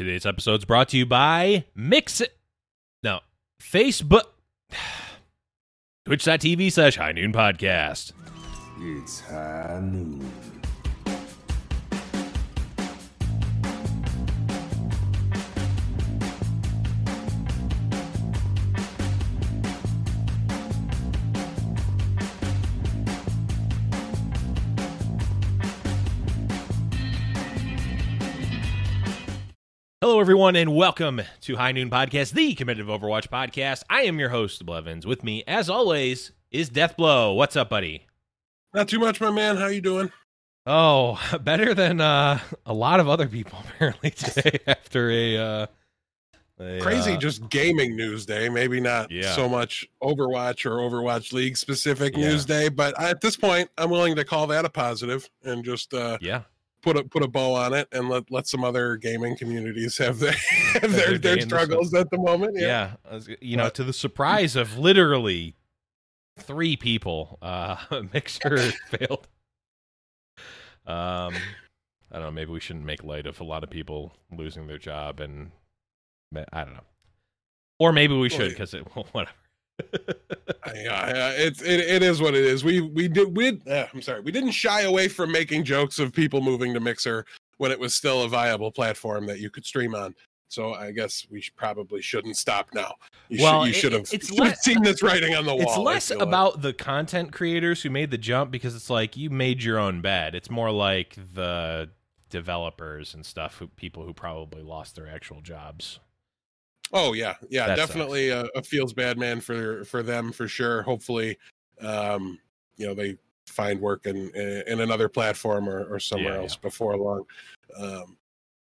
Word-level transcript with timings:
Today's 0.00 0.24
episode 0.24 0.60
is 0.60 0.64
brought 0.64 0.88
to 0.88 0.96
you 0.96 1.04
by 1.04 1.66
Mix 1.74 2.22
It. 2.22 2.34
No, 3.02 3.20
Facebook. 3.62 4.22
Twitch.tv 6.06 6.72
slash 6.72 6.96
High 6.96 7.12
Noon 7.12 7.34
Podcast. 7.34 8.12
It's 8.78 9.20
high 9.20 9.78
noon. 9.82 10.39
Everyone, 30.30 30.54
and 30.54 30.76
welcome 30.76 31.20
to 31.40 31.56
High 31.56 31.72
Noon 31.72 31.90
Podcast, 31.90 32.34
the 32.34 32.54
competitive 32.54 32.86
Overwatch 32.86 33.28
podcast. 33.30 33.82
I 33.90 34.02
am 34.02 34.20
your 34.20 34.28
host, 34.28 34.64
Blevins. 34.64 35.04
With 35.04 35.24
me, 35.24 35.42
as 35.48 35.68
always, 35.68 36.30
is 36.52 36.70
Deathblow. 36.70 37.34
What's 37.34 37.56
up, 37.56 37.68
buddy? 37.68 38.06
Not 38.72 38.86
too 38.86 39.00
much, 39.00 39.20
my 39.20 39.32
man. 39.32 39.56
How 39.56 39.66
you 39.66 39.80
doing? 39.80 40.12
Oh, 40.66 41.18
better 41.42 41.74
than 41.74 42.00
uh, 42.00 42.38
a 42.64 42.72
lot 42.72 43.00
of 43.00 43.08
other 43.08 43.26
people 43.26 43.58
apparently 43.74 44.10
today 44.10 44.60
after 44.68 45.10
a, 45.10 45.36
uh, 45.36 45.66
a, 46.60 46.78
Crazy, 46.78 47.14
uh, 47.14 47.18
just 47.18 47.48
gaming 47.50 47.96
news 47.96 48.24
day. 48.24 48.48
Maybe 48.48 48.78
not 48.80 49.10
Yeah. 49.10 49.34
so 49.34 49.48
much 49.48 49.84
Overwatch 50.00 50.64
or 50.64 50.76
Overwatch 50.76 51.32
League 51.32 51.56
specific 51.56 52.16
Yeah. 52.16 52.28
news 52.28 52.44
day, 52.44 52.68
but 52.68 52.94
at 53.02 53.20
this 53.20 53.36
point, 53.36 53.68
I'm 53.76 53.90
willing 53.90 54.14
to 54.14 54.24
call 54.24 54.46
that 54.46 54.64
a 54.64 54.70
positive 54.70 55.28
and 55.42 55.64
just 55.64 55.92
uh, 55.92 56.18
yeah, 56.20 56.42
put 56.82 56.96
a 56.96 57.04
put 57.04 57.22
a 57.22 57.28
bow 57.28 57.54
on 57.54 57.72
it 57.74 57.88
and 57.92 58.08
let 58.08 58.30
let 58.30 58.46
some 58.46 58.64
other 58.64 58.96
gaming 58.96 59.36
communities 59.36 59.98
have 59.98 60.18
their 60.18 60.32
have 60.80 60.92
their 60.92 61.18
their, 61.18 61.32
in 61.34 61.38
the 61.40 61.44
struggles 61.46 61.92
at 61.94 62.10
the 62.10 62.18
moment. 62.18 62.56
yeah. 62.58 62.94
Yeah. 63.10 63.18
You 63.40 63.56
know, 63.56 63.64
But- 63.64 63.74
to 63.76 63.84
the 63.84 63.92
surprise 63.92 64.56
of 64.56 64.78
literally 64.78 65.54
three 66.38 66.76
people, 66.76 67.38
uh, 67.42 67.76
Mixer 68.12 68.58
failed. 68.90 69.28
Um, 70.86 71.34
I 72.10 72.14
don't 72.14 72.22
know. 72.22 72.30
Maybe 72.30 72.50
we 72.50 72.60
shouldn't 72.60 72.84
make 72.84 73.04
light 73.04 73.26
of 73.26 73.40
a 73.40 73.44
lot 73.44 73.62
of 73.62 73.70
people 73.70 74.12
losing 74.36 74.66
their 74.66 74.78
job, 74.78 75.20
and 75.20 75.50
I 76.52 76.64
don't 76.64 76.74
know. 76.74 76.80
Or 77.78 77.92
maybe 77.92 78.16
we 78.16 78.28
should 78.28 78.50
because 78.50 78.74
it 78.74 78.80
whatever. 79.12 79.30
Yeah, 80.74 81.30
it's 81.36 81.62
it, 81.62 81.80
it 81.80 82.02
is 82.02 82.20
what 82.20 82.34
it 82.34 82.44
is. 82.44 82.64
We 82.64 82.80
we 82.80 83.08
did 83.08 83.36
we 83.36 83.60
uh, 83.68 83.86
I'm 83.92 84.02
sorry 84.02 84.20
we 84.20 84.30
didn't 84.32 84.52
shy 84.52 84.82
away 84.82 85.08
from 85.08 85.32
making 85.32 85.64
jokes 85.64 85.98
of 85.98 86.12
people 86.12 86.40
moving 86.40 86.72
to 86.74 86.80
Mixer 86.80 87.24
when 87.58 87.70
it 87.72 87.78
was 87.80 87.94
still 87.94 88.22
a 88.22 88.28
viable 88.28 88.70
platform 88.70 89.26
that 89.26 89.40
you 89.40 89.50
could 89.50 89.64
stream 89.66 89.94
on. 89.94 90.14
So 90.48 90.74
I 90.74 90.90
guess 90.90 91.26
we 91.30 91.40
should, 91.40 91.54
probably 91.54 92.02
shouldn't 92.02 92.36
stop 92.36 92.70
now. 92.74 92.94
You 93.28 93.42
Well, 93.42 93.62
should, 93.64 93.68
you 93.68 93.72
should 93.80 93.92
have 93.92 94.08
it's 94.12 94.30
less- 94.38 94.62
seen 94.64 94.82
this 94.82 95.00
writing 95.02 95.34
on 95.34 95.44
the 95.46 95.54
wall. 95.54 95.62
it's 95.62 95.76
less 95.78 96.08
feel 96.08 96.18
like. 96.18 96.26
about 96.26 96.62
the 96.62 96.72
content 96.72 97.32
creators 97.32 97.82
who 97.82 97.90
made 97.90 98.10
the 98.10 98.18
jump 98.18 98.50
because 98.50 98.74
it's 98.74 98.90
like 98.90 99.16
you 99.16 99.30
made 99.30 99.62
your 99.62 99.78
own 99.78 100.00
bed. 100.00 100.34
It's 100.34 100.50
more 100.50 100.72
like 100.72 101.16
the 101.34 101.90
developers 102.30 103.14
and 103.14 103.24
stuff, 103.24 103.58
who, 103.58 103.68
people 103.68 104.04
who 104.04 104.12
probably 104.12 104.62
lost 104.62 104.96
their 104.96 105.08
actual 105.08 105.40
jobs. 105.40 106.00
Oh 106.92 107.12
yeah, 107.12 107.34
yeah, 107.48 107.68
That 107.68 107.76
definitely 107.76 108.30
a, 108.30 108.44
a 108.54 108.62
feels 108.62 108.92
bad 108.92 109.16
man 109.16 109.40
for 109.40 109.84
for 109.84 110.02
them 110.02 110.32
for 110.32 110.48
sure. 110.48 110.82
Hopefully, 110.82 111.38
um, 111.80 112.38
you 112.76 112.86
know 112.86 112.94
they 112.94 113.16
find 113.46 113.80
work 113.80 114.06
in 114.06 114.30
in 114.66 114.80
another 114.80 115.08
platform 115.08 115.68
or, 115.68 115.84
or 115.84 116.00
somewhere 116.00 116.34
Yeah, 116.34 116.40
else 116.40 116.56
before 116.56 116.96
long. 116.96 117.24
Um, 117.78 118.16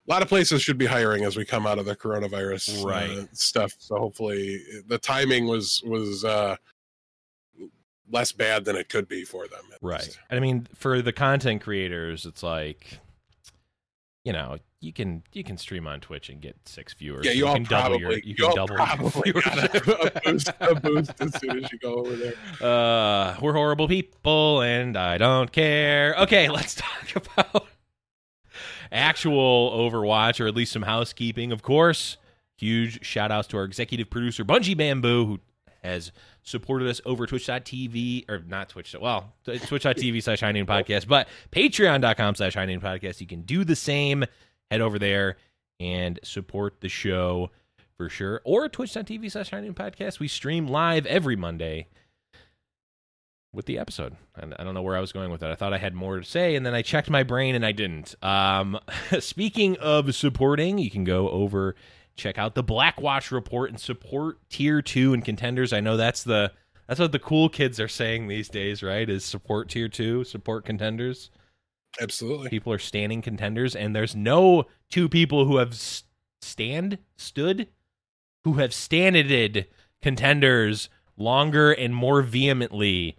a 0.08 0.12
lot 0.12 0.22
of 0.22 0.30
places 0.30 0.62
should 0.62 0.78
be 0.78 0.86
hiring 0.86 1.26
as 1.26 1.36
we 1.36 1.44
come 1.44 1.68
out 1.68 1.80
of 1.80 1.86
the 1.86 1.96
coronavirus 1.96 2.86
uh, 3.18 3.28
stuff. 3.34 3.74
So 3.78 3.98
hopefully, 3.98 4.62
the 4.88 4.98
timing 4.98 5.48
was 5.48 5.84
was 5.86 6.24
uh, 6.24 6.56
less 8.10 8.32
bad 8.32 8.66
than 8.66 8.76
it 8.76 8.90
could 8.90 9.08
be 9.08 9.24
for 9.24 9.48
them. 9.48 9.64
Right. 9.82 10.02
least. 10.02 10.20
I 10.30 10.40
mean, 10.40 10.68
for 10.76 11.02
the 11.02 11.14
content 11.14 11.62
creators, 11.62 12.26
it's 12.26 12.42
like, 12.42 13.00
you 14.24 14.34
know, 14.34 14.58
you 14.80 14.94
can 14.94 15.24
you 15.34 15.44
can 15.44 15.58
stream 15.58 15.88
on 15.88 16.00
Twitch 16.00 16.30
and 16.30 16.40
get 16.40 16.56
six 16.66 16.94
viewers. 16.94 17.26
Yeah, 17.26 17.32
you 17.32 17.48
all 17.48 17.56
can 17.56 17.64
double 17.64 18.00
your 18.00 18.14
you 18.14 18.22
you 18.26 18.36
can 18.36 18.56
double 18.56 18.76
your 18.76 18.86
probably 18.86 19.32
a, 19.32 20.22
boost 20.24 20.50
a 20.60 20.76
boost 20.76 21.14
as 21.20 21.40
soon 21.40 21.64
as 21.64 21.72
you 21.72 21.80
go 21.80 21.96
over 21.96 22.16
there. 22.16 22.34
Uh, 22.62 23.36
we're 23.42 23.54
horrible 23.54 23.88
people, 23.88 24.62
and 24.62 24.96
I 24.96 25.18
don't 25.18 25.52
care. 25.52 26.16
Okay, 26.20 26.50
let's 26.50 26.76
talk 26.76 27.16
about 27.16 27.68
actual 28.92 29.72
Overwatch, 29.72 30.40
or 30.40 30.48
at 30.48 30.56
least 30.56 30.72
some 30.72 30.84
housekeeping. 30.84 31.52
Of 31.52 31.64
course, 31.64 32.18
huge 32.56 33.04
shout 33.06 33.32
outs 33.32 33.48
to 33.50 33.58
our 33.58 33.64
executive 33.64 34.10
producer, 34.10 34.46
Bungie 34.46 34.78
Bamboo, 34.78 35.26
who 35.26 35.40
has 35.84 36.12
supported 36.44 36.88
us 36.88 37.02
over 37.06 37.26
twitch.tv, 37.26 38.30
or 38.30 38.44
not 38.48 38.70
Twitch, 38.70 38.96
well, 39.00 39.34
twitch.tv 39.44 40.24
slash 40.24 40.40
High 40.40 40.52
Noon 40.52 40.66
Podcast, 40.66 41.08
but 41.08 41.28
patreon.com 41.52 42.36
slash 42.36 42.54
High 42.54 42.66
Noon 42.66 42.82
Podcast. 42.82 43.22
You 43.22 43.28
can 43.28 43.42
do 43.42 43.64
the 43.64 43.76
same. 43.76 44.24
Head 44.72 44.82
over 44.82 45.00
there 45.00 45.38
and 45.80 46.20
support 46.24 46.82
the 46.82 46.90
show 46.90 47.52
for 47.98 48.10
sure. 48.10 48.42
Or 48.44 48.70
twitch.tv 48.70 49.32
slash 49.32 49.52
High 49.52 49.62
Noon 49.62 49.74
Podcast. 49.74 50.20
We 50.20 50.28
stream 50.28 50.68
live 50.68 51.06
every 51.06 51.36
Monday 51.36 51.88
with 53.54 53.66
the 53.66 53.80
episode. 53.80 54.16
And 54.36 54.54
I 54.60 54.64
don't 54.64 54.74
know 54.74 54.82
where 54.82 54.98
I 54.98 55.02
was 55.02 55.12
going 55.12 55.32
with 55.32 55.42
that. 55.42 55.52
I 55.52 55.56
thought 55.56 55.74
I 55.74 55.78
had 55.78 55.96
more 55.96 56.20
to 56.20 56.24
say, 56.24 56.56
and 56.56 56.66
then 56.66 56.74
I 56.74 56.82
checked 56.82 57.10
my 57.10 57.24
brain 57.24 57.56
and 57.56 57.66
I 57.66 57.72
didn't. 57.72 58.16
Um, 58.24 58.80
speaking 59.20 59.78
of 59.78 60.14
supporting, 60.16 60.78
you 60.78 60.92
can 60.92 61.04
go 61.04 61.30
over 61.30 61.76
check 62.18 62.38
out 62.38 62.56
the 62.56 62.64
Black 62.64 63.00
Watch 63.00 63.32
report 63.32 63.70
and 63.70 63.80
support 63.80 64.38
tier 64.50 64.82
two 64.82 65.14
and 65.14 65.24
contenders. 65.24 65.72
I 65.72 65.80
know 65.80 65.96
that's 65.96 66.24
the 66.24 66.52
that's 66.88 67.00
what 67.00 67.12
the 67.12 67.20
cool 67.20 67.48
kids 67.48 67.80
are 67.80 67.88
saying 67.88 68.28
these 68.28 68.50
days, 68.50 68.82
right? 68.82 69.10
Is 69.10 69.24
support 69.24 69.70
tier 69.70 69.88
two, 69.88 70.24
support 70.24 70.66
contenders. 70.66 71.30
Absolutely. 72.02 72.50
People 72.50 72.74
are 72.74 72.80
standing 72.80 73.22
contenders, 73.22 73.76
and 73.76 73.96
there's 73.96 74.16
no 74.16 74.66
two 74.90 75.10
people 75.10 75.46
who 75.46 75.58
have 75.58 75.74
stand 76.42 76.98
stood 77.16 77.68
who 78.44 78.54
have 78.54 78.74
standed 78.74 79.68
contenders 80.02 80.90
longer 81.18 81.72
and 81.72 81.94
more 81.94 82.22
vehemently 82.22 83.18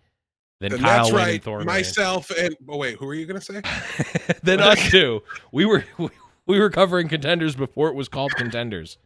than 0.61 0.73
And 0.73 0.83
Kyle 0.83 1.05
that's 1.05 1.13
Wynn 1.13 1.23
right. 1.23 1.35
and 1.35 1.43
Thorn 1.43 1.67
Myself 1.67 2.31
and 2.31 2.57
oh 2.69 2.79
wait, 2.79 2.97
who 2.97 3.07
are 3.09 3.15
you 3.15 3.27
gonna 3.27 3.41
say? 3.41 3.61
Than 4.43 4.61
us 4.61 4.91
two. 4.91 5.23
We 5.53 5.65
were 5.67 5.85
we, 5.99 6.09
we 6.47 6.59
were 6.59 6.71
covering 6.71 7.09
contenders 7.09 7.55
before 7.57 7.89
it 7.89 7.95
was 7.95 8.09
called 8.09 8.33
contenders. 8.33 8.99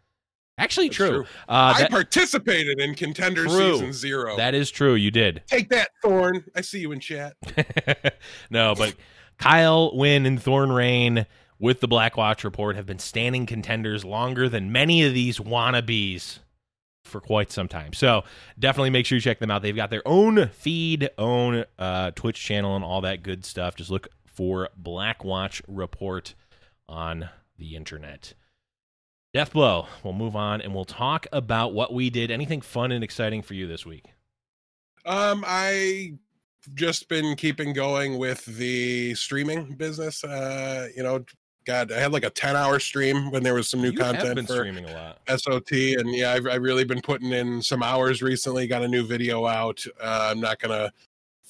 Actually, 0.59 0.89
That's 0.89 0.97
true. 0.97 1.09
true. 1.11 1.23
Uh, 1.49 1.75
I 1.77 1.81
that, 1.81 1.91
participated 1.91 2.79
in 2.79 2.95
Contender 2.95 3.47
True. 3.47 3.73
Season 3.73 3.93
Zero. 3.93 4.37
that 4.37 4.55
is 4.55 4.71
true. 4.71 4.95
You 4.95 5.11
did. 5.11 5.43
Take 5.47 5.71
that, 5.71 5.89
Thorn. 6.03 6.45
I 6.55 6.61
see 6.61 6.79
you 6.79 6.93
in 6.93 7.01
chat. 7.01 7.37
no, 8.51 8.75
but 8.77 8.95
Kyle, 9.43 9.91
Wynn, 9.97 10.25
and 10.25 10.41
Thorn 10.41 10.71
Rain 10.71 11.27
with 11.59 11.81
the 11.81 11.89
Black 11.89 12.17
Watch 12.17 12.45
report 12.45 12.77
have 12.77 12.87
been 12.87 13.01
standing 13.01 13.45
contenders 13.45 14.05
longer 14.05 14.49
than 14.49 14.71
many 14.71 15.03
of 15.03 15.15
these 15.15 15.41
wannabes 15.41 16.39
for 17.05 17.21
quite 17.21 17.51
some 17.51 17.67
time. 17.67 17.93
So 17.93 18.23
definitely 18.57 18.91
make 18.91 19.05
sure 19.05 19.17
you 19.17 19.21
check 19.21 19.41
them 19.41 19.51
out. 19.51 19.63
They've 19.63 19.75
got 19.75 19.91
their 19.91 20.07
own 20.07 20.47
feed, 20.51 21.11
own 21.19 21.65
uh, 21.77 22.13
Twitch 22.13 22.41
channel, 22.41 22.77
and 22.77 22.85
all 22.85 23.01
that 23.01 23.25
good 23.25 23.45
stuff. 23.45 23.75
Just 23.75 23.91
look 23.91 24.07
for 24.27 24.69
Black 24.77 25.25
Watch 25.25 25.61
report 25.67 26.37
on 26.89 27.29
the 27.59 27.75
internet. 27.75 28.35
Deathblow. 29.35 29.89
We'll 30.05 30.13
move 30.13 30.37
on 30.37 30.61
and 30.61 30.73
we'll 30.73 30.85
talk 30.85 31.27
about 31.33 31.75
what 31.75 31.93
we 31.93 32.11
did. 32.11 32.31
Anything 32.31 32.61
fun 32.61 32.93
and 32.93 33.03
exciting 33.03 33.43
for 33.43 33.55
you 33.55 33.67
this 33.67 33.85
week? 33.85 34.05
Um, 35.05 35.43
I 35.45 36.13
just 36.75 37.09
been 37.09 37.37
keeping 37.37 37.73
going 37.73 38.19
with 38.19 38.45
the 38.45 39.15
streaming 39.15 39.75
business. 39.75 40.23
Uh, 40.25 40.89
you 40.97 41.03
know, 41.03 41.25
God, 41.65 41.93
I 41.93 42.01
had 42.01 42.13
like 42.13 42.25
a 42.25 42.31
ten 42.31 42.57
hour 42.57 42.81
stream 42.81 43.31
when 43.31 43.43
there 43.43 43.55
was 43.55 43.69
some 43.69 43.81
new 43.81 43.91
you 43.91 43.99
content 43.99 44.35
been 44.35 44.47
for 44.47 44.55
streaming 44.55 44.87
a 44.87 44.93
lot. 44.93 45.41
SOT, 45.41 45.73
and 45.73 46.15
yeah, 46.15 46.33
I've, 46.33 46.47
I've 46.47 46.63
really 46.63 46.85
been 46.85 47.01
putting 47.01 47.33
in 47.33 47.63
some 47.63 47.83
hours 47.83 48.23
recently. 48.23 48.67
Got 48.67 48.83
a 48.83 48.89
new 48.89 49.05
video 49.05 49.47
out. 49.47 49.85
Uh, 50.01 50.29
I'm 50.31 50.41
not 50.41 50.59
gonna 50.59 50.93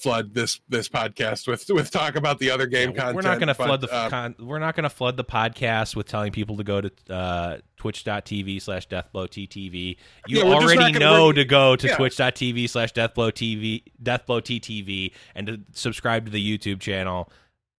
flood 0.03 0.33
this 0.33 0.59
this 0.69 0.89
podcast 0.89 1.47
with 1.47 1.65
with 1.69 1.89
talk 1.89 2.15
about 2.15 2.37
the 2.37 2.51
other 2.51 2.67
game 2.67 2.91
Yeah, 2.91 2.97
content. 2.97 3.15
We're 3.15 3.21
not 3.21 3.39
going 3.39 3.47
to 3.47 3.53
flood 3.55 3.81
the 3.81 3.91
uh, 3.91 4.09
con- 4.09 4.35
we're 4.37 4.59
not 4.59 4.75
going 4.75 4.83
to 4.83 4.89
flood 4.89 5.15
the 5.17 5.23
podcast 5.23 5.95
with 5.95 6.07
telling 6.07 6.31
people 6.31 6.57
to 6.57 6.63
go 6.63 6.81
to 6.81 6.91
uh, 7.09 7.57
twitch.tv 7.77 8.61
slash 8.61 8.87
deathblowttv. 8.89 9.97
You 10.27 10.37
Yeah, 10.37 10.43
already 10.43 10.91
know 10.99 11.31
to 11.31 11.45
go 11.45 11.75
to 11.75 11.87
Yeah. 11.87 11.95
twitch.tv 11.95 12.69
slash 12.69 12.93
deathblowtv 12.93 13.83
deathblowttv 14.03 15.11
and 15.35 15.47
to 15.47 15.59
subscribe 15.71 16.25
to 16.25 16.31
the 16.31 16.57
YouTube 16.57 16.79
channel. 16.81 17.31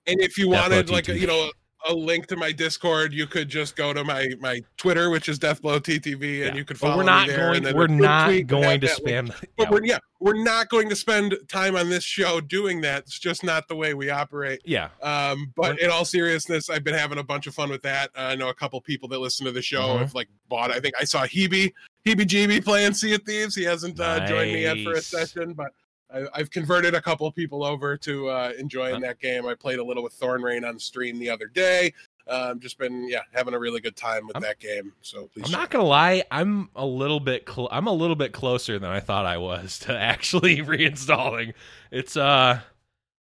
And 0.07 0.19
if 0.19 0.37
you 0.37 0.49
wanted 0.49 0.89
like 0.89 1.09
a, 1.09 1.17
you 1.17 1.27
know 1.27 1.51
a 1.87 1.93
link 1.93 2.27
to 2.27 2.35
my 2.35 2.51
Discord. 2.51 3.13
You 3.13 3.27
could 3.27 3.49
just 3.49 3.75
go 3.75 3.93
to 3.93 4.03
my 4.03 4.29
my 4.39 4.61
Twitter, 4.77 5.09
which 5.09 5.27
is 5.29 5.39
Deathblow 5.39 5.79
TTV, 5.81 6.47
and 6.47 6.55
you 6.57 6.63
could 6.65 6.79
But 6.79 6.87
follow 6.87 6.97
we're 6.97 7.03
not 7.03 7.27
me 7.27 7.33
there. 7.33 7.59
going. 7.59 7.75
We're 7.75 7.87
not 7.87 8.47
going 8.47 8.81
to 8.81 8.87
that 8.87 9.03
link. 9.03 9.27
But 9.57 9.65
yeah, 9.65 9.69
we're 9.69 9.83
yeah, 9.85 9.97
we're 10.19 10.43
not 10.43 10.69
going 10.69 10.89
to 10.89 10.95
spend 10.95 11.35
time 11.49 11.75
on 11.75 11.89
this 11.89 12.03
show 12.03 12.39
doing 12.41 12.81
that. 12.81 12.99
It's 13.03 13.19
just 13.19 13.43
not 13.43 13.67
the 13.67 13.75
way 13.75 13.93
we 13.93 14.09
operate. 14.09 14.61
yeah. 14.65 14.89
Um, 15.01 15.51
but 15.55 15.75
When- 15.75 15.79
in 15.79 15.89
all 15.89 16.05
seriousness, 16.05 16.69
I've 16.69 16.83
been 16.83 16.93
having 16.95 17.17
a 17.19 17.23
bunch 17.23 17.47
of 17.47 17.53
fun 17.55 17.69
with 17.69 17.81
that. 17.83 18.09
Uh, 18.17 18.21
I 18.21 18.35
know 18.35 18.49
a 18.49 18.53
couple 18.53 18.79
people 18.81 19.09
that 19.09 19.19
listen 19.19 19.45
to 19.45 19.51
the 19.51 19.61
show 19.61 19.81
Mhm. 19.95 19.99
have 19.99 20.13
like 20.15 20.29
bought. 20.49 20.71
I 20.71 20.79
think 20.79 20.93
I 20.99 21.03
saw 21.03 21.25
Hebe 21.25 21.73
Hebe 22.05 22.25
GB 22.27 22.63
playing 22.63 22.93
Sea 22.93 23.13
of 23.15 23.23
Thieves. 23.23 23.55
He 23.55 23.63
hasn't 23.63 23.99
uh, 23.99 24.25
joined 24.27 24.51
me 24.53 24.61
yet 24.63 24.77
for 24.83 24.93
a 24.93 25.01
session, 25.01 25.53
but 25.53 25.71
I, 26.13 26.25
I've 26.33 26.51
converted 26.51 26.93
a 26.95 27.01
couple 27.01 27.29
people 27.31 27.63
over 27.63 27.97
to 27.97 28.29
uh, 28.29 28.51
enjoying 28.59 28.95
Huh. 28.95 28.99
that 29.01 29.19
game. 29.19 29.45
I 29.45 29.55
played 29.55 29.79
a 29.79 29.83
little 29.83 30.03
with 30.03 30.13
Thorn 30.13 30.41
Rain 30.41 30.63
on 30.63 30.77
stream 30.79 31.17
the 31.19 31.29
other 31.29 31.47
day. 31.47 31.93
Um, 32.25 32.61
just 32.61 32.77
been 32.77 33.09
yeah 33.09 33.19
having 33.33 33.53
a 33.53 33.59
really 33.59 33.81
good 33.81 33.97
time 33.97 34.27
with 34.27 34.37
I'm- 34.37 34.43
that 34.43 34.59
game. 34.59 34.93
So 35.01 35.27
please, 35.33 35.45
I'm 35.47 35.51
not 35.51 35.69
gonna 35.69 35.83
lie. 35.83 36.23
I'm 36.31 36.69
a 36.75 36.85
little 36.85 37.19
bit. 37.19 37.43
Cl- 37.49 37.67
I'm 37.71 37.87
a 37.87 37.91
little 37.91 38.15
bit 38.15 38.31
closer 38.31 38.79
than 38.79 38.89
I 38.89 39.01
thought 39.01 39.25
I 39.25 39.37
was 39.37 39.77
to 39.85 39.97
actually 39.97 40.57
reinstalling. 40.61 41.53
It's 41.91 42.15
uh, 42.15 42.61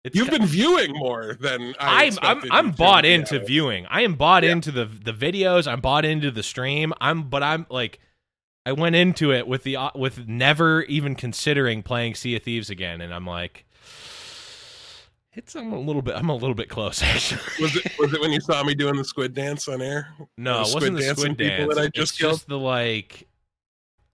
it's 0.03 0.17
You've 0.17 0.31
been 0.31 0.47
viewing 0.47 0.93
more 0.95 1.37
than 1.39 1.75
I 1.79 2.07
I'm 2.23 2.41
I'm 2.41 2.53
I'm 2.53 2.71
bought 2.73 3.05
into 3.05 3.39
viewing. 3.39 3.87
I 3.91 4.01
am 4.03 4.15
bought 4.15 4.43
Yeah. 4.43 4.53
into 4.53 4.73
the 4.73 4.87
the 4.87 5.13
videos. 5.13 5.71
I'm 5.71 5.81
bought 5.81 6.05
into 6.05 6.31
the 6.33 6.43
stream. 6.43 6.93
I'm 7.01 7.29
but 7.29 7.43
I'm 7.45 7.67
like 7.71 8.01
I 8.67 8.73
went 8.73 8.95
into 8.95 9.33
it 9.33 9.47
with 9.47 9.63
the 9.63 9.77
uh, 9.77 9.91
with 9.95 10.29
never 10.29 10.83
even 10.83 11.15
considering 11.15 11.83
playing 11.83 12.15
Sea 12.15 12.37
of 12.37 12.43
Thieves 12.43 12.69
again, 12.69 13.01
and 13.01 13.15
I'm 13.15 13.27
like, 13.27 13.65
it's 15.33 15.55
I'm 15.55 15.73
a 15.73 15.81
little 15.81 16.03
bit 16.03 16.17
I'm 16.17 16.29
a 16.29 16.35
little 16.35 16.55
bit 16.55 16.69
close 16.69 17.03
actually. 17.03 17.41
Was 17.61 17.77
it 17.77 17.93
was 17.99 18.13
it 18.13 18.21
when 18.21 18.33
you 18.33 18.41
saw 18.41 18.63
me 18.63 18.75
doing 18.75 18.97
the 18.97 19.05
squid 19.05 19.35
dance 19.35 19.69
on 19.69 19.81
air? 19.81 20.09
No, 20.37 20.63
it 20.63 20.75
wasn't 20.75 20.97
the 20.97 21.03
squid 21.05 21.37
dance. 21.37 21.75
that 21.75 21.81
I 21.81 21.85
it's 21.85 21.97
just 21.97 22.19
killed? 22.19 22.35
just 22.35 22.49
the 22.49 22.59
like. 22.59 23.27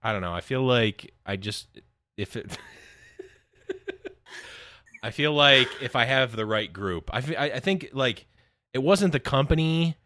I 0.01 0.13
don't 0.13 0.21
know. 0.21 0.33
I 0.33 0.41
feel 0.41 0.63
like 0.63 1.13
I 1.25 1.35
just 1.35 1.67
if 2.15 2.37
it. 2.37 2.57
I 5.03 5.11
feel 5.11 5.33
like 5.33 5.67
if 5.81 5.95
I 5.95 6.05
have 6.05 6.35
the 6.35 6.45
right 6.45 6.71
group, 6.71 7.09
I, 7.13 7.19
I 7.37 7.51
I 7.55 7.59
think 7.59 7.89
like 7.93 8.27
it 8.73 8.79
wasn't 8.79 9.11
the 9.11 9.19
company 9.19 9.97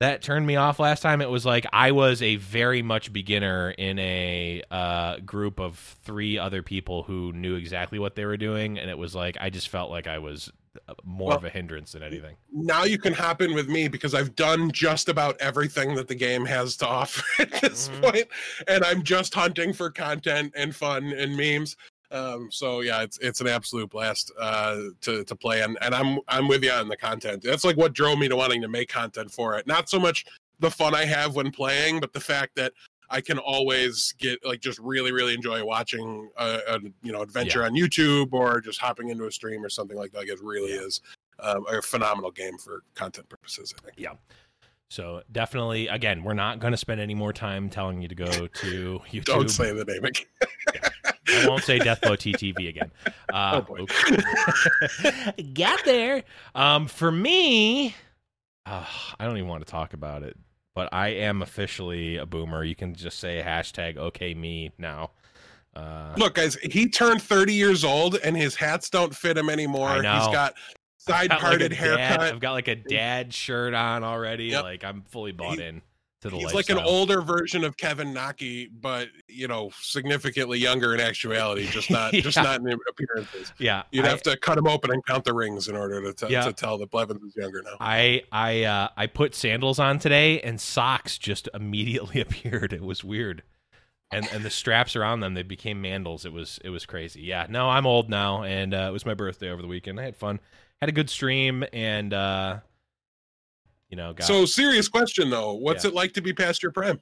that 0.00 0.22
turned 0.22 0.46
me 0.46 0.56
off 0.56 0.78
last 0.78 1.00
time. 1.02 1.20
It 1.20 1.30
was 1.30 1.46
like 1.46 1.66
I 1.72 1.92
was 1.92 2.20
a 2.20 2.36
very 2.36 2.82
much 2.82 3.12
beginner 3.12 3.70
in 3.70 3.98
a 3.98 4.62
uh, 4.70 5.18
group 5.18 5.60
of 5.60 5.78
three 6.04 6.36
other 6.38 6.62
people 6.62 7.04
who 7.04 7.32
knew 7.32 7.54
exactly 7.54 7.98
what 7.98 8.14
they 8.16 8.24
were 8.24 8.36
doing, 8.36 8.78
and 8.78 8.90
it 8.90 8.98
was 8.98 9.14
like 9.14 9.36
I 9.40 9.50
just 9.50 9.68
felt 9.68 9.90
like 9.90 10.06
I 10.06 10.18
was 10.18 10.50
uh, 10.88 10.94
more 11.04 11.28
Well, 11.28 11.36
of 11.38 11.44
a 11.44 11.50
hindrance 11.50 11.92
than 11.92 12.02
anything. 12.02 12.34
now 12.52 12.82
you 12.82 12.98
can 12.98 13.12
hop 13.12 13.40
in 13.40 13.54
with 13.54 13.68
me 13.68 13.86
because 13.86 14.12
I've 14.14 14.34
done 14.34 14.72
just 14.72 15.08
about 15.08 15.40
everything 15.40 15.94
that 15.94 16.08
the 16.08 16.16
game 16.16 16.44
has 16.46 16.76
to 16.78 16.86
offer 16.88 17.22
at 17.42 17.52
this 17.60 17.88
Mhm. 17.88 18.02
point, 18.02 18.24
and 18.66 18.84
I'm 18.84 19.04
just 19.04 19.32
hunting 19.34 19.72
for 19.72 19.90
content 19.90 20.52
and 20.56 20.74
fun 20.74 21.12
and 21.12 21.36
memes. 21.36 21.76
Um, 22.14 22.48
so 22.50 22.80
yeah, 22.80 23.02
it's 23.02 23.18
it's 23.18 23.40
an 23.40 23.48
absolute 23.48 23.90
blast 23.90 24.30
uh, 24.40 24.78
to 25.00 25.24
to 25.24 25.34
play, 25.34 25.62
and 25.62 25.76
and 25.80 25.94
I'm 25.94 26.20
I'm 26.28 26.46
with 26.46 26.62
you 26.62 26.70
on 26.70 26.88
the 26.88 26.96
content. 26.96 27.42
That's 27.42 27.64
like 27.64 27.76
what 27.76 27.92
drove 27.92 28.18
me 28.18 28.28
to 28.28 28.36
wanting 28.36 28.62
to 28.62 28.68
make 28.68 28.88
content 28.88 29.30
for 29.30 29.56
it. 29.58 29.66
Not 29.66 29.88
so 29.88 29.98
much 29.98 30.24
the 30.60 30.70
fun 30.70 30.94
I 30.94 31.04
have 31.04 31.34
when 31.34 31.50
playing, 31.50 31.98
but 31.98 32.12
the 32.12 32.20
fact 32.20 32.54
that 32.54 32.72
I 33.10 33.20
can 33.20 33.38
always 33.38 34.14
get 34.18 34.44
like 34.44 34.60
just 34.60 34.78
really 34.78 35.10
really 35.10 35.34
enjoy 35.34 35.64
watching 35.64 36.30
a, 36.36 36.60
a 36.68 36.80
you 37.02 37.12
know 37.12 37.22
adventure 37.22 37.64
on 37.64 37.72
YouTube 37.74 38.32
or 38.32 38.60
just 38.60 38.80
hopping 38.80 39.08
into 39.08 39.26
a 39.26 39.32
stream 39.32 39.64
or 39.64 39.68
something 39.68 39.96
like 39.96 40.12
that. 40.12 40.18
Like, 40.18 40.28
it 40.28 40.40
really 40.42 40.74
Yeah. 40.74 40.82
is 40.82 41.00
um, 41.40 41.66
a 41.66 41.82
phenomenal 41.82 42.30
game 42.30 42.56
for 42.58 42.82
content 42.94 43.28
purposes. 43.28 43.74
I 43.76 43.82
think. 43.82 43.94
So 44.90 45.22
definitely, 45.32 45.88
again, 45.88 46.22
we're 46.22 46.34
not 46.34 46.60
going 46.60 46.72
to 46.72 46.76
spend 46.76 47.00
any 47.00 47.14
more 47.14 47.32
time 47.32 47.68
telling 47.68 48.00
you 48.02 48.08
to 48.08 48.14
go 48.14 48.26
to 48.46 49.00
YouTube. 49.10 49.24
Don't 49.24 49.50
say 49.50 49.72
the 49.72 49.84
name 49.84 50.04
again. 50.04 50.26
I 51.28 51.48
won't 51.48 51.64
say 51.64 51.78
Deathblow 51.78 52.16
TTV 52.18 52.68
again. 52.68 52.90
Uh, 53.32 53.62
Oh, 53.68 53.86
boy. 53.86 53.86
Got 55.54 55.84
there. 55.84 56.22
Um, 56.54 56.86
for 56.86 57.10
me, 57.10 57.94
uh, 58.66 58.84
I 59.18 59.24
don't 59.24 59.36
even 59.36 59.48
want 59.48 59.66
to 59.66 59.70
talk 59.70 59.94
about 59.94 60.22
it, 60.22 60.36
but 60.74 60.88
I 60.92 61.08
am 61.08 61.42
officially 61.42 62.16
a 62.18 62.26
boomer. 62.26 62.62
You 62.62 62.76
can 62.76 62.94
just 62.94 63.18
say 63.18 63.42
hashtag 63.44 63.96
okay 63.96 64.34
me 64.34 64.72
now. 64.78 65.10
Uh, 65.74 66.14
Look, 66.16 66.34
guys, 66.34 66.54
he 66.56 66.88
turned 66.88 67.20
30 67.20 67.52
years 67.52 67.82
old 67.84 68.16
and 68.16 68.36
his 68.36 68.54
hats 68.54 68.88
don't 68.90 69.14
fit 69.14 69.36
him 69.36 69.48
anymore. 69.50 69.94
He's 69.94 70.02
got 70.02 70.54
side 71.06 71.30
like 71.30 71.38
parted 71.40 71.72
a 71.72 71.74
haircut. 71.74 71.98
Dad, 71.98 72.20
I've 72.20 72.40
got 72.40 72.52
like 72.52 72.68
a 72.68 72.76
dad 72.76 73.32
shirt 73.34 73.74
on 73.74 74.04
already. 74.04 74.46
Yep. 74.46 74.62
Like 74.62 74.84
I'm 74.84 75.02
fully 75.02 75.32
bought 75.32 75.58
He- 75.58 75.64
in 75.64 75.82
to 76.22 76.30
the 76.30 76.38
He's 76.38 76.54
like 76.54 76.70
an 76.70 76.78
older 76.78 77.20
version 77.20 77.64
of 77.64 77.76
Kevin 77.76 78.14
Naki, 78.14 78.66
but 78.68 79.08
you 79.28 79.46
know, 79.46 79.70
significantly 79.80 80.58
younger 80.58 80.94
in 80.94 81.00
actuality, 81.00 81.66
just 81.66 81.90
not 81.90 82.12
just 82.14 82.36
not 82.38 82.60
in 82.60 82.78
appearances. 82.88 83.52
Yeah, 83.58 83.82
You'd 83.90 84.06
I- 84.06 84.08
have 84.08 84.22
to 84.22 84.36
cut 84.38 84.56
him 84.56 84.66
open 84.66 84.90
and 84.90 85.04
count 85.04 85.24
the 85.24 85.34
rings 85.34 85.68
in 85.68 85.76
order 85.76 86.00
to, 86.00 86.12
t- 86.26 86.32
Yeah. 86.32 86.44
to 86.46 86.52
tell 86.54 86.78
that 86.78 86.90
Blevins 86.90 87.22
is 87.22 87.36
younger 87.36 87.62
now. 87.62 87.76
I 87.80 88.22
I 88.32 88.64
uh, 88.64 88.88
I 88.96 89.06
put 89.06 89.34
sandals 89.34 89.78
on 89.78 89.98
today, 89.98 90.40
and 90.40 90.58
socks 90.60 91.18
just 91.18 91.48
immediately 91.52 92.20
appeared. 92.22 92.72
It 92.72 92.82
was 92.82 93.04
weird, 93.04 93.42
and 94.10 94.26
and 94.32 94.42
the 94.44 94.50
straps 94.50 94.96
around 94.96 95.20
them 95.20 95.34
they 95.34 95.42
became 95.42 95.82
mandals. 95.82 96.24
It 96.24 96.32
was 96.32 96.58
it 96.64 96.70
was 96.70 96.86
crazy. 96.86 97.20
Yeah, 97.20 97.46
no, 97.50 97.68
I'm 97.68 97.86
old 97.86 98.08
now, 98.08 98.44
and 98.44 98.72
uh, 98.72 98.86
it 98.88 98.92
was 98.92 99.04
my 99.04 99.12
birthday 99.14 99.50
over 99.50 99.60
the 99.60 99.68
weekend. 99.68 100.00
I 100.00 100.04
had 100.04 100.16
fun, 100.16 100.40
had 100.80 100.88
a 100.88 100.92
good 100.92 101.08
stream, 101.10 101.64
and 101.72 102.12
uh, 102.12 102.58
you 103.88 103.96
know, 103.96 104.12
got 104.12 104.26
So, 104.26 104.44
serious 104.44 104.88
question 104.88 105.30
though, 105.30 105.54
what's 105.54 105.84
Yeah. 105.84 105.90
it 105.90 105.94
like 105.94 106.12
to 106.14 106.22
be 106.22 106.32
past 106.32 106.62
your 106.62 106.72
prime? 106.72 107.00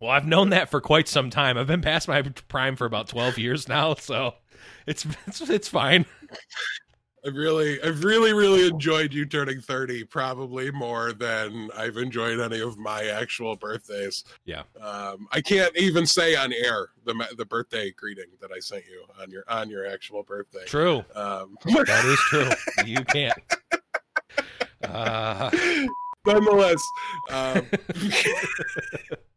well. 0.00 0.10
I've 0.10 0.26
known 0.26 0.50
that 0.50 0.70
for 0.70 0.80
quite 0.80 1.08
some 1.08 1.30
time. 1.30 1.56
I've 1.56 1.66
been 1.66 1.80
past 1.80 2.08
my 2.08 2.22
prime 2.48 2.76
for 2.76 2.84
about 2.84 3.08
twelve 3.08 3.38
years 3.38 3.68
now, 3.68 3.94
so 3.94 4.34
it's 4.86 5.06
it's, 5.26 5.40
it's 5.42 5.68
fine. 5.68 6.04
I've 7.26 7.34
really, 7.34 7.82
I've 7.82 8.04
really, 8.04 8.32
really 8.32 8.66
enjoyed 8.68 9.12
you 9.14 9.24
turning 9.24 9.60
30, 9.60 10.04
probably 10.04 10.70
more 10.70 11.12
than 11.12 11.70
I've 11.76 11.96
enjoyed 11.96 12.38
any 12.38 12.60
of 12.60 12.76
my 12.76 13.06
actual 13.06 13.56
birthdays. 13.56 14.24
Yeah. 14.44 14.64
Um, 14.80 15.26
I 15.32 15.40
can't 15.40 15.74
even 15.76 16.06
say 16.06 16.36
on 16.36 16.52
air 16.52 16.88
the 17.04 17.14
the 17.36 17.44
birthday 17.44 17.90
greeting 17.92 18.26
that 18.40 18.50
I 18.52 18.58
sent 18.58 18.84
you 18.86 19.04
on 19.20 19.30
your 19.30 19.44
on 19.48 19.70
your 19.70 19.86
actual 19.86 20.22
birthday. 20.22 20.64
True, 20.66 21.04
Um, 21.14 21.56
that 21.64 22.04
is 22.04 22.18
true. 22.28 22.50
You 22.86 23.04
can't. 23.04 23.38
Uh, 24.82 25.50
nonetheless, 26.26 26.82
um, 27.30 27.66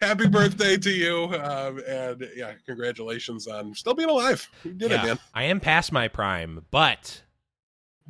happy 0.00 0.26
birthday 0.28 0.76
to 0.76 0.90
you, 0.90 1.24
um, 1.42 1.80
and 1.86 2.28
yeah, 2.36 2.52
congratulations 2.66 3.46
on 3.46 3.74
still 3.74 3.94
being 3.94 4.08
alive. 4.10 4.48
You 4.64 4.72
did 4.72 4.92
it, 4.92 5.02
man. 5.02 5.18
I 5.34 5.44
am 5.44 5.60
past 5.60 5.92
my 5.92 6.08
prime, 6.08 6.64
but 6.70 7.22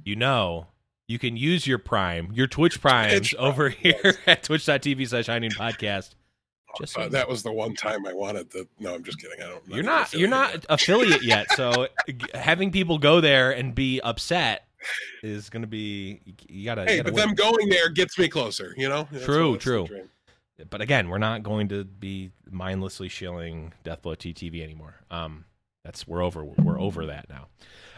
you 0.04 0.16
know, 0.16 0.66
you 1.08 1.18
can 1.18 1.36
use 1.36 1.66
your 1.66 1.78
prime, 1.78 2.30
your 2.32 2.46
Twitch 2.46 2.80
primes 2.80 3.12
Twitch 3.12 3.34
over 3.36 3.70
Prime, 3.70 3.78
here 4.02 4.14
at 4.26 4.42
twitch.tv 4.42 5.08
slash 5.08 5.26
shining 5.26 5.50
podcast. 5.50 6.14
Just 6.78 6.98
Uh, 6.98 7.02
you 7.04 7.08
that 7.10 7.28
was 7.28 7.42
the 7.42 7.52
one 7.52 7.74
time 7.74 8.06
I 8.06 8.12
wanted 8.12 8.50
to. 8.50 8.68
No, 8.78 8.94
I'm 8.94 9.02
just 9.02 9.18
kidding. 9.20 9.38
I 9.42 9.48
don't. 9.48 9.62
You're 9.66 9.82
not 9.84 10.12
you're 10.12 10.28
not 10.28 10.66
affiliate 10.68 11.22
yet, 11.22 11.50
so 11.56 11.88
having 12.34 12.70
people 12.70 12.98
go 12.98 13.20
there 13.20 13.52
and 13.52 13.74
be 13.74 14.00
upset 14.02 14.64
is 15.22 15.48
going 15.48 15.62
to 15.62 15.66
be 15.68 16.20
you 16.48 16.64
gotta. 16.66 16.82
you 16.82 16.88
Hey, 16.88 16.96
gotta 16.98 17.04
but 17.12 17.14
win. 17.14 17.28
them 17.28 17.34
going 17.34 17.68
there 17.70 17.88
gets 17.88 18.18
me 18.18 18.28
closer. 18.28 18.74
You 18.76 18.88
know. 18.88 19.08
That's 19.10 19.24
True, 19.24 19.52
the 19.54 19.58
true. 19.58 19.86
But 20.70 20.80
again, 20.80 21.08
we're 21.08 21.18
not 21.18 21.42
going 21.42 21.68
to 21.68 21.84
be 21.84 22.30
mindlessly 22.50 23.08
shilling 23.08 23.74
Deathblow 23.84 24.16
TTV 24.16 24.62
anymore. 24.62 24.96
Um, 25.10 25.44
that's 25.84 26.06
we're 26.08 26.22
over 26.22 26.44
we're 26.44 26.80
over 26.80 27.06
that 27.06 27.28
now. 27.28 27.48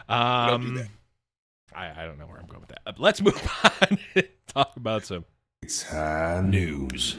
Don't 0.09 0.61
do 0.61 0.67
Um, 0.67 0.75
that. 0.75 0.87
I 1.73 2.03
I 2.03 2.05
don't 2.05 2.19
know 2.19 2.25
where 2.27 2.37
I'm 2.37 2.47
going 2.47 2.59
with 2.61 2.69
that. 2.69 2.81
Uh, 2.85 2.93
let's 2.97 3.21
move 3.21 3.41
on. 3.81 3.97
Talk 4.47 4.75
about 4.75 5.05
some 5.05 5.25
It's 5.61 5.83
high 5.83 6.41
news. 6.41 7.17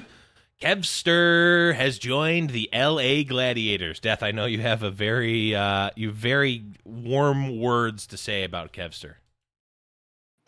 Kevster 0.60 1.74
has 1.74 1.98
joined 1.98 2.50
the 2.50 2.68
LA 2.72 3.22
Gladiators. 3.22 3.98
Death, 3.98 4.22
I 4.22 4.30
know 4.30 4.44
you 4.44 4.60
have 4.60 4.82
a 4.82 4.90
very 4.90 5.54
uh 5.54 5.90
you 5.96 6.10
very 6.10 6.64
warm 6.84 7.58
words 7.58 8.06
to 8.08 8.16
say 8.18 8.44
about 8.44 8.72
Kevster. 8.72 9.14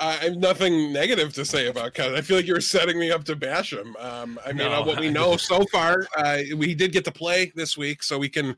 I 0.02 0.14
have 0.24 0.36
nothing 0.36 0.92
negative 0.92 1.32
to 1.34 1.44
say 1.44 1.68
about 1.68 1.94
Kevin. 1.94 2.18
I 2.18 2.22
feel 2.22 2.36
like 2.36 2.46
you're 2.46 2.60
setting 2.60 2.98
me 2.98 3.12
up 3.12 3.22
to 3.24 3.36
bash 3.36 3.72
him. 3.72 3.94
Um, 4.00 4.38
I 4.44 4.48
mean, 4.48 4.68
No, 4.68 4.82
uh, 4.82 4.84
what 4.84 4.98
we 4.98 5.10
know 5.18 5.36
so 5.36 5.64
far, 5.70 6.08
uh, 6.16 6.38
we 6.56 6.74
did 6.74 6.90
get 6.90 7.04
to 7.04 7.12
play 7.12 7.52
this 7.54 7.78
week, 7.78 8.02
so 8.02 8.18
we 8.18 8.28
can 8.28 8.56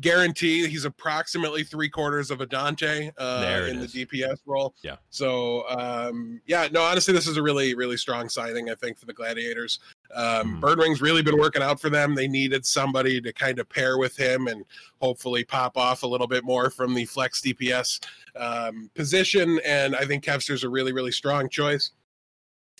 guarantee 0.00 0.66
he's 0.66 0.86
approximately 0.86 1.64
three 1.64 1.90
quarters 1.90 2.30
of 2.30 2.40
a 2.40 2.46
Danteh 2.46 3.12
uh, 3.18 3.66
in 3.68 3.76
is. 3.80 3.92
the 3.92 4.06
DPS 4.06 4.38
role. 4.46 4.74
Yeah. 4.82 4.96
So, 5.10 5.68
um, 5.68 6.40
yeah, 6.46 6.68
no, 6.72 6.82
honestly, 6.82 7.12
this 7.12 7.26
is 7.26 7.36
a 7.36 7.42
really, 7.42 7.74
really 7.74 7.98
strong 7.98 8.30
signing, 8.30 8.70
I 8.70 8.74
think, 8.74 8.98
for 8.98 9.04
the 9.04 9.12
Gladiators. 9.12 9.80
Um, 10.14 10.56
Mhm. 10.56 10.60
Birdring's 10.60 11.00
really 11.00 11.22
been 11.22 11.38
working 11.38 11.62
out 11.62 11.80
for 11.80 11.90
them. 11.90 12.14
They 12.14 12.28
needed 12.28 12.64
somebody 12.64 13.20
to 13.20 13.32
kind 13.32 13.58
of 13.58 13.68
pair 13.68 13.98
with 13.98 14.16
him 14.16 14.46
and 14.48 14.64
hopefully 15.00 15.44
pop 15.44 15.76
off 15.76 16.02
a 16.02 16.06
little 16.06 16.26
bit 16.26 16.44
more 16.44 16.70
from 16.70 16.94
the 16.94 17.04
flex 17.04 17.40
DPS 17.40 18.00
um, 18.36 18.90
position. 18.94 19.60
And 19.64 19.94
I 19.96 20.04
think 20.06 20.24
Kevster's 20.24 20.64
a 20.64 20.68
really, 20.68 20.92
really 20.92 21.12
strong 21.12 21.48
choice. 21.48 21.92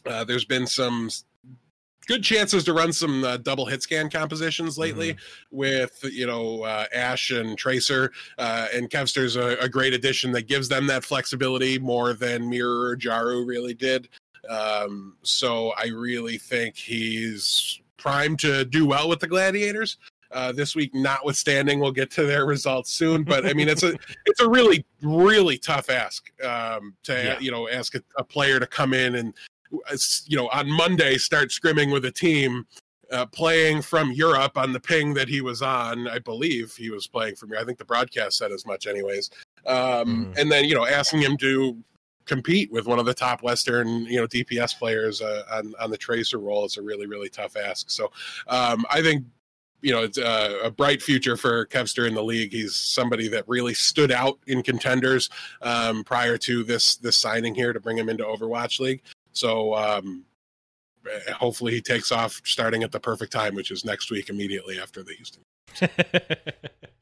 Uh, 0.04 0.24
there's 0.24 0.44
been 0.44 0.66
some 0.66 1.10
good 2.06 2.22
chances 2.22 2.62
to 2.64 2.72
run 2.72 2.92
some 2.92 3.24
uh, 3.24 3.36
double 3.38 3.66
hit 3.66 3.82
scan 3.82 4.08
compositions 4.08 4.78
lately 4.78 5.16
with 5.50 5.98
you 6.04 6.26
know 6.26 6.62
uh, 6.62 6.84
Ash 6.94 7.30
and 7.32 7.58
Tracer, 7.58 8.12
uh, 8.38 8.68
and 8.72 8.88
Kevster's 8.88 9.34
a, 9.36 9.56
a 9.60 9.68
great 9.68 9.92
addition 9.92 10.30
that 10.32 10.46
gives 10.46 10.68
them 10.68 10.86
that 10.86 11.04
flexibility 11.04 11.78
more 11.78 12.12
than 12.14 12.48
Mirror 12.48 12.90
or 12.90 12.96
Jaru 12.96 13.44
really 13.46 13.74
did. 13.74 14.08
Um, 14.48 15.16
so 15.22 15.72
I 15.76 15.86
really 15.88 16.38
think 16.38 16.76
he's 16.76 17.80
primed 17.96 18.38
to 18.40 18.64
do 18.64 18.86
well 18.86 19.08
with 19.08 19.20
the 19.20 19.26
Gladiators. 19.28 19.98
Uh, 20.32 20.50
this 20.52 20.74
week, 20.74 20.92
notwithstanding, 20.92 21.78
we'll 21.78 21.92
get 21.92 22.10
to 22.10 22.24
their 22.24 22.46
results 22.46 22.92
soon. 22.92 23.22
But 23.22 23.46
I 23.46 23.52
mean, 23.52 23.68
it's 23.68 23.84
a 23.84 23.96
it's 24.26 24.40
a 24.40 24.48
really 24.48 24.84
really 25.02 25.56
tough 25.56 25.88
ask 25.88 26.30
um, 26.42 26.94
to 27.04 27.12
Yeah. 27.14 27.38
you 27.38 27.50
know 27.50 27.68
ask 27.68 27.94
a, 27.94 28.02
a 28.16 28.24
player 28.24 28.58
to 28.58 28.66
come 28.66 28.92
in 28.92 29.14
and 29.16 29.32
uh, 29.90 29.96
you 30.26 30.36
know 30.36 30.48
on 30.48 30.68
Monday 30.70 31.16
start 31.16 31.50
scrimming 31.50 31.92
with 31.92 32.04
a 32.06 32.10
team 32.10 32.66
uh, 33.12 33.24
playing 33.26 33.80
from 33.82 34.10
Europe 34.10 34.58
on 34.58 34.72
the 34.72 34.80
ping 34.80 35.14
that 35.14 35.28
he 35.28 35.40
was 35.40 35.62
on. 35.62 36.08
I 36.08 36.18
believe 36.18 36.74
he 36.76 36.90
was 36.90 37.06
playing 37.06 37.36
from. 37.36 37.52
I 37.56 37.62
think 37.62 37.78
the 37.78 37.84
broadcast 37.84 38.36
said 38.36 38.50
as 38.50 38.66
much, 38.66 38.88
anyways. 38.88 39.30
Um, 39.64 40.26
Mhm. 40.34 40.38
And 40.38 40.52
then 40.52 40.64
you 40.64 40.74
know 40.74 40.86
asking 40.86 41.22
him 41.22 41.36
to 41.38 41.78
compete 42.26 42.70
with 42.72 42.86
one 42.86 42.98
of 42.98 43.06
the 43.06 43.14
top 43.14 43.42
Western 43.42 44.04
you 44.06 44.16
know 44.20 44.26
DPS 44.26 44.78
players 44.78 45.22
uh, 45.22 45.44
on 45.52 45.74
on 45.80 45.90
the 45.90 45.96
tracer 45.96 46.38
role 46.38 46.64
is 46.64 46.76
a 46.76 46.82
really 46.82 47.06
really 47.06 47.28
tough 47.28 47.56
ask. 47.56 47.90
So 47.90 48.10
um, 48.48 48.84
I 48.90 49.00
think 49.00 49.24
you 49.80 49.92
know 49.92 50.02
it's 50.02 50.18
uh, 50.18 50.58
a 50.62 50.70
bright 50.70 51.00
future 51.00 51.36
for 51.36 51.66
Kevster 51.66 52.06
in 52.06 52.14
the 52.14 52.22
league. 52.22 52.52
He's 52.52 52.74
somebody 52.74 53.28
that 53.28 53.44
really 53.48 53.74
stood 53.74 54.12
out 54.12 54.38
in 54.46 54.62
contenders 54.62 55.30
um, 55.62 56.04
prior 56.04 56.36
to 56.38 56.64
this 56.64 56.96
this 56.96 57.16
signing 57.16 57.54
here 57.54 57.72
to 57.72 57.80
bring 57.80 57.96
him 57.96 58.08
into 58.08 58.24
Overwatch 58.24 58.80
League. 58.80 59.02
So 59.32 59.74
um, 59.74 60.24
eh, 61.10 61.32
hopefully 61.32 61.72
he 61.72 61.80
takes 61.80 62.10
off 62.10 62.40
starting 62.44 62.82
at 62.82 62.92
the 62.92 63.00
perfect 63.00 63.32
time, 63.32 63.54
which 63.54 63.70
is 63.70 63.84
next 63.84 64.10
week 64.10 64.28
immediately 64.28 64.80
after 64.80 65.02
the 65.02 65.14
Houston. 65.14 65.42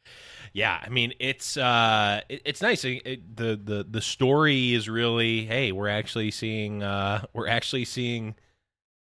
yeah, 0.55 0.81
I 0.83 0.89
mean 0.89 1.13
it's 1.19 1.57
uh 1.59 2.23
it, 2.31 2.41
it's 2.47 2.63
nice. 2.63 2.85
It, 2.85 3.03
it- 3.05 3.37
the 3.37 3.61
the 3.63 3.87
the 3.91 4.01
story 4.01 4.73
is 4.73 4.89
really 4.89 5.45
hey, 5.45 5.73
we're 5.73 5.89
actually 5.89 6.31
seeing 6.31 6.83
uh 6.83 7.27
we're 7.35 7.49
actually 7.49 7.85
seeing 7.85 8.35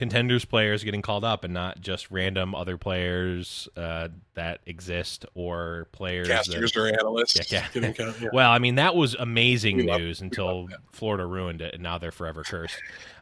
contenders 0.01 0.45
players 0.45 0.83
getting 0.83 1.03
called 1.03 1.25
up 1.25 1.45
and 1.45 1.55
not 1.55 1.81
just 1.81 2.11
random 2.11 2.53
other 2.55 2.77
players 2.77 3.69
uh 3.77 4.09
that 4.35 4.61
exist 4.67 5.25
or 5.35 5.87
players 5.93 6.27
that, 6.27 6.47
Casters 6.47 6.77
or 6.77 6.87
analysts. 6.89 7.53
Yeah, 7.53 7.67
count- 7.69 8.17
yeah. 8.21 8.29
Well, 8.33 8.51
I 8.51 8.59
mean 8.59 8.75
that 8.77 8.95
was 8.97 9.15
amazing 9.15 9.77
We 9.77 9.83
news 9.85 10.21
we 10.21 10.27
until 10.27 10.63
love. 10.65 10.73
Florida 10.93 11.27
ruined 11.27 11.61
it, 11.63 11.75
and 11.75 11.83
now 11.83 11.99
they're 11.99 12.11
forever 12.13 12.43
cursed. 12.43 12.77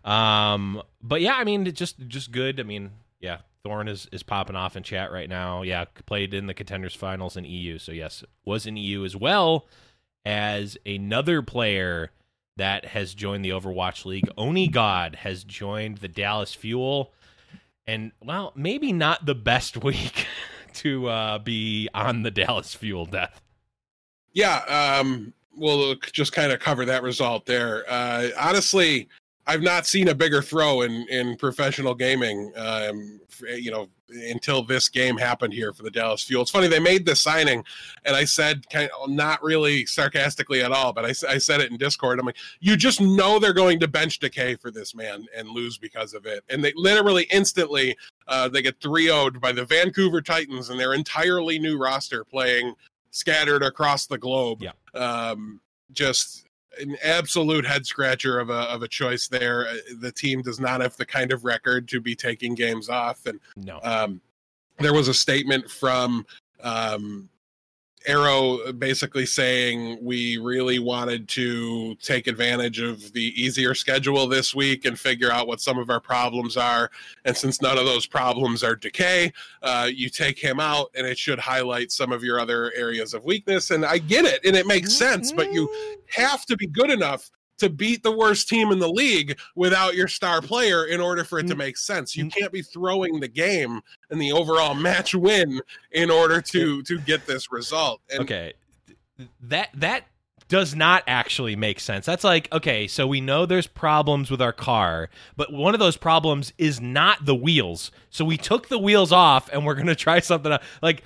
Um, 0.04 0.82
but 1.02 1.20
yeah, 1.20 1.34
I 1.34 1.44
mean, 1.44 1.66
it 1.66 1.72
just 1.76 1.98
just 2.08 2.30
good. 2.32 2.58
I 2.58 2.62
mean, 2.62 2.90
yeah, 3.20 3.38
Thorn 3.64 3.86
is 3.88 4.08
is 4.10 4.22
popping 4.22 4.56
off 4.56 4.76
in 4.76 4.82
chat 4.82 5.12
right 5.12 5.28
now. 5.28 5.62
Yeah, 5.62 5.84
played 6.06 6.34
in 6.34 6.46
the 6.46 6.54
contenders 6.54 6.94
finals 6.94 7.36
in 7.36 7.44
EU, 7.44 7.78
so 7.78 7.92
yes, 7.92 8.24
was 8.44 8.66
in 8.66 8.76
EU 8.76 9.04
as 9.04 9.14
well 9.14 9.66
as 10.24 10.76
another 10.84 11.42
player 11.42 12.10
that 12.56 12.86
has 12.86 13.14
joined 13.14 13.44
the 13.44 13.50
Overwatch 13.50 14.04
League. 14.04 14.28
Onigod 14.36 15.16
has 15.16 15.44
joined 15.44 15.98
the 15.98 16.08
Dallas 16.08 16.54
Fuel, 16.54 17.12
and 17.86 18.12
well, 18.22 18.52
maybe 18.56 18.92
not 18.92 19.26
the 19.26 19.34
best 19.34 19.82
week 19.84 20.26
to 20.74 21.08
uh, 21.08 21.38
be 21.38 21.88
on 21.94 22.22
the 22.22 22.30
Dallas 22.30 22.74
Fuel 22.74 23.06
death. 23.06 23.40
Yeah, 24.32 24.98
um, 25.00 25.32
we'll 25.54 25.94
just 26.12 26.32
kind 26.32 26.50
of 26.50 26.58
cover 26.58 26.84
that 26.86 27.02
result 27.02 27.46
there. 27.46 27.84
Uh, 27.88 28.28
honestly, 28.38 29.08
I've 29.46 29.62
not 29.62 29.86
seen 29.86 30.08
a 30.08 30.14
bigger 30.14 30.40
throw 30.42 30.82
in 30.82 31.06
in 31.08 31.36
professional 31.36 31.94
gaming. 31.94 32.52
Um, 32.56 33.20
you 33.56 33.70
know, 33.70 33.88
until 34.08 34.62
this 34.62 34.88
game 34.88 35.16
happened 35.16 35.52
here 35.52 35.72
for 35.72 35.82
the 35.82 35.90
Dallas 35.90 36.22
Fuel. 36.24 36.42
It's 36.42 36.50
funny 36.50 36.68
they 36.68 36.78
made 36.78 37.06
the 37.06 37.16
signing, 37.16 37.64
and 38.04 38.14
I 38.14 38.24
said, 38.24 38.68
kind 38.70 38.90
of, 39.00 39.10
not 39.10 39.42
really 39.42 39.86
sarcastically 39.86 40.62
at 40.62 40.72
all, 40.72 40.92
but 40.92 41.04
I 41.04 41.12
said 41.12 41.60
it 41.60 41.70
in 41.70 41.76
Discord. 41.76 42.18
I'm 42.18 42.26
like, 42.26 42.36
you 42.60 42.76
just 42.76 43.00
know 43.00 43.38
they're 43.38 43.52
going 43.52 43.80
to 43.80 43.88
bench 43.88 44.18
Decay 44.18 44.56
for 44.56 44.70
this 44.70 44.94
man 44.94 45.26
and 45.36 45.48
lose 45.48 45.78
because 45.78 46.14
of 46.14 46.26
it, 46.26 46.44
and 46.50 46.62
they 46.62 46.72
literally 46.76 47.26
instantly 47.32 47.96
uh, 48.28 48.48
they 48.48 48.62
get 48.62 48.80
3 48.80 49.06
0 49.06 49.30
by 49.40 49.52
the 49.52 49.64
Vancouver 49.64 50.20
Titans 50.20 50.70
and 50.70 50.78
their 50.78 50.94
entirely 50.94 51.58
new 51.58 51.78
roster 51.78 52.24
playing 52.24 52.74
scattered 53.10 53.62
across 53.62 54.06
the 54.06 54.18
globe. 54.18 54.62
Yeah. 54.62 54.72
Um, 54.94 55.60
just 55.92 56.46
an 56.80 56.96
absolute 57.02 57.64
head 57.66 57.86
scratcher 57.86 58.38
of 58.40 58.50
a 58.50 58.60
of 58.70 58.82
a 58.82 58.88
choice 58.88 59.28
there. 59.28 59.68
Uh, 59.68 59.74
The 60.00 60.12
team 60.12 60.42
does 60.42 60.58
not 60.60 60.80
have 60.80 60.96
the 60.96 61.06
kind 61.06 61.32
of 61.32 61.44
record 61.44 61.88
to 61.88 62.00
be 62.00 62.14
taking 62.14 62.54
games 62.54 62.88
off, 62.88 63.26
and 63.26 63.38
No. 63.56 63.80
um, 63.82 64.20
there 64.78 64.94
was 64.94 65.08
a 65.08 65.14
statement 65.14 65.70
from 65.70 66.26
um, 66.62 67.28
Aero 68.06 68.72
basically 68.72 69.26
saying 69.26 69.98
we 70.00 70.38
really 70.38 70.78
wanted 70.78 71.28
to 71.30 71.94
take 71.96 72.26
advantage 72.26 72.80
of 72.80 73.12
the 73.12 73.32
easier 73.40 73.74
schedule 73.74 74.26
this 74.26 74.54
week 74.54 74.84
and 74.84 74.98
figure 74.98 75.30
out 75.30 75.46
what 75.46 75.60
some 75.60 75.78
of 75.78 75.90
our 75.90 76.00
problems 76.00 76.56
are. 76.56 76.90
And 77.24 77.36
since 77.36 77.60
none 77.60 77.78
of 77.78 77.84
those 77.84 78.06
problems 78.06 78.62
are 78.62 78.76
decay, 78.76 79.32
uh, 79.62 79.88
you 79.92 80.08
take 80.08 80.38
him 80.38 80.60
out 80.60 80.90
and 80.94 81.06
it 81.06 81.18
should 81.18 81.38
highlight 81.38 81.92
some 81.92 82.12
of 82.12 82.22
your 82.22 82.40
other 82.40 82.72
areas 82.74 83.14
of 83.14 83.24
weakness. 83.24 83.70
And 83.70 83.84
I 83.84 83.98
get 83.98 84.24
it 84.24 84.44
and 84.44 84.56
it 84.56 84.66
makes 84.66 84.94
sense, 84.94 85.32
but 85.32 85.52
you 85.52 85.70
have 86.14 86.46
to 86.46 86.56
be 86.56 86.66
good 86.66 86.90
enough 86.90 87.30
to 87.58 87.68
beat 87.70 88.02
the 88.02 88.10
worst 88.16 88.48
team 88.48 88.72
in 88.72 88.78
the 88.78 88.88
league 88.88 89.38
without 89.54 89.94
your 89.94 90.08
star 90.08 90.40
player 90.42 90.84
in 90.86 91.00
order 91.00 91.22
for 91.24 91.38
it 91.38 91.46
to 91.48 91.54
Mm. 91.54 91.58
make 91.58 91.76
sense. 91.76 92.16
You 92.16 92.24
Mm. 92.26 92.34
can't 92.34 92.52
be 92.52 92.62
throwing 92.62 93.20
the 93.20 93.28
game 93.28 93.80
and 94.10 94.20
the 94.20 94.32
overall 94.32 94.74
match 94.74 95.14
win 95.14 95.60
in 95.92 96.10
order 96.10 96.40
to 96.42 96.82
to 96.82 96.98
get 97.00 97.26
this 97.26 97.52
result. 97.52 98.00
And 98.10 98.20
okay 98.20 98.54
that 99.40 99.68
that 99.74 100.06
does 100.48 100.74
not 100.74 101.02
actually 101.06 101.54
make 101.56 101.78
sense 101.80 102.04
that's 102.04 102.24
like 102.24 102.52
okay 102.52 102.86
so 102.86 103.06
we 103.06 103.20
know 103.20 103.46
there's 103.46 103.66
problems 103.66 104.30
with 104.30 104.42
our 104.42 104.52
car 104.52 105.08
but 105.36 105.50
one 105.52 105.72
of 105.74 105.80
those 105.80 105.96
problems 105.96 106.52
is 106.58 106.80
not 106.80 107.24
the 107.24 107.34
wheels 107.34 107.90
so 108.10 108.24
we 108.24 108.36
took 108.36 108.68
the 108.68 108.78
wheels 108.78 109.12
off 109.12 109.48
and 109.52 109.64
we're 109.64 109.74
gonna 109.74 109.94
try 110.06 110.18
something 110.20 110.52
else. 110.52 110.62
like 110.82 111.04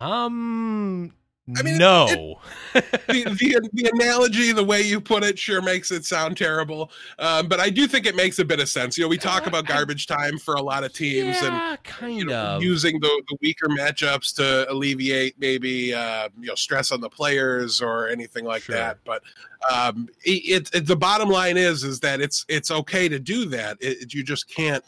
um 0.00 1.12
I 1.56 1.62
mean, 1.62 1.78
no 1.78 2.38
the, 2.74 2.82
the 3.08 3.68
the 3.72 3.90
analogy, 3.94 4.52
the 4.52 4.64
way 4.64 4.82
you 4.82 5.00
put 5.00 5.22
it, 5.24 5.38
sure 5.38 5.62
makes 5.62 5.90
it 5.90 6.04
sound 6.04 6.36
terrible. 6.36 6.90
Um, 7.18 7.48
but 7.48 7.60
I 7.60 7.70
do 7.70 7.86
think 7.86 8.06
it 8.06 8.14
makes 8.14 8.38
a 8.38 8.44
bit 8.44 8.60
of 8.60 8.68
sense. 8.68 8.98
You 8.98 9.04
know, 9.04 9.08
we 9.08 9.18
talk 9.18 9.44
Uh, 9.44 9.48
about 9.48 9.64
I- 9.70 9.74
garbage 9.74 10.06
time 10.06 10.38
for 10.38 10.54
a 10.54 10.62
lot 10.62 10.84
of 10.84 10.92
teams, 10.92 11.36
and 11.42 11.82
kind 11.84 12.16
you 12.16 12.24
know, 12.26 12.56
of 12.56 12.62
using 12.62 13.00
the, 13.00 13.22
the 13.28 13.36
weaker 13.40 13.68
matchups 13.68 14.34
to 14.36 14.70
alleviate 14.70 15.34
maybe 15.38 15.94
uh, 15.94 16.28
you 16.38 16.48
know 16.48 16.54
stress 16.54 16.92
on 16.92 17.00
the 17.00 17.08
players 17.10 17.80
or 17.80 18.08
anything 18.08 18.44
like 18.44 18.62
Sure. 18.62 18.74
that. 18.76 18.98
But 19.04 19.22
um, 19.72 20.08
it, 20.24 20.68
it 20.74 20.86
the 20.86 20.96
bottom 20.96 21.28
line 21.28 21.56
is 21.56 21.84
is 21.84 22.00
that 22.00 22.20
it's 22.20 22.44
it's 22.48 22.70
okay 22.70 23.08
to 23.08 23.18
do 23.18 23.46
that. 23.46 23.78
It, 23.80 24.12
you 24.12 24.22
just 24.22 24.48
can't 24.48 24.84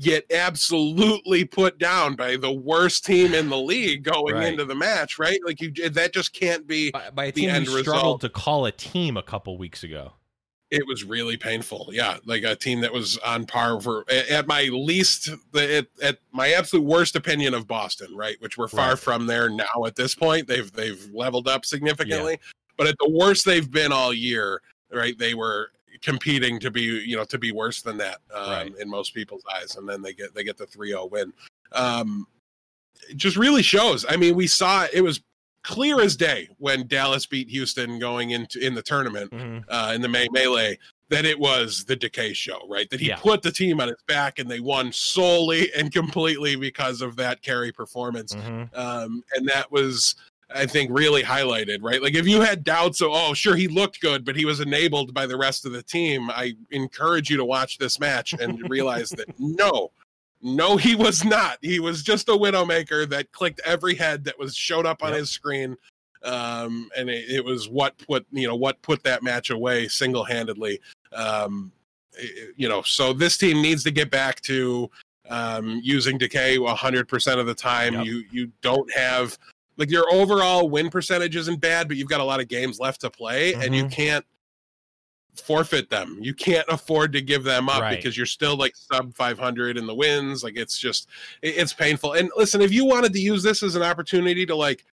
get 0.00 0.26
absolutely 0.32 1.44
put 1.44 1.78
down 1.78 2.16
by 2.16 2.36
the 2.36 2.50
worst 2.52 3.04
team 3.04 3.34
in 3.34 3.48
the 3.48 3.56
league 3.58 4.02
going 4.02 4.34
Right. 4.34 4.48
into 4.48 4.64
the 4.64 4.74
match, 4.74 5.18
right? 5.18 5.38
Like 5.46 5.60
you 5.60 5.70
that 5.90 6.12
just 6.12 6.32
can't 6.32 6.66
be. 6.66 6.90
by, 6.90 7.10
by 7.10 7.24
a 7.26 7.32
the 7.32 7.42
team 7.42 7.50
end 7.50 7.66
who 7.66 7.78
struggled 7.80 8.04
result. 8.04 8.20
to 8.22 8.28
call 8.28 8.66
a 8.66 8.72
team 8.72 9.16
a 9.16 9.22
couple 9.22 9.56
weeks 9.56 9.82
ago 9.84 10.12
It 10.70 10.84
was 10.88 11.04
really 11.04 11.36
painful. 11.36 11.90
Yeah, 11.92 12.16
like 12.24 12.42
a 12.42 12.56
team 12.56 12.80
that 12.80 12.92
was 12.92 13.18
on 13.18 13.46
par 13.46 13.80
for 13.80 14.04
at 14.10 14.48
my 14.48 14.64
least, 14.72 15.28
at, 15.54 15.86
at 16.02 16.18
my 16.32 16.52
absolute 16.52 16.84
worst 16.84 17.14
opinion 17.14 17.54
of 17.54 17.68
Boston, 17.68 18.16
right? 18.16 18.36
Which 18.40 18.58
we're 18.58 18.66
far 18.66 18.90
Right. 18.90 18.98
from 18.98 19.26
there 19.26 19.48
now 19.48 19.84
at 19.86 19.94
this 19.94 20.14
point. 20.16 20.48
They've 20.48 20.72
they've 20.72 21.08
leveled 21.12 21.46
up 21.46 21.64
significantly, 21.64 22.40
but 22.76 22.88
at 22.88 22.96
the 22.98 23.10
worst 23.10 23.44
they've 23.44 23.70
been 23.70 23.92
all 23.92 24.12
year, 24.12 24.60
right? 24.90 25.16
They 25.16 25.34
were 25.34 25.70
competing 26.04 26.60
to 26.60 26.70
be 26.70 26.82
you 26.82 27.16
know 27.16 27.24
to 27.24 27.38
be 27.38 27.50
worse 27.50 27.82
than 27.82 27.96
that 27.96 28.18
um, 28.32 28.50
Right. 28.50 28.72
in 28.78 28.88
most 28.88 29.14
people's 29.14 29.42
eyes, 29.56 29.74
and 29.76 29.88
then 29.88 30.02
they 30.02 30.12
get 30.12 30.34
they 30.34 30.44
get 30.44 30.56
the 30.58 30.66
3-0 30.66 31.10
win. 31.10 31.32
Um, 31.72 32.26
it 33.10 33.16
just 33.16 33.36
really 33.36 33.62
shows. 33.62 34.04
I 34.08 34.16
mean, 34.16 34.34
we 34.36 34.46
saw 34.46 34.86
it 34.92 35.00
was 35.00 35.20
clear 35.62 36.00
as 36.00 36.14
day 36.14 36.46
when 36.58 36.86
Dallas 36.86 37.24
beat 37.26 37.48
Houston 37.48 37.98
going 37.98 38.30
into 38.30 38.58
in 38.64 38.74
the 38.74 38.82
tournament 38.82 39.30
Mhm. 39.32 39.64
uh, 39.68 39.92
in 39.94 40.02
the 40.02 40.08
May 40.08 40.28
melee 40.30 40.78
that 41.08 41.24
it 41.24 41.38
was 41.38 41.84
the 41.84 41.96
decay 41.96 42.32
show, 42.34 42.66
right? 42.68 42.88
That 42.90 43.00
he 43.00 43.08
Yeah. 43.08 43.16
put 43.16 43.40
the 43.42 43.50
team 43.50 43.80
on 43.80 43.88
his 43.88 44.02
back 44.06 44.38
and 44.38 44.50
they 44.50 44.60
won 44.60 44.92
solely 44.92 45.72
and 45.74 45.90
completely 45.92 46.56
because 46.56 47.00
of 47.00 47.16
that 47.16 47.40
carry 47.42 47.72
performance. 47.72 48.34
Mhm. 48.34 48.76
Um, 48.76 49.22
and 49.34 49.48
that 49.48 49.70
was, 49.72 50.14
I 50.54 50.66
think, 50.66 50.90
really 50.92 51.22
highlighted, 51.22 51.78
right? 51.82 52.02
Like 52.02 52.14
if 52.14 52.26
you 52.26 52.40
had 52.40 52.64
doubts, 52.64 53.00
of, 53.00 53.10
oh, 53.12 53.34
sure, 53.34 53.54
he 53.54 53.68
looked 53.68 54.00
good, 54.00 54.24
but 54.24 54.36
he 54.36 54.44
was 54.44 54.60
enabled 54.60 55.14
by 55.14 55.26
the 55.26 55.36
rest 55.36 55.64
of 55.66 55.72
the 55.72 55.82
team. 55.82 56.30
I 56.30 56.54
encourage 56.70 57.30
you 57.30 57.36
to 57.36 57.44
watch 57.44 57.78
this 57.78 58.00
match 58.00 58.34
and 58.34 58.60
realize 58.68 59.10
that 59.10 59.28
no. 59.38 59.90
No, 60.42 60.76
he 60.76 60.94
was 60.94 61.24
not. 61.24 61.56
He 61.62 61.80
was 61.80 62.02
just 62.02 62.28
a 62.28 62.32
widowmaker 62.32 63.08
that 63.08 63.32
clicked 63.32 63.62
every 63.64 63.94
head 63.94 64.24
that 64.24 64.38
was 64.38 64.54
showed 64.54 64.84
up 64.84 65.02
on 65.02 65.10
Yep. 65.10 65.20
his 65.20 65.30
screen 65.30 65.76
um, 66.24 66.88
and 66.96 67.08
it, 67.08 67.30
it, 67.30 67.44
was 67.44 67.68
what 67.68 67.96
put 67.98 68.26
you 68.32 68.48
know 68.48 68.56
what 68.56 68.80
put 68.82 69.02
that 69.04 69.22
match 69.22 69.50
away 69.50 69.88
single 69.88 70.24
handedly. 70.24 70.80
Um, 71.12 71.70
you 72.56 72.68
know, 72.68 72.82
so 72.82 73.12
this 73.12 73.36
team 73.36 73.60
needs 73.60 73.84
to 73.84 73.90
get 73.90 74.10
back 74.10 74.40
to 74.42 74.90
um, 75.28 75.80
using 75.82 76.16
decay 76.16 76.58
100% 76.58 77.38
of 77.38 77.46
the 77.46 77.54
time. 77.54 77.94
Yep. 77.94 78.06
You 78.06 78.24
you 78.30 78.52
don't 78.62 78.90
have 78.94 79.38
like 79.76 79.90
your 79.90 80.04
overall 80.12 80.68
win 80.68 80.90
percentage 80.90 81.36
isn't 81.36 81.60
bad, 81.60 81.88
but 81.88 81.96
you've 81.96 82.08
got 82.08 82.20
a 82.20 82.24
lot 82.24 82.40
of 82.40 82.48
games 82.48 82.78
left 82.78 83.00
to 83.02 83.10
play, 83.10 83.52
mm-hmm. 83.52 83.62
and 83.62 83.74
you 83.74 83.84
mm-hmm. 83.84 83.92
can't 83.92 84.24
forfeit 85.36 85.90
them. 85.90 86.18
You 86.20 86.34
can't 86.34 86.66
afford 86.68 87.12
to 87.12 87.20
give 87.20 87.44
them 87.44 87.68
up 87.68 87.82
right. 87.82 87.96
because 87.96 88.16
you're 88.16 88.26
still 88.26 88.56
like 88.56 88.76
sub 88.76 89.14
500 89.14 89.76
in 89.76 89.86
the 89.86 89.94
wins. 89.94 90.44
Like 90.44 90.56
it's 90.56 90.78
just 90.78 91.08
it's 91.42 91.72
painful. 91.72 92.12
And 92.12 92.30
listen, 92.36 92.60
if 92.60 92.72
you 92.72 92.84
wanted 92.84 93.12
to 93.12 93.20
use 93.20 93.42
this 93.42 93.62
as 93.62 93.74
an 93.74 93.82
opportunity 93.82 94.46
to 94.46 94.54
like 94.54 94.84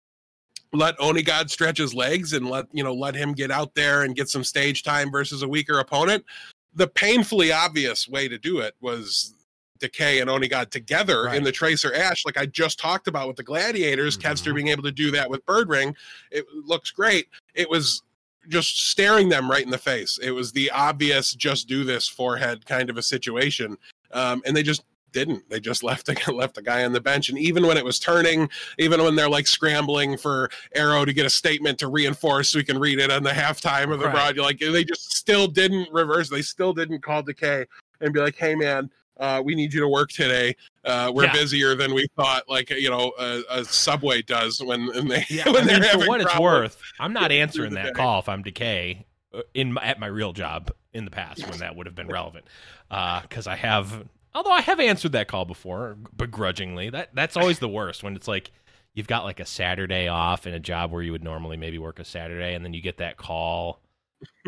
let 0.73 0.97
Onigod 0.97 1.49
stretch 1.49 1.77
his 1.77 1.93
legs 1.93 2.33
and 2.33 2.49
let 2.49 2.65
you 2.71 2.83
know 2.83 2.93
let 2.93 3.15
him 3.15 3.33
get 3.33 3.51
out 3.51 3.75
there 3.75 4.03
and 4.03 4.15
get 4.15 4.29
some 4.29 4.43
stage 4.43 4.83
time 4.83 5.11
versus 5.11 5.43
a 5.43 5.47
weaker 5.47 5.79
opponent, 5.79 6.25
the 6.73 6.87
painfully 6.87 7.51
obvious 7.51 8.07
way 8.07 8.27
to 8.27 8.37
do 8.37 8.59
it 8.59 8.75
was 8.81 9.35
Decay 9.81 10.21
and 10.21 10.29
Onigod 10.29 10.69
together 10.69 11.23
right. 11.23 11.35
in 11.35 11.43
the 11.43 11.51
Tracer 11.51 11.93
Ash, 11.93 12.25
like 12.25 12.37
I 12.37 12.45
just 12.45 12.79
talked 12.79 13.07
about 13.07 13.27
with 13.27 13.35
the 13.35 13.43
Gladiators. 13.43 14.17
mm 14.17 14.21
hmm 14.21 14.51
being 14.51 14.67
able 14.67 14.83
to 14.83 14.91
do 14.91 15.11
that 15.11 15.29
with 15.29 15.45
Birdring, 15.45 15.95
it 16.29 16.45
looks 16.65 16.91
great. 16.91 17.27
It 17.55 17.69
was 17.69 18.03
just 18.49 18.89
staring 18.89 19.29
them 19.29 19.49
right 19.49 19.63
in 19.63 19.71
the 19.71 19.77
face. 19.77 20.19
It 20.21 20.31
was 20.31 20.51
the 20.51 20.69
obvious 20.71 21.33
"just 21.33 21.67
do 21.67 21.83
this" 21.83 22.07
forehead 22.07 22.65
kind 22.65 22.89
of 22.89 22.97
a 22.97 23.01
situation, 23.01 23.77
um, 24.11 24.41
and 24.45 24.55
they 24.55 24.63
just 24.63 24.83
didn't. 25.11 25.49
They 25.49 25.59
just 25.59 25.83
left 25.83 26.09
a, 26.09 26.31
left 26.31 26.57
a 26.57 26.61
guy 26.61 26.83
on 26.83 26.91
the 26.91 27.01
bench, 27.01 27.29
and 27.29 27.37
even 27.37 27.65
when 27.65 27.77
it 27.77 27.85
was 27.85 27.99
turning, 27.99 28.49
even 28.77 29.03
when 29.03 29.15
they're 29.15 29.29
like 29.29 29.47
scrambling 29.47 30.17
for 30.17 30.49
Aero 30.75 31.05
to 31.05 31.13
get 31.13 31.25
a 31.25 31.29
statement 31.29 31.79
to 31.79 31.87
reinforce, 31.87 32.49
so 32.49 32.59
we 32.59 32.63
can 32.63 32.79
read 32.79 32.99
it 32.99 33.11
on 33.11 33.23
the 33.23 33.31
halftime 33.31 33.91
of 33.93 33.99
the 33.99 34.05
right. 34.05 34.35
broad, 34.35 34.37
like 34.37 34.59
they 34.59 34.83
just 34.83 35.13
still 35.13 35.47
didn't 35.47 35.91
reverse. 35.91 36.29
They 36.29 36.41
still 36.41 36.73
didn't 36.73 37.01
call 37.01 37.23
Decay 37.23 37.65
and 38.01 38.13
be 38.13 38.19
like, 38.19 38.35
"Hey, 38.35 38.55
man." 38.55 38.89
Uh, 39.21 39.39
we 39.45 39.53
need 39.53 39.71
you 39.71 39.79
to 39.79 39.87
work 39.87 40.09
today. 40.09 40.55
Uh, 40.83 41.11
we're 41.13 41.25
yeah. 41.25 41.31
busier 41.31 41.75
than 41.75 41.93
we 41.93 42.07
thought. 42.17 42.49
Like 42.49 42.71
you 42.71 42.89
know, 42.89 43.13
a, 43.19 43.43
a 43.51 43.65
subway 43.65 44.23
does 44.23 44.61
when, 44.61 44.87
when 44.87 45.07
they 45.07 45.25
yeah, 45.29 45.47
when 45.51 45.69
I 45.69 45.79
mean, 45.79 46.01
for 46.01 46.07
what 46.07 46.21
it's 46.21 46.39
worth. 46.39 46.81
I'm 46.99 47.13
not 47.13 47.31
answering 47.31 47.75
that 47.75 47.93
call 47.93 48.19
if 48.19 48.27
I'm 48.27 48.41
decay 48.41 49.05
uh, 49.33 49.41
in 49.53 49.73
my, 49.73 49.83
at 49.83 49.99
my 49.99 50.07
real 50.07 50.33
job 50.33 50.71
in 50.91 51.05
the 51.05 51.11
past 51.11 51.47
when 51.47 51.59
that 51.59 51.75
would 51.75 51.85
have 51.85 51.95
been 51.95 52.07
relevant. 52.07 52.45
Because 52.89 53.45
uh, 53.45 53.51
I 53.51 53.55
have, 53.57 54.05
although 54.33 54.51
I 54.51 54.61
have 54.61 54.79
answered 54.79 55.11
that 55.11 55.27
call 55.27 55.45
before 55.45 55.97
begrudgingly. 56.17 56.89
That 56.89 57.11
that's 57.13 57.37
always 57.37 57.59
the 57.59 57.69
worst 57.69 58.03
when 58.03 58.15
it's 58.15 58.27
like 58.27 58.51
you've 58.95 59.07
got 59.07 59.23
like 59.23 59.39
a 59.39 59.45
Saturday 59.45 60.07
off 60.07 60.47
in 60.47 60.55
a 60.55 60.59
job 60.59 60.91
where 60.91 61.03
you 61.03 61.11
would 61.11 61.23
normally 61.23 61.57
maybe 61.57 61.77
work 61.77 61.99
a 61.99 62.05
Saturday, 62.05 62.55
and 62.55 62.65
then 62.65 62.73
you 62.73 62.81
get 62.81 62.97
that 62.97 63.17
call 63.17 63.81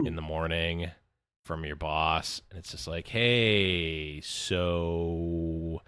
in 0.03 0.15
the 0.15 0.21
morning 0.21 0.89
from 1.43 1.65
your 1.65 1.75
boss 1.75 2.41
and 2.49 2.59
it's 2.59 2.71
just 2.71 2.87
like 2.87 3.07
hey 3.07 4.21
so 4.21 5.81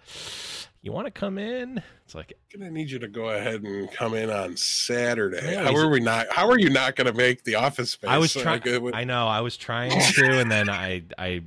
you 0.82 0.92
want 0.92 1.06
to 1.06 1.10
come 1.10 1.36
in? 1.36 1.82
It's 2.04 2.14
like 2.14 2.34
i'm 2.54 2.60
gonna 2.60 2.70
need 2.70 2.90
you 2.90 3.00
to 3.00 3.08
go 3.08 3.30
ahead 3.30 3.62
and 3.64 3.90
come 3.90 4.14
in 4.14 4.30
on 4.30 4.56
saturday. 4.56 5.56
How 5.56 5.74
are 5.74 5.88
we 5.88 5.98
not 5.98 6.28
how 6.30 6.48
are 6.48 6.58
you 6.58 6.70
not 6.70 6.94
gonna 6.94 7.12
make 7.12 7.42
the 7.42 7.56
office 7.56 7.92
space? 7.92 8.08
I 8.08 8.18
was 8.18 8.32
trying 8.32 8.62
like, 8.64 8.94
i 8.94 9.02
know 9.02 9.26
i 9.26 9.40
was 9.40 9.56
trying 9.56 9.90
to 9.90 10.38
and 10.38 10.50
then 10.50 10.68
i 10.68 11.02
i 11.18 11.42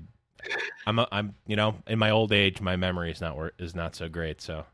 i'm 0.86 1.00
a, 1.00 1.08
i'm 1.12 1.36
you 1.48 1.56
know 1.56 1.76
in 1.88 2.00
my 2.00 2.10
old 2.10 2.34
age 2.34 2.60
my 2.60 2.76
memory 2.76 3.12
is 3.12 3.22
not 3.22 3.38
is 3.60 3.76
not 3.76 3.96
so 3.96 4.10
great 4.10 4.42
so 4.42 4.66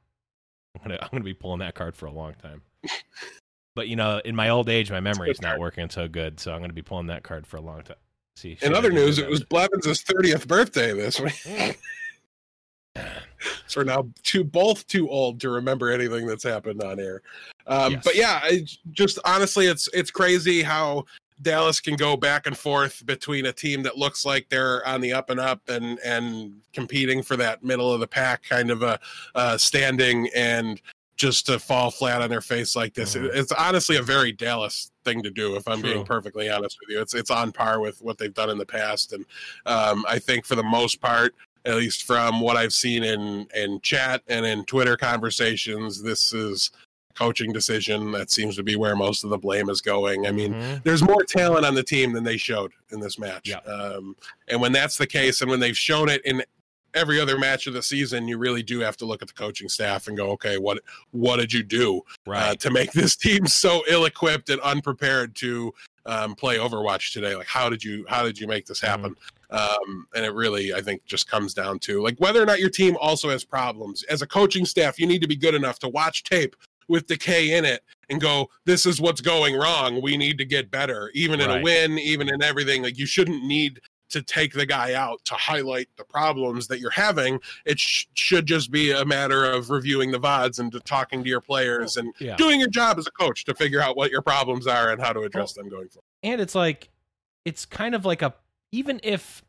i'm 0.75 0.81
gonna 0.81 0.97
i'm 1.01 1.09
gonna 1.11 1.23
be 1.23 1.33
pulling 1.33 1.59
that 1.59 1.75
card 1.75 1.95
for 1.95 2.07
a 2.07 2.11
long 2.11 2.33
time. 2.35 2.61
But 3.75 3.87
you 3.87 3.95
know 3.95 4.21
in 4.23 4.35
my 4.35 4.49
old 4.49 4.69
age 4.69 4.89
my 4.89 5.01
memory 5.01 5.29
is 5.29 5.41
not 5.41 5.59
working 5.59 5.89
so 5.89 6.07
good 6.07 6.39
so 6.39 6.53
i'm 6.53 6.61
gonna 6.61 6.73
be 6.73 6.81
pulling 6.81 7.07
that 7.07 7.23
card 7.23 7.45
for 7.45 7.57
a 7.57 7.61
long 7.61 7.83
time 7.83 7.97
See, 8.35 8.57
in 8.61 8.73
other 8.73 8.91
news, 8.91 9.17
it 9.17 9.29
was 9.29 9.43
Blevins' 9.43 10.03
30th 10.03 10.47
birthday 10.47 10.93
this 10.93 11.19
week. 11.21 11.79
so 13.67 13.81
we're 13.81 13.83
now 13.83 14.09
too 14.23 14.43
both 14.43 14.85
too 14.87 15.09
old 15.09 15.39
to 15.41 15.49
remember 15.49 15.89
anything 15.89 16.27
that's 16.27 16.43
happened 16.43 16.83
on 16.83 16.99
air. 16.99 17.21
Um, 17.67 17.93
yes. 17.93 18.03
But 18.03 18.15
yeah, 18.15 18.39
I 18.43 18.65
just 18.91 19.19
honestly, 19.25 19.67
it's 19.67 19.87
it's 19.93 20.11
crazy 20.11 20.61
how 20.61 21.05
Dallas 21.41 21.79
can 21.79 21.95
go 21.95 22.15
back 22.15 22.47
and 22.47 22.57
forth 22.57 23.05
between 23.05 23.45
a 23.45 23.53
team 23.53 23.83
that 23.83 23.97
looks 23.97 24.25
like 24.25 24.49
they're 24.49 24.85
on 24.87 25.01
the 25.01 25.13
up 25.13 25.29
and 25.29 25.39
up 25.39 25.61
and 25.69 25.99
and 25.99 26.55
competing 26.73 27.21
for 27.21 27.35
that 27.37 27.63
middle 27.63 27.91
of 27.91 27.99
the 27.99 28.07
pack 28.07 28.43
kind 28.43 28.71
of 28.71 28.83
a 28.83 28.99
uh, 29.33 29.57
standing 29.57 30.29
and 30.35 30.81
just 31.17 31.45
to 31.45 31.59
fall 31.59 31.91
flat 31.91 32.21
on 32.21 32.29
their 32.29 32.41
face 32.41 32.75
like 32.75 32.93
this. 32.93 33.15
Mm-hmm. 33.15 33.37
It's 33.37 33.51
honestly 33.51 33.97
a 33.97 34.01
very 34.01 34.31
Dallas 34.31 34.91
thing 35.03 35.23
to 35.23 35.31
do. 35.31 35.55
If 35.55 35.67
I'm 35.67 35.81
True. 35.81 35.93
being 35.93 36.05
perfectly 36.05 36.49
honest 36.49 36.77
with 36.81 36.93
you, 36.93 37.01
it's 37.01 37.13
it's 37.13 37.31
on 37.31 37.51
par 37.51 37.79
with 37.79 38.01
what 38.01 38.17
they've 38.17 38.33
done 38.33 38.49
in 38.49 38.57
the 38.57 38.65
past, 38.65 39.13
and 39.13 39.25
um, 39.65 40.05
I 40.07 40.19
think 40.19 40.45
for 40.45 40.55
the 40.55 40.63
most 40.63 41.01
part, 41.01 41.33
at 41.65 41.75
least 41.75 42.03
from 42.03 42.41
what 42.41 42.57
I've 42.57 42.73
seen 42.73 43.03
in 43.03 43.47
in 43.55 43.79
chat 43.81 44.21
and 44.27 44.45
in 44.45 44.65
Twitter 44.65 44.97
conversations, 44.97 46.01
this 46.01 46.33
is 46.33 46.71
coaching 47.15 47.53
decision 47.53 48.11
that 48.11 48.29
seems 48.29 48.57
to 48.57 48.63
be 48.63 48.75
where 48.75 48.95
most 48.95 49.23
of 49.23 49.29
the 49.29 49.37
blame 49.37 49.69
is 49.69 49.81
going. 49.81 50.27
I 50.27 50.31
mean, 50.31 50.53
mm-hmm. 50.53 50.77
there's 50.83 51.01
more 51.01 51.23
talent 51.23 51.65
on 51.65 51.73
the 51.73 51.83
team 51.83 52.11
than 52.11 52.25
they 52.25 52.37
showed 52.37 52.73
in 52.91 52.99
this 52.99 53.17
match. 53.17 53.47
Yeah. 53.49 53.59
Um, 53.59 54.15
and 54.49 54.59
when 54.59 54.73
that's 54.73 54.97
the 54.97 55.07
case, 55.07 55.41
and 55.41 55.49
when 55.49 55.61
they've 55.61 55.77
shown 55.77 56.09
it 56.09 56.21
in 56.25 56.43
every 56.95 57.19
other 57.19 57.37
match 57.37 57.67
of 57.67 57.73
the 57.73 57.83
season, 57.83 58.27
you 58.27 58.37
really 58.37 58.63
do 58.63 58.79
have 58.79 58.97
to 58.97 59.05
look 59.05 59.21
at 59.21 59.27
the 59.27 59.33
coaching 59.33 59.69
staff 59.69 60.07
and 60.07 60.17
go, 60.17 60.31
okay, 60.31 60.57
what 60.57 60.79
what 61.11 61.37
did 61.37 61.53
you 61.53 61.61
do 61.61 61.97
uh, 62.27 62.31
right. 62.31 62.49
uh, 62.49 62.55
to 62.55 62.71
make 62.71 62.91
this 62.93 63.15
team 63.15 63.45
so 63.45 63.83
ill-equipped 63.87 64.49
and 64.49 64.61
unprepared 64.61 65.35
to 65.35 65.73
um, 66.05 66.35
play 66.35 66.57
Overwatch 66.57 67.13
today? 67.13 67.35
Like, 67.35 67.47
how 67.47 67.69
did 67.69 67.83
you 67.83 68.05
how 68.09 68.23
did 68.23 68.39
you 68.39 68.47
make 68.47 68.65
this 68.65 68.79
mm-hmm. 68.79 68.89
happen? 68.89 69.11
Mm-hmm. 69.11 69.35
Um, 69.51 70.07
and 70.15 70.25
it 70.25 70.33
really, 70.33 70.73
I 70.73 70.81
think, 70.81 71.05
just 71.05 71.29
comes 71.29 71.53
down 71.53 71.79
to 71.79 72.01
like 72.01 72.17
whether 72.19 72.41
or 72.41 72.45
not 72.45 72.59
your 72.59 72.69
team 72.69 72.97
also 72.99 73.29
has 73.29 73.43
problems. 73.43 74.03
As 74.03 74.21
a 74.21 74.27
coaching 74.27 74.65
staff, 74.65 74.99
you 74.99 75.05
need 75.05 75.21
to 75.21 75.27
be 75.27 75.35
good 75.35 75.53
enough 75.53 75.77
to 75.79 75.89
watch 75.89 76.23
tape 76.23 76.55
with 76.87 77.07
decay 77.07 77.53
in 77.57 77.65
it 77.65 77.83
and 78.09 78.21
go, 78.21 78.49
this 78.65 78.85
is 78.85 79.01
what's 79.01 79.21
going 79.21 79.55
wrong. 79.55 80.01
We 80.01 80.17
need 80.17 80.37
to 80.37 80.45
get 80.45 80.69
better, 80.69 81.11
even 81.13 81.41
in 81.41 81.49
right. 81.49 81.59
a 81.59 81.63
win, 81.63 81.97
even 81.97 82.29
in 82.29 82.43
everything. 82.43 82.83
Like 82.83 82.97
you 82.97 83.05
shouldn't 83.05 83.43
need 83.43 83.81
to 84.15 84.21
take 84.21 84.53
the 84.53 84.65
guy 84.65 84.93
out 84.93 85.19
to 85.25 85.33
highlight 85.33 85.89
the 85.97 86.05
problems 86.05 86.67
that 86.67 86.79
you're 86.79 86.89
having. 86.89 87.37
It 87.65 87.77
sh- 87.77 88.05
should 88.13 88.45
just 88.45 88.71
be 88.71 88.91
a 88.91 89.03
matter 89.03 89.43
of 89.43 89.69
reviewing 89.69 90.11
the 90.11 90.19
VODs 90.19 90.57
and 90.59 90.73
talking 90.85 91.21
to 91.21 91.29
your 91.29 91.41
players 91.41 91.97
and 91.97 92.13
yeah. 92.17 92.37
doing 92.37 92.61
your 92.61 92.69
job 92.69 92.97
as 92.97 93.07
a 93.07 93.11
coach 93.11 93.43
to 93.43 93.53
figure 93.53 93.81
out 93.81 93.97
what 93.97 94.11
your 94.11 94.21
problems 94.21 94.67
are 94.67 94.89
and 94.89 95.01
how 95.01 95.11
to 95.11 95.19
address 95.19 95.57
well, 95.57 95.65
them 95.65 95.69
going 95.69 95.89
forward. 95.89 96.05
And 96.23 96.39
it's 96.39 96.55
like, 96.55 96.87
it's 97.43 97.65
kind 97.65 97.93
of 97.93 98.05
like 98.05 98.21
a, 98.21 98.33
even 98.71 99.01
if 99.03 99.43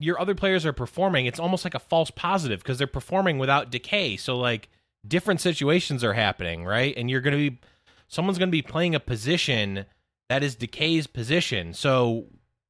your 0.00 0.18
other 0.18 0.34
players 0.34 0.64
are 0.64 0.72
performing, 0.72 1.26
it's 1.26 1.38
almost 1.38 1.62
like 1.62 1.74
a 1.74 1.78
false 1.78 2.10
positive 2.10 2.60
because 2.60 2.78
they're 2.78 2.86
performing 2.86 3.38
without 3.38 3.70
decay. 3.70 4.16
So, 4.16 4.38
like, 4.38 4.70
different 5.06 5.42
situations 5.42 6.02
are 6.02 6.14
happening, 6.14 6.64
right? 6.64 6.94
And 6.96 7.10
you're 7.10 7.20
going 7.20 7.32
to 7.36 7.50
be, 7.50 7.60
someone's 8.08 8.38
going 8.38 8.48
to 8.48 8.52
be 8.52 8.62
playing 8.62 8.94
a 8.94 9.00
position 9.00 9.84
that 10.28 10.42
is 10.42 10.56
decay's 10.56 11.06
position. 11.06 11.74
So 11.74 12.26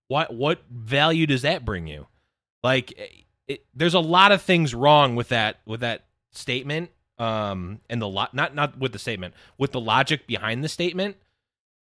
what 0.09 0.33
what 0.33 0.63
value 0.71 1.27
does 1.27 1.43
that 1.43 1.65
bring 1.65 1.87
you? 1.87 2.07
Like, 2.63 3.23
it, 3.49 3.65
there's 3.75 3.95
a 3.95 4.01
lot 4.01 4.33
of 4.33 4.43
things 4.43 4.75
wrong 4.75 5.17
with 5.17 5.29
that 5.29 5.61
with 5.67 5.81
that 5.81 6.05
statement. 6.33 6.91
Um, 7.19 7.81
and 7.89 8.03
the 8.03 8.09
lot 8.09 8.35
not 8.35 8.55
not 8.55 8.79
with 8.79 8.93
the 8.93 8.99
statement 8.99 9.35
with 9.57 9.73
the 9.73 9.81
logic 9.81 10.27
behind 10.27 10.63
the 10.63 10.69
statement. 10.69 11.17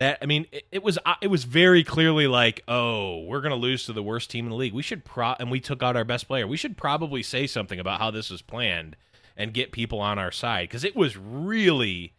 That 0.00 0.18
I 0.22 0.26
mean, 0.26 0.46
it, 0.52 0.66
it 0.70 0.82
was 0.82 0.98
uh, 1.04 1.14
it 1.20 1.28
was 1.28 1.44
very 1.44 1.82
clearly 1.82 2.26
like, 2.26 2.62
oh, 2.68 3.24
we're 3.24 3.40
gonna 3.40 3.56
lose 3.56 3.86
to 3.86 3.92
the 3.92 4.02
worst 4.02 4.30
team 4.30 4.46
in 4.46 4.50
the 4.50 4.56
league. 4.56 4.72
We 4.72 4.82
should 4.82 5.04
pro 5.04 5.34
and 5.38 5.50
we 5.50 5.60
took 5.60 5.82
out 5.82 5.96
our 5.96 6.04
best 6.04 6.28
player. 6.28 6.46
We 6.46 6.56
should 6.56 6.76
probably 6.76 7.22
say 7.22 7.46
something 7.46 7.80
about 7.80 7.98
how 7.98 8.10
this 8.10 8.30
was 8.30 8.42
planned 8.42 8.96
and 9.36 9.52
get 9.52 9.72
people 9.72 10.00
on 10.00 10.18
our 10.18 10.30
side 10.30 10.68
because 10.68 10.84
it 10.84 10.94
was 10.94 11.16
really 11.16 12.12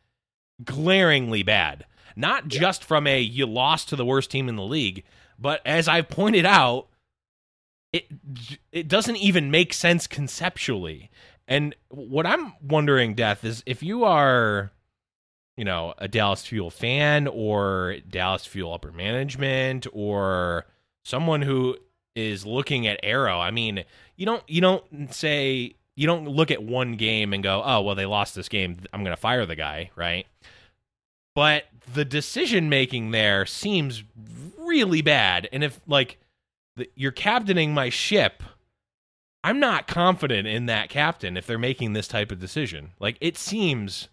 glaringly 0.64 1.44
bad. 1.44 1.86
Not 2.16 2.54
yeah. 2.54 2.60
just 2.60 2.84
from 2.84 3.08
a 3.08 3.20
you 3.20 3.46
lost 3.46 3.90
to 3.90 3.96
the 3.96 4.06
worst 4.06 4.32
team 4.32 4.48
in 4.50 4.56
the 4.56 4.64
league, 4.64 5.04
but 5.40 5.62
as 5.66 5.88
I've 5.88 6.10
pointed 6.10 6.46
out, 6.46 6.88
it 7.92 8.08
it 8.72 8.88
doesn't 8.88 9.18
even 9.18 9.52
make 9.52 9.74
sense 9.74 10.08
conceptually. 10.08 11.10
And 11.48 11.76
what 11.90 12.26
I'm 12.26 12.54
wondering, 12.62 13.14
Death, 13.14 13.44
is 13.44 13.64
if 13.66 13.84
you 13.84 14.04
are, 14.04 14.72
you 15.58 15.64
know, 15.64 15.94
a 15.98 16.08
Dallas 16.08 16.46
Fuel 16.46 16.72
fan 16.72 17.28
or 17.28 17.98
Dallas 18.10 18.46
Fuel 18.46 18.74
upper 18.74 18.92
management 18.92 19.88
or 19.94 20.66
someone 21.04 21.42
who 21.42 21.78
is 22.16 22.46
looking 22.46 22.88
at 22.88 23.00
Aero. 23.04 23.40
I 23.40 23.52
mean, 23.52 23.84
you 24.16 24.26
don't 24.26 24.44
you 24.48 24.62
don't 24.62 25.14
say 25.14 25.76
you 25.96 26.08
don't 26.08 26.28
look 26.28 26.52
at 26.52 26.64
one 26.64 26.94
game 26.94 27.34
and 27.34 27.44
go, 27.44 27.62
"Oh, 27.64 27.82
well 27.82 27.96
they 27.96 28.06
lost 28.06 28.36
this 28.36 28.50
game. 28.50 28.78
I'm 28.92 29.04
going 29.04 29.16
to 29.16 29.22
fire 29.22 29.46
the 29.46 29.56
guy," 29.56 29.92
right? 29.96 30.26
But 31.36 31.66
the 31.94 32.06
decision 32.06 32.70
making 32.70 33.12
there 33.12 33.46
seems 33.46 34.04
really 34.58 35.02
bad. 35.02 35.48
And 35.52 35.64
if 35.64 35.80
like 35.86 36.18
the, 36.76 36.90
you're 36.96 37.12
captaining 37.12 37.74
my 37.74 37.90
ship, 37.90 38.42
I'm 39.44 39.60
not 39.60 39.88
confident 39.88 40.48
in 40.48 40.66
that 40.66 40.90
captain 40.90 41.38
if 41.38 41.46
they're 41.46 41.60
making 41.60 41.94
this 41.94 42.08
type 42.08 42.32
of 42.32 42.40
decision. 42.40 42.92
Like 43.00 43.18
it 43.22 43.38
seems 43.38 44.08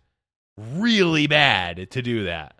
really 0.59 1.27
bad 1.27 1.91
to 1.91 2.03
do 2.03 2.25
that. 2.25 2.57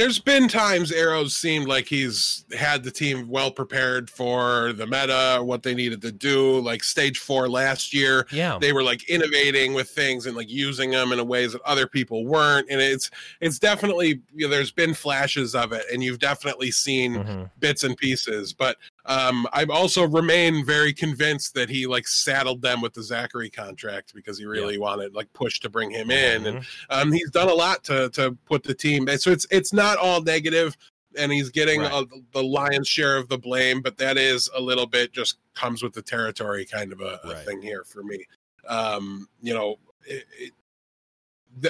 There's 0.00 0.18
been 0.18 0.48
times 0.48 0.92
Aero's 0.92 1.36
seemed 1.36 1.68
like 1.68 1.86
he's 1.86 2.46
had 2.58 2.82
the 2.84 2.90
team 2.90 3.28
well 3.28 3.50
prepared 3.50 4.08
for 4.08 4.72
the 4.72 4.86
meta, 4.86 5.40
what 5.42 5.62
they 5.62 5.74
needed 5.74 6.00
to 6.00 6.10
do. 6.10 6.58
Like 6.60 6.82
stage 6.82 7.18
four 7.18 7.50
last 7.50 7.92
year, 7.92 8.26
Yeah. 8.32 8.56
they 8.58 8.72
were 8.72 8.82
like 8.82 9.06
innovating 9.10 9.74
with 9.74 9.90
things 9.90 10.24
and 10.24 10.34
like 10.34 10.48
using 10.48 10.90
them 10.90 11.12
in 11.12 11.18
a 11.18 11.24
ways 11.24 11.52
that 11.52 11.60
other 11.66 11.86
people 11.86 12.24
weren't. 12.24 12.66
And 12.70 12.80
it's 12.80 13.10
it's 13.42 13.58
definitely 13.58 14.22
you 14.34 14.46
know, 14.46 14.48
there's 14.48 14.70
been 14.70 14.94
flashes 14.94 15.54
of 15.54 15.72
it, 15.72 15.84
and 15.92 16.02
you've 16.02 16.18
definitely 16.18 16.70
seen 16.70 17.16
Mhm. 17.16 17.50
bits 17.58 17.84
and 17.84 17.94
pieces. 17.94 18.54
But 18.54 18.78
um, 19.10 19.46
I've 19.52 19.70
also 19.70 20.06
remain 20.06 20.64
very 20.64 20.92
convinced 20.92 21.54
that 21.54 21.68
he 21.68 21.86
like 21.86 22.06
saddled 22.06 22.62
them 22.62 22.80
with 22.80 22.94
the 22.94 23.00
Zachareee 23.00 23.52
contract 23.52 24.14
because 24.14 24.38
he 24.38 24.46
really 24.46 24.78
wanted 24.78 25.14
like 25.14 25.32
push 25.32 25.58
to 25.60 25.68
bring 25.68 25.90
him 25.90 26.10
in, 26.12 26.46
and 26.46 26.58
Mhm. 26.58 26.66
um, 26.90 27.12
he's 27.12 27.30
done 27.30 27.48
a 27.48 27.54
lot 27.54 27.82
to 27.84 28.08
to 28.10 28.36
put 28.46 28.62
the 28.62 28.72
team. 28.74 29.08
So 29.18 29.32
it's 29.32 29.46
it's 29.50 29.72
not 29.72 29.98
all 29.98 30.22
negative, 30.22 30.76
and 31.18 31.32
he's 31.32 31.50
getting 31.50 31.80
Right. 31.80 31.92
uh 31.92 32.04
the 32.32 32.42
lion's 32.42 32.86
share 32.86 33.16
of 33.16 33.28
the 33.28 33.38
blame, 33.38 33.82
but 33.82 33.98
that 33.98 34.16
is 34.16 34.48
a 34.54 34.60
little 34.60 34.86
bit 34.86 35.12
just 35.12 35.38
comes 35.54 35.82
with 35.82 35.92
the 35.92 36.02
territory 36.02 36.64
kind 36.64 36.92
of 36.92 37.00
a, 37.00 37.20
a 37.24 37.28
Right. 37.34 37.44
thing 37.44 37.60
here 37.62 37.82
for 37.84 38.02
me. 38.04 38.24
Um, 38.68 39.28
you 39.42 39.54
know. 39.54 39.76
It, 40.06 40.24
it, 40.38 40.52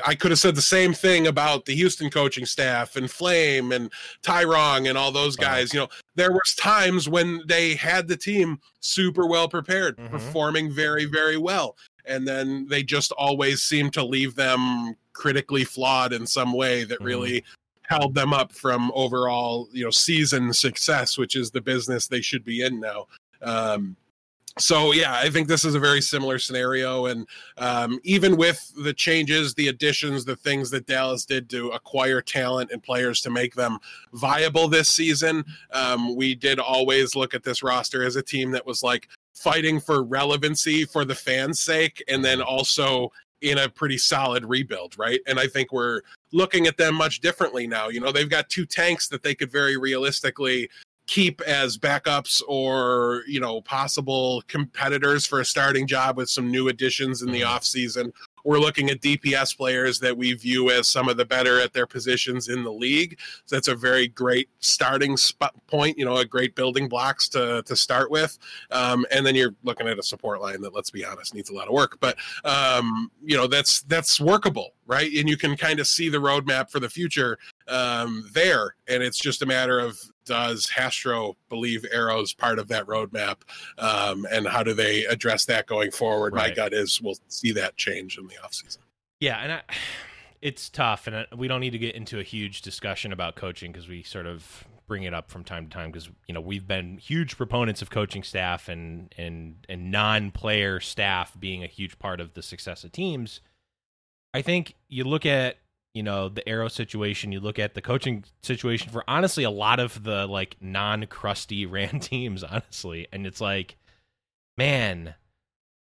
I 0.05 0.15
could 0.15 0.31
have 0.31 0.39
said 0.39 0.55
the 0.55 0.63
same 0.63 0.93
thing 0.95 1.27
about 1.27 1.65
the 1.65 1.75
Houston 1.75 2.11
coaching 2.11 2.47
staff 2.47 2.97
and 2.97 3.11
Flame 3.11 3.73
and 3.73 3.91
Tyrong 4.23 4.89
and 4.89 4.97
all 4.99 5.13
those 5.13 5.39
Uh-huh. 5.39 5.49
guys. 5.51 5.73
You 5.73 5.81
know, 5.81 5.89
there 6.15 6.33
was 6.33 6.55
times 6.57 7.09
when 7.09 7.43
they 7.47 7.75
had 7.75 8.09
the 8.09 8.17
team 8.17 8.61
super 8.81 9.27
well 9.27 9.49
prepared, 9.49 9.97
Mhm. 9.97 10.11
performing 10.11 10.73
very, 10.73 11.05
very 11.05 11.37
well, 11.37 11.77
and 12.05 12.27
then 12.27 12.67
they 12.69 12.83
just 12.83 13.13
always 13.13 13.63
seemed 13.63 13.93
to 13.95 14.05
leave 14.05 14.35
them 14.35 14.95
critically 15.13 15.65
flawed 15.65 16.13
in 16.13 16.27
some 16.27 16.53
way 16.53 16.85
that 16.85 17.01
Mhm. 17.01 17.05
really 17.05 17.45
held 17.83 18.15
them 18.15 18.33
up 18.33 18.53
from 18.53 18.93
overall, 18.95 19.69
you 19.73 19.85
know, 19.85 19.91
season 19.91 20.53
success, 20.53 21.19
which 21.19 21.35
is 21.35 21.51
the 21.51 21.61
business 21.61 22.07
they 22.07 22.21
should 22.21 22.45
be 22.45 22.63
in 22.63 22.79
now. 22.79 23.07
Um, 23.43 23.97
so 24.61 24.93
yeah, 24.93 25.15
I 25.15 25.31
think 25.31 25.49
this 25.49 25.65
is 25.65 25.75
a 25.75 25.81
very 25.81 26.01
similar 26.01 26.39
scenario, 26.39 27.07
and 27.07 27.27
um, 27.59 27.99
even 28.05 28.37
with 28.37 28.73
the 28.83 28.93
changes, 28.93 29.55
the 29.55 29.69
additions, 29.69 30.25
the 30.25 30.37
things 30.37 30.71
that 30.71 30.87
Dallas 30.87 31.25
did 31.25 31.49
to 31.51 31.69
acquire 31.71 32.21
talent 32.21 32.71
and 32.71 32.83
players 32.83 33.21
to 33.23 33.31
make 33.31 33.55
them 33.55 33.79
viable 34.13 34.69
this 34.69 34.89
season, 34.89 35.45
um, 35.73 36.15
we 36.17 36.35
did 36.35 36.59
always 36.59 37.17
look 37.17 37.35
at 37.35 37.43
this 37.43 37.63
roster 37.63 38.05
as 38.05 38.17
a 38.17 38.23
team 38.23 38.51
that 38.51 38.67
was 38.67 38.83
like 38.83 39.09
fighting 39.35 39.81
for 39.81 40.03
relevancy 40.03 40.85
for 40.85 41.05
the 41.05 41.15
fans' 41.15 41.61
sake, 41.61 42.03
and 42.09 42.25
then 42.25 42.41
also 42.43 43.11
in 43.41 43.59
a 43.59 43.69
pretty 43.69 43.97
solid 43.97 44.45
rebuild, 44.45 44.99
right? 44.99 45.21
And 45.27 45.41
I 45.41 45.47
think 45.47 45.73
we're 45.73 46.03
looking 46.33 46.67
at 46.67 46.77
them 46.77 46.95
much 46.95 47.21
differently 47.21 47.67
now. 47.67 47.89
You 47.89 48.01
know, 48.01 48.13
they've 48.13 48.29
got 48.29 48.49
two 48.51 48.67
tanks 48.67 49.09
that 49.09 49.23
they 49.23 49.35
could 49.35 49.51
very 49.51 49.77
realistically 49.77 50.69
keep 51.11 51.41
as 51.41 51.77
backups 51.77 52.41
or 52.47 53.25
you 53.27 53.41
know 53.41 53.61
possible 53.63 54.45
competitors 54.47 55.27
for 55.27 55.41
a 55.41 55.45
starting 55.45 55.85
job 55.85 56.17
with 56.17 56.31
some 56.31 56.49
new 56.53 56.69
additions 56.69 57.21
in 57.21 57.33
the 57.33 57.41
Mhm. 57.41 57.47
offseason. 57.49 58.13
We're 58.45 58.61
looking 58.61 58.91
at 58.91 59.01
dps 59.01 59.55
players 59.57 59.99
that 59.99 60.17
we 60.17 60.33
view 60.35 60.71
as 60.71 60.87
some 60.89 61.09
of 61.09 61.17
the 61.17 61.25
better 61.25 61.61
at 61.61 61.73
their 61.73 61.87
positions 61.87 62.49
in 62.49 62.63
the 62.63 62.73
league. 62.73 63.19
So 63.45 63.57
that's 63.57 63.67
a 63.67 63.75
very 63.75 64.07
great 64.07 64.49
starting 64.61 65.17
spot 65.17 65.53
point 65.67 65.99
you 65.99 66.05
know 66.05 66.17
a 66.17 66.25
great 66.25 66.55
building 66.55 66.89
blocks 66.89 67.29
to 67.31 67.65
to 67.65 67.75
start 67.75 68.09
with. 68.13 68.39
Um, 68.71 69.05
and 69.11 69.27
then 69.27 69.35
you're 69.35 69.57
looking 69.65 69.89
at 69.89 69.99
a 69.99 70.05
support 70.05 70.41
line 70.41 70.61
that 70.61 70.73
let's 70.73 70.93
be 70.93 71.05
honest 71.05 71.35
needs 71.35 71.51
a 71.51 71.55
lot 71.55 71.67
of 71.67 71.75
work. 71.75 71.99
But 71.99 72.19
um, 72.45 73.11
you 73.25 73.37
know 73.37 73.49
that's 73.49 73.83
that's 73.83 74.21
workable 74.21 74.75
right? 74.91 75.13
And 75.15 75.29
you 75.29 75.37
can 75.37 75.57
kind 75.57 75.79
of 75.79 75.87
see 75.87 76.09
the 76.09 76.19
roadmap 76.19 76.69
for 76.69 76.81
the 76.81 76.91
future 76.91 77.39
um, 77.71 78.29
there. 78.33 78.75
And 78.89 79.03
it's 79.03 79.19
just 79.19 79.43
a 79.43 79.47
matter 79.47 79.79
of 79.79 79.99
does 80.27 80.69
Hastro 80.69 81.37
believe 81.49 81.85
Aero's 81.91 82.33
part 82.33 82.59
of 82.59 82.69
that 82.69 82.87
roadmap? 82.87 83.37
Um, 83.79 84.27
and 84.31 84.47
how 84.47 84.63
do 84.63 84.75
they 84.75 85.05
address 85.07 85.45
that 85.47 85.67
going 85.67 85.91
forward? 85.91 86.35
My 86.35 86.51
gut 86.51 86.73
is 86.73 87.01
we'll 87.01 87.19
see 87.29 87.53
that 87.53 87.77
change 87.77 88.19
in 88.19 88.27
the 88.27 88.35
offseason. 88.35 88.79
Yeah, 89.21 89.39
and 89.39 89.53
I, 89.53 89.63
it's 90.43 90.69
tough, 90.69 91.07
and 91.07 91.27
we 91.37 91.49
don't 91.49 91.61
need 91.61 91.71
to 91.71 91.79
get 91.79 91.95
into 91.95 92.19
a 92.19 92.23
huge 92.23 92.63
discussion 92.63 93.13
about 93.13 93.37
coaching 93.37 93.73
because 93.73 93.89
we 93.89 94.03
sort 94.03 94.27
of 94.27 94.65
bring 94.87 95.05
it 95.05 95.15
up 95.15 95.31
from 95.31 95.45
time 95.45 95.67
to 95.67 95.71
time 95.71 95.93
because 95.93 96.11
you 96.27 96.35
know 96.35 96.41
we've 96.41 96.67
been 96.67 96.99
huge 96.99 97.37
proponents 97.37 97.81
of 97.81 97.91
coaching 97.91 98.25
staff 98.25 98.69
and 98.69 99.15
and 99.17 99.55
and 99.69 99.93
non-player 99.93 100.81
staff 100.81 101.39
being 101.39 101.63
a 101.63 101.69
huge 101.69 101.97
part 102.01 102.21
of 102.21 102.35
the 102.35 102.43
success 102.43 102.83
of 102.83 102.91
teams. 102.91 103.41
I 104.35 104.43
think 104.43 104.75
you 104.89 105.05
look 105.05 105.27
at 105.27 105.59
you 105.95 106.03
know 106.03 106.29
the 106.29 106.47
Aero 106.49 106.69
situation, 106.69 107.33
you 107.33 107.41
look 107.41 107.59
at 107.59 107.75
the 107.75 107.83
coaching 107.83 108.25
situation 108.43 108.91
for 108.91 109.05
honestly 109.09 109.45
a 109.45 109.51
lot 109.51 109.81
of 109.81 110.03
the 110.05 110.27
like 110.27 110.57
non-crusty 110.61 111.67
ran 111.67 112.01
teams, 112.01 112.43
honestly, 112.43 113.07
and 113.13 113.27
it's 113.27 113.41
like, 113.41 113.77
man, 114.57 115.15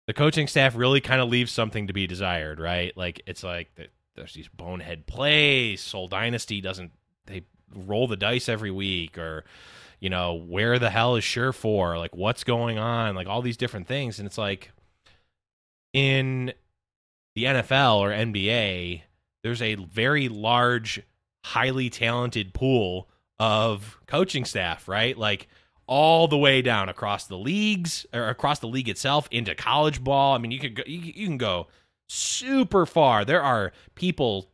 the 0.07 0.13
coaching 0.13 0.47
staff 0.47 0.75
really 0.75 1.01
kind 1.01 1.21
of 1.21 1.29
leaves 1.29 1.53
something 1.53 1.87
to 1.87 1.93
be 1.93 2.07
desired, 2.07 2.59
right? 2.59 2.97
Like 2.97 3.23
it's 3.27 3.45
like 3.45 3.75
the, 3.77 3.87
there's 4.17 4.35
these 4.35 4.49
bonehead 4.49 5.07
plays. 5.07 5.81
Seoul 5.81 6.09
Dynasty 6.09 6.61
doesn't 6.61 6.93
they 7.27 7.45
roll 7.75 8.09
the 8.09 8.17
dice 8.17 8.49
every 8.49 8.71
week, 8.73 9.17
or 9.19 9.45
you 10.01 10.11
know 10.11 10.35
where 10.35 10.79
the 10.79 10.91
hell 10.91 11.17
is 11.17 11.25
sure 11.25 11.53
for? 11.53 11.97
Like 11.97 12.17
what's 12.17 12.43
going 12.43 12.79
on? 12.79 13.15
Like 13.15 13.29
all 13.29 13.43
these 13.43 13.57
different 13.57 13.87
things, 13.87 14.19
and 14.19 14.27
it's 14.27 14.39
like 14.39 14.73
in 15.93 16.53
the 17.35 17.45
NFL 17.45 17.99
or 17.99 18.11
NBA, 18.11 19.03
there's 19.43 19.63
a 19.63 19.75
very 19.75 20.29
large, 20.29 21.03
highly 21.45 21.91
talented 21.91 22.53
pool 22.55 23.09
of 23.39 23.99
coaching 24.07 24.45
staff, 24.45 24.89
right? 24.89 25.17
Like 25.17 25.49
all 25.87 26.29
the 26.29 26.39
way 26.39 26.63
down 26.63 26.89
across 26.89 27.27
the 27.27 27.39
leagues 27.39 28.07
or 28.13 28.29
across 28.29 28.61
the 28.61 28.69
league 28.69 28.89
itself 28.89 29.29
into 29.31 29.55
college 29.55 30.03
ball. 30.05 30.35
I 30.35 30.39
mean, 30.39 30.51
you 30.51 30.61
could 30.61 30.77
go, 30.77 30.83
you, 30.87 30.99
you 30.99 31.27
can 31.27 31.39
go 31.39 31.67
super 32.09 32.87
far. 32.87 33.25
There 33.25 33.43
are 33.43 33.73
people 33.95 34.51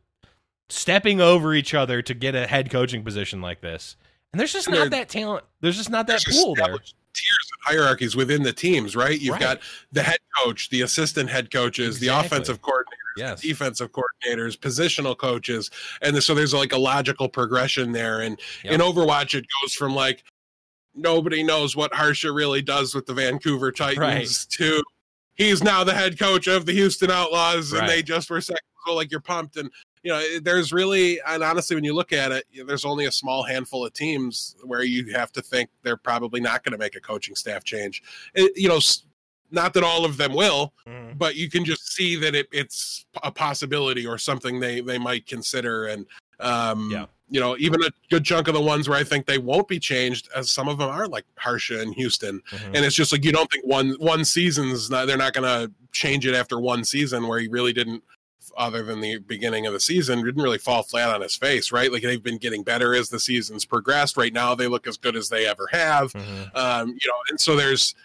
stepping 0.69 1.21
over 1.21 1.53
each 1.53 1.73
other 1.73 2.01
to 2.01 2.13
get 2.13 2.35
a 2.35 2.47
head 2.47 2.69
coaching 2.69 3.03
position 3.03 3.41
like 3.41 3.61
this. 3.61 3.97
And 4.33 4.39
there's 4.39 4.53
just 4.53 4.69
not 4.69 4.89
that 4.91 5.09
talent. 5.09 5.45
There's 5.61 5.77
just 5.77 5.89
not 5.89 6.07
that 6.07 6.23
There's 6.25 6.37
pool 6.37 6.55
there. 6.55 6.77
Tiers 7.17 7.49
and 7.67 7.77
hierarchies 7.77 8.15
within 8.15 8.43
the 8.43 8.53
teams 8.53 8.95
right 8.95 9.19
you've 9.19 9.33
Right. 9.33 9.41
got 9.41 9.59
the 9.91 10.03
head 10.03 10.19
coach 10.37 10.69
the 10.69 10.81
assistant 10.81 11.29
head 11.29 11.51
coaches 11.51 11.99
the 11.99 12.07
offensive 12.09 12.61
coordinator 12.61 12.93
Yes. 13.17 13.41
defensive 13.41 13.89
coordinators, 13.91 14.55
positional 14.59 15.17
coaches, 15.17 15.71
and 16.03 16.21
so 16.21 16.35
there's 16.35 16.53
like 16.53 16.71
a 16.71 16.77
logical 16.77 17.27
progression 17.27 17.91
there. 17.91 18.21
And 18.21 18.39
Yep. 18.63 18.73
in 18.73 18.79
Overwatch, 18.79 19.33
it 19.33 19.43
goes 19.63 19.73
from 19.73 19.95
like 19.95 20.23
nobody 20.93 21.41
knows 21.41 21.75
what 21.75 21.91
Harsha 21.95 22.31
really 22.31 22.61
does 22.61 22.93
with 22.93 23.07
the 23.07 23.15
Vancouver 23.15 23.71
Titans 23.71 23.97
Right. 23.99 24.45
to 24.51 24.83
he's 25.33 25.63
now 25.63 25.83
the 25.83 25.95
head 25.95 26.19
coach 26.19 26.45
of 26.45 26.67
the 26.67 26.73
Houston 26.73 27.09
Outlaws, 27.09 27.73
and 27.73 27.89
they 27.89 28.03
just 28.03 28.29
were 28.29 28.39
second. 28.39 28.59
So 28.85 28.93
like 28.93 29.09
you're 29.09 29.19
pumped, 29.19 29.57
and 29.57 29.71
you 30.07 30.13
know 30.13 30.39
there's 30.39 30.71
really 30.71 31.19
and 31.27 31.43
honestly 31.43 31.75
when 31.75 31.83
you 31.83 31.93
look 31.93 32.13
at 32.13 32.31
it, 32.31 32.45
there's 32.65 32.85
only 32.85 33.05
a 33.07 33.11
small 33.11 33.43
handful 33.43 33.85
of 33.85 33.91
teams 33.91 34.55
where 34.63 34.83
you 34.83 35.11
have 35.11 35.33
to 35.33 35.41
think 35.41 35.69
they're 35.83 35.97
probably 35.97 36.39
not 36.39 36.63
going 36.63 36.71
to 36.71 36.77
make 36.77 36.95
a 36.95 37.01
coaching 37.01 37.35
staff 37.35 37.63
change. 37.65 38.01
It, 38.33 38.53
you 38.55 38.69
know. 38.69 38.79
Not 39.49 39.73
that 39.75 39.83
all 39.83 40.03
of 40.03 40.17
them 40.17 40.33
will, 40.33 40.73
Mhm. 40.85 41.17
but 41.17 41.37
you 41.37 41.49
can 41.49 41.63
just 41.63 41.93
see 41.93 42.17
that 42.17 42.35
it, 42.35 42.49
it's 42.51 43.05
a 43.23 43.31
possibility 43.31 44.05
or 44.05 44.17
something 44.17 44.59
they 44.59 44.81
they 44.81 44.97
might 44.97 45.25
consider 45.25 45.85
and 45.85 46.05
um 46.41 46.89
Yeah. 46.91 47.05
you 47.29 47.39
know 47.39 47.55
even 47.57 47.81
a 47.81 47.89
good 48.09 48.25
chunk 48.25 48.49
of 48.49 48.55
the 48.55 48.61
ones 48.61 48.89
where 48.89 48.99
i 48.99 49.05
think 49.05 49.25
they 49.25 49.37
won't 49.37 49.69
be 49.69 49.79
changed 49.79 50.27
as 50.35 50.51
some 50.51 50.67
of 50.67 50.77
them 50.77 50.89
are 50.89 51.07
like 51.07 51.23
harsha 51.37 51.79
and 51.81 51.95
houston 51.95 52.41
Mhm. 52.51 52.75
and 52.75 52.85
it's 52.85 52.93
just 52.95 53.11
like 53.13 53.23
you 53.23 53.31
don't 53.31 53.49
think 53.49 53.65
one 53.65 53.91
one 53.99 54.25
season's 54.25 54.89
not 54.89 55.07
they're 55.07 55.15
not 55.25 55.31
going 55.33 55.47
to 55.47 55.71
change 55.93 56.27
it 56.27 56.35
after 56.35 56.59
one 56.59 56.83
season 56.83 57.25
where 57.27 57.39
he 57.39 57.47
really 57.47 57.71
didn't 57.73 58.03
other 58.57 58.83
than 58.83 58.99
the 58.99 59.19
beginning 59.19 59.65
of 59.65 59.73
the 59.73 59.79
season 59.79 60.23
didn't 60.23 60.41
really 60.41 60.57
fall 60.57 60.83
flat 60.83 61.13
on 61.13 61.21
his 61.21 61.35
face 61.35 61.71
right? 61.71 61.91
Like 61.91 62.01
they've 62.01 62.21
been 62.21 62.37
getting 62.37 62.63
better 62.63 62.95
as 62.95 63.09
the 63.09 63.19
seasons 63.19 63.65
progressed. 63.65 64.17
Right 64.17 64.33
now 64.33 64.55
they 64.55 64.67
look 64.67 64.87
as 64.87 64.97
good 64.97 65.15
as 65.15 65.29
they 65.29 65.47
ever 65.47 65.67
have. 65.71 66.11
Mhm. 66.13 66.55
um, 66.55 66.89
you 66.89 67.07
know, 67.07 67.17
and 67.29 67.39
so 67.39 67.55
there's 67.55 67.95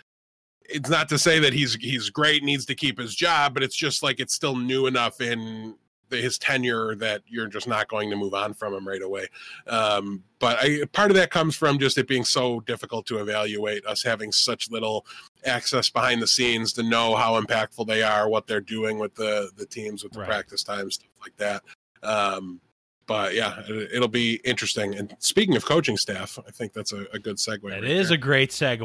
it's 0.69 0.89
not 0.89 1.09
to 1.09 1.19
say 1.19 1.39
that 1.39 1.53
he's 1.53 1.75
he's 1.75 2.09
great, 2.11 2.43
needs 2.43 2.65
to 2.67 2.75
keep 2.75 2.99
his 2.99 3.15
job, 3.15 3.55
but 3.55 3.63
it's 3.63 3.77
just 3.77 4.03
like 4.03 4.21
it's 4.21 4.35
still 4.35 4.57
new 4.57 4.87
enough 4.87 5.21
in 5.21 5.75
his 6.21 6.39
tenure 6.39 6.95
that 6.97 7.23
you're 7.27 7.47
just 7.47 7.67
not 7.67 7.89
going 7.89 8.11
to 8.11 8.17
move 8.17 8.35
on 8.35 8.55
from 8.55 8.75
him 8.75 8.87
right 8.87 9.03
away. 9.03 9.29
Um, 9.67 10.23
but 10.39 10.59
I, 10.61 10.85
part 10.93 11.11
of 11.11 11.17
that 11.17 11.31
comes 11.31 11.55
from 11.57 11.79
just 11.79 11.97
it 11.99 12.09
being 12.09 12.25
so 12.25 12.61
difficult 12.61 13.07
to 13.07 13.19
evaluate, 13.19 13.87
us 13.87 14.03
having 14.03 14.33
such 14.33 14.71
little 14.71 15.07
access 15.47 15.89
behind 15.91 16.21
the 16.21 16.27
scenes 16.27 16.73
to 16.75 16.83
know 16.83 17.15
how 17.15 17.41
impactful 17.41 17.87
they 17.87 18.03
are, 18.03 18.29
what 18.29 18.47
they're 18.47 18.61
doing 18.61 18.99
with 18.99 19.15
the 19.15 19.51
the 19.57 19.67
teams, 19.67 20.03
with 20.03 20.13
the 20.13 20.21
Right. 20.21 20.29
practice 20.29 20.63
times, 20.63 20.95
stuff 20.95 21.11
like 21.21 21.37
that. 21.37 21.63
Um, 22.03 22.61
but 23.07 23.35
yeah, 23.35 23.61
it, 23.69 23.91
it'll 23.95 24.09
be 24.09 24.41
interesting. 24.45 24.95
And 24.95 25.15
speaking 25.19 25.57
of 25.57 25.65
coaching 25.65 25.97
staff, 25.97 26.39
I 26.47 26.51
think 26.51 26.73
that's 26.73 26.93
a, 26.93 27.05
a 27.13 27.19
good 27.19 27.37
segue. 27.37 27.63
That 27.63 27.83
right 27.83 27.85
is 27.85 28.09
there. 28.09 28.15
a 28.17 28.19
great 28.19 28.51
segue. 28.51 28.81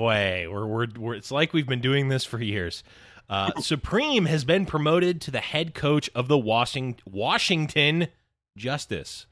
We're, 0.51 0.65
we're, 0.65 0.87
we're, 0.97 1.13
it's 1.13 1.31
like 1.31 1.53
we've 1.53 1.67
been 1.67 1.81
doing 1.81 2.07
this 2.09 2.23
for 2.25 2.41
years. 2.41 2.83
Uh, 3.29 3.51
Supreme 3.59 4.25
has 4.25 4.43
been 4.45 4.65
promoted 4.65 5.19
to 5.21 5.31
the 5.31 5.39
head 5.41 5.73
coach 5.73 6.09
of 6.15 6.27
the 6.27 6.37
Washington, 6.37 7.01
Washington 7.11 8.07
Justice. 8.55 9.25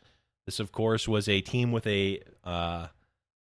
This, 0.46 0.60
of 0.60 0.72
course, 0.72 1.08
was 1.08 1.28
a 1.30 1.42
team 1.42 1.72
with 1.72 1.88
a 1.88 2.22
uh, 2.44 2.88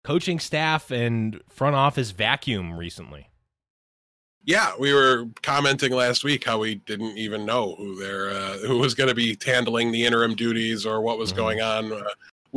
coaching 0.04 0.40
staff 0.40 0.90
and 0.90 1.42
front 1.50 1.76
office 1.76 2.12
vacuum 2.12 2.78
recently. 2.78 3.30
Yeah, 4.46 4.72
we 4.80 4.94
were 4.94 5.26
commenting 5.44 5.92
last 5.92 6.24
week 6.24 6.46
how 6.46 6.58
we 6.60 6.76
didn't 6.76 7.18
even 7.18 7.46
know 7.46 7.76
who 7.76 8.00
their 8.00 8.30
uh, 8.30 8.58
who 8.60 8.78
was 8.78 8.94
going 8.96 9.10
to 9.10 9.14
be 9.16 9.38
handling 9.46 9.92
the 9.92 10.06
interim 10.06 10.36
duties 10.36 10.86
or 10.86 11.02
what 11.02 11.18
was 11.18 11.34
Mhm. 11.34 11.36
going 11.36 11.62
on 11.62 11.92
uh, 11.92 12.04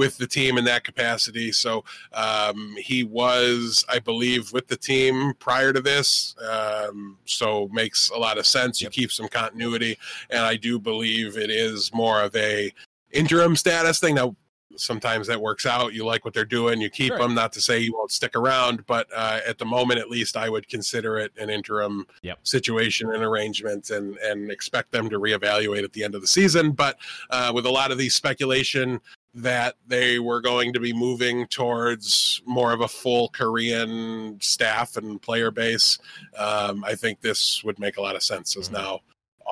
with 0.00 0.16
the 0.16 0.26
team 0.26 0.56
in 0.56 0.64
that 0.64 0.82
capacity. 0.82 1.52
So 1.52 1.84
um, 2.14 2.74
he 2.78 3.04
was, 3.04 3.84
I 3.86 3.98
believe, 3.98 4.50
with 4.50 4.66
the 4.66 4.76
team 4.76 5.34
prior 5.38 5.74
to 5.74 5.80
this. 5.82 6.34
Um, 6.50 7.18
so 7.26 7.68
makes 7.70 8.08
a 8.08 8.16
lot 8.16 8.38
of 8.38 8.46
sense. 8.46 8.80
Yep. 8.80 8.96
You 8.96 9.02
keep 9.02 9.12
some 9.12 9.28
continuity, 9.28 9.98
and 10.30 10.40
I 10.40 10.56
do 10.56 10.78
believe 10.78 11.36
it 11.36 11.50
is 11.50 11.92
more 11.92 12.22
of 12.22 12.34
a 12.34 12.72
interim 13.12 13.56
status 13.56 14.00
thing. 14.00 14.14
Now, 14.14 14.34
sometimes 14.76 15.26
that 15.26 15.38
works 15.40 15.66
out. 15.66 15.92
You 15.92 16.06
like 16.06 16.24
what 16.24 16.32
they're 16.32 16.44
doing, 16.60 16.80
you 16.80 16.88
keep 16.88 17.08
Sure. 17.12 17.18
them. 17.18 17.34
Not 17.34 17.52
to 17.54 17.60
say 17.60 17.80
you 17.80 17.92
won't 17.92 18.12
stick 18.12 18.34
around, 18.36 18.86
but 18.86 19.06
uh, 19.14 19.40
at 19.46 19.58
the 19.58 19.64
moment, 19.66 19.98
at 20.00 20.08
least, 20.08 20.36
I 20.36 20.48
would 20.48 20.66
consider 20.68 21.18
it 21.18 21.32
an 21.36 21.50
interim 21.50 22.06
Yep. 22.22 22.38
situation 22.46 23.12
and 23.12 23.22
arrangement, 23.22 23.90
and 23.90 24.16
and 24.18 24.50
expect 24.50 24.92
them 24.92 25.10
to 25.10 25.18
reevaluate 25.18 25.84
at 25.84 25.92
the 25.92 26.04
end 26.04 26.14
of 26.14 26.22
the 26.22 26.28
season. 26.38 26.70
But 26.72 26.94
uh, 27.30 27.50
with 27.54 27.66
a 27.66 27.70
lot 27.80 27.90
of 27.92 27.98
these 27.98 28.14
speculation 28.14 29.00
that 29.34 29.76
they 29.86 30.18
were 30.18 30.40
going 30.40 30.72
to 30.72 30.80
be 30.80 30.92
moving 30.92 31.46
towards 31.46 32.42
more 32.46 32.72
of 32.72 32.80
a 32.80 32.88
full 32.88 33.28
Korean 33.28 34.38
staff 34.40 34.96
and 34.96 35.22
player 35.22 35.50
base, 35.50 35.98
um, 36.36 36.84
I 36.84 36.94
think 36.94 37.20
this 37.20 37.62
would 37.62 37.78
make 37.78 37.96
a 37.96 38.02
lot 38.02 38.16
of 38.16 38.22
sense. 38.22 38.56
As 38.56 38.68
Mhm. 38.68 38.72
now 38.72 39.00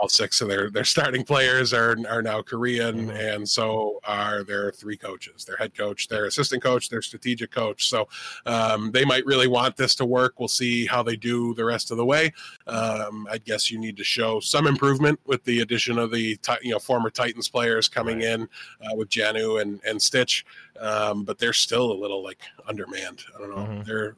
all 0.00 0.08
six 0.08 0.40
of 0.40 0.48
their 0.48 0.70
their 0.70 0.84
starting 0.84 1.24
players 1.24 1.72
are 1.72 1.96
are 2.08 2.22
now 2.22 2.40
Korean, 2.42 3.08
Mhm. 3.08 3.34
and 3.34 3.48
so 3.48 4.00
are 4.04 4.44
their 4.44 4.70
three 4.72 4.96
coaches: 4.96 5.44
their 5.44 5.56
head 5.56 5.76
coach, 5.76 6.08
their 6.08 6.26
assistant 6.26 6.62
coach, 6.62 6.88
their 6.88 7.02
strategic 7.02 7.50
coach. 7.50 7.88
So 7.88 8.08
um, 8.46 8.90
they 8.92 9.04
might 9.04 9.26
really 9.26 9.48
want 9.48 9.76
this 9.76 9.94
to 9.96 10.04
work. 10.04 10.38
We'll 10.38 10.48
see 10.48 10.86
how 10.86 11.02
they 11.02 11.16
do 11.16 11.54
the 11.54 11.64
rest 11.64 11.90
of 11.90 11.96
the 11.96 12.04
way. 12.04 12.32
Um, 12.66 13.26
I 13.30 13.38
guess 13.38 13.70
you 13.70 13.78
need 13.78 13.96
to 13.96 14.04
show 14.04 14.40
some 14.40 14.66
improvement 14.66 15.18
with 15.26 15.42
the 15.44 15.60
addition 15.60 15.98
of 15.98 16.10
the 16.10 16.38
you 16.62 16.70
know 16.72 16.78
former 16.78 17.10
Titans 17.10 17.48
players 17.48 17.88
coming 17.88 18.20
in 18.22 18.42
uh, 18.82 18.94
with 18.94 19.08
Jjanu 19.08 19.60
and 19.60 19.80
and 19.84 20.00
Stitch, 20.00 20.44
um, 20.80 21.24
but 21.24 21.38
they're 21.38 21.52
still 21.52 21.90
a 21.92 21.98
little 22.00 22.22
like 22.22 22.40
undermanned. 22.66 23.24
I 23.34 23.38
don't 23.40 23.50
know. 23.50 23.56
Mhm. 23.56 23.84
They're 23.86 24.16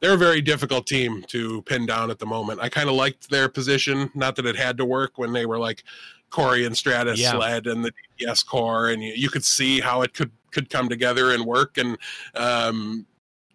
they're 0.00 0.14
a 0.14 0.18
very 0.18 0.40
difficult 0.40 0.86
team 0.86 1.22
to 1.28 1.62
pin 1.62 1.86
down 1.86 2.10
at 2.10 2.18
the 2.18 2.26
moment. 2.26 2.60
I 2.60 2.68
kind 2.68 2.88
of 2.88 2.94
liked 2.94 3.30
their 3.30 3.48
position, 3.48 4.10
not 4.14 4.36
that 4.36 4.46
it 4.46 4.56
had 4.56 4.76
to 4.78 4.84
work 4.84 5.16
when 5.18 5.32
they 5.32 5.46
were 5.46 5.58
like 5.58 5.82
Corey 6.30 6.64
and 6.64 6.76
Stratus 6.76 7.18
Yeah. 7.20 7.36
led 7.36 7.66
and 7.66 7.84
the 7.84 7.92
DPS 8.20 8.44
core, 8.44 8.88
and 8.88 9.02
you, 9.02 9.12
you 9.14 9.30
could 9.30 9.44
see 9.44 9.80
how 9.80 10.02
it 10.02 10.12
could 10.14 10.30
could 10.50 10.70
come 10.70 10.88
together 10.88 11.32
and 11.32 11.44
work. 11.44 11.78
And 11.78 11.98
um, 12.34 13.06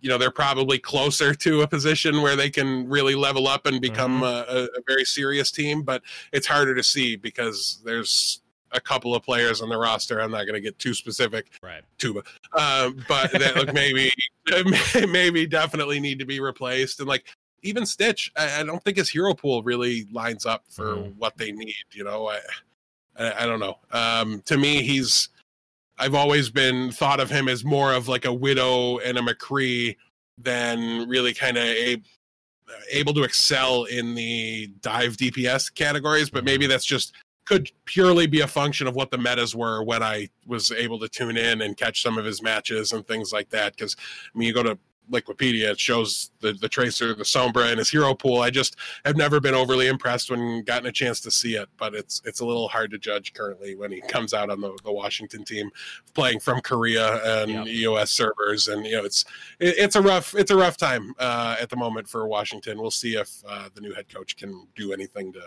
you 0.02 0.08
know, 0.10 0.18
they're 0.18 0.32
probably 0.32 0.80
closer 0.80 1.34
to 1.34 1.62
a 1.62 1.68
position 1.68 2.22
where 2.22 2.36
they 2.38 2.50
can 2.50 2.88
really 2.88 3.16
level 3.16 3.48
up 3.48 3.66
and 3.66 3.82
become 3.82 4.24
a, 4.24 4.46
a, 4.48 4.64
a 4.78 4.82
very 4.88 5.04
serious 5.04 5.52
team. 5.52 5.82
But 5.82 6.02
it's 6.32 6.48
harder 6.48 6.74
to 6.74 6.84
see 6.84 7.16
because 7.18 7.82
there's 7.84 8.42
a 8.72 8.80
couple 8.82 9.16
of 9.16 9.24
players 9.24 9.62
on 9.62 9.70
the 9.70 9.78
roster. 9.78 10.22
I'm 10.22 10.32
not 10.32 10.44
going 10.46 10.54
to 10.56 10.62
get 10.62 10.78
too 10.80 10.94
specific 10.94 11.48
Right. 11.64 11.82
tuba 11.98 12.22
um, 12.58 13.04
but 13.08 13.32
that 13.32 13.56
look 13.56 13.74
maybe 13.74 14.12
maybe 15.08 15.46
definitely 15.48 16.00
need 16.00 16.20
to 16.20 16.26
be 16.26 16.40
replaced 16.40 17.00
and 17.00 17.08
like 17.10 17.26
even 17.64 17.86
stitch 17.86 18.32
i, 18.38 18.62
I 18.62 18.64
don't 18.64 18.84
think 18.84 18.98
his 18.98 19.10
hero 19.10 19.34
pool 19.34 19.64
really 19.64 20.08
lines 20.12 20.46
up 20.46 20.64
for 20.70 20.96
Mhm. 20.96 21.16
what 21.18 21.38
they 21.38 21.52
need 21.52 21.76
you 21.92 22.04
know 22.04 22.28
I, 22.30 22.40
I 23.18 23.44
i 23.44 23.46
don't 23.46 23.60
know 23.60 23.78
um 23.92 24.42
to 24.46 24.58
me 24.58 24.82
he's 24.84 25.30
i've 25.98 26.16
always 26.16 26.50
been 26.50 26.92
thought 26.92 27.20
of 27.20 27.30
him 27.30 27.48
as 27.50 27.64
more 27.66 27.94
of 27.94 28.08
like 28.08 28.26
a 28.26 28.34
widow 28.34 29.00
and 29.00 29.18
a 29.18 29.22
mccree 29.22 29.98
than 30.38 31.08
really 31.10 31.34
kind 31.34 31.58
of 31.58 31.64
a 31.66 32.02
able 32.92 33.14
to 33.16 33.24
excel 33.24 33.84
in 33.86 34.14
the 34.16 34.68
dive 34.82 35.18
dps 35.18 35.74
categories 35.74 36.30
but 36.30 36.44
maybe 36.44 36.66
that's 36.68 36.86
just 36.86 37.14
could 37.50 37.72
purely 37.86 38.28
be 38.28 38.42
a 38.42 38.48
function 38.48 38.86
of 38.86 38.96
what 38.96 39.10
the 39.10 39.18
metas 39.18 39.56
were 39.56 39.82
when 39.84 40.04
I 40.04 40.30
was 40.46 40.72
able 40.72 41.00
to 41.00 41.10
tune 41.10 41.36
in 41.36 41.64
and 41.64 41.76
catch 41.76 42.04
some 42.04 42.20
of 42.20 42.24
his 42.24 42.44
matches 42.44 42.94
and 42.94 43.06
things 43.08 43.34
like 43.34 43.50
that. 43.50 43.76
Because 43.76 43.96
I 44.00 44.38
mean, 44.38 44.48
you 44.48 44.54
go 44.54 44.62
to 44.62 44.78
Liquipedia, 45.12 45.72
it 45.72 45.80
shows 45.80 46.30
the 46.42 46.54
the 46.54 46.70
Tracer, 46.70 47.16
the 47.16 47.24
Sombra, 47.24 47.70
and 47.72 47.80
his 47.80 47.90
hero 47.90 48.14
pool. 48.14 48.42
I 48.42 48.52
just 48.52 48.76
have 49.04 49.18
never 49.18 49.40
been 49.40 49.56
overly 49.56 49.88
impressed 49.88 50.30
when 50.30 50.64
gotten 50.64 50.86
a 50.86 50.92
chance 50.92 51.20
to 51.22 51.32
see 51.32 51.56
it, 51.56 51.68
but 51.78 51.96
it's 51.96 52.22
it's 52.24 52.42
a 52.42 52.46
little 52.46 52.68
hard 52.68 52.92
to 52.92 53.00
judge 53.00 53.34
currently 53.34 53.74
when 53.74 53.92
he 53.92 54.02
comes 54.02 54.32
out 54.32 54.52
on 54.52 54.62
the, 54.62 54.78
the 54.84 54.92
Washington 54.92 55.44
team, 55.44 55.72
playing 56.14 56.40
from 56.40 56.62
Korea 56.62 57.44
and. 57.44 57.68
EOS 57.68 58.12
servers, 58.12 58.68
and 58.68 58.86
you 58.86 58.92
know 58.98 59.06
it's 59.06 59.26
it, 59.60 59.74
it's 59.80 59.96
a 59.96 60.02
rough 60.04 60.36
it's 60.36 60.52
a 60.52 60.56
rough 60.56 60.78
time 60.78 61.16
uh, 61.18 61.56
at 61.60 61.72
the 61.72 61.76
moment 61.76 62.08
for 62.08 62.28
Washington. 62.28 62.80
We'll 62.80 62.92
see 62.92 63.16
if 63.16 63.42
uh, 63.48 63.70
the 63.74 63.82
new 63.82 63.94
head 63.94 64.08
coach 64.14 64.38
can 64.38 64.68
do 64.76 64.94
anything 64.94 65.34
to 65.34 65.42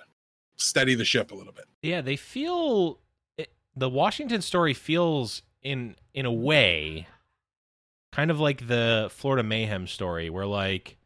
steady 0.63 0.95
the 0.95 1.05
ship 1.05 1.31
a 1.31 1.35
little 1.35 1.53
bit. 1.53 1.67
Yeah, 1.83 2.01
they 2.01 2.17
feel 2.17 2.99
it, 3.37 3.53
the 3.77 3.89
Washington 3.89 4.43
story 4.43 4.75
feels 4.75 5.43
in 5.63 5.97
in 6.15 6.27
a 6.27 6.33
way 6.33 7.07
kind 8.13 8.31
of 8.31 8.39
like 8.39 8.69
the 8.69 9.09
Florida 9.11 9.43
Mayhem 9.43 9.87
story 9.87 10.31
where 10.31 10.47
like 10.47 10.97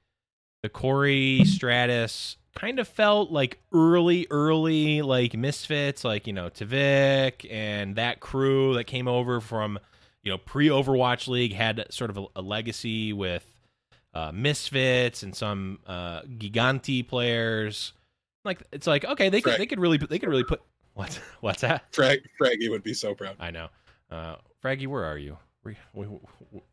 the 0.62 0.68
Corey 0.68 1.44
Stratus 1.44 2.36
kind 2.54 2.78
of 2.78 2.88
felt 2.88 3.30
like 3.30 3.60
early 3.72 4.26
early 4.30 5.02
like 5.02 5.34
misfits 5.36 6.04
like 6.04 6.26
you 6.26 6.32
know 6.32 6.48
TviQ 6.48 7.50
and 7.50 7.96
that 7.96 8.20
crew 8.20 8.74
that 8.74 8.84
came 8.84 9.06
over 9.06 9.40
from 9.40 9.78
you 10.22 10.32
know 10.32 10.38
pre 10.38 10.68
Overwatch 10.68 11.28
League 11.28 11.52
had 11.52 11.86
sort 11.90 12.10
of 12.10 12.18
a, 12.18 12.26
a 12.36 12.42
legacy 12.42 13.12
with 13.12 13.44
uh, 14.14 14.32
misfits 14.32 15.22
and 15.22 15.36
some 15.36 15.78
uh, 15.86 16.22
Gigantti 16.22 17.06
players 17.06 17.92
like 18.46 18.62
it's 18.72 18.86
like 18.86 19.04
okay 19.04 19.28
they 19.28 19.40
could 19.40 19.58
they 19.58 19.66
could 19.66 19.80
really 19.80 19.98
they 19.98 20.18
could 20.18 20.28
really 20.28 20.44
put 20.44 20.62
what 20.94 21.20
what's 21.40 21.60
that? 21.60 21.84
Frag, 21.92 22.20
Fraggy 22.40 22.70
would 22.70 22.82
be 22.82 22.94
so 22.94 23.14
proud. 23.14 23.36
I 23.38 23.50
know. 23.50 23.68
Uh 24.10 24.36
Fraggy 24.64 24.86
where 24.86 25.04
are 25.04 25.18
you? 25.18 25.36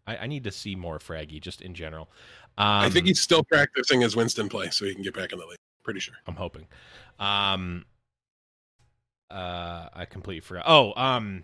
I, 0.05 0.17
I 0.17 0.27
need 0.27 0.43
to 0.43 0.51
see 0.51 0.75
more 0.75 0.99
Fraggy 0.99 1.41
just 1.41 1.61
in 1.61 1.73
general. 1.73 2.11
Um, 2.59 2.67
I 2.67 2.89
think 2.91 3.07
he's 3.07 3.19
still 3.19 3.43
practicing 3.43 4.01
his 4.01 4.15
Winston 4.15 4.49
play 4.49 4.69
so 4.69 4.85
he 4.85 4.93
can 4.93 5.01
get 5.01 5.15
back 5.15 5.33
in 5.33 5.39
the 5.39 5.47
league. 5.47 5.57
Pretty 5.83 5.99
sure. 5.99 6.13
I'm 6.27 6.35
hoping. 6.35 6.67
Um 7.19 7.85
uh 9.29 9.89
I 9.93 10.05
completely 10.09 10.41
forgot. 10.41 10.65
Oh 10.67 10.93
um 10.95 11.43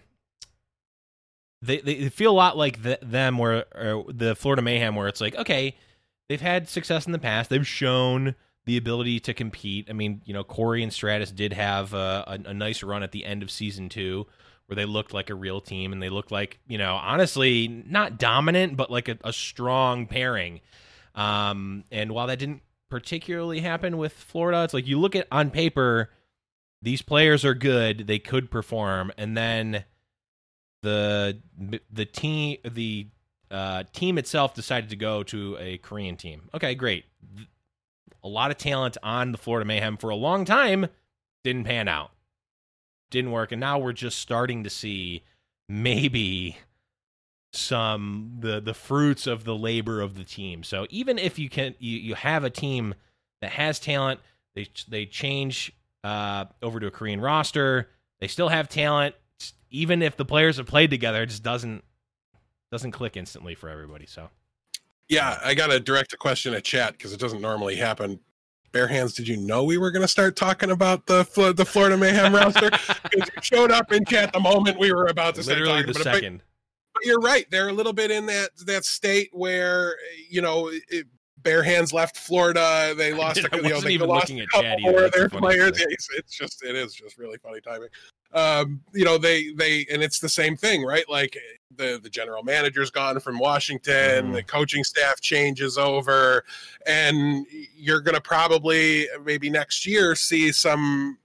they 1.61 1.81
they 1.81 2.09
feel 2.09 2.31
a 2.31 2.33
lot 2.33 2.55
like 2.55 2.83
the, 2.83 2.99
them 3.01 3.37
where 3.37 3.65
or 3.75 4.05
the 4.07 4.35
Florida 4.35 4.61
Mayhem 4.61 4.95
where 4.95 5.07
it's 5.07 5.19
like 5.19 5.35
okay 5.35 5.75
they've 6.29 6.39
had 6.39 6.69
success 6.69 7.05
in 7.05 7.11
the 7.11 7.19
past. 7.19 7.49
They've 7.49 7.67
shown 7.67 8.35
the 8.65 8.77
ability 8.77 9.19
to 9.21 9.33
compete 9.33 9.87
I 9.89 9.93
mean 9.93 10.21
you 10.25 10.33
know 10.33 10.43
Corey 10.43 10.83
and 10.83 10.93
Stratus 10.93 11.31
did 11.31 11.53
have 11.53 11.93
a, 11.93 12.23
a, 12.27 12.49
a 12.49 12.53
nice 12.53 12.83
run 12.83 13.03
at 13.03 13.11
the 13.11 13.25
end 13.25 13.43
of 13.43 13.51
season 13.51 13.89
two 13.89 14.27
where 14.67 14.75
they 14.75 14.85
looked 14.85 15.13
like 15.13 15.29
a 15.29 15.35
real 15.35 15.59
team 15.61 15.91
and 15.91 16.01
they 16.01 16.09
looked 16.09 16.31
like 16.31 16.59
you 16.67 16.77
know 16.77 16.95
honestly 16.95 17.67
not 17.67 18.17
dominant 18.19 18.77
but 18.77 18.91
like 18.91 19.07
a, 19.07 19.17
a 19.23 19.33
strong 19.33 20.05
pairing 20.05 20.61
um 21.15 21.83
and 21.91 22.11
while 22.11 22.27
that 22.27 22.39
didn't 22.39 22.61
particularly 22.89 23.59
happen 23.59 23.97
with 23.97 24.13
Florida 24.13 24.63
it's 24.63 24.73
like 24.73 24.87
you 24.87 24.99
look 24.99 25.15
at 25.15 25.27
on 25.31 25.49
paper 25.49 26.09
these 26.81 27.01
players 27.01 27.43
are 27.43 27.53
good 27.53 28.07
they 28.07 28.19
could 28.19 28.51
perform 28.51 29.11
and 29.17 29.35
then 29.35 29.83
the 30.81 31.39
the 31.91 32.05
team 32.05 32.57
the 32.63 33.07
uh, 33.51 33.83
team 33.93 34.17
itself 34.17 34.53
decided 34.53 34.89
to 34.89 34.95
go 34.95 35.23
to 35.23 35.57
a 35.59 35.77
Korean 35.79 36.17
team. 36.17 36.49
Okay, 36.53 36.75
great. 36.75 37.05
A 38.23 38.27
lot 38.27 38.51
of 38.51 38.57
talent 38.57 38.97
on 39.01 39.31
the 39.31 39.37
Florida 39.37 39.65
Mayhem 39.65 39.97
for 39.97 40.09
a 40.09 40.15
long 40.15 40.45
time 40.45 40.87
didn't 41.43 41.63
pan 41.63 41.87
out. 41.87 42.11
Didn't 43.09 43.31
work 43.31 43.51
and 43.51 43.59
now 43.59 43.79
we're 43.79 43.93
just 43.93 44.19
starting 44.19 44.63
to 44.63 44.69
see 44.69 45.23
maybe 45.67 46.57
some 47.51 48.37
the 48.39 48.59
the 48.59 48.73
fruits 48.73 49.25
of 49.25 49.43
the 49.43 49.55
labor 49.55 50.01
of 50.01 50.15
the 50.15 50.23
team. 50.23 50.63
So 50.63 50.85
even 50.89 51.17
if 51.17 51.39
you 51.39 51.49
can 51.49 51.75
you, 51.79 51.97
you 51.97 52.15
have 52.15 52.43
a 52.43 52.49
team 52.49 52.93
that 53.41 53.51
has 53.51 53.79
talent, 53.79 54.19
they 54.53 54.67
they 54.87 55.05
change 55.05 55.71
uh, 56.03 56.45
over 56.61 56.79
to 56.79 56.87
a 56.87 56.91
Korean 56.91 57.19
roster, 57.19 57.89
they 58.19 58.27
still 58.27 58.49
have 58.49 58.69
talent 58.69 59.15
even 59.71 60.01
if 60.01 60.17
the 60.17 60.25
players 60.25 60.57
have 60.57 60.65
played 60.65 60.89
together, 60.89 61.23
it 61.23 61.27
just 61.27 61.43
doesn't 61.43 61.83
doesn't 62.71 62.91
click 62.91 63.17
instantly 63.17 63.55
for 63.55 63.69
everybody. 63.69 64.05
So 64.05 64.29
Yeah, 65.09 65.39
I 65.43 65.53
got 65.55 65.67
to 65.67 65.79
direct 65.79 66.13
a 66.13 66.17
question 66.17 66.53
at 66.53 66.63
chat 66.63 66.93
because 66.93 67.11
it 67.13 67.19
doesn't 67.19 67.41
normally 67.41 67.75
happen. 67.75 68.19
Bare 68.71 68.87
hands, 68.87 69.13
did 69.15 69.27
you 69.27 69.35
know 69.37 69.63
we 69.63 69.79
were 69.79 69.89
going 69.89 70.03
to 70.03 70.07
start 70.07 70.35
talking 70.35 70.69
about 70.69 71.07
the 71.07 71.23
the 71.55 71.65
Florida 71.65 71.97
Mayhem 71.97 72.33
roster? 72.33 72.69
Because 73.03 73.29
you 73.35 73.41
showed 73.41 73.71
up 73.71 73.91
in 73.91 74.05
chat 74.05 74.31
the 74.31 74.39
moment 74.39 74.77
we 74.79 74.93
were 74.93 75.07
about 75.07 75.33
to 75.35 75.43
start 75.43 75.57
literally 75.59 75.81
talking 75.81 75.93
the 75.93 76.01
about 76.01 76.07
it. 76.07 76.11
But- 76.11 76.15
second. 76.23 76.43
But 76.93 77.05
you're 77.05 77.19
right; 77.19 77.45
they're 77.49 77.69
a 77.69 77.73
little 77.73 77.93
bit 77.93 78.11
in 78.11 78.25
that 78.27 78.49
that 78.65 78.85
state 78.85 79.29
where 79.33 79.95
you 80.29 80.41
know. 80.41 80.69
It, 80.89 81.07
Bare 81.41 81.63
hands 81.63 81.93
left 81.93 82.17
Florida. 82.17 82.93
They 82.97 83.13
lost. 83.17 83.39
I 83.39 83.47
a- 83.53 83.55
you 83.55 83.61
know, 83.63 83.69
wasn't 83.69 83.85
they 83.85 83.93
even 83.93 84.09
lost 84.09 84.23
looking 84.29 84.41
a 84.41 84.43
at 84.43 84.49
couple 84.49 84.79
more 84.81 84.91
either. 84.91 85.05
of 85.05 85.11
their 85.13 85.29
players. 85.29 85.79
it's, 85.79 86.09
it's 86.13 86.37
just 86.37 86.61
it 86.65 86.75
is 86.75 86.93
just 86.93 87.17
really 87.17 87.37
funny 87.37 87.61
timing. 87.61 87.87
Um, 88.33 88.81
you 88.93 89.05
know, 89.05 89.17
they 89.17 89.53
they 89.53 89.85
and 89.89 90.03
it's 90.03 90.19
the 90.19 90.27
same 90.27 90.57
thing, 90.57 90.83
right? 90.83 91.05
Like 91.09 91.37
the 91.75 91.99
the 92.01 92.09
general 92.09 92.43
manager's 92.43 92.89
gone 92.91 93.19
from 93.19 93.37
Washington, 93.39 94.27
Mhm. 94.31 94.33
the 94.33 94.43
coaching 94.43 94.83
staff 94.83 95.21
changes 95.21 95.77
over, 95.77 96.43
and 96.85 97.45
you're 97.75 98.01
going 98.01 98.15
to 98.15 98.21
probably 98.21 99.07
maybe 99.23 99.49
next 99.49 99.85
year 99.85 100.15
see 100.15 100.51
some 100.51 101.17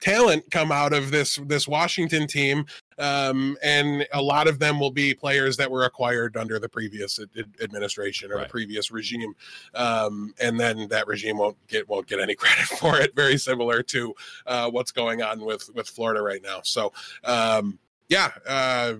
talent 0.00 0.44
come 0.50 0.70
out 0.70 0.92
of 0.92 1.10
this 1.10 1.40
this 1.46 1.66
Washington 1.66 2.26
team, 2.26 2.66
um, 2.98 3.56
and 3.62 4.06
a 4.12 4.20
lot 4.22 4.46
of 4.46 4.58
them 4.58 4.78
will 4.78 4.90
be 4.92 5.14
players 5.14 5.56
that 5.56 5.70
were 5.70 5.84
acquired 5.84 6.36
under 6.36 6.58
the 6.58 6.68
previous 6.68 7.18
ad- 7.18 7.46
administration 7.62 8.30
or 8.30 8.36
Right. 8.36 8.42
the 8.46 8.50
previous 8.50 8.90
regime, 8.90 9.34
um, 9.74 10.34
and 10.38 10.60
then 10.60 10.86
that 10.88 11.06
regime 11.06 11.38
won't 11.38 11.56
get 11.66 11.88
won't 11.88 12.06
get 12.06 12.20
any 12.20 12.34
credit 12.36 12.66
for 12.78 13.00
it. 13.00 13.16
Very 13.16 13.38
similar 13.38 13.82
to 13.84 14.14
uh, 14.46 14.70
what's 14.70 14.92
going 14.92 15.22
on 15.22 15.40
with 15.40 15.68
with 15.74 15.88
Florida 15.88 16.20
right 16.20 16.42
now. 16.42 16.60
So, 16.62 16.92
um, 17.24 17.78
yeah. 18.10 18.32
Uh, 18.46 18.94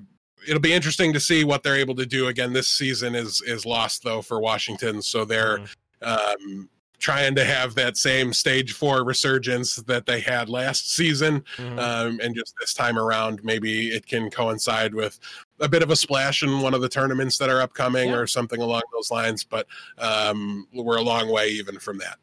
It'll 0.47 0.61
be 0.61 0.73
interesting 0.73 1.13
to 1.13 1.21
see 1.21 1.45
what 1.45 1.63
they're 1.63 1.77
able 1.77 1.95
to 1.97 2.07
do 2.07 2.29
again. 2.29 2.53
This 2.53 2.69
season 2.69 3.15
is 3.15 3.41
is 3.43 3.67
lost 3.67 4.03
though 4.03 4.23
for 4.23 4.41
Washington, 4.41 5.03
so 5.03 5.25
they're 5.25 5.59
Mhm. 5.59 5.75
um, 6.03 6.71
trying 6.99 7.35
to 7.37 7.45
have 7.45 7.77
that 7.77 7.97
same 7.97 8.33
stage 8.33 8.73
four 8.73 9.05
resurgence 9.05 9.77
that 9.77 10.05
they 10.07 10.19
had 10.21 10.49
last 10.49 10.91
season. 10.93 11.45
Mhm. 11.57 11.79
Um, 11.79 12.21
and 12.21 12.35
just 12.35 12.55
this 12.59 12.75
time 12.75 12.99
around, 12.99 13.45
maybe 13.45 13.91
it 13.91 14.05
can 14.07 14.31
coincide 14.31 14.93
with 14.95 15.21
a 15.61 15.69
bit 15.69 15.83
of 15.85 15.91
a 15.91 15.97
splash 15.97 16.43
in 16.43 16.61
one 16.61 16.75
of 16.75 16.81
the 16.81 16.89
tournaments 16.89 17.39
that 17.39 17.49
are 17.51 17.61
upcoming 17.61 18.09
Yeah. 18.09 18.17
or 18.17 18.27
something 18.27 18.61
along 18.61 18.83
those 18.93 19.13
lines. 19.13 19.45
But 19.45 19.69
um, 19.99 20.67
we're 20.73 20.97
a 20.97 21.03
long 21.03 21.29
way 21.31 21.51
even 21.51 21.79
from 21.79 21.99
that. 21.99 22.19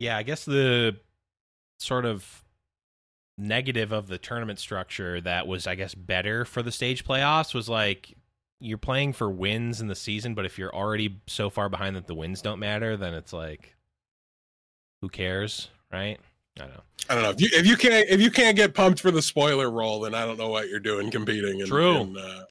Yeah, 0.00 0.16
I 0.16 0.24
guess 0.24 0.44
the 0.44 0.96
sort 1.78 2.04
of 2.04 2.42
negative 3.42 3.92
of 3.92 4.08
the 4.08 4.18
tournament 4.18 4.58
structure 4.58 5.20
that 5.20 5.46
was, 5.46 5.66
I 5.66 5.74
guess, 5.74 5.94
better 5.94 6.44
for 6.44 6.62
the 6.62 6.72
stage 6.72 7.04
playoffs 7.04 7.54
was 7.54 7.68
like 7.68 8.16
you're 8.60 8.78
playing 8.78 9.12
for 9.12 9.28
wins 9.28 9.80
in 9.80 9.88
the 9.88 9.94
season, 9.94 10.34
but 10.34 10.44
if 10.44 10.58
you're 10.58 10.74
already 10.74 11.20
so 11.26 11.50
far 11.50 11.68
behind 11.68 11.96
that 11.96 12.06
the 12.06 12.14
wins 12.14 12.40
don't 12.40 12.60
matter, 12.60 12.96
then 12.96 13.12
it's 13.12 13.32
like, 13.32 13.74
who 15.00 15.08
cares, 15.08 15.68
right? 15.92 16.18
I 16.58 16.64
don't 16.64 16.70
know. 16.70 16.82
I 17.08 17.14
don't 17.14 17.22
know 17.24 17.30
if 17.30 17.40
you 17.40 17.48
if 17.52 17.66
you 17.66 17.76
can't 17.76 18.08
if 18.08 18.20
you 18.20 18.30
can't 18.30 18.56
get 18.56 18.74
pumped 18.74 19.00
for 19.00 19.10
the 19.10 19.22
spoiler 19.22 19.70
roll, 19.70 20.00
then 20.00 20.14
I 20.14 20.24
don't 20.24 20.38
know 20.38 20.48
what 20.48 20.68
you're 20.68 20.80
doing 20.80 21.10
competing. 21.10 21.60
In, 21.60 21.66
True. 21.66 22.02
In, 22.02 22.16
uh, 22.16 22.44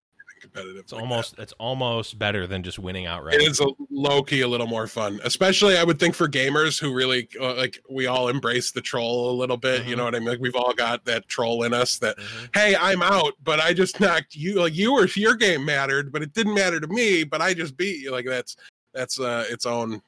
competitive. 0.54 0.78
It's 0.84 0.92
like 0.92 1.00
that. 1.02 1.04
almost 1.10 1.40
it's 1.40 1.54
almost 1.54 2.20
better 2.20 2.48
than 2.48 2.64
just 2.64 2.80
winning 2.80 3.06
outright. 3.06 3.36
It 3.36 3.42
is 3.44 3.60
a 3.60 3.68
low 3.90 4.22
key 4.24 4.42
a 4.42 4.48
little 4.48 4.68
more 4.68 4.88
fun, 4.88 5.20
especially 5.24 5.78
I 5.78 5.84
would 5.84 6.00
think 6.00 6.16
for 6.16 6.28
gamers 6.28 6.80
who 6.80 6.94
really 6.94 7.28
uh, 7.40 7.56
like 7.56 7.80
we 7.90 8.08
all 8.08 8.28
embrace 8.30 8.72
the 8.72 8.82
troll 8.82 9.32
a 9.32 9.36
little 9.36 9.58
bit. 9.58 9.86
You 9.86 9.94
Mhm. 9.94 9.98
know 9.98 10.04
what 10.06 10.16
I 10.16 10.20
mean? 10.20 10.30
Like 10.30 10.40
we've 10.40 10.56
all 10.56 10.74
got 10.74 11.06
that 11.06 11.28
troll 11.28 11.64
in 11.64 11.74
us 11.74 11.98
that 12.00 12.18
Mhm. 12.18 12.50
hey, 12.54 12.76
I'm 12.76 13.02
out, 13.02 13.34
but 13.44 13.60
I 13.60 13.74
just 13.74 14.00
knocked 14.00 14.36
you. 14.36 14.56
Like 14.62 14.76
you 14.76 14.94
or 14.94 15.06
your 15.08 15.36
game 15.36 15.66
mattered, 15.66 16.12
but 16.12 16.22
it 16.22 16.34
didn't 16.34 16.54
matter 16.56 16.80
to 16.80 16.88
me. 16.88 17.24
But 17.24 17.42
I 17.42 17.54
just 17.54 17.78
beat 17.78 18.02
you. 18.02 18.12
Like 18.12 18.26
that's 18.26 18.56
that's 18.94 19.20
uh, 19.20 19.46
its 19.50 19.66
own 19.66 20.02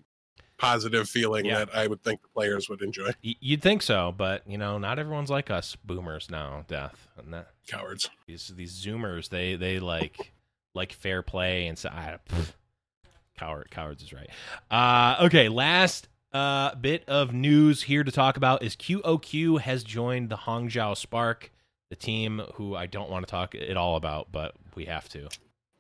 positive 0.63 1.10
feeling 1.10 1.45
Yeah. 1.45 1.60
that 1.65 1.76
I 1.76 1.88
would 1.88 2.02
think 2.04 2.21
the 2.21 2.28
players 2.30 2.69
would 2.69 2.82
enjoy. 2.82 3.12
You'd 3.21 3.62
think 3.62 3.82
so, 3.82 4.13
but 4.15 4.43
you 4.47 4.58
know, 4.58 4.78
not 4.78 4.97
everyone's 4.99 5.30
like 5.30 5.52
us 5.52 5.76
boomers 5.84 6.30
now. 6.32 6.63
Death 6.67 7.08
and 7.17 7.34
that 7.34 7.49
Cowards. 7.67 8.10
these 8.28 8.47
these 8.56 8.73
zoomers 8.84 9.30
they 9.30 9.56
they 9.56 9.80
like 9.80 10.32
like 10.73 10.91
fair 10.93 11.21
play 11.21 11.67
and 11.67 11.78
so 11.78 11.89
I, 11.89 12.17
pff, 12.30 12.54
coward 13.38 13.69
cowards 13.71 14.04
is 14.04 14.12
right 14.13 14.30
uh 14.71 15.26
okay 15.26 15.47
last 15.49 16.08
uh 16.34 16.73
bit 16.76 17.04
of 17.08 17.34
news 17.34 17.84
here 17.84 18.04
to 18.04 18.12
talk 18.12 18.38
about 18.38 18.63
is 18.63 18.76
qoq 18.76 19.60
has 19.62 19.84
joined 19.84 20.30
the 20.30 20.36
hangzhou 20.38 20.95
spark 20.97 21.52
the 21.89 21.95
team 21.95 22.41
who 22.56 22.76
i 22.76 22.86
don't 22.86 23.10
want 23.10 23.26
to 23.26 23.32
talk 23.32 23.56
at 23.56 23.78
all 23.78 23.95
about 23.95 24.32
but 24.32 24.54
we 24.76 24.86
have 24.86 25.08
to 25.10 25.28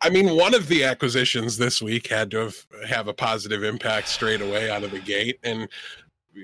I 0.03 0.09
mean, 0.09 0.35
one 0.35 0.53
of 0.53 0.67
the 0.67 0.83
acquisitions 0.83 1.57
this 1.57 1.81
week 1.81 2.07
had 2.07 2.29
to 2.31 2.37
have, 2.37 2.55
have 2.87 3.07
a 3.07 3.13
positive 3.13 3.63
impact 3.63 4.09
straight 4.09 4.41
away 4.41 4.69
out 4.69 4.83
of 4.83 4.91
the 4.91 4.99
gate, 4.99 5.39
and 5.43 5.69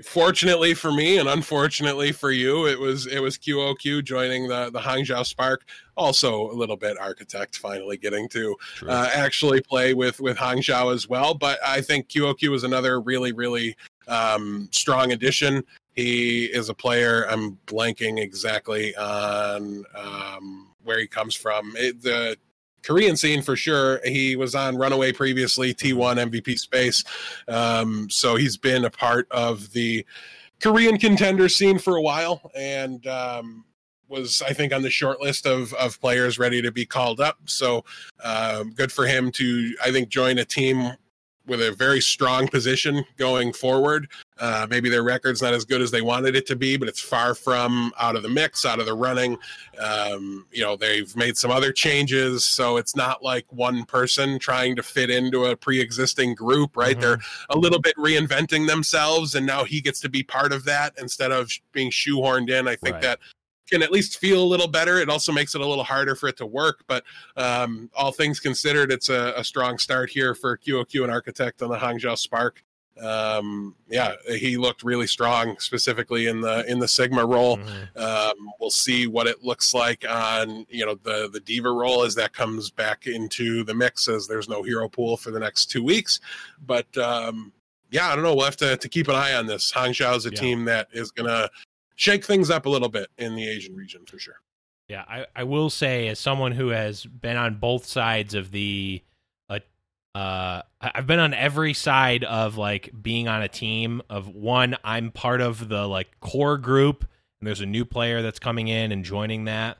fortunately 0.03 0.73
for 0.73 0.93
me, 0.93 1.17
and 1.17 1.27
unfortunately 1.27 2.13
for 2.13 2.31
you, 2.31 2.67
it 2.67 2.79
was 2.79 3.05
it 3.07 3.19
was 3.19 3.37
QOQ 3.37 4.03
joining 4.05 4.47
the 4.47 4.69
the 4.71 4.79
Hangzhou 4.79 5.25
Spark. 5.25 5.67
Also, 5.97 6.49
a 6.49 6.53
little 6.53 6.77
bit 6.77 6.97
Architect 6.97 7.57
finally 7.57 7.97
getting 7.97 8.29
to 8.29 8.55
uh, 8.87 9.09
actually 9.13 9.61
play 9.61 9.93
with 9.93 10.21
with 10.21 10.37
Hangzhou 10.37 10.93
as 10.93 11.09
well. 11.09 11.33
But 11.33 11.59
I 11.65 11.81
think 11.81 12.07
QOQ 12.07 12.55
is 12.55 12.63
another 12.63 13.01
really 13.01 13.33
really 13.33 13.75
um, 14.07 14.69
strong 14.71 15.11
addition. 15.11 15.63
He 15.91 16.45
is 16.45 16.69
a 16.69 16.73
player. 16.73 17.25
I'm 17.29 17.57
blanking 17.67 18.19
exactly 18.19 18.95
on 18.95 19.83
um, 19.95 20.69
where 20.83 20.99
he 20.99 21.07
comes 21.07 21.35
from. 21.35 21.73
It, 21.75 22.01
the 22.01 22.37
Korean 22.83 23.15
scene 23.15 23.41
for 23.41 23.55
sure. 23.55 23.99
He 24.05 24.35
was 24.35 24.55
on 24.55 24.77
Runaway 24.77 25.11
previously, 25.11 25.73
T1 25.73 26.29
MVP 26.29 26.59
space. 26.59 27.03
Um, 27.47 28.09
so 28.09 28.35
he's 28.35 28.57
been 28.57 28.85
a 28.85 28.89
part 28.89 29.27
of 29.31 29.71
the 29.73 30.05
Korean 30.59 30.97
contender 30.97 31.49
scene 31.49 31.79
for 31.79 31.95
a 31.95 32.01
while 32.01 32.51
and 32.55 33.05
um, 33.07 33.65
was, 34.07 34.41
I 34.41 34.53
think, 34.53 34.73
on 34.73 34.81
the 34.81 34.89
short 34.89 35.21
list 35.21 35.45
of, 35.45 35.73
of 35.73 35.99
players 36.01 36.39
ready 36.39 36.61
to 36.61 36.71
be 36.71 36.85
called 36.85 37.21
up. 37.21 37.37
So 37.45 37.85
um, 38.23 38.71
good 38.71 38.91
for 38.91 39.05
him 39.05 39.31
to, 39.33 39.75
I 39.83 39.91
think, 39.91 40.09
join 40.09 40.39
a 40.39 40.45
team 40.45 40.93
with 41.49 41.61
a 41.61 41.71
very 41.71 41.99
strong 41.99 42.47
position 42.47 43.03
going 43.17 43.51
forward. 43.51 44.07
Uh, 44.37 44.65
maybe 44.69 44.89
their 44.89 45.03
record's 45.03 45.41
not 45.41 45.53
as 45.53 45.65
good 45.65 45.81
as 45.81 45.91
they 45.91 46.01
wanted 46.01 46.35
it 46.35 46.45
to 46.47 46.55
be, 46.55 46.77
but 46.77 46.87
it's 46.87 47.01
far 47.01 47.35
from 47.35 47.91
out 47.99 48.15
of 48.15 48.23
the 48.23 48.29
mix, 48.29 48.63
out 48.65 48.79
of 48.79 48.85
the 48.85 48.93
running. 48.93 49.37
Um, 49.79 50.45
you 50.51 50.61
know, 50.61 50.77
they've 50.77 51.13
made 51.15 51.37
some 51.37 51.51
other 51.51 51.73
changes, 51.73 52.45
so 52.45 52.77
it's 52.77 52.95
not 52.95 53.21
like 53.21 53.45
one 53.51 53.83
person 53.83 54.39
trying 54.39 54.75
to 54.77 54.83
fit 54.83 55.09
into 55.09 55.45
a 55.45 55.55
pre-existing 55.57 56.35
group, 56.35 56.77
right? 56.77 56.95
Mhm. 56.97 57.01
They're 57.01 57.21
a 57.49 57.57
little 57.57 57.79
bit 57.79 57.95
reinventing 57.97 58.67
themselves, 58.67 59.35
and 59.35 59.45
now 59.45 59.65
he 59.65 59.81
gets 59.81 59.99
to 60.01 60.09
be 60.09 60.23
part 60.23 60.53
of 60.53 60.63
that 60.65 60.93
instead 60.97 61.31
of 61.31 61.51
being 61.73 61.91
shoehorned 61.91 62.49
in. 62.49 62.67
I 62.67 62.75
think 62.75 62.93
Right. 62.95 63.01
that 63.01 63.19
can 63.69 63.81
at 63.83 63.91
least 63.91 64.17
feel 64.19 64.41
a 64.41 64.45
little 64.45 64.67
better. 64.67 64.99
It 64.99 65.09
also 65.09 65.31
makes 65.31 65.55
it 65.55 65.61
a 65.61 65.65
little 65.65 65.83
harder 65.83 66.15
for 66.15 66.27
it 66.29 66.37
to 66.37 66.45
work, 66.45 66.83
but 66.87 67.03
um, 67.37 67.89
all 67.95 68.11
things 68.11 68.39
considered, 68.39 68.91
it's 68.91 69.09
a, 69.09 69.33
a 69.37 69.43
strong 69.43 69.77
start 69.77 70.09
here 70.09 70.33
for 70.35 70.57
QOQ 70.57 71.03
and 71.03 71.11
Architect 71.11 71.61
on 71.61 71.69
the 71.69 71.77
Hangzhou 71.77 72.17
Spark. 72.17 72.63
Um, 73.01 73.75
yeah, 73.89 74.15
he 74.27 74.57
looked 74.57 74.83
really 74.83 75.07
strong, 75.07 75.57
specifically 75.59 76.27
in 76.27 76.41
the 76.41 76.69
in 76.69 76.79
the 76.79 76.87
Sigma 76.87 77.25
role. 77.25 77.57
Mhm. 77.57 77.97
Um, 77.97 78.49
we'll 78.59 78.69
see 78.71 79.07
what 79.07 79.25
it 79.25 79.41
looks 79.41 79.73
like 79.73 80.03
on 80.09 80.65
you 80.69 80.85
know 80.85 80.95
the 81.03 81.29
the 81.31 81.39
D.Va 81.39 81.69
role 81.71 82.03
as 82.03 82.13
that 82.15 82.33
comes 82.33 82.69
back 82.69 83.07
into 83.07 83.63
the 83.63 83.73
mix. 83.73 84.09
As 84.09 84.27
there's 84.27 84.49
no 84.49 84.63
hero 84.63 84.89
pool 84.89 85.15
for 85.15 85.31
the 85.31 85.39
next 85.39 85.67
two 85.67 85.81
weeks, 85.81 86.19
but 86.65 86.97
um, 86.97 87.53
yeah, 87.89 88.09
I 88.11 88.15
don't 88.15 88.23
know. 88.25 88.35
We'll 88.35 88.43
have 88.45 88.57
to 88.57 88.75
to 88.75 88.89
keep 88.89 89.07
an 89.07 89.15
eye 89.15 89.33
on 89.33 89.45
this. 89.45 89.71
Hangzhou 89.71 90.17
is 90.17 90.25
a 90.25 90.31
Yeah. 90.31 90.39
team 90.41 90.65
that 90.65 90.89
is 90.91 91.09
gonna 91.11 91.49
shake 91.99 92.23
things 92.23 92.49
up 92.49 92.65
a 92.65 92.69
little 92.69 92.87
bit 92.87 93.09
in 93.17 93.35
the 93.35 93.47
Asian 93.47 93.75
region 93.75 94.05
for 94.05 94.17
sure. 94.17 94.35
Yeah, 94.87 95.03
I, 95.07 95.25
I 95.35 95.43
will 95.43 95.69
say, 95.69 96.07
as 96.07 96.17
someone 96.17 96.53
who 96.53 96.69
has 96.69 97.05
been 97.05 97.35
on 97.35 97.55
both 97.55 97.85
sides 97.85 98.33
of 98.33 98.51
the, 98.51 99.03
uh, 99.49 99.59
uh, 100.15 100.61
I've 100.81 101.05
been 101.05 101.19
on 101.19 101.33
every 101.33 101.73
side 101.73 102.23
of 102.23 102.57
like 102.57 102.89
being 102.99 103.27
on 103.27 103.41
a 103.41 103.49
team. 103.49 104.01
Of 104.09 104.29
one, 104.29 104.77
I'm 104.83 105.11
part 105.11 105.41
of 105.41 105.67
the 105.67 105.87
like 105.87 106.19
core 106.21 106.57
group, 106.57 107.05
and 107.39 107.47
there's 107.47 107.61
a 107.61 107.65
new 107.65 107.83
player 107.83 108.21
that's 108.21 108.39
coming 108.39 108.69
in 108.69 108.93
and 108.93 109.03
joining 109.03 109.43
that. 109.45 109.77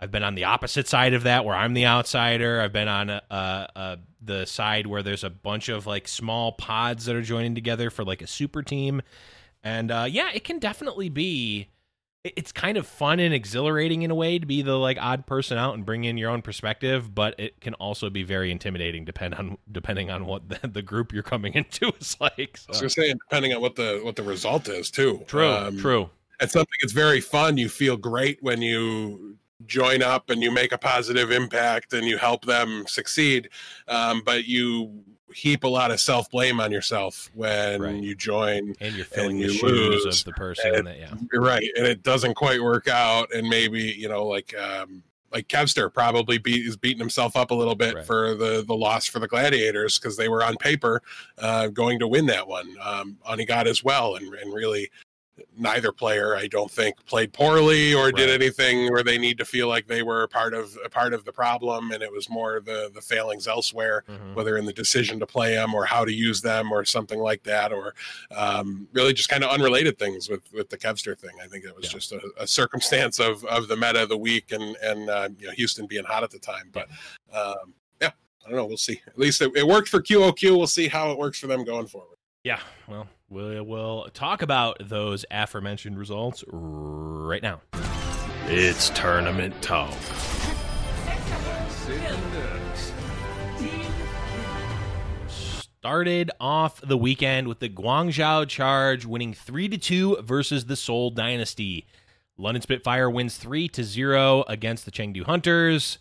I've 0.00 0.12
been 0.12 0.22
on 0.22 0.36
the 0.36 0.44
opposite 0.44 0.86
side 0.86 1.12
of 1.12 1.24
that, 1.24 1.44
where 1.44 1.56
I'm 1.56 1.74
the 1.74 1.86
outsider. 1.86 2.60
I've 2.60 2.72
been 2.72 2.86
on 2.86 3.10
a, 3.10 3.20
a, 3.30 3.68
a, 3.74 3.98
the 4.22 4.46
side 4.46 4.86
where 4.86 5.02
there's 5.02 5.24
a 5.24 5.30
bunch 5.30 5.68
of 5.68 5.88
like 5.88 6.06
small 6.06 6.52
pods 6.52 7.06
that 7.06 7.16
are 7.16 7.22
joining 7.22 7.56
together 7.56 7.90
for 7.90 8.04
like 8.04 8.22
a 8.22 8.28
super 8.28 8.62
team, 8.62 9.02
and 9.62 9.90
uh, 9.90 10.06
yeah, 10.08 10.30
it 10.34 10.44
can 10.44 10.58
definitely 10.58 11.08
be 11.08 11.68
it's 12.24 12.52
kind 12.52 12.76
of 12.76 12.86
fun 12.86 13.20
and 13.20 13.32
exhilarating 13.32 14.02
in 14.02 14.10
a 14.10 14.14
way 14.14 14.38
to 14.38 14.44
be 14.46 14.60
the 14.60 14.76
like 14.76 14.98
odd 15.00 15.24
person 15.26 15.56
out 15.56 15.74
and 15.74 15.86
bring 15.86 16.04
in 16.04 16.18
your 16.18 16.30
own 16.30 16.42
perspective, 16.42 17.14
but 17.14 17.34
it 17.38 17.60
can 17.60 17.74
also 17.74 18.10
be 18.10 18.22
very 18.22 18.50
intimidating 18.50 19.04
depend 19.04 19.34
on 19.34 19.56
depending 19.70 20.10
on 20.10 20.26
what 20.26 20.48
the, 20.48 20.68
the 20.68 20.82
group 20.82 21.12
you're 21.12 21.22
coming 21.22 21.54
into 21.54 21.88
is 22.00 22.16
like. 22.20 22.58
I 22.68 22.68
was 22.68 22.76
So. 22.76 22.80
gonna 22.80 22.90
say, 22.90 23.12
depending 23.12 23.52
on 23.54 23.60
what 23.60 23.76
the 23.76 24.00
what 24.02 24.16
the 24.16 24.22
result 24.22 24.68
is 24.68 24.90
too. 24.90 25.24
True, 25.26 25.48
Um, 25.48 25.78
true. 25.78 26.10
It's 26.40 26.52
something 26.52 26.76
that's 26.82 26.92
very 26.92 27.20
fun. 27.20 27.56
You 27.56 27.68
feel 27.68 27.96
great 27.96 28.38
when 28.42 28.62
you 28.62 29.36
join 29.66 30.02
up 30.02 30.30
and 30.30 30.40
you 30.40 30.52
make 30.52 30.70
a 30.70 30.78
positive 30.78 31.32
impact 31.32 31.92
and 31.92 32.06
you 32.06 32.16
help 32.16 32.44
them 32.44 32.84
succeed. 32.86 33.48
Um, 33.88 34.22
but 34.24 34.44
you 34.44 35.02
heap 35.34 35.64
a 35.64 35.68
lot 35.68 35.90
of 35.90 36.00
self 36.00 36.30
blame 36.30 36.60
on 36.60 36.72
yourself 36.72 37.30
when 37.34 37.82
Right. 37.82 38.02
you 38.02 38.14
join. 38.14 38.74
And 38.80 38.94
you're 38.96 39.04
filling 39.04 39.40
and 39.42 39.50
the 39.50 39.52
you 39.52 39.58
shoes 39.58 40.04
of 40.06 40.24
the 40.24 40.32
person 40.32 40.84
that 40.84 40.98
yeah. 40.98 41.14
You're 41.32 41.42
right, 41.42 41.68
and 41.76 41.86
it 41.86 42.02
doesn't 42.02 42.34
quite 42.34 42.62
work 42.62 42.88
out. 42.88 43.32
And 43.34 43.48
maybe 43.48 43.80
you 43.82 44.08
know, 44.08 44.26
like 44.26 44.54
um, 44.56 45.02
like 45.32 45.46
Kevster 45.48 45.92
probably 45.92 46.38
beat, 46.38 46.64
is 46.66 46.76
beating 46.76 46.98
himself 47.00 47.36
up 47.36 47.50
a 47.50 47.54
little 47.54 47.74
bit 47.74 47.94
Right. 47.94 48.04
for 48.06 48.34
the 48.34 48.64
the 48.66 48.74
loss 48.74 49.06
for 49.06 49.18
the 49.18 49.28
Gladiators 49.28 49.98
because 49.98 50.16
they 50.16 50.28
were 50.28 50.42
on 50.42 50.56
paper 50.56 51.02
uh, 51.38 51.68
going 51.68 51.98
to 51.98 52.08
win 52.08 52.26
that 52.26 52.48
one. 52.48 52.76
Um, 52.82 53.18
Onigod 53.28 53.66
as 53.66 53.84
well, 53.84 54.16
and 54.16 54.32
and 54.34 54.52
really 54.54 54.90
neither 55.56 55.92
player, 55.92 56.36
I 56.36 56.46
don't 56.46 56.70
think, 56.70 57.04
played 57.06 57.32
poorly 57.32 57.94
or 57.94 58.10
did 58.12 58.30
anything 58.30 58.90
where 58.92 59.02
they 59.02 59.18
need 59.18 59.38
to 59.38 59.44
feel 59.44 59.68
like 59.68 59.86
they 59.86 60.02
were 60.02 60.22
a 60.22 60.28
part 60.28 60.54
of 60.54 60.76
a 60.84 60.88
part 60.88 61.14
of 61.14 61.24
the 61.24 61.32
problem, 61.32 61.90
and 61.92 62.02
it 62.02 62.12
was 62.12 62.28
more 62.28 62.60
the 62.60 62.90
the 62.94 63.00
failings 63.00 63.46
elsewhere 63.48 64.04
Mhm. 64.08 64.34
whether 64.34 64.56
in 64.56 64.64
the 64.64 64.72
decision 64.72 65.18
to 65.20 65.26
play 65.26 65.54
them 65.54 65.74
or 65.74 65.84
how 65.84 66.04
to 66.04 66.12
use 66.12 66.40
them 66.40 66.72
or 66.72 66.84
something 66.84 67.18
like 67.18 67.42
that, 67.44 67.72
or 67.72 67.94
um, 68.30 68.88
really 68.92 69.12
just 69.12 69.28
kind 69.28 69.44
of 69.44 69.50
unrelated 69.50 69.98
things 69.98 70.28
with 70.28 70.42
with 70.52 70.68
the 70.70 70.78
Kevster 70.78 71.18
thing. 71.18 71.36
I 71.42 71.46
think 71.46 71.64
it 71.64 71.74
was 71.74 71.84
Yeah. 71.86 71.90
just 71.92 72.12
a, 72.12 72.20
a 72.38 72.46
circumstance 72.46 73.18
of 73.18 73.44
of 73.44 73.68
the 73.68 73.76
meta 73.76 74.02
of 74.02 74.08
the 74.08 74.18
week 74.18 74.52
and 74.52 74.76
and 74.76 75.08
uh, 75.10 75.28
you 75.38 75.46
know 75.46 75.52
Houston 75.52 75.86
being 75.86 76.04
hot 76.04 76.22
at 76.22 76.30
the 76.30 76.38
time. 76.38 76.70
But 76.72 76.88
um, 77.32 77.74
yeah, 78.00 78.10
I 78.44 78.48
don't 78.48 78.56
know. 78.56 78.66
We'll 78.66 78.76
see. 78.76 79.00
At 79.06 79.18
least 79.18 79.40
it, 79.42 79.50
it 79.56 79.66
worked 79.66 79.88
for 79.88 80.00
QOQ. 80.02 80.56
We'll 80.56 80.66
see 80.66 80.88
how 80.88 81.10
it 81.12 81.18
works 81.18 81.38
for 81.38 81.46
them 81.46 81.64
going 81.64 81.86
forward. 81.86 82.16
Yeah, 82.44 82.60
well, 82.86 83.08
we 83.30 83.60
will 83.60 84.08
talk 84.14 84.42
about 84.42 84.78
those 84.80 85.24
aforementioned 85.30 85.98
results 85.98 86.42
right 86.48 87.42
now. 87.42 87.60
It's 88.46 88.90
tournament 88.90 89.60
talk. 89.60 89.94
Started 95.28 96.30
off 96.40 96.80
the 96.80 96.96
weekend 96.96 97.48
with 97.48 97.60
the 97.60 97.68
Guangzhou 97.68 98.48
Charge 98.48 99.04
winning 99.04 99.34
3 99.34 99.68
to 99.68 99.78
2 99.78 100.22
versus 100.22 100.64
the 100.64 100.76
Seoul 100.76 101.10
Dynasty. 101.10 101.86
London 102.36 102.62
Spitfire 102.62 103.10
wins 103.10 103.36
3 103.36 103.68
to 103.68 103.84
0 103.84 104.44
against 104.48 104.84
the 104.84 104.90
Chengdu 104.90 105.24
Hunters. 105.24 105.98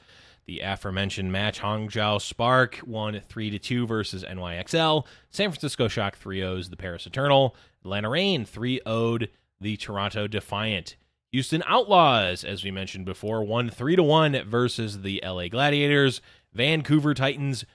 The 0.48 0.62
aforementioned 0.62 1.30
match, 1.30 1.60
Hangzhou 1.60 2.22
Spark 2.22 2.80
won 2.86 3.20
3 3.20 3.50
to 3.50 3.60
2 3.60 3.86
versus 3.86 4.24
NYXL. 4.24 5.06
San 5.30 5.52
Francisco 5.52 5.90
Shock 5.90 6.16
3 6.16 6.40
0's 6.40 6.70
the 6.70 6.78
Paris 6.78 7.06
Eternal. 7.06 7.54
Atlanta 7.84 8.10
Reign 8.10 8.46
3 8.46 8.80
0'd 8.86 9.28
the 9.60 9.76
Toronto 9.76 10.26
Defiant. 10.26 10.96
Houston 11.34 11.64
Outlaws, 11.68 12.46
as 12.46 12.64
we 12.64 12.72
mentioned 12.72 13.04
before, 13.04 13.44
won 13.44 13.70
3 13.70 13.98
to 13.98 14.04
1 14.04 14.46
versus 14.46 15.02
the 15.02 15.22
LA 15.22 15.50
Gladiators. 15.50 16.22
Vancouver 16.54 17.14
Titans 17.14 17.66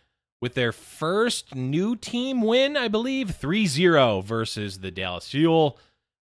with 0.40 0.54
their 0.54 0.72
first 0.72 1.54
new 1.54 1.94
team 1.94 2.40
win, 2.40 2.78
I 2.78 2.88
believe, 2.88 3.36
3 3.36 3.66
0 3.66 4.22
versus 4.22 4.78
the 4.78 4.90
Dallas 4.90 5.28
Fuel. 5.28 5.78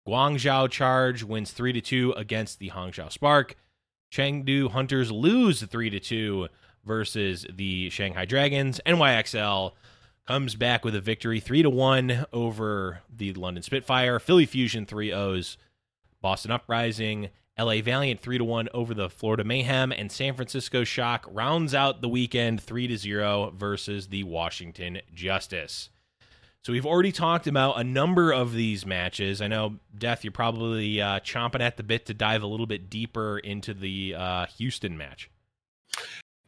Guangzhou 0.07 0.71
Charge 0.71 1.23
wins 1.23 1.51
3 1.51 1.75
to 1.75 1.83
2 1.83 2.13
against 2.13 2.59
the 2.59 2.71
Hangzhou 2.71 3.13
Spark. 3.13 3.55
Chengdu 4.11 4.71
Hunters 4.71 5.11
lose 5.11 5.63
3 5.63 5.91
to 5.91 6.01
2 6.01 6.49
versus 6.85 7.47
the 7.53 7.91
Shanghai 7.91 8.25
Dragons. 8.25 8.81
NYXL 8.87 9.73
comes 10.27 10.55
back 10.55 10.85
with 10.85 10.95
a 10.95 11.01
victory 11.01 11.41
3 11.41 11.63
to 11.63 11.71
1 11.71 12.27
over 12.33 13.01
the 13.15 13.33
London 13.35 13.63
Spitfire. 13.63 14.19
Philly 14.19 14.47
Fusion 14.47 14.87
3 14.87 15.11
0s. 15.11 15.57
Boston 16.21 16.51
Uprising, 16.51 17.29
LA 17.59 17.81
Valiant 17.81 18.21
3 18.21 18.39
to 18.39 18.45
1 18.45 18.69
over 18.75 18.93
the 18.93 19.09
Florida 19.09 19.45
Mayhem 19.45 19.93
and 19.93 20.11
San 20.11 20.35
Francisco 20.35 20.85
Shock 20.85 21.27
rounds 21.31 21.75
out 21.75 22.01
the 22.01 22.09
weekend 22.09 22.61
3 22.61 22.89
to 22.89 22.97
0 22.97 23.53
versus 23.57 24.09
the 24.09 24.25
Washington 24.25 25.01
Justice. 25.15 25.91
So 26.69 26.73
we've 26.73 26.85
already 26.85 27.13
talked 27.13 27.47
about 27.47 27.81
a 27.81 27.83
number 27.83 28.31
of 28.31 28.53
these 28.53 28.85
matches. 28.85 29.41
I 29.41 29.47
know, 29.47 29.77
Death, 29.97 30.23
you're 30.23 30.33
probably 30.33 31.01
uh, 31.01 31.21
chomping 31.21 31.63
at 31.63 31.79
the 31.79 31.83
bit 31.83 32.05
to 32.05 32.13
dive 32.13 32.43
a 32.43 32.47
little 32.47 32.67
bit 32.67 32.91
deeper 32.91 33.39
into 33.39 33.73
the 33.73 34.15
uh, 34.15 34.45
Houston 34.59 34.99
match. 34.99 35.31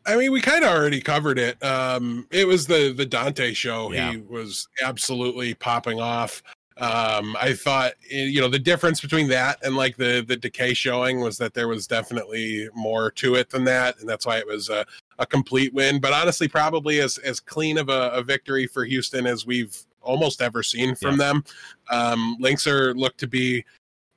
I 0.05 0.17
mean, 0.17 0.31
we 0.31 0.43
kind 0.43 0.63
of 0.63 0.73
already 0.73 1.01
covered 1.01 1.39
it. 1.39 1.65
Um, 1.65 2.27
it 2.31 2.47
was 2.47 2.67
the 2.67 2.93
the 2.93 3.07
Danteh 3.07 3.57
show. 3.57 3.91
Yeah. 3.93 4.11
He 4.11 4.19
was 4.19 4.69
absolutely 4.83 5.55
popping 5.55 5.99
off. 5.99 6.43
Um, 6.77 7.35
I 7.41 7.55
thought, 7.55 7.93
eh, 8.11 8.25
you 8.25 8.43
know, 8.43 8.49
the 8.49 8.59
difference 8.59 9.01
between 9.01 9.27
that 9.29 9.65
and 9.65 9.75
like 9.75 9.97
the 9.97 10.23
the 10.29 10.37
decay 10.37 10.75
showing 10.75 11.21
was 11.21 11.39
that 11.39 11.55
there 11.55 11.67
was 11.67 11.87
definitely 11.87 12.69
more 12.75 13.11
to 13.13 13.37
it 13.37 13.49
than 13.49 13.65
that, 13.65 13.99
and 14.01 14.07
that's 14.07 14.27
why 14.27 14.37
it 14.37 14.47
was 14.47 14.69
a, 14.69 14.85
a 15.19 15.25
complete 15.25 15.73
win. 15.73 15.99
But 15.99 16.13
honestly, 16.13 16.47
probably 16.47 17.01
as 17.01 17.17
as 17.17 17.41
clean 17.41 17.79
of 17.79 17.89
a, 17.89 18.11
a 18.11 18.23
victory 18.23 18.67
for 18.67 18.85
Houston 18.85 19.27
as 19.27 19.47
we've 19.47 19.83
almost 20.01 20.43
ever 20.43 20.63
seen 20.63 20.95
from 20.95 21.17
them. 21.17 21.45
Um, 21.91 22.37
are 22.67 22.95
looked 22.95 23.19
to 23.21 23.27
be 23.27 23.65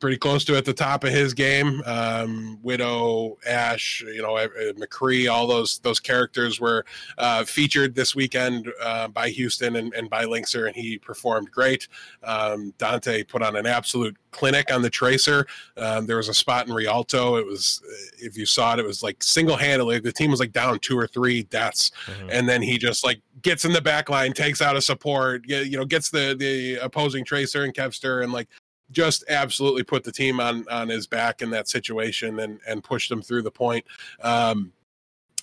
pretty 0.04 0.18
close 0.18 0.44
to 0.44 0.58
at 0.58 0.66
the 0.66 0.74
top 0.74 1.06
of 1.06 1.12
his 1.12 1.34
game. 1.34 1.82
Um, 1.86 2.60
Widow, 2.62 3.38
Ash, 3.48 4.04
you 4.06 4.22
know, 4.22 4.36
uh, 4.36 4.50
McCree, 4.74 5.32
all 5.32 5.48
those 5.48 5.80
those 5.80 6.02
characters 6.02 6.60
were 6.60 6.86
uh, 7.18 7.46
featured 7.46 7.96
this 7.96 8.14
weekend 8.14 8.70
uh, 8.82 9.08
by 9.08 9.30
Houston 9.30 9.78
and, 9.78 9.94
and 9.94 10.10
by 10.10 10.26
Linkzr, 10.26 10.68
and 10.68 10.76
he 10.76 10.98
performed 10.98 11.50
great. 11.52 11.88
Um, 12.22 12.74
Danteh 12.78 13.26
put 13.30 13.42
on 13.42 13.56
an 13.56 13.66
absolute 13.66 14.18
clinic 14.32 14.74
on 14.74 14.82
the 14.82 14.90
Tracer. 14.90 15.48
Um, 15.78 16.06
there 16.06 16.18
was 16.18 16.28
a 16.28 16.34
spot 16.34 16.68
in 16.68 16.74
Rialto. 16.74 17.38
It 17.38 17.46
was, 17.46 17.82
if 18.18 18.36
you 18.36 18.46
saw 18.46 18.74
it, 18.74 18.80
it 18.80 18.86
was 18.86 19.04
like 19.04 19.24
single 19.24 19.56
handedly. 19.56 20.00
The 20.00 20.12
team 20.12 20.32
was 20.32 20.42
like 20.42 20.52
down 20.52 20.80
two 20.80 21.00
or 21.00 21.08
three 21.08 21.44
deaths, 21.44 21.92
and 22.30 22.50
then 22.50 22.62
he 22.62 22.78
just 22.78 23.06
like 23.06 23.22
gets 23.42 23.64
in 23.64 23.72
the 23.72 23.82
back 23.82 24.10
line, 24.10 24.34
takes 24.34 24.62
out 24.62 24.76
a 24.76 24.82
support, 24.82 25.48
you 25.48 25.78
know, 25.78 25.86
gets 25.86 26.10
the 26.10 26.36
the 26.38 26.76
opposing 26.84 27.24
Tracer 27.24 27.64
and 27.64 27.74
Kevster, 27.74 28.22
and 28.22 28.34
like 28.34 28.50
just 28.94 29.24
absolutely 29.28 29.84
put 29.84 30.04
the 30.04 30.12
team 30.12 30.40
on 30.40 30.66
on 30.70 30.88
his 30.90 31.08
back 31.08 31.42
in 31.42 31.50
that 31.50 31.68
situation 31.68 32.40
and 32.40 32.60
and 32.68 32.84
pushed 32.84 33.10
them 33.10 33.22
through 33.22 33.42
the 33.42 33.52
point. 33.52 33.86
Um, 34.22 34.72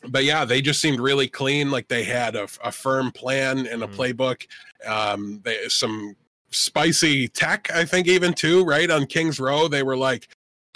but 0.09 0.25
yeah, 0.25 0.45
they 0.47 0.63
just 0.63 0.81
seemed 0.81 1.01
really 1.01 1.29
clean. 1.29 1.71
Like 1.71 1.89
they 1.89 2.05
had 2.05 2.35
a, 2.35 2.49
a 2.65 2.73
firm 2.73 3.13
plan 3.13 3.67
and 3.67 3.83
a 3.83 3.87
Mhm. 3.87 3.97
playbook. 3.97 4.47
Um, 4.87 5.41
they 5.45 5.69
some 5.69 6.17
spicy 6.51 7.29
tech, 7.29 7.71
I 7.73 7.85
think, 7.85 8.09
even 8.09 8.33
too. 8.33 8.65
Right 8.65 8.91
on 8.91 9.07
Kings 9.07 9.39
Row, 9.39 9.69
they 9.69 9.83
were 9.83 9.97
like 9.97 10.29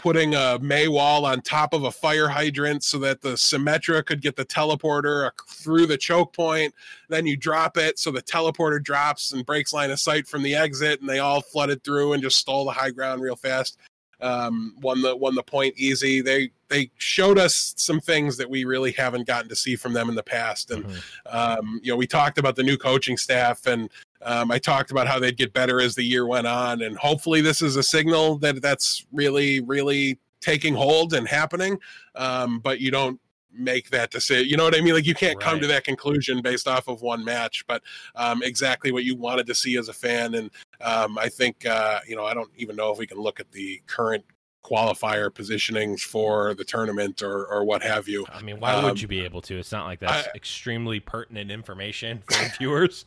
putting 0.04 0.34
a 0.34 0.58
Mei 0.60 0.86
wall 0.86 1.24
on 1.24 1.40
top 1.40 1.72
of 1.72 1.84
a 1.84 1.90
fire 1.90 2.28
hydrant 2.28 2.84
so 2.84 2.98
that 2.98 3.22
the 3.22 3.30
Symmetra 3.30 4.04
could 4.04 4.20
get 4.20 4.36
the 4.36 4.44
teleporter 4.44 5.30
through 5.48 5.86
the 5.86 5.96
choke 5.96 6.34
point. 6.34 6.74
Then 7.08 7.26
you 7.26 7.38
drop 7.38 7.78
it 7.78 7.98
so 7.98 8.10
the 8.10 8.20
teleporter 8.20 8.82
drops 8.84 9.32
and 9.32 9.46
breaks 9.46 9.72
line 9.72 9.90
of 9.90 9.98
sight 9.98 10.28
from 10.28 10.42
the 10.42 10.54
exit, 10.54 11.00
and 11.00 11.08
they 11.08 11.20
all 11.20 11.40
flooded 11.40 11.82
through 11.82 12.12
and 12.12 12.22
just 12.22 12.36
stole 12.36 12.66
the 12.66 12.72
high 12.72 12.90
ground 12.90 13.22
real 13.22 13.34
fast. 13.34 13.78
Um, 14.20 14.76
won 14.82 15.00
the 15.00 15.16
won 15.16 15.34
the 15.34 15.42
point 15.42 15.74
easy. 15.78 16.20
They 16.20 16.50
they 16.68 16.90
showed 16.98 17.38
us 17.38 17.72
some 17.78 17.98
things 18.00 18.36
that 18.36 18.48
we 18.50 18.64
really 18.66 18.92
haven't 18.92 19.26
gotten 19.26 19.48
to 19.48 19.56
see 19.56 19.74
from 19.74 19.94
them 19.94 20.10
in 20.10 20.14
the 20.14 20.22
past, 20.22 20.70
and 20.70 20.84
Mhm. 20.84 21.02
um, 21.34 21.80
you 21.82 21.90
know, 21.90 21.96
we 21.96 22.06
talked 22.06 22.36
about 22.36 22.56
the 22.56 22.62
new 22.62 22.76
coaching 22.76 23.16
staff, 23.16 23.66
and 23.66 23.88
um, 24.24 24.50
I 24.50 24.58
talked 24.58 24.90
about 24.90 25.06
how 25.06 25.18
they'd 25.18 25.36
get 25.36 25.52
better 25.52 25.80
as 25.80 25.94
the 25.94 26.02
year 26.04 26.26
went 26.26 26.46
on, 26.46 26.82
and 26.82 26.96
hopefully, 26.96 27.40
this 27.40 27.62
is 27.62 27.76
a 27.76 27.82
signal 27.82 28.38
that 28.38 28.60
that's 28.62 29.06
really, 29.12 29.60
really 29.60 30.18
taking 30.40 30.74
hold 30.74 31.14
and 31.14 31.26
happening. 31.28 31.78
Um, 32.14 32.58
but 32.60 32.80
you 32.80 32.90
don't 32.90 33.20
make 33.56 33.88
that 33.90 34.10
decision. 34.10 34.48
You 34.48 34.56
know 34.56 34.64
what 34.64 34.76
I 34.76 34.80
mean? 34.80 34.94
Like 34.94 35.06
you 35.06 35.14
can't 35.14 35.38
come 35.40 35.60
to 35.60 35.66
that 35.68 35.84
conclusion 35.84 36.42
based 36.42 36.66
off 36.66 36.88
of 36.88 37.02
one 37.02 37.24
match, 37.24 37.64
but 37.68 37.82
um, 38.16 38.42
exactly 38.42 38.90
what 38.90 39.04
you 39.04 39.16
wanted 39.16 39.46
to 39.46 39.54
see 39.54 39.76
as 39.76 39.88
a 39.88 39.92
fan. 39.92 40.34
And 40.34 40.50
um, 40.80 41.16
I 41.18 41.28
think 41.28 41.64
uh, 41.64 42.00
you 42.06 42.16
know, 42.16 42.24
I 42.24 42.34
don't 42.34 42.50
even 42.56 42.74
know 42.76 42.90
if 42.92 42.98
we 42.98 43.06
can 43.06 43.18
look 43.18 43.38
at 43.40 43.50
the 43.52 43.80
current 43.86 44.24
qualifier 44.64 45.30
positionings 45.30 46.00
for 46.00 46.54
the 46.54 46.64
tournament 46.64 47.22
or 47.22 47.46
or 47.46 47.64
what 47.64 47.82
have 47.82 48.08
you. 48.08 48.26
I 48.32 48.42
mean, 48.42 48.58
why 48.60 48.72
Um, 48.72 48.84
would 48.84 49.00
you 49.00 49.08
be 49.08 49.20
able 49.20 49.40
to? 49.42 49.58
It's 49.58 49.70
not 49.72 49.86
like 49.86 50.00
that's 50.00 50.26
I- 50.26 50.30
extremely 50.34 51.00
pertinent 51.00 51.50
information 51.50 52.22
for 52.28 52.50
viewers. 52.58 53.06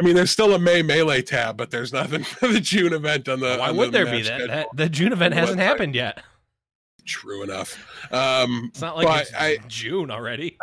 I 0.00 0.04
mean, 0.04 0.14
there's 0.14 0.30
still 0.30 0.54
a 0.54 0.58
May 0.58 0.82
Melee 0.82 1.22
tab, 1.22 1.56
but 1.56 1.70
there's 1.70 1.92
nothing 1.92 2.22
for 2.24 2.48
the 2.48 2.60
June 2.60 2.92
event 2.92 3.28
on 3.28 3.40
the. 3.40 3.56
Why 3.58 3.70
on 3.70 3.76
would 3.76 3.88
the 3.88 4.04
there 4.04 4.06
be 4.06 4.22
that? 4.22 4.46
that? 4.48 4.68
The 4.74 4.88
June 4.88 5.12
event 5.12 5.34
hasn't 5.34 5.60
happened 5.60 5.94
yet. 5.94 6.22
True 7.04 7.42
enough. 7.42 7.74
Um, 8.12 8.66
It's 8.70 8.82
not 8.82 8.96
like 8.96 9.06
but 9.06 9.22
it's 9.22 9.34
I, 9.34 9.56
June 9.66 10.10
already. 10.10 10.58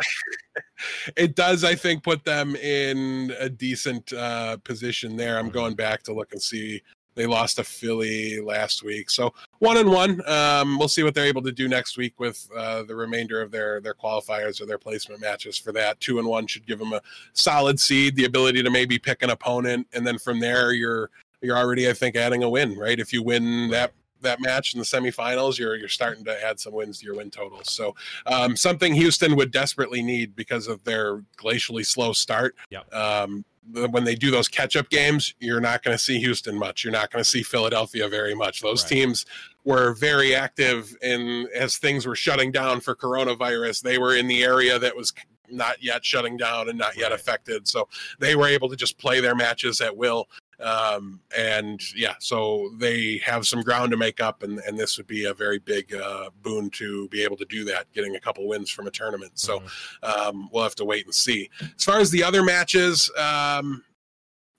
it 1.16 1.34
does, 1.34 1.64
I 1.64 1.74
think, 1.74 2.04
put 2.04 2.24
them 2.24 2.54
in 2.56 3.34
a 3.40 3.48
decent 3.48 4.12
uh, 4.12 4.56
position 4.58 5.16
there. 5.16 5.38
I'm 5.38 5.50
Mhm. 5.50 5.54
going 5.54 5.74
back 5.74 6.02
to 6.04 6.12
look 6.14 6.32
and 6.32 6.40
see. 6.40 6.82
They 7.16 7.26
lost 7.26 7.56
to 7.56 7.64
Philly 7.64 8.40
last 8.40 8.82
week, 8.82 9.08
so 9.08 9.32
one 9.58 9.78
and 9.78 9.90
one. 9.90 10.20
Um, 10.28 10.78
we'll 10.78 10.86
see 10.86 11.02
what 11.02 11.14
they're 11.14 11.24
able 11.24 11.42
to 11.42 11.50
do 11.50 11.66
next 11.66 11.96
week 11.96 12.20
with 12.20 12.46
uh, 12.54 12.82
the 12.82 12.94
remainder 12.94 13.40
of 13.40 13.50
their 13.50 13.80
their 13.80 13.94
qualifiers 13.94 14.60
or 14.60 14.66
their 14.66 14.78
placement 14.78 15.22
matches 15.22 15.56
for 15.56 15.72
that. 15.72 15.98
Two 15.98 16.18
and 16.18 16.28
one 16.28 16.46
should 16.46 16.66
give 16.66 16.78
them 16.78 16.92
a 16.92 17.00
solid 17.32 17.80
seed, 17.80 18.16
the 18.16 18.26
ability 18.26 18.62
to 18.62 18.70
maybe 18.70 18.98
pick 18.98 19.22
an 19.22 19.30
opponent, 19.30 19.86
and 19.94 20.06
then 20.06 20.18
from 20.18 20.40
there 20.40 20.72
you're 20.72 21.10
you're 21.40 21.56
already, 21.56 21.88
I 21.88 21.94
think, 21.94 22.16
adding 22.16 22.42
a 22.42 22.50
win. 22.50 22.76
Right, 22.76 23.00
if 23.00 23.14
you 23.14 23.22
win 23.22 23.70
that 23.70 23.92
that 24.22 24.40
match 24.40 24.74
in 24.74 24.78
the 24.78 24.84
semifinals, 24.86 25.58
you're 25.58 25.76
you're 25.76 25.88
starting 25.88 26.24
to 26.24 26.44
add 26.44 26.58
some 26.60 26.72
wins 26.72 26.98
to 27.00 27.04
your 27.06 27.16
win 27.16 27.30
totals. 27.30 27.70
So 27.70 27.94
um, 28.26 28.56
something 28.56 28.94
Houston 28.94 29.36
would 29.36 29.50
desperately 29.50 30.02
need 30.02 30.34
because 30.34 30.66
of 30.66 30.82
their 30.84 31.18
glacially 31.36 31.84
slow 31.84 32.12
start. 32.12 32.56
Yep. 32.70 32.94
Um, 32.94 33.44
when 33.72 34.04
they 34.04 34.14
do 34.14 34.30
those 34.30 34.46
catch-up 34.46 34.88
games, 34.90 35.34
you're 35.40 35.60
not 35.60 35.82
going 35.82 35.96
to 35.96 36.02
see 36.02 36.20
Houston 36.20 36.56
much. 36.56 36.84
You're 36.84 36.92
not 36.92 37.10
going 37.10 37.22
to 37.24 37.28
see 37.28 37.42
Philadelphia 37.42 38.08
very 38.08 38.32
much. 38.32 38.60
Those 38.60 38.84
Right. 38.84 38.90
teams 38.90 39.26
were 39.64 39.92
very 39.94 40.36
active 40.36 40.96
in 41.02 41.48
as 41.52 41.76
things 41.76 42.06
were 42.06 42.14
shutting 42.14 42.52
down 42.52 42.80
for 42.80 42.94
coronavirus. 42.94 43.82
They 43.82 43.98
were 43.98 44.14
in 44.14 44.28
the 44.28 44.44
area 44.44 44.78
that 44.78 44.94
was 44.94 45.12
not 45.48 45.82
yet 45.82 46.04
shutting 46.04 46.36
down 46.36 46.68
and 46.68 46.78
not 46.78 46.96
yet 46.96 47.10
Right. 47.10 47.18
affected. 47.20 47.66
So 47.66 47.88
they 48.20 48.36
were 48.36 48.46
able 48.46 48.68
to 48.68 48.76
just 48.76 48.98
play 48.98 49.18
their 49.20 49.34
matches 49.34 49.80
at 49.80 49.96
will. 49.96 50.28
Um, 50.58 51.20
and 51.36 51.80
yeah, 51.94 52.14
so 52.18 52.70
they 52.78 53.18
have 53.18 53.46
some 53.46 53.60
ground 53.60 53.90
to 53.90 53.96
make 53.96 54.20
up, 54.20 54.42
and, 54.42 54.58
and 54.60 54.78
this 54.78 54.96
would 54.96 55.06
be 55.06 55.24
a 55.24 55.34
very 55.34 55.58
big 55.58 55.94
uh, 55.94 56.30
boon 56.42 56.70
to 56.70 57.08
be 57.08 57.22
able 57.22 57.36
to 57.36 57.44
do 57.44 57.64
that, 57.64 57.92
getting 57.92 58.16
a 58.16 58.20
couple 58.20 58.46
wins 58.48 58.70
from 58.70 58.86
a 58.86 58.90
tournament. 58.90 59.32
So 59.34 59.62
um, 60.02 60.48
we'll 60.52 60.62
have 60.62 60.74
to 60.76 60.84
wait 60.84 61.04
and 61.04 61.14
see. 61.14 61.50
As 61.76 61.84
far 61.84 62.00
as 62.00 62.10
the 62.10 62.24
other 62.24 62.42
matches, 62.42 63.10
um, 63.18 63.84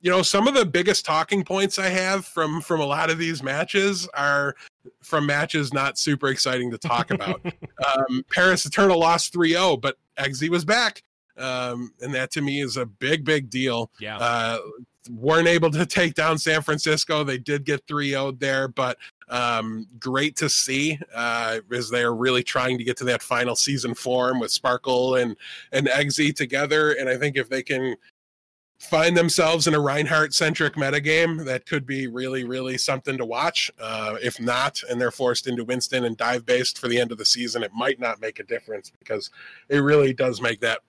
you 0.01 0.11
know, 0.11 0.21
some 0.21 0.47
of 0.47 0.53
the 0.53 0.65
biggest 0.65 1.05
talking 1.05 1.43
points 1.43 1.79
I 1.79 1.89
have 1.89 2.25
from 2.25 2.61
from 2.61 2.79
a 2.79 2.85
lot 2.85 3.09
of 3.09 3.17
these 3.17 3.41
matches 3.41 4.07
are 4.13 4.55
from 5.01 5.25
matches 5.25 5.73
not 5.73 5.97
super 5.97 6.27
exciting 6.27 6.69
to 6.71 6.77
talk 6.77 7.09
about. 7.11 7.41
um, 7.97 8.23
Paris 8.29 8.65
Eternal 8.65 8.99
lost 8.99 9.33
3-0, 9.33 9.81
but 9.81 9.97
Eggsy 10.17 10.49
was 10.49 10.63
back. 10.63 11.01
Um, 11.37 11.93
and 12.01 12.13
that 12.15 12.31
to 12.31 12.41
me 12.41 12.61
is 12.61 12.77
a 12.77 12.85
big, 12.85 13.23
big 13.23 13.49
deal. 13.49 13.91
Yeah. 13.99 14.17
Uh, 14.17 14.59
weren't 15.09 15.47
able 15.47 15.71
to 15.71 15.85
take 15.85 16.13
down 16.13 16.37
San 16.37 16.61
Francisco. 16.61 17.23
They 17.23 17.37
did 17.37 17.65
get 17.65 17.85
3 17.87 18.09
0 18.09 18.31
there, 18.33 18.67
but 18.67 18.97
um, 19.29 19.87
great 19.99 20.35
to 20.37 20.49
see 20.49 20.99
uh, 21.13 21.59
as 21.71 21.89
they're 21.89 22.13
really 22.13 22.43
trying 22.43 22.77
to 22.77 22.83
get 22.83 22.97
to 22.97 23.03
that 23.05 23.21
final 23.21 23.55
season 23.55 23.93
form 23.93 24.39
with 24.39 24.51
Sparkle 24.51 25.15
and, 25.15 25.35
and 25.71 25.87
Eggsy 25.87 26.35
together. 26.35 26.91
And 26.91 27.09
I 27.09 27.17
think 27.17 27.37
if 27.37 27.49
they 27.49 27.63
can 27.63 27.95
find 28.79 29.17
themselves 29.17 29.67
in 29.67 29.73
a 29.73 29.79
Reinhardt 29.79 30.33
centric 30.33 30.75
metagame, 30.75 31.43
that 31.45 31.65
could 31.65 31.85
be 31.85 32.07
really, 32.07 32.43
really 32.43 32.77
something 32.77 33.17
to 33.17 33.25
watch. 33.25 33.71
Uh, 33.79 34.17
if 34.21 34.39
not, 34.39 34.81
and 34.89 35.01
they're 35.01 35.11
forced 35.11 35.47
into 35.47 35.63
Winston 35.63 36.05
and 36.05 36.15
dive 36.15 36.45
based 36.45 36.77
for 36.77 36.87
the 36.87 36.99
end 36.99 37.11
of 37.11 37.17
the 37.17 37.25
season, 37.25 37.63
it 37.63 37.71
might 37.73 37.99
not 37.99 38.21
make 38.21 38.39
a 38.39 38.43
difference 38.43 38.91
because 38.99 39.31
it 39.69 39.79
really 39.79 40.13
does 40.13 40.41
make 40.41 40.59
that 40.61 40.81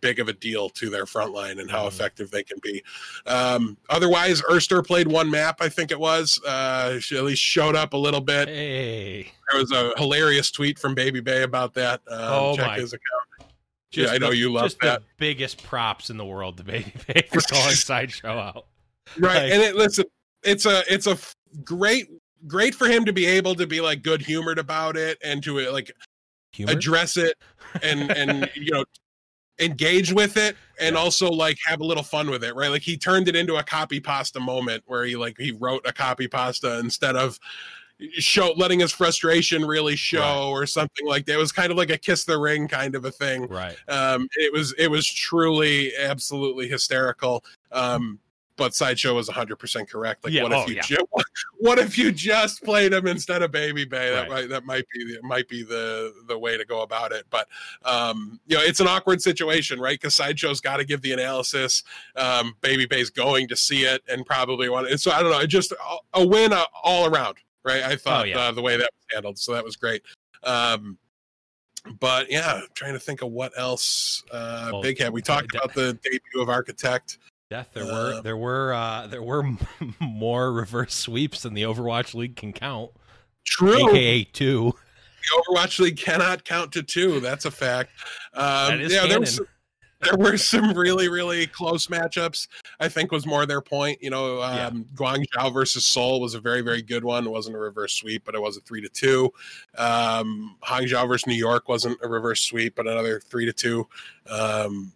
big 0.00 0.18
of 0.18 0.28
a 0.28 0.32
deal 0.32 0.68
to 0.70 0.90
their 0.90 1.06
front 1.06 1.32
line 1.32 1.58
and 1.58 1.70
how 1.70 1.84
Mhm. 1.84 1.88
effective 1.88 2.30
they 2.30 2.42
can 2.42 2.58
be. 2.62 2.82
Um, 3.26 3.76
otherwise, 3.88 4.42
Erster 4.42 4.84
played 4.86 5.08
one 5.08 5.30
map, 5.30 5.58
I 5.60 5.68
think 5.68 5.90
it 5.90 5.98
was. 5.98 6.38
Uh, 6.44 6.98
she 7.00 7.16
at 7.16 7.24
least 7.24 7.42
showed 7.42 7.74
up 7.76 7.92
a 7.94 7.96
little 7.96 8.20
bit. 8.20 8.48
Hey. 8.48 9.32
There 9.50 9.60
was 9.60 9.72
a 9.72 9.92
hilarious 9.96 10.50
tweet 10.50 10.78
from 10.78 10.94
Baby 10.94 11.20
Bay 11.20 11.42
about 11.42 11.74
that. 11.74 12.00
Um, 12.08 12.18
Oh 12.20 12.56
check 12.56 12.66
my 12.66 12.76
his 12.76 12.92
account. 12.92 13.52
Yeah, 13.92 14.08
I 14.10 14.18
know 14.18 14.30
the- 14.30 14.36
you 14.36 14.52
love 14.52 14.64
just 14.66 14.80
that. 14.80 15.00
the 15.00 15.06
biggest 15.18 15.62
props 15.62 16.10
in 16.10 16.16
the 16.16 16.24
world 16.24 16.56
to 16.58 16.64
Baby 16.64 16.92
Bay 17.06 17.22
for 17.32 17.40
calling 17.42 17.74
sideshow 17.74 18.28
out. 18.38 18.66
right 19.18 19.34
Like- 19.44 19.52
and 19.52 19.62
it 19.62 19.76
listen 19.76 20.04
it's 20.42 20.66
a 20.66 20.82
it's 20.92 21.06
a 21.06 21.12
f- 21.12 21.36
great 21.62 22.08
great 22.46 22.74
for 22.74 22.86
him 22.88 23.04
to 23.04 23.12
be 23.12 23.24
able 23.26 23.54
to 23.54 23.66
be 23.66 23.80
like 23.80 24.02
good 24.02 24.20
humored 24.20 24.58
about 24.58 24.96
it 24.96 25.16
and 25.22 25.42
to 25.44 25.60
like 25.70 25.90
Humor? 26.52 26.72
address 26.72 27.16
it 27.16 27.36
and 27.82 28.10
and 28.10 28.50
you 28.56 28.72
know 28.72 28.84
engage 29.60 30.12
with 30.12 30.36
it 30.36 30.56
and 30.80 30.94
Yeah. 30.94 31.00
also 31.00 31.30
like 31.30 31.58
have 31.64 31.80
a 31.80 31.84
little 31.84 32.02
fun 32.02 32.28
with 32.28 32.42
it 32.42 32.54
right 32.56 32.70
like 32.70 32.82
he 32.82 32.96
turned 32.96 33.28
it 33.28 33.36
into 33.36 33.54
a 33.56 33.62
copy 33.62 34.00
pasta 34.00 34.40
moment 34.40 34.82
where 34.86 35.04
he 35.04 35.14
like 35.14 35.36
he 35.38 35.52
wrote 35.52 35.82
a 35.86 35.92
copy 35.92 36.26
pasta 36.26 36.78
instead 36.80 37.14
of 37.14 37.38
show 38.18 38.52
letting 38.56 38.80
his 38.80 38.90
frustration 38.90 39.64
really 39.64 39.94
show 39.94 40.18
Right. 40.18 40.48
or 40.48 40.66
something 40.66 41.06
like 41.06 41.26
that 41.26 41.34
it 41.34 41.38
was 41.38 41.52
kind 41.52 41.70
of 41.70 41.76
like 41.76 41.90
a 41.90 41.96
kiss 41.98 42.24
the 42.24 42.36
ring 42.36 42.66
kind 42.66 42.96
of 42.96 43.04
a 43.04 43.12
thing 43.12 43.46
right. 43.46 43.76
um 43.88 44.28
it 44.32 44.52
was 44.52 44.74
it 44.76 44.88
was 44.88 45.06
truly 45.06 45.92
absolutely 45.96 46.66
hysterical 46.68 47.44
um 47.70 48.18
but 48.56 48.74
sideshow 48.74 49.14
was 49.14 49.28
100% 49.28 49.88
correct 49.88 50.24
like 50.24 50.32
Yeah, 50.32 50.42
what 50.44 50.52
if 50.52 50.58
oh, 50.58 50.66
you 50.68 50.74
yeah. 50.76 50.82
ju- 50.82 51.06
what 51.58 51.78
if 51.78 51.98
you 51.98 52.12
just 52.12 52.62
played 52.62 52.92
him 52.92 53.06
instead 53.06 53.42
of 53.42 53.50
baby 53.50 53.84
bay 53.84 54.10
that 54.10 54.22
Right. 54.22 54.30
might 54.30 54.48
that 54.50 54.64
might 54.64 54.84
be 54.92 55.04
the 55.04 55.22
might 55.22 55.48
be 55.48 55.62
the 55.62 56.14
the 56.28 56.38
way 56.38 56.56
to 56.56 56.64
go 56.64 56.82
about 56.82 57.12
it 57.12 57.26
but 57.30 57.48
um 57.84 58.38
you 58.46 58.56
know 58.56 58.62
it's 58.62 58.80
an 58.80 58.86
awkward 58.88 59.20
situation 59.20 59.80
right 59.80 59.98
because 60.00 60.14
sideshow's 60.14 60.60
got 60.60 60.76
to 60.78 60.84
give 60.84 61.02
the 61.02 61.12
analysis 61.12 61.82
um 62.16 62.54
baby 62.60 62.86
bay's 62.86 63.10
going 63.10 63.48
to 63.48 63.56
see 63.56 63.84
it 63.84 64.02
and 64.08 64.24
probably 64.26 64.68
want 64.68 64.86
it 64.88 65.00
so 65.00 65.10
i 65.10 65.20
don't 65.22 65.30
know 65.30 65.40
it 65.40 65.46
just 65.48 65.72
a, 65.72 65.76
a 66.14 66.26
win 66.26 66.52
uh, 66.52 66.64
all 66.82 67.06
around 67.06 67.36
right 67.64 67.82
i 67.82 67.96
thought 67.96 68.28
yeah. 68.28 68.38
uh, 68.38 68.52
the 68.52 68.62
way 68.62 68.76
that 68.76 68.88
was 68.92 69.14
handled 69.14 69.38
so 69.38 69.52
that 69.52 69.64
was 69.64 69.76
great 69.76 70.02
um 70.44 70.96
but 72.00 72.30
yeah, 72.30 72.62
trying 72.72 72.94
to 72.94 72.98
think 72.98 73.20
of 73.20 73.30
what 73.30 73.52
else. 73.58 74.22
Uh, 74.30 74.70
Well, 74.72 74.80
Big 74.80 74.98
Head. 74.98 75.12
We 75.12 75.20
talked 75.20 75.54
about 75.54 75.74
the 75.74 75.92
debut 76.02 76.40
of 76.40 76.48
Architect. 76.48 77.18
Death. 77.50 77.70
There 77.74 77.84
were 77.84 78.14
Uh, 78.14 78.20
there 78.22 78.36
were 78.36 78.72
uh, 78.72 79.06
there 79.06 79.22
were 79.22 79.42
more 80.00 80.52
reverse 80.52 80.94
sweeps 80.94 81.42
than 81.42 81.54
the 81.54 81.62
Overwatch 81.62 82.14
League 82.14 82.36
can 82.36 82.52
count, 82.52 82.90
True. 83.44 83.90
aka 83.90 84.24
two. 84.24 84.72
The 84.72 85.42
Overwatch 85.56 85.78
League 85.78 85.96
cannot 85.96 86.44
count 86.44 86.72
to 86.72 86.82
two. 86.82 87.20
That's 87.20 87.44
a 87.44 87.50
fact. 87.50 87.90
Um, 88.34 88.42
That 88.70 88.80
is 88.80 88.92
yeah, 88.92 89.00
there 89.00 89.08
canon. 89.08 89.20
was, 89.22 89.40
there 90.02 90.16
were 90.18 90.36
some 90.36 90.74
really, 90.74 91.08
really 91.08 91.46
close 91.46 91.86
matchups. 91.86 92.46
I 92.80 92.88
think 92.88 93.10
was 93.10 93.24
more 93.24 93.46
their 93.46 93.62
point. 93.62 94.02
You 94.02 94.10
know, 94.10 94.38
Yeah. 94.40 94.66
um, 94.66 94.84
Guangzhou 94.94 95.52
versus 95.52 95.86
Seoul 95.86 96.20
was 96.20 96.34
a 96.34 96.40
very, 96.40 96.60
very 96.60 96.82
good 96.82 97.04
one. 97.04 97.26
It 97.26 97.30
wasn't 97.30 97.56
a 97.56 97.58
reverse 97.58 97.94
sweep, 97.94 98.22
but 98.26 98.34
it 98.34 98.42
was 98.42 98.58
a 98.58 98.60
three 98.60 98.82
to 98.82 98.88
two. 98.90 99.32
Um, 99.78 100.56
Hangzhou 100.62 101.08
versus 101.08 101.26
New 101.26 101.34
York 101.34 101.68
wasn't 101.70 101.98
a 102.02 102.08
reverse 102.08 102.42
sweep, 102.42 102.74
but 102.74 102.86
another 102.86 103.18
three 103.20 103.46
to 103.46 103.52
two. 103.52 103.86
Um, 104.28 104.92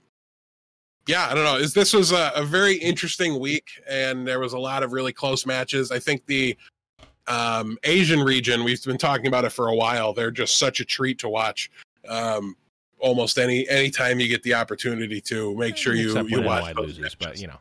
yeah, 1.08 1.26
I 1.30 1.34
don't 1.34 1.44
know. 1.44 1.56
Is 1.56 1.72
this 1.72 1.94
was 1.94 2.12
a, 2.12 2.30
a 2.36 2.44
very 2.44 2.76
interesting 2.76 3.40
week, 3.40 3.70
and 3.88 4.28
there 4.28 4.38
was 4.38 4.52
a 4.52 4.58
lot 4.58 4.82
of 4.82 4.92
really 4.92 5.12
close 5.12 5.46
matches. 5.46 5.90
I 5.90 5.98
think 5.98 6.24
the 6.26 6.56
um, 7.26 7.78
Asian 7.84 8.20
region, 8.20 8.62
we've 8.62 8.84
been 8.84 8.98
talking 8.98 9.26
about 9.26 9.44
it 9.44 9.50
for 9.50 9.68
a 9.68 9.74
while. 9.74 10.12
They're 10.12 10.30
just 10.30 10.58
such 10.58 10.80
a 10.80 10.84
treat 10.84 11.18
to 11.20 11.28
watch. 11.28 11.70
Um, 12.06 12.56
almost 12.98 13.38
any 13.38 13.66
anytime 13.68 14.20
you 14.20 14.28
get 14.28 14.42
the 14.42 14.52
opportunity 14.52 15.20
to 15.22 15.56
make 15.56 15.76
sure 15.76 15.94
you 15.94 16.08
Except 16.08 16.28
you 16.28 16.42
watch 16.42 16.76
loses, 16.76 17.14
but 17.14 17.40
you 17.40 17.46
know. 17.46 17.58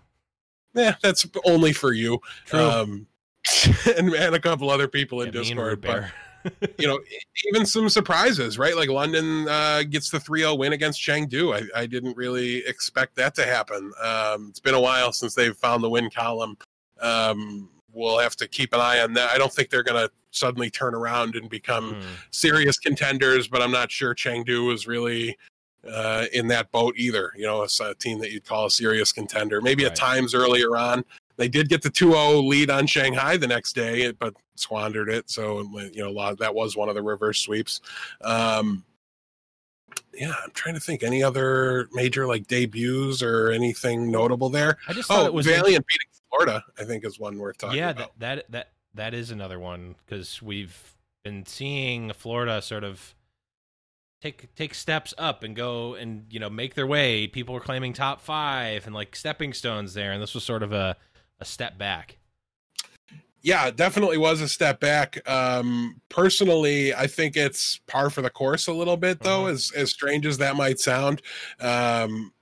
Yeah, 0.74 0.96
that's 1.02 1.26
only 1.46 1.72
for 1.72 1.94
you. 1.94 2.20
True. 2.46 2.60
Um, 2.60 3.08
and, 3.98 4.14
and 4.14 4.36
a 4.36 4.40
couple 4.40 4.70
other 4.70 4.90
people 4.90 5.22
in 5.22 5.34
Yeah, 5.34 5.42
me 5.42 5.52
and 5.52 5.60
Root 5.60 5.82
Discord. 5.82 6.04
But. 6.04 6.27
you 6.78 6.88
know, 6.88 7.00
even 7.48 7.66
some 7.66 7.90
surprises, 7.90 8.58
right? 8.58 8.76
Like 8.76 8.90
London 8.90 9.48
uh, 9.48 9.84
gets 9.90 10.10
the 10.10 10.18
3-0 10.18 10.58
win 10.58 10.74
against 10.74 11.02
Chengdu. 11.02 11.56
I, 11.56 11.82
I 11.82 11.86
didn't 11.86 12.16
really 12.18 12.58
expect 12.68 13.16
that 13.18 13.36
to 13.36 13.46
happen. 13.46 13.92
Um, 14.02 14.48
it's 14.50 14.60
been 14.60 14.76
a 14.76 14.80
while 14.82 15.12
since 15.12 15.36
they've 15.36 15.56
found 15.56 15.84
the 15.84 15.90
win 15.90 16.10
column. 16.10 16.58
Um, 17.00 17.70
we'll 17.94 18.20
have 18.20 18.36
to 18.38 18.48
keep 18.48 18.74
an 18.74 18.80
eye 18.80 19.00
on 19.00 19.14
that. 19.14 19.32
I 19.32 19.38
don't 19.38 19.52
think 19.54 19.70
they're 19.70 19.84
going 19.84 20.08
to 20.08 20.12
suddenly 20.32 20.70
turn 20.70 20.94
around 20.94 21.36
and 21.36 21.50
become 21.50 21.96
Hmm. 21.96 22.02
serious 22.32 22.78
contenders, 22.78 23.48
but 23.48 23.62
I'm 23.62 23.72
not 23.72 23.92
sure 23.92 24.14
Chengdu 24.14 24.68
was 24.68 24.86
really 24.88 25.38
uh, 25.88 26.26
in 26.34 26.48
that 26.48 26.70
boat 26.72 26.94
either. 26.98 27.32
You 27.38 27.46
know, 27.46 27.62
it's 27.64 27.80
a 27.80 27.94
team 27.96 28.20
that 28.20 28.32
you'd 28.32 28.44
call 28.46 28.66
a 28.66 28.70
serious 28.72 29.12
contender. 29.14 29.62
Maybe 29.62 29.84
Right. 29.84 29.92
at 29.92 29.98
times 29.98 30.34
earlier 30.36 30.76
on. 30.76 31.06
They 31.38 31.48
did 31.48 31.70
get 31.70 31.82
the 31.82 31.90
2-0 31.90 32.48
lead 32.48 32.70
on 32.70 32.88
Shanghai 32.88 33.38
the 33.38 33.48
next 33.48 33.74
day, 33.74 34.12
but 34.12 34.34
squandered 34.56 35.10
it. 35.10 35.30
So 35.30 35.62
you 35.94 36.04
know, 36.04 36.10
a 36.10 36.12
lot 36.12 36.38
that 36.40 36.54
was 36.54 36.76
one 36.76 36.90
of 36.90 36.96
the 36.96 37.04
reverse 37.04 37.40
sweeps. 37.40 37.82
Um, 38.22 38.84
yeah, 40.14 40.34
I'm 40.44 40.52
trying 40.52 40.76
to 40.76 40.82
think 40.82 41.04
any 41.04 41.24
other 41.24 41.88
major 41.94 42.26
like 42.28 42.48
debuts 42.48 43.22
or 43.22 43.52
anything 43.52 44.12
notable 44.12 44.50
there. 44.50 44.78
I 44.88 44.94
just 44.94 45.08
thought 45.08 45.24
Oh, 45.24 45.26
it 45.26 45.34
was 45.34 45.46
Valiant 45.46 45.86
beating 45.88 46.08
Florida, 46.30 46.64
I 46.80 46.84
think 46.84 47.06
is 47.06 47.20
one 47.20 47.38
worth 47.38 47.58
talking 47.60 47.78
yeah, 47.78 47.92
about. 47.92 48.20
that, 48.20 48.50
that 48.50 48.52
that 48.52 48.72
that 48.96 49.14
is 49.14 49.30
another 49.32 49.60
one 49.60 49.96
because 50.06 50.42
we've 50.42 50.96
been 51.24 51.46
seeing 51.46 52.12
Florida 52.14 52.62
sort 52.62 52.84
of 52.84 53.14
take 54.22 54.54
take 54.56 54.74
steps 54.74 55.14
up 55.20 55.44
and 55.44 55.56
go 55.56 55.94
and 55.94 56.26
you 56.32 56.40
know 56.40 56.50
make 56.50 56.74
their 56.74 56.88
way. 56.88 57.28
People 57.28 57.54
were 57.54 57.62
claiming 57.62 57.94
top 57.94 58.22
five 58.22 58.86
and 58.88 58.96
like 58.96 59.16
stepping 59.16 59.54
stones 59.54 59.94
there, 59.94 60.12
and 60.12 60.22
this 60.22 60.34
was 60.34 60.44
sort 60.44 60.64
of 60.64 60.74
a 60.74 60.98
a 61.40 61.46
step 61.46 61.78
back. 61.78 62.18
yeah, 63.44 63.72
definitely 63.72 64.18
was 64.18 64.42
a 64.42 64.48
step 64.50 64.80
back. 64.80 65.18
Um, 65.30 66.02
personally, 66.10 66.94
I 66.94 67.08
think 67.08 67.38
it's 67.38 67.80
par 67.88 68.10
for 68.10 68.22
the 68.22 68.30
course 68.30 68.68
a 68.68 68.74
little 68.74 68.98
bit, 68.98 69.22
though, 69.22 69.44
Mhm. 69.46 69.52
as 69.52 69.72
as 69.76 69.90
strange 69.92 70.26
as 70.26 70.38
that 70.40 70.56
might 70.58 70.80
sound. 70.80 71.22
Um, 71.60 72.34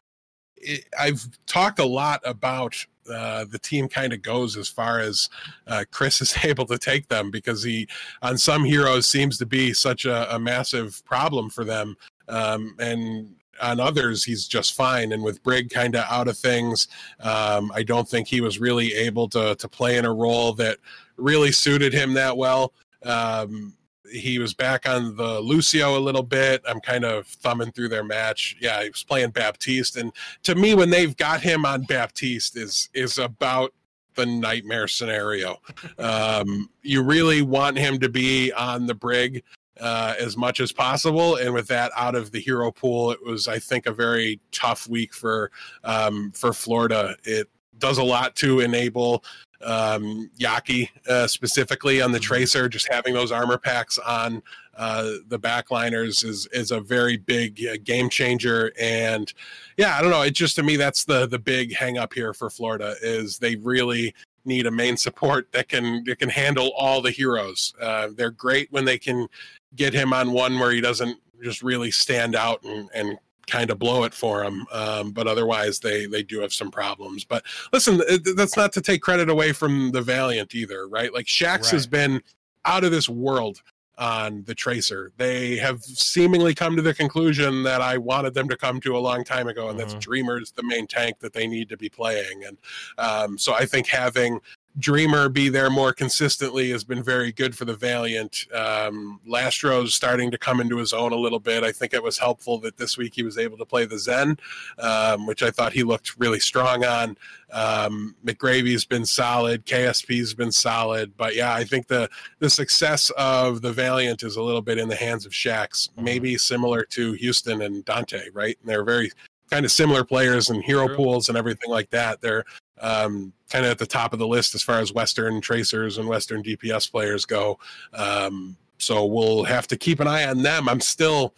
it, 0.57 0.85
I've 0.97 1.27
talked 1.45 1.77
a 1.79 1.85
lot 1.85 2.21
about 2.25 2.75
uh, 3.07 3.45
the 3.45 3.59
team 3.59 3.87
kind 3.87 4.13
of 4.13 4.23
goes 4.23 4.57
as 4.57 4.67
far 4.67 4.99
as 4.99 5.29
uh, 5.67 5.83
Kris 5.91 6.21
is 6.25 6.35
able 6.43 6.65
to 6.65 6.77
take 6.79 7.07
them 7.07 7.29
because 7.29 7.61
he, 7.61 7.87
on 8.23 8.35
some 8.37 8.63
heroes, 8.63 9.07
seems 9.07 9.37
to 9.37 9.45
be 9.45 9.73
such 9.73 10.05
a, 10.05 10.33
a 10.33 10.39
massive 10.39 11.05
problem 11.05 11.51
for 11.51 11.63
them, 11.63 11.95
um, 12.29 12.75
and 12.79 13.35
on 13.61 13.79
others 13.79 14.23
he's 14.23 14.47
just 14.47 14.73
fine. 14.73 15.11
And 15.11 15.23
with 15.23 15.43
Brig 15.43 15.69
kind 15.69 15.95
of 15.95 16.05
out 16.09 16.27
of 16.27 16.37
things, 16.37 16.87
um, 17.19 17.71
I 17.73 17.83
don't 17.83 18.07
think 18.07 18.27
he 18.27 18.41
was 18.41 18.59
really 18.59 18.93
able 18.93 19.27
to 19.29 19.55
to 19.55 19.67
play 19.67 19.97
in 19.97 20.05
a 20.05 20.13
role 20.13 20.53
that 20.53 20.77
really 21.17 21.51
suited 21.51 21.93
him 21.93 22.13
that 22.13 22.35
well. 22.37 22.73
Um, 23.03 23.73
he 24.11 24.39
was 24.39 24.53
back 24.53 24.87
on 24.87 25.15
the 25.15 25.39
Lucio 25.39 25.97
a 25.97 25.99
little 25.99 26.23
bit. 26.23 26.61
I'm 26.67 26.79
kind 26.79 27.03
of 27.03 27.27
thumbing 27.27 27.71
through 27.71 27.89
their 27.89 28.03
match. 28.03 28.55
Yeah, 28.61 28.83
he 28.83 28.89
was 28.89 29.03
playing 29.03 29.31
Baptiste, 29.31 29.97
and 29.97 30.11
to 30.43 30.55
me, 30.55 30.75
when 30.75 30.89
they've 30.89 31.15
got 31.17 31.41
him 31.41 31.65
on 31.65 31.83
Baptiste, 31.83 32.57
is 32.57 32.89
is 32.93 33.17
about 33.17 33.73
the 34.15 34.25
nightmare 34.25 34.87
scenario. 34.87 35.57
Um, 35.99 36.69
you 36.81 37.03
really 37.03 37.41
want 37.41 37.77
him 37.77 37.99
to 37.99 38.09
be 38.09 38.51
on 38.53 38.85
the 38.85 38.95
brig 38.95 39.43
uh, 39.80 40.15
as 40.19 40.38
much 40.38 40.59
as 40.59 40.71
possible, 40.71 41.36
and 41.36 41.53
with 41.53 41.67
that 41.67 41.91
out 41.95 42.15
of 42.15 42.32
the 42.32 42.39
hero 42.39 42.71
pool, 42.71 43.11
it 43.11 43.23
was, 43.23 43.47
I 43.47 43.59
think, 43.59 43.86
a 43.86 43.93
very 43.93 44.39
tough 44.51 44.88
week 44.88 45.13
for 45.13 45.51
um, 45.84 46.32
for 46.32 46.53
Florida. 46.53 47.15
It 47.23 47.49
does 47.78 47.97
a 47.97 48.03
lot 48.03 48.36
to 48.38 48.61
enable 48.61 49.23
um, 49.61 50.30
Yaki 50.39 50.89
uh, 51.07 51.28
specifically 51.28 52.01
on 52.01 52.11
the 52.11 52.19
tracer. 52.19 52.69
Just 52.69 52.88
having 52.91 53.13
those 53.13 53.32
armor 53.32 53.57
packs 53.57 53.97
on 53.97 54.41
uh, 54.78 55.11
the 55.28 55.39
backliners 55.39 56.23
is 56.23 56.47
is 56.51 56.71
a 56.71 56.80
very 56.80 57.17
big 57.17 57.59
uh, 57.65 57.78
game 57.84 58.09
changer. 58.09 58.71
And 58.80 59.32
yeah, 59.78 59.97
I 59.97 60.01
don't 60.01 60.11
know. 60.11 60.21
It 60.21 60.32
just 60.32 60.55
to 60.57 60.63
me 60.63 60.76
that's 60.76 61.05
the 61.05 61.26
the 61.28 61.39
big 61.39 61.76
hang 61.76 61.97
up 61.97 62.13
here 62.13 62.34
for 62.34 62.49
Florida 62.49 62.95
is 63.01 63.39
they 63.39 63.55
really 63.55 64.13
need 64.45 64.65
a 64.67 64.71
main 64.71 64.97
support 64.97 65.51
that 65.51 65.69
can 65.69 66.03
that 66.05 66.19
can 66.19 66.29
handle 66.29 66.71
all 66.77 67.01
the 67.01 67.11
heroes. 67.11 67.73
Uh, 67.81 68.09
they're 68.15 68.31
great 68.31 68.71
when 68.71 68.85
they 68.85 68.97
can 68.97 69.27
get 69.75 69.93
him 69.93 70.13
on 70.13 70.31
one 70.31 70.59
where 70.59 70.71
he 70.71 70.81
doesn't 70.81 71.19
just 71.43 71.61
really 71.61 71.91
stand 71.91 72.35
out 72.35 72.63
and, 72.63 72.89
and 72.93 73.17
kind 73.47 73.69
of 73.69 73.77
blow 73.77 74.03
it 74.03 74.13
for 74.13 74.43
him. 74.43 74.65
Um, 74.71 75.11
but 75.11 75.27
otherwise, 75.27 75.79
they 75.79 76.05
they 76.05 76.23
do 76.23 76.39
have 76.41 76.53
some 76.53 76.71
problems. 76.71 77.23
But 77.23 77.43
listen, 77.73 78.01
that's 78.35 78.57
not 78.57 78.73
to 78.73 78.81
take 78.81 79.01
credit 79.01 79.29
away 79.29 79.51
from 79.51 79.91
the 79.91 80.01
Valiant 80.01 80.55
either, 80.55 80.87
right? 80.87 81.13
Like 81.13 81.25
Shaxx 81.25 81.63
right. 81.63 81.71
has 81.71 81.87
been 81.87 82.21
out 82.65 82.83
of 82.83 82.91
this 82.91 83.07
world 83.07 83.61
on 83.97 84.43
the 84.43 84.55
tracer. 84.55 85.11
They 85.17 85.57
have 85.57 85.83
seemingly 85.83 86.53
come 86.53 86.75
to 86.75 86.81
the 86.81 86.93
conclusion 86.93 87.63
that 87.63 87.81
I 87.81 87.97
wanted 87.97 88.33
them 88.33 88.49
to 88.49 88.57
come 88.57 88.79
to 88.81 88.97
a 88.97 88.99
long 88.99 89.23
time 89.23 89.47
ago, 89.47 89.69
and 89.69 89.79
mm-hmm. 89.79 89.89
that's 89.89 90.05
Dreamer's 90.05 90.51
the 90.51 90.63
main 90.63 90.87
tank 90.87 91.19
that 91.19 91.33
they 91.33 91.47
need 91.47 91.69
to 91.69 91.77
be 91.77 91.89
playing. 91.89 92.43
And 92.43 92.57
um, 92.97 93.37
so 93.37 93.53
I 93.53 93.65
think 93.65 93.87
having 93.87 94.39
Dreamer 94.78 95.30
be 95.30 95.47
there 95.47 95.69
more 95.69 95.93
consistently 95.93 96.69
has 96.71 96.84
been 96.84 97.01
very 97.01 97.32
good 97.32 97.57
for 97.57 97.63
the 97.63 97.76
Valiant. 97.76 98.45
Um, 98.53 99.21
Lastro's 99.26 99.93
starting 99.93 100.32
to 100.32 100.38
come 100.38 100.59
into 100.59 100.78
his 100.78 100.91
own 100.91 101.13
a 101.13 101.17
little 101.17 101.39
bit. 101.39 101.63
I 101.63 101.71
think 101.71 101.93
it 101.93 102.03
was 102.03 102.17
helpful 102.17 102.57
that 102.59 102.76
this 102.76 102.97
week 102.97 103.13
he 103.15 103.23
was 103.23 103.38
able 103.38 103.57
to 103.57 103.65
play 103.65 103.86
the 103.86 103.97
Zen, 103.97 104.38
um, 104.80 105.28
which 105.28 105.43
I 105.43 105.49
thought 105.49 105.71
he 105.71 105.84
looked 105.84 106.19
really 106.19 106.41
strong 106.41 106.84
on. 106.84 107.17
Um, 107.53 108.15
McGravy's 108.26 108.84
been 108.84 109.05
solid, 109.05 109.65
KSP's 109.65 110.34
been 110.34 110.51
solid, 110.51 111.15
but 111.15 111.36
yeah, 111.36 111.53
I 111.53 111.63
think 111.63 111.88
the 111.88 112.09
the 112.39 112.49
success 112.49 113.09
of 113.11 113.61
the 113.61 113.71
Valiant 113.71 114.23
is 114.23 114.36
a 114.36 114.43
little 114.43 114.61
bit 114.61 114.78
in 114.78 114.89
the 114.89 114.95
hands 114.95 115.26
of 115.26 115.32
Shaxx, 115.32 115.89
mm-hmm. 115.89 116.03
maybe 116.03 116.38
similar 116.38 116.84
to 116.91 117.13
Houston 117.13 117.61
and 117.61 117.86
Danteh, 117.86 118.28
right? 118.34 118.57
And 118.59 118.69
they're 118.69 118.84
very 118.84 119.09
kind 119.49 119.65
of 119.65 119.71
similar 119.71 120.03
players 120.03 120.49
and 120.49 120.63
hero 120.63 120.88
True. 120.88 120.97
pools 120.97 121.30
and 121.30 121.38
everything 121.38 121.69
like 121.69 121.89
that. 121.91 122.19
They're 122.19 122.43
um, 122.82 123.34
kind 123.49 123.65
of 123.65 123.71
at 123.71 123.78
the 123.78 123.86
top 123.86 124.13
of 124.13 124.19
the 124.19 124.28
list 124.28 124.55
as 124.55 124.63
far 124.63 124.80
as 124.80 124.93
Western 124.93 125.41
tracers 125.41 125.97
and 125.97 126.07
Western 126.07 126.43
DPS 126.43 126.91
players 126.91 127.26
go. 127.26 127.59
Um, 127.93 128.57
so 128.78 129.05
we'll 129.05 129.43
have 129.45 129.67
to 129.67 129.78
keep 129.78 129.99
an 129.99 130.07
eye 130.07 130.26
on 130.26 130.41
them. 130.41 130.67
I'm 130.67 130.82
still 130.82 131.34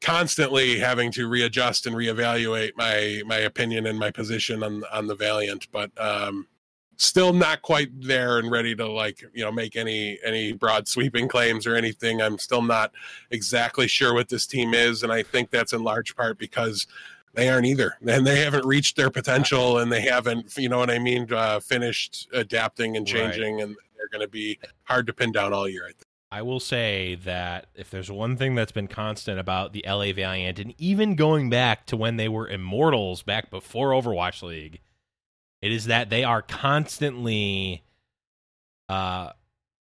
constantly 0.00 0.78
having 0.78 1.12
to 1.12 1.28
readjust 1.28 1.86
and 1.86 1.94
reevaluate 1.94 2.72
my 2.76 3.22
my 3.26 3.38
opinion 3.38 3.86
and 3.86 3.98
my 3.98 4.10
position 4.10 4.62
on 4.62 4.82
on 4.92 5.06
the 5.06 5.14
Valiant, 5.14 5.68
but 5.72 5.90
um, 6.00 6.46
still 6.96 7.32
not 7.32 7.62
quite 7.62 7.88
there 8.00 8.38
and 8.38 8.50
ready 8.50 8.74
to 8.74 8.86
like 8.86 9.22
you 9.32 9.44
know 9.44 9.52
make 9.52 9.76
any 9.76 10.18
any 10.24 10.52
broad 10.52 10.88
sweeping 10.88 11.28
claims 11.28 11.66
or 11.66 11.74
anything. 11.74 12.20
I'm 12.20 12.38
still 12.38 12.62
not 12.62 12.92
exactly 13.30 13.86
sure 13.86 14.14
what 14.14 14.28
this 14.28 14.46
team 14.46 14.74
is, 14.74 15.02
and 15.02 15.12
I 15.12 15.22
think 15.22 15.50
that's 15.50 15.72
in 15.72 15.82
large 15.82 16.16
part 16.16 16.38
because 16.38 16.86
they 17.34 17.48
aren't 17.48 17.66
either 17.66 17.96
and 18.06 18.26
they 18.26 18.40
haven't 18.40 18.64
reached 18.64 18.96
their 18.96 19.10
potential 19.10 19.78
and 19.78 19.90
they 19.90 20.00
haven't 20.00 20.56
you 20.56 20.68
know 20.68 20.78
what 20.78 20.90
i 20.90 20.98
mean 20.98 21.32
uh, 21.32 21.60
finished 21.60 22.28
adapting 22.32 22.96
and 22.96 23.06
changing 23.06 23.56
right. 23.56 23.64
and 23.64 23.76
they're 23.96 24.08
going 24.08 24.24
to 24.24 24.30
be 24.30 24.58
hard 24.84 25.06
to 25.06 25.12
pin 25.12 25.32
down 25.32 25.52
all 25.52 25.68
year 25.68 25.84
i 25.84 25.92
think 25.92 26.06
I 26.32 26.42
will 26.42 26.60
say 26.60 27.16
that 27.24 27.66
if 27.74 27.90
there's 27.90 28.08
one 28.08 28.36
thing 28.36 28.54
that's 28.54 28.70
been 28.70 28.86
constant 28.86 29.40
about 29.40 29.72
the 29.72 29.84
LA 29.84 30.12
Valiant, 30.12 30.60
and 30.60 30.74
even 30.78 31.16
going 31.16 31.50
back 31.50 31.86
to 31.86 31.96
when 31.96 32.18
they 32.18 32.28
were 32.28 32.46
immortals 32.46 33.24
back 33.24 33.50
before 33.50 33.90
Overwatch 33.90 34.40
League, 34.40 34.78
it 35.60 35.72
is 35.72 35.86
that 35.86 36.08
they 36.08 36.22
are 36.22 36.40
constantly 36.40 37.82
uh, 38.88 39.30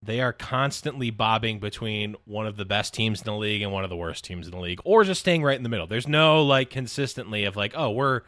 they 0.03 0.21
are 0.21 0.33
constantly 0.33 1.11
bobbing 1.11 1.61
between 1.61 2.17
one 2.25 2.47
of 2.47 2.57
the 2.57 2.65
best 2.65 2.93
teams 2.93 3.21
in 3.21 3.25
the 3.25 3.37
league 3.37 3.63
and 3.63 3.73
one 3.73 3.85
of 3.85 3.91
the 3.91 3.97
worst 3.97 4.25
teams 4.25 4.47
in 4.47 4.51
the 4.51 4.61
league, 4.61 4.81
or 4.85 5.05
just 5.05 5.21
staying 5.21 5.43
right 5.43 5.57
in 5.57 5.63
the 5.63 5.69
middle. 5.69 5.87
There's 5.87 6.09
no 6.09 6.43
like 6.43 6.71
consistently 6.71 7.45
of 7.45 7.55
like, 7.55 7.73
oh, 7.77 7.91
we're 7.91 8.23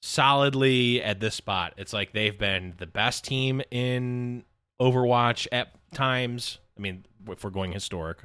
solidly 0.00 1.02
at 1.02 1.20
this 1.20 1.34
spot. 1.34 1.74
It's 1.76 1.92
like 1.92 2.12
they've 2.12 2.38
been 2.38 2.74
the 2.78 2.86
best 2.86 3.24
team 3.24 3.62
in 3.70 4.44
Overwatch 4.80 5.46
at 5.52 5.72
times. 5.92 6.58
I 6.76 6.80
mean, 6.80 7.04
if 7.28 7.44
we're 7.44 7.50
going 7.50 7.72
historic, 7.72 8.18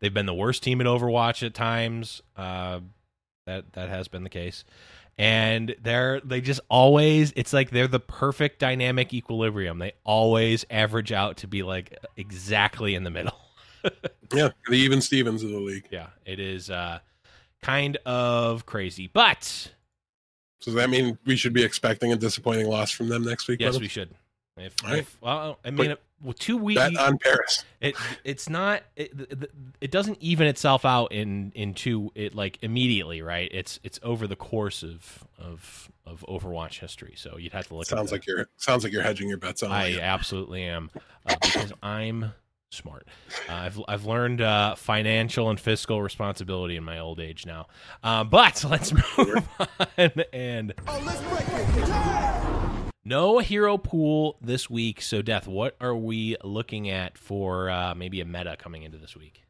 they've 0.00 0.12
been 0.12 0.26
the 0.26 0.34
worst 0.34 0.62
team 0.62 0.80
in 0.80 0.86
Overwatch 0.86 1.44
at 1.44 1.54
times. 1.54 2.20
Uh, 2.36 2.80
that 3.46 3.72
that 3.72 3.88
has 3.88 4.06
been 4.06 4.22
the 4.22 4.30
case 4.30 4.64
and 5.20 5.76
they're 5.82 6.18
they 6.24 6.40
just 6.40 6.60
always 6.70 7.30
it's 7.36 7.52
like 7.52 7.68
they're 7.68 7.86
the 7.86 8.00
perfect 8.00 8.58
dynamic 8.58 9.12
equilibrium. 9.12 9.78
They 9.78 9.92
always 10.02 10.64
average 10.70 11.12
out 11.12 11.36
to 11.38 11.46
be 11.46 11.62
like 11.62 11.94
exactly 12.16 12.94
in 12.94 13.04
the 13.04 13.10
middle. 13.10 13.36
Yeah 14.32 14.50
the 14.68 14.74
even 14.74 15.00
stevens 15.00 15.42
of 15.42 15.50
the 15.50 15.58
league. 15.58 15.88
Yeah 15.90 16.08
it 16.26 16.38
is 16.38 16.68
uh 16.68 16.98
kind 17.62 17.96
of 18.04 18.64
crazy. 18.64 19.10
But 19.12 19.44
so 20.60 20.66
does 20.66 20.74
that 20.74 20.90
mean 20.90 21.18
we 21.24 21.34
should 21.34 21.54
be 21.54 21.64
expecting 21.64 22.12
a 22.12 22.16
disappointing 22.16 22.68
loss 22.68 22.90
from 22.90 23.08
them 23.08 23.24
next 23.24 23.48
week 23.48 23.60
yes 23.60 23.80
we 23.80 23.88
should 23.88 24.10
if, 24.56 24.74
if 24.84 25.20
well 25.20 25.58
i 25.64 25.70
mean 25.70 25.96
well, 26.22 26.34
two 26.34 26.56
weeks 26.56 26.80
on 26.98 27.18
Paris. 27.18 27.64
It 27.80 27.96
it's 28.24 28.48
not 28.48 28.82
it, 28.94 29.10
it 29.80 29.90
doesn't 29.90 30.18
even 30.20 30.46
itself 30.46 30.84
out 30.84 31.12
in 31.12 31.50
in 31.54 31.72
two 31.72 32.12
it 32.14 32.34
like 32.34 32.58
immediately 32.62 33.22
right. 33.22 33.48
It's 33.52 33.80
it's 33.82 33.98
over 34.02 34.26
the 34.26 34.36
course 34.36 34.82
of 34.82 35.24
of 35.38 35.90
of 36.04 36.24
Overwatch 36.28 36.78
history. 36.78 37.14
So 37.16 37.38
you'd 37.38 37.52
have 37.52 37.68
to 37.68 37.74
look. 37.74 37.86
Sounds 37.86 38.12
like 38.12 38.26
you're 38.26 38.48
sounds 38.56 38.84
like 38.84 38.92
you're 38.92 39.02
hedging 39.02 39.28
your 39.28 39.38
bets 39.38 39.62
on. 39.62 39.72
I 39.72 39.98
absolutely 39.98 40.64
am 40.64 40.90
uh, 41.26 41.36
because 41.40 41.72
I'm 41.82 42.32
smart. 42.70 43.08
Uh, 43.48 43.52
I've 43.54 43.80
I've 43.88 44.04
learned 44.04 44.42
uh, 44.42 44.74
financial 44.74 45.48
and 45.48 45.58
fiscal 45.58 46.02
responsibility 46.02 46.76
in 46.76 46.84
my 46.84 46.98
old 46.98 47.18
age 47.18 47.46
now. 47.46 47.68
Uh, 48.04 48.24
but 48.24 48.62
let's 48.68 48.92
move 48.92 49.48
on 49.58 50.10
and. 50.34 50.74
Oh, 50.86 51.02
let's 51.02 51.22
break 51.22 51.48
it. 51.48 52.29
No 53.10 53.40
hero 53.40 53.76
pool 53.76 54.36
this 54.40 54.70
week. 54.70 55.02
So, 55.02 55.20
Death, 55.20 55.48
what 55.48 55.74
are 55.80 55.96
we 55.96 56.36
looking 56.44 56.88
at 56.90 57.18
for 57.18 57.68
uh, 57.68 57.92
maybe 57.92 58.20
a 58.20 58.24
meta 58.24 58.56
coming 58.56 58.84
into 58.84 58.98
this 58.98 59.16
week? 59.16 59.42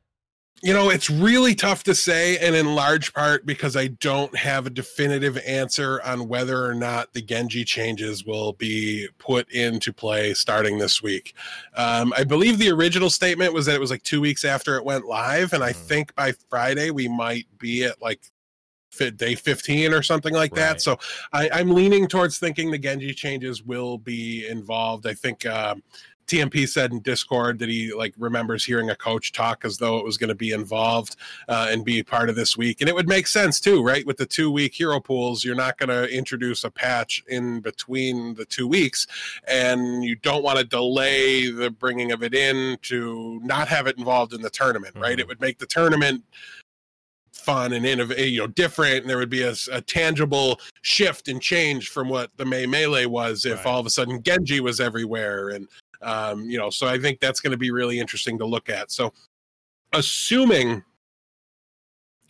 You 0.62 0.72
know, 0.72 0.88
it's 0.88 1.10
really 1.10 1.54
tough 1.54 1.82
to 1.82 1.94
say, 1.94 2.38
and 2.38 2.56
in 2.56 2.74
large 2.74 3.12
part 3.12 3.44
because 3.44 3.76
I 3.76 3.88
don't 3.88 4.34
have 4.34 4.66
a 4.66 4.70
definitive 4.70 5.36
answer 5.46 6.00
on 6.04 6.26
whether 6.26 6.64
or 6.64 6.74
not 6.74 7.12
the 7.12 7.20
Genji 7.20 7.62
changes 7.66 8.24
will 8.24 8.54
be 8.54 9.08
put 9.18 9.50
into 9.52 9.92
play 9.92 10.32
starting 10.32 10.78
this 10.78 11.02
week. 11.02 11.34
Um, 11.76 12.14
I 12.16 12.24
believe 12.24 12.56
the 12.56 12.70
original 12.70 13.10
statement 13.10 13.52
was 13.52 13.66
that 13.66 13.74
it 13.74 13.80
was 13.80 13.90
like 13.90 14.04
two 14.04 14.22
weeks 14.22 14.42
after 14.42 14.76
it 14.76 14.86
went 14.86 15.04
live, 15.04 15.52
and 15.52 15.62
I 15.62 15.72
mm-hmm. 15.72 15.86
think 15.86 16.14
by 16.14 16.32
Friday 16.48 16.92
we 16.92 17.08
might 17.08 17.44
be 17.58 17.84
at 17.84 18.00
like 18.00 18.22
day 19.16 19.34
15 19.34 19.94
or 19.94 20.02
something 20.02 20.34
like 20.34 20.52
right. 20.52 20.60
that. 20.60 20.82
So 20.82 20.98
I, 21.32 21.60
am 21.60 21.70
leaning 21.70 22.06
towards 22.08 22.38
thinking 22.38 22.70
the 22.70 22.78
Genji 22.78 23.14
changes 23.14 23.62
will 23.62 23.98
be 23.98 24.46
involved. 24.48 25.06
I 25.06 25.14
think 25.14 25.46
um, 25.46 25.82
TMP 26.30 26.68
said 26.68 26.92
in 26.92 27.00
Discord 27.00 27.58
that 27.58 27.68
he 27.68 27.92
like 27.92 28.14
remembers 28.16 28.64
hearing 28.64 28.90
a 28.90 28.94
coach 28.94 29.32
talk 29.32 29.64
as 29.64 29.78
though 29.78 29.98
it 29.98 30.04
was 30.04 30.16
going 30.16 30.28
to 30.28 30.34
be 30.36 30.52
involved 30.52 31.16
uh, 31.48 31.66
and 31.70 31.84
be 31.84 32.04
part 32.04 32.28
of 32.28 32.36
this 32.36 32.56
week, 32.56 32.80
and 32.80 32.88
it 32.88 32.94
would 32.94 33.08
make 33.08 33.26
sense 33.26 33.58
too, 33.58 33.82
right? 33.82 34.06
With 34.06 34.16
the 34.16 34.26
two 34.26 34.48
week 34.50 34.72
hero 34.72 35.00
pools, 35.00 35.44
you're 35.44 35.56
not 35.56 35.76
going 35.76 35.88
to 35.88 36.06
introduce 36.16 36.62
a 36.62 36.70
patch 36.70 37.24
in 37.26 37.60
between 37.60 38.34
the 38.34 38.44
two 38.44 38.68
weeks, 38.68 39.08
and 39.48 40.04
you 40.04 40.14
don't 40.14 40.44
want 40.44 40.58
to 40.58 40.64
delay 40.64 41.50
the 41.50 41.70
bringing 41.70 42.12
of 42.12 42.22
it 42.22 42.32
in 42.32 42.78
to 42.82 43.40
not 43.42 43.66
have 43.66 43.88
it 43.88 43.98
involved 43.98 44.32
in 44.32 44.40
the 44.40 44.50
tournament, 44.50 44.94
mm-hmm. 44.94 45.02
right? 45.02 45.18
It 45.18 45.26
would 45.26 45.40
make 45.40 45.58
the 45.58 45.66
tournament 45.66 46.22
fun 47.32 47.72
and 47.72 47.86
innovative, 47.86 48.26
you 48.28 48.40
know, 48.40 48.46
different, 48.46 49.02
and 49.02 49.10
there 49.10 49.18
would 49.18 49.30
be 49.30 49.42
a, 49.42 49.54
a, 49.72 49.80
tangible 49.80 50.60
shift 50.82 51.28
and 51.28 51.40
change 51.40 51.88
from 51.88 52.08
what 52.08 52.30
the 52.36 52.44
May 52.44 52.66
Melee 52.66 53.06
was 53.06 53.44
if 53.44 53.58
right. 53.58 53.66
all 53.66 53.80
of 53.80 53.86
a 53.86 53.90
sudden 53.90 54.22
Genji 54.22 54.60
was 54.60 54.80
everywhere, 54.80 55.50
and 55.50 55.68
um, 56.02 56.48
you 56.48 56.58
know, 56.58 56.70
so 56.70 56.86
I 56.86 56.98
think 56.98 57.20
that's 57.20 57.40
going 57.40 57.52
to 57.52 57.58
be 57.58 57.70
really 57.70 57.98
interesting 57.98 58.38
to 58.38 58.46
look 58.46 58.68
at. 58.68 58.90
So, 58.90 59.12
assuming 59.92 60.82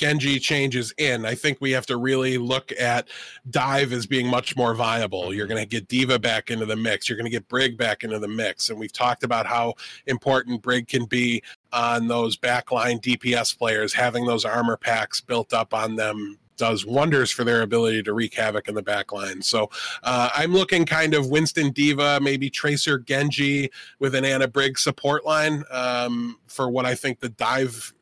Genji 0.01 0.39
changes 0.39 0.95
in, 0.97 1.27
I 1.27 1.35
think 1.35 1.59
we 1.61 1.73
have 1.73 1.85
to 1.87 1.99
really 1.99 2.39
look 2.39 2.73
at 2.81 3.09
dive 3.51 3.93
as 3.93 4.07
being 4.07 4.27
much 4.27 4.57
more 4.57 4.73
viable. 4.73 5.35
You're 5.35 5.47
going 5.47 5.63
to 5.63 5.69
get 5.69 5.89
D.Va 5.89 6.19
back 6.19 6.51
into 6.51 6.65
the 6.65 6.75
mix. 6.75 7.07
You're 7.07 7.19
going 7.19 7.27
to 7.27 7.31
get 7.31 7.47
Brig 7.49 7.77
back 7.77 8.03
into 8.03 8.19
the 8.19 8.27
mix. 8.27 8.71
And 8.71 8.79
we've 8.81 8.95
talked 8.95 9.25
about 9.25 9.45
how 9.45 9.75
important 10.07 10.63
Brig 10.63 10.89
can 10.89 11.05
be 11.05 11.43
on 11.71 12.09
those 12.09 12.39
backline 12.39 12.99
DPS 13.03 13.59
players, 13.59 13.93
having 13.93 14.25
those 14.25 14.47
armor 14.47 14.79
packs 14.79 15.21
built 15.21 15.53
up 15.53 15.75
on 15.75 15.97
them 15.97 16.39
does 16.57 16.87
wonders 16.87 17.31
for 17.31 17.43
their 17.43 17.63
ability 17.63 18.03
to 18.03 18.13
wreak 18.13 18.35
havoc 18.35 18.69
in 18.69 18.75
the 18.75 18.83
back 18.83 19.13
line. 19.13 19.41
So 19.41 19.71
uh, 20.03 20.29
I'm 20.35 20.53
looking 20.53 20.85
kind 20.85 21.15
of 21.15 21.29
Winston 21.29 21.73
D.Va, 21.73 22.21
maybe 22.23 22.51
Tracer 22.51 22.99
Genji 22.99 23.71
with 23.99 24.15
an 24.15 24.27
Ana 24.27 24.47
Briggs 24.47 24.83
support 24.83 25.25
line 25.25 25.65
um, 25.71 26.39
for 26.47 26.71
what 26.71 26.85
I 26.85 26.95
think 26.95 27.21
the 27.21 27.31
dive 27.31 27.95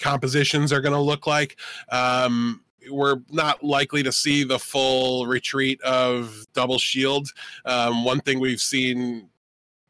compositions 0.00 0.72
are 0.72 0.80
going 0.80 0.94
to 0.94 1.00
look 1.00 1.26
like. 1.26 1.56
Um, 1.90 2.62
we're 2.90 3.20
not 3.30 3.62
likely 3.62 4.02
to 4.02 4.12
see 4.12 4.42
the 4.42 4.58
full 4.58 5.26
retreat 5.26 5.80
of 5.82 6.46
double 6.54 6.78
shield. 6.78 7.28
Um, 7.64 8.04
one 8.04 8.20
thing 8.20 8.40
we've 8.40 8.60
seen 8.60 9.28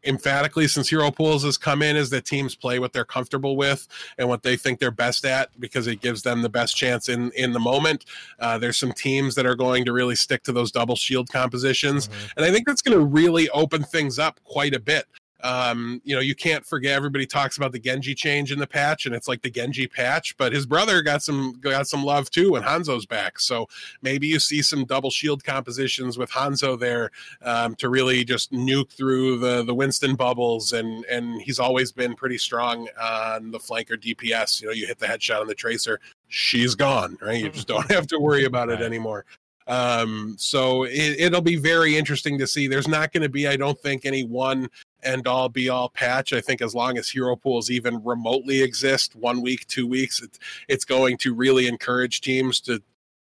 emphatically 0.05 0.67
since 0.67 0.89
hero 0.89 1.11
pools 1.11 1.45
has 1.45 1.59
come 1.59 1.83
in 1.83 1.97
is 1.97 2.11
that 2.11 2.25
teams 2.25 2.55
play 2.55 2.79
what 2.79 2.93
they're 2.93 3.05
comfortable 3.05 3.57
with 3.57 3.87
and 4.19 4.29
what 4.29 4.43
they 4.43 4.57
think 4.57 4.79
they're 4.79 4.91
best 4.91 5.25
at 5.25 5.49
because 5.61 5.87
it 5.87 6.01
gives 6.01 6.23
them 6.23 6.41
the 6.43 6.49
best 6.49 6.77
chance 6.77 7.09
in 7.09 7.31
in 7.33 7.53
the 7.53 7.61
moment 7.61 8.07
uh, 8.39 8.57
there's 8.57 8.79
some 8.79 8.93
teams 8.93 9.35
that 9.35 9.45
are 9.45 9.55
going 9.55 9.85
to 9.85 9.93
really 9.93 10.17
stick 10.17 10.43
to 10.43 10.53
those 10.53 10.73
double 10.73 10.97
shield 10.97 11.29
compositions 11.29 12.09
mm-hmm. 12.09 12.27
and 12.39 12.47
i 12.47 12.51
think 12.51 12.67
that's 12.67 12.83
going 12.83 12.97
to 12.97 13.05
really 13.05 13.49
open 13.51 13.83
things 13.83 14.19
up 14.19 14.41
quite 14.45 14.75
a 14.75 14.81
bit 14.81 15.05
um, 15.43 16.01
you 16.05 16.15
know, 16.15 16.21
you 16.21 16.35
can't 16.35 16.65
forget 16.65 16.97
everybody 16.97 17.27
talks 17.27 17.57
about 17.57 17.73
the 17.73 17.79
Genji 17.79 18.15
change 18.15 18.53
in 18.53 18.59
the 18.59 18.67
patch, 18.67 19.07
and 19.07 19.15
it's 19.15 19.29
like 19.29 19.43
the 19.43 19.51
Genji 19.51 19.87
patch, 19.87 20.37
but 20.37 20.53
his 20.53 20.67
brother 20.67 21.03
got 21.03 21.23
some 21.23 21.55
got 21.61 21.87
some 21.87 22.05
love 22.05 22.31
too 22.31 22.53
when 22.53 22.63
Hanzo's 22.63 23.07
back. 23.07 23.39
So 23.39 23.67
maybe 24.03 24.27
you 24.27 24.39
see 24.39 24.63
some 24.63 24.85
double 24.85 25.11
shield 25.11 25.45
compositions 25.45 26.19
with 26.19 26.31
Hanzo 26.31 26.79
there 26.79 27.11
um, 27.43 27.75
to 27.77 27.89
really 27.89 28.25
just 28.25 28.53
nuke 28.53 28.91
through 28.91 29.39
the 29.39 29.63
the 29.65 29.75
Winston 29.75 30.15
bubbles, 30.15 30.73
and 30.73 31.05
and 31.07 31.41
he's 31.43 31.59
always 31.59 31.93
been 31.93 32.15
pretty 32.15 32.39
strong 32.39 32.89
on 33.01 33.51
the 33.51 33.59
flanker 33.59 33.97
DPS. 33.97 34.61
You 34.61 34.69
know, 34.69 34.73
you 34.75 34.87
hit 34.87 34.99
the 34.99 35.07
headshot 35.07 35.41
on 35.41 35.47
the 35.47 35.55
tracer, 35.55 36.01
she's 36.29 36.75
gone, 36.75 37.19
right? 37.21 37.43
You 37.43 37.51
just 37.51 37.69
don't 37.69 37.91
have 37.93 38.07
to 38.09 38.19
worry 38.19 38.45
about 38.45 38.71
it 38.71 38.81
anymore. 38.81 39.25
Um, 39.67 40.35
so 40.37 40.85
it, 40.89 41.33
will 41.33 41.41
be 41.41 41.57
very 41.57 41.97
interesting 41.97 42.37
to 42.39 42.47
see. 42.47 42.67
There's 42.67 42.89
not 42.89 43.13
going 43.13 43.23
to 43.23 43.29
be, 43.29 43.47
I 43.47 43.57
don't 43.57 43.79
think, 43.79 44.05
any 44.05 44.25
one 44.25 44.69
end 45.03 45.27
all 45.27 45.49
be 45.49 45.69
all 45.69 45.89
patch. 45.89 46.33
I 46.33 46.41
think 46.41 46.63
as 46.63 46.75
long 46.75 46.99
as 46.99 47.09
hero 47.09 47.37
pools 47.37 47.71
even 47.71 48.03
remotely 48.05 48.63
exist, 48.63 49.17
one 49.17 49.43
week, 49.43 49.67
two 49.67 49.87
weeks, 49.87 50.23
it's 50.23 50.39
it's 50.69 50.85
going 50.85 51.17
to 51.19 51.35
really 51.35 51.67
encourage 51.67 52.21
teams 52.21 52.61
to 52.63 52.83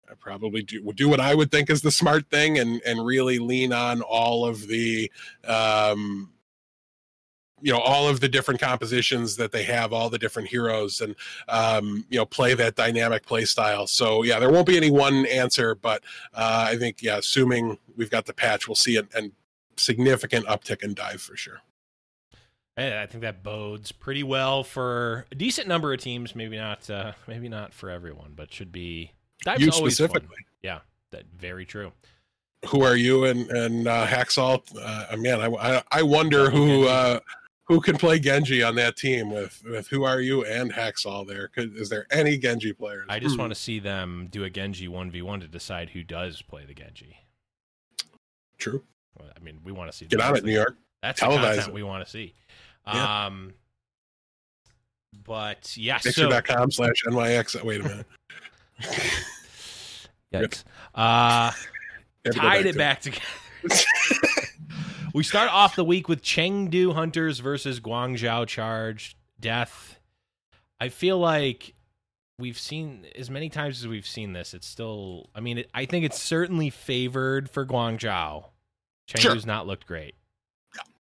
uh, 0.10 0.16
probably 0.20 0.62
do 0.62 0.92
do 0.94 1.10
what 1.10 1.20
I 1.20 1.36
would 1.36 1.52
think 1.52 1.70
is 1.70 1.82
the 1.82 1.92
smart 1.92 2.30
thing 2.30 2.60
and 2.60 2.82
and 2.86 3.06
really 3.06 3.40
lean 3.40 3.74
on 3.74 4.02
all 4.02 4.46
of 4.46 4.68
the 4.68 5.12
um 5.48 6.32
you 7.62 7.72
know 7.72 7.80
all 7.80 8.08
of 8.08 8.20
the 8.20 8.30
different 8.30 8.60
compositions 8.60 9.36
that 9.38 9.52
they 9.52 9.64
have 9.64 9.94
all 9.94 10.10
the 10.10 10.20
different 10.20 10.48
heroes 10.48 11.02
and 11.02 11.16
um, 11.48 12.06
you 12.10 12.18
know 12.18 12.26
play 12.26 12.54
that 12.54 12.76
dynamic 12.76 13.26
play 13.26 13.46
style 13.46 13.88
so 13.88 14.24
yeah 14.24 14.40
there 14.40 14.52
won't 14.52 14.68
be 14.68 14.78
any 14.78 14.92
one 14.92 15.26
answer 15.28 15.76
but 15.76 16.04
uh, 16.34 16.66
i 16.70 16.78
think 16.78 17.02
yeah 17.02 17.18
assuming 17.18 17.78
we've 17.96 18.12
got 18.12 18.26
the 18.26 18.34
patch 18.34 18.68
we'll 18.68 18.76
see 18.76 18.98
it 18.98 19.08
and 19.16 19.32
significant 19.78 20.46
uptick 20.46 20.84
in 20.84 20.94
dive 20.94 21.22
for 21.22 21.36
sure. 21.36 21.62
I 22.78 23.06
think 23.06 23.22
that 23.22 23.42
bodes 23.42 23.94
pretty 23.94 24.24
well 24.24 24.64
for 24.64 25.26
a 25.32 25.36
decent 25.36 25.68
number 25.68 25.94
of 25.94 26.02
teams. 26.02 26.36
Maybe 26.36 26.58
not, 26.58 26.90
uh, 26.90 27.14
maybe 27.26 27.48
not 27.48 27.74
for 27.74 27.90
everyone, 27.90 28.34
but 28.36 28.54
should 28.54 28.72
be. 28.72 29.14
Dive's 29.46 29.62
you 29.62 29.72
specifically, 29.72 30.28
fun. 30.28 30.46
yeah, 30.62 30.80
that 31.12 31.24
very 31.38 31.66
true. 31.66 31.94
WhoRU 32.64 33.30
and 33.30 33.50
and 33.52 33.88
uh, 33.88 34.06
Haksal? 34.06 34.62
Uh, 34.78 35.16
man, 35.18 35.40
I 35.40 35.84
I 35.90 36.04
wonder 36.04 36.50
who 36.50 36.86
uh, 36.88 37.20
who 37.66 37.80
can 37.80 37.98
play 37.98 38.20
Genji 38.20 38.62
on 38.64 38.76
that 38.76 38.98
team 38.98 39.32
with 39.32 39.62
with 39.66 39.90
WhoRU 39.90 40.50
and 40.50 40.74
Haksal 40.74 41.28
there? 41.28 41.48
Could, 41.48 41.76
is 41.78 41.90
there 41.90 42.08
any 42.12 42.38
Genji 42.38 42.74
players? 42.74 43.06
I 43.10 43.20
just 43.20 43.36
hmm. 43.36 43.42
want 43.42 43.52
to 43.52 43.60
see 43.60 43.80
them 43.80 44.28
do 44.32 44.44
a 44.44 44.50
Genji 44.50 44.88
one 44.88 45.12
v 45.12 45.22
one 45.22 45.40
to 45.40 45.48
decide 45.48 45.92
who 45.92 46.04
does 46.04 46.42
play 46.42 46.66
the 46.66 46.74
Genji. 46.74 47.18
True. 48.58 48.84
I 49.20 49.40
mean, 49.40 49.60
we 49.64 49.72
want 49.72 49.92
to 49.92 49.98
see. 49.98 50.06
Get 50.06 50.22
on 50.22 50.36
it, 50.36 50.44
New 50.44 50.54
York. 50.54 50.78
That's 51.02 51.22
Televize 51.22 51.30
the 51.30 51.48
content 51.48 51.68
it. 51.68 51.74
we 51.74 51.84
want 51.84 52.06
to 52.06 52.10
see. 52.10 52.34
Yeah. 52.88 53.26
Um, 53.26 53.54
but 55.24 55.76
yeah, 55.78 56.00
Mixer.com 56.04 56.72
so, 56.72 56.84
slash 56.84 57.04
NYX. 57.08 57.64
Wait 57.64 57.82
a 57.82 57.84
minute. 57.84 58.08
Yikes. 60.34 60.64
Uh, 60.94 61.52
tied 62.32 62.66
it 62.66 62.78
back 62.78 63.02
together. 63.02 63.24
we 65.14 65.24
start 65.24 65.50
off 65.52 65.76
the 65.76 65.86
week 65.86 66.10
with 66.10 66.22
Chengdu 66.22 66.94
Hunters 66.94 67.40
versus 67.40 67.80
Guangzhou 67.80 68.48
Charge 68.48 69.16
Death. 69.40 70.00
I 70.80 70.90
feel 70.90 71.18
like 71.18 71.74
we've 72.38 72.60
seen 72.60 73.06
as 73.16 73.30
many 73.30 73.50
times 73.50 73.80
as 73.80 73.88
we've 73.88 74.08
seen 74.08 74.34
this. 74.34 74.54
It's 74.54 74.68
still, 74.68 75.30
I 75.34 75.40
mean, 75.40 75.60
it, 75.60 75.70
I 75.74 75.86
think 75.86 76.06
it's 76.06 76.22
certainly 76.22 76.70
favored 76.70 77.50
for 77.50 77.66
Guangzhou. 77.66 78.46
Chengdu's 79.08 79.22
sure. 79.22 79.42
not 79.46 79.68
looked 79.68 79.86
great. 79.86 80.16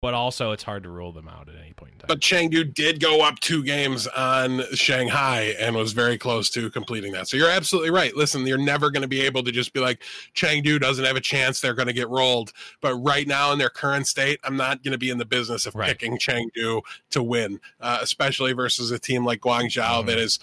But 0.01 0.13
also, 0.13 0.51
it's 0.51 0.61
hard 0.63 0.83
to 0.83 0.89
rule 0.89 1.11
them 1.11 1.27
out 1.27 1.49
at 1.49 1.55
any 1.55 1.73
point 1.73 1.93
in 1.93 1.99
time. 1.99 2.07
But 2.07 2.19
Chengdu 2.19 2.73
did 2.73 2.99
go 2.99 3.21
up 3.21 3.39
two 3.39 3.63
games 3.63 4.05
on 4.07 4.61
Shanghai 4.73 5.55
and 5.59 5.75
was 5.75 5.93
very 5.93 6.17
close 6.17 6.49
to 6.51 6.69
completing 6.69 7.11
that. 7.13 7.27
So 7.27 7.37
you're 7.37 7.49
absolutely 7.49 7.89
right. 7.89 8.15
Listen, 8.15 8.45
you're 8.45 8.57
never 8.59 8.91
going 8.91 9.01
to 9.01 9.07
be 9.07 9.21
able 9.21 9.43
to 9.43 9.51
just 9.51 9.73
be 9.73 9.79
like, 9.79 10.03
Chengdu 10.35 10.79
doesn't 10.79 11.03
have 11.03 11.15
a 11.15 11.21
chance. 11.21 11.59
They're 11.59 11.73
going 11.73 11.87
to 11.87 11.93
get 11.93 12.07
rolled. 12.07 12.53
But 12.81 12.95
right 12.97 13.27
now, 13.27 13.51
in 13.51 13.57
their 13.57 13.69
current 13.69 14.05
state, 14.05 14.39
I'm 14.43 14.55
not 14.55 14.83
going 14.83 14.91
to 14.91 14.97
be 14.99 15.09
in 15.09 15.17
the 15.17 15.25
business 15.25 15.65
of 15.65 15.73
right. 15.73 15.87
picking 15.87 16.19
Chengdu 16.19 16.81
to 17.09 17.23
win, 17.23 17.59
uh, 17.81 17.97
especially 18.01 18.53
versus 18.53 18.91
a 18.91 18.99
team 18.99 19.25
like 19.25 19.41
Guangzhou 19.41 19.81
mm-hmm. 19.81 20.07
that 20.07 20.19
is 20.19 20.39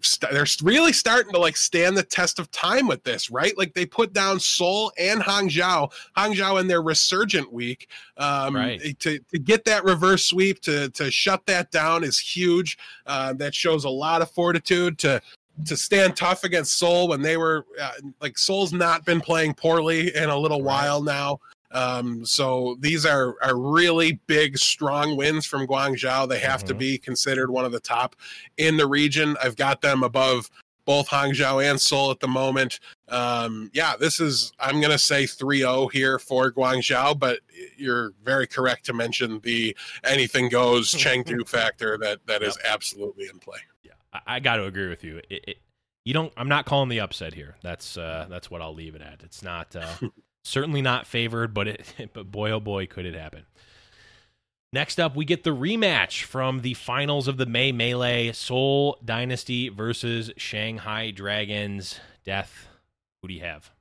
st- 0.00 0.32
they're 0.32 0.46
really 0.62 0.92
starting 0.92 1.32
to 1.32 1.38
like 1.38 1.56
stand 1.56 1.96
the 1.96 2.02
test 2.02 2.38
of 2.38 2.50
time 2.50 2.86
with 2.86 3.02
this, 3.04 3.30
right? 3.30 3.56
Like 3.56 3.74
they 3.74 3.86
put 3.86 4.12
down 4.12 4.40
Seoul 4.40 4.92
and 4.98 5.20
Hangzhou, 5.20 5.90
Hangzhou 6.16 6.60
in 6.60 6.66
their 6.66 6.82
resurgent 6.82 7.52
week. 7.52 7.88
Um, 8.16 8.56
right. 8.56 8.98
to, 9.00 9.18
to 9.18 9.38
get 9.38 9.64
that 9.64 9.84
reverse 9.84 10.24
sweep 10.24 10.60
to 10.62 10.90
to 10.90 11.10
shut 11.10 11.46
that 11.46 11.70
down 11.70 12.04
is 12.04 12.18
huge. 12.18 12.78
Uh, 13.06 13.32
that 13.34 13.54
shows 13.54 13.84
a 13.84 13.90
lot 13.90 14.22
of 14.22 14.30
fortitude 14.30 14.98
to 14.98 15.20
to 15.64 15.76
stand 15.76 16.16
tough 16.16 16.44
against 16.44 16.78
Seoul 16.78 17.08
when 17.08 17.22
they 17.22 17.36
were 17.36 17.64
uh, 17.80 17.92
like 18.20 18.36
Seoul's 18.38 18.72
not 18.72 19.04
been 19.04 19.20
playing 19.20 19.54
poorly 19.54 20.14
in 20.14 20.28
a 20.28 20.36
little 20.36 20.62
right. 20.62 20.84
while 20.84 21.02
now. 21.02 21.38
Um, 21.76 22.24
so 22.24 22.76
these 22.80 23.04
are 23.04 23.34
are 23.42 23.56
really 23.56 24.20
big, 24.26 24.56
strong 24.56 25.14
wins 25.14 25.44
from 25.44 25.66
Guangzhou. 25.66 26.26
They 26.26 26.38
have 26.38 26.60
mm-hmm. 26.60 26.68
to 26.68 26.74
be 26.74 26.98
considered 26.98 27.50
one 27.50 27.66
of 27.66 27.72
the 27.72 27.80
top 27.80 28.16
in 28.56 28.78
the 28.78 28.86
region. 28.86 29.36
I've 29.42 29.56
got 29.56 29.82
them 29.82 30.02
above 30.02 30.48
both 30.86 31.08
Hangzhou 31.08 31.68
and 31.68 31.78
Seoul 31.78 32.10
at 32.10 32.20
the 32.20 32.28
moment. 32.28 32.80
Um, 33.08 33.70
yeah, 33.74 33.94
this 33.98 34.20
is 34.20 34.52
I'm 34.58 34.80
going 34.80 34.92
to 34.92 34.98
say 34.98 35.24
3-0 35.24 35.92
here 35.92 36.18
for 36.18 36.50
Guangzhou, 36.50 37.18
but 37.18 37.40
you're 37.76 38.12
very 38.22 38.46
correct 38.46 38.86
to 38.86 38.94
mention 38.94 39.40
the 39.40 39.76
anything 40.04 40.48
goes 40.48 40.90
Chengdu 40.94 41.46
factor 41.46 41.98
that 41.98 42.20
that 42.26 42.40
yep. 42.40 42.50
is 42.50 42.58
absolutely 42.64 43.26
in 43.26 43.38
play. 43.38 43.58
Yeah, 43.82 43.92
I, 44.14 44.36
I 44.36 44.40
got 44.40 44.56
to 44.56 44.64
agree 44.64 44.88
with 44.88 45.04
you. 45.04 45.18
It, 45.28 45.44
it, 45.46 45.56
you 46.06 46.14
don't. 46.14 46.32
I'm 46.38 46.48
not 46.48 46.64
calling 46.64 46.88
the 46.88 47.00
upset 47.00 47.34
here. 47.34 47.56
That's 47.62 47.98
uh, 47.98 48.28
that's 48.30 48.50
what 48.50 48.62
I'll 48.62 48.74
leave 48.74 48.94
it 48.94 49.02
at. 49.02 49.22
It's 49.24 49.42
not. 49.42 49.76
Uh, 49.76 49.92
Certainly 50.46 50.82
not 50.82 51.08
favored, 51.08 51.52
but 51.52 51.66
it 51.66 51.84
but 52.14 52.30
boy 52.30 52.52
oh 52.52 52.60
boy 52.60 52.86
could 52.86 53.04
it 53.04 53.14
happen. 53.14 53.46
Next 54.72 55.00
up, 55.00 55.16
we 55.16 55.24
get 55.24 55.42
the 55.42 55.54
rematch 55.54 56.22
from 56.22 56.60
the 56.60 56.74
finals 56.74 57.26
of 57.26 57.36
the 57.36 57.46
May 57.46 57.72
Melee 57.72 58.30
Seoul 58.30 58.96
Dynasty 59.04 59.68
versus 59.68 60.30
Shanghai 60.36 61.10
Dragons. 61.10 61.98
Death. 62.24 62.68
Who 63.22 63.28
do 63.28 63.34
you 63.34 63.40
have? 63.40 63.72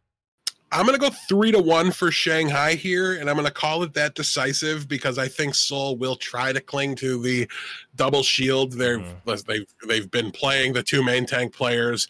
I'm 0.71 0.87
going 0.87 0.99
to 0.99 1.09
go 1.09 1.15
three 1.29 1.51
to 1.51 1.61
one 1.61 1.91
for 1.91 2.11
Shanghai 2.11 2.73
here, 2.73 3.13
and 3.13 3.29
I'm 3.29 3.35
going 3.35 3.47
to 3.47 3.53
call 3.53 3.83
it 3.83 3.93
that 3.93 4.15
decisive 4.15 4.87
because 4.87 5.19
I 5.19 5.27
think 5.27 5.53
Seoul 5.53 5.95
will 5.97 6.15
try 6.15 6.51
to 6.51 6.59
cling 6.59 6.95
to 6.95 7.21
the 7.21 7.47
double 7.95 8.23
shield. 8.23 8.73
They've 8.73 8.99
mm. 8.99 9.45
they've 9.45 9.67
they've 9.87 10.09
been 10.09 10.31
playing 10.31 10.73
the 10.73 10.83
two 10.83 11.03
main 11.03 11.27
tank 11.27 11.53
players 11.53 12.07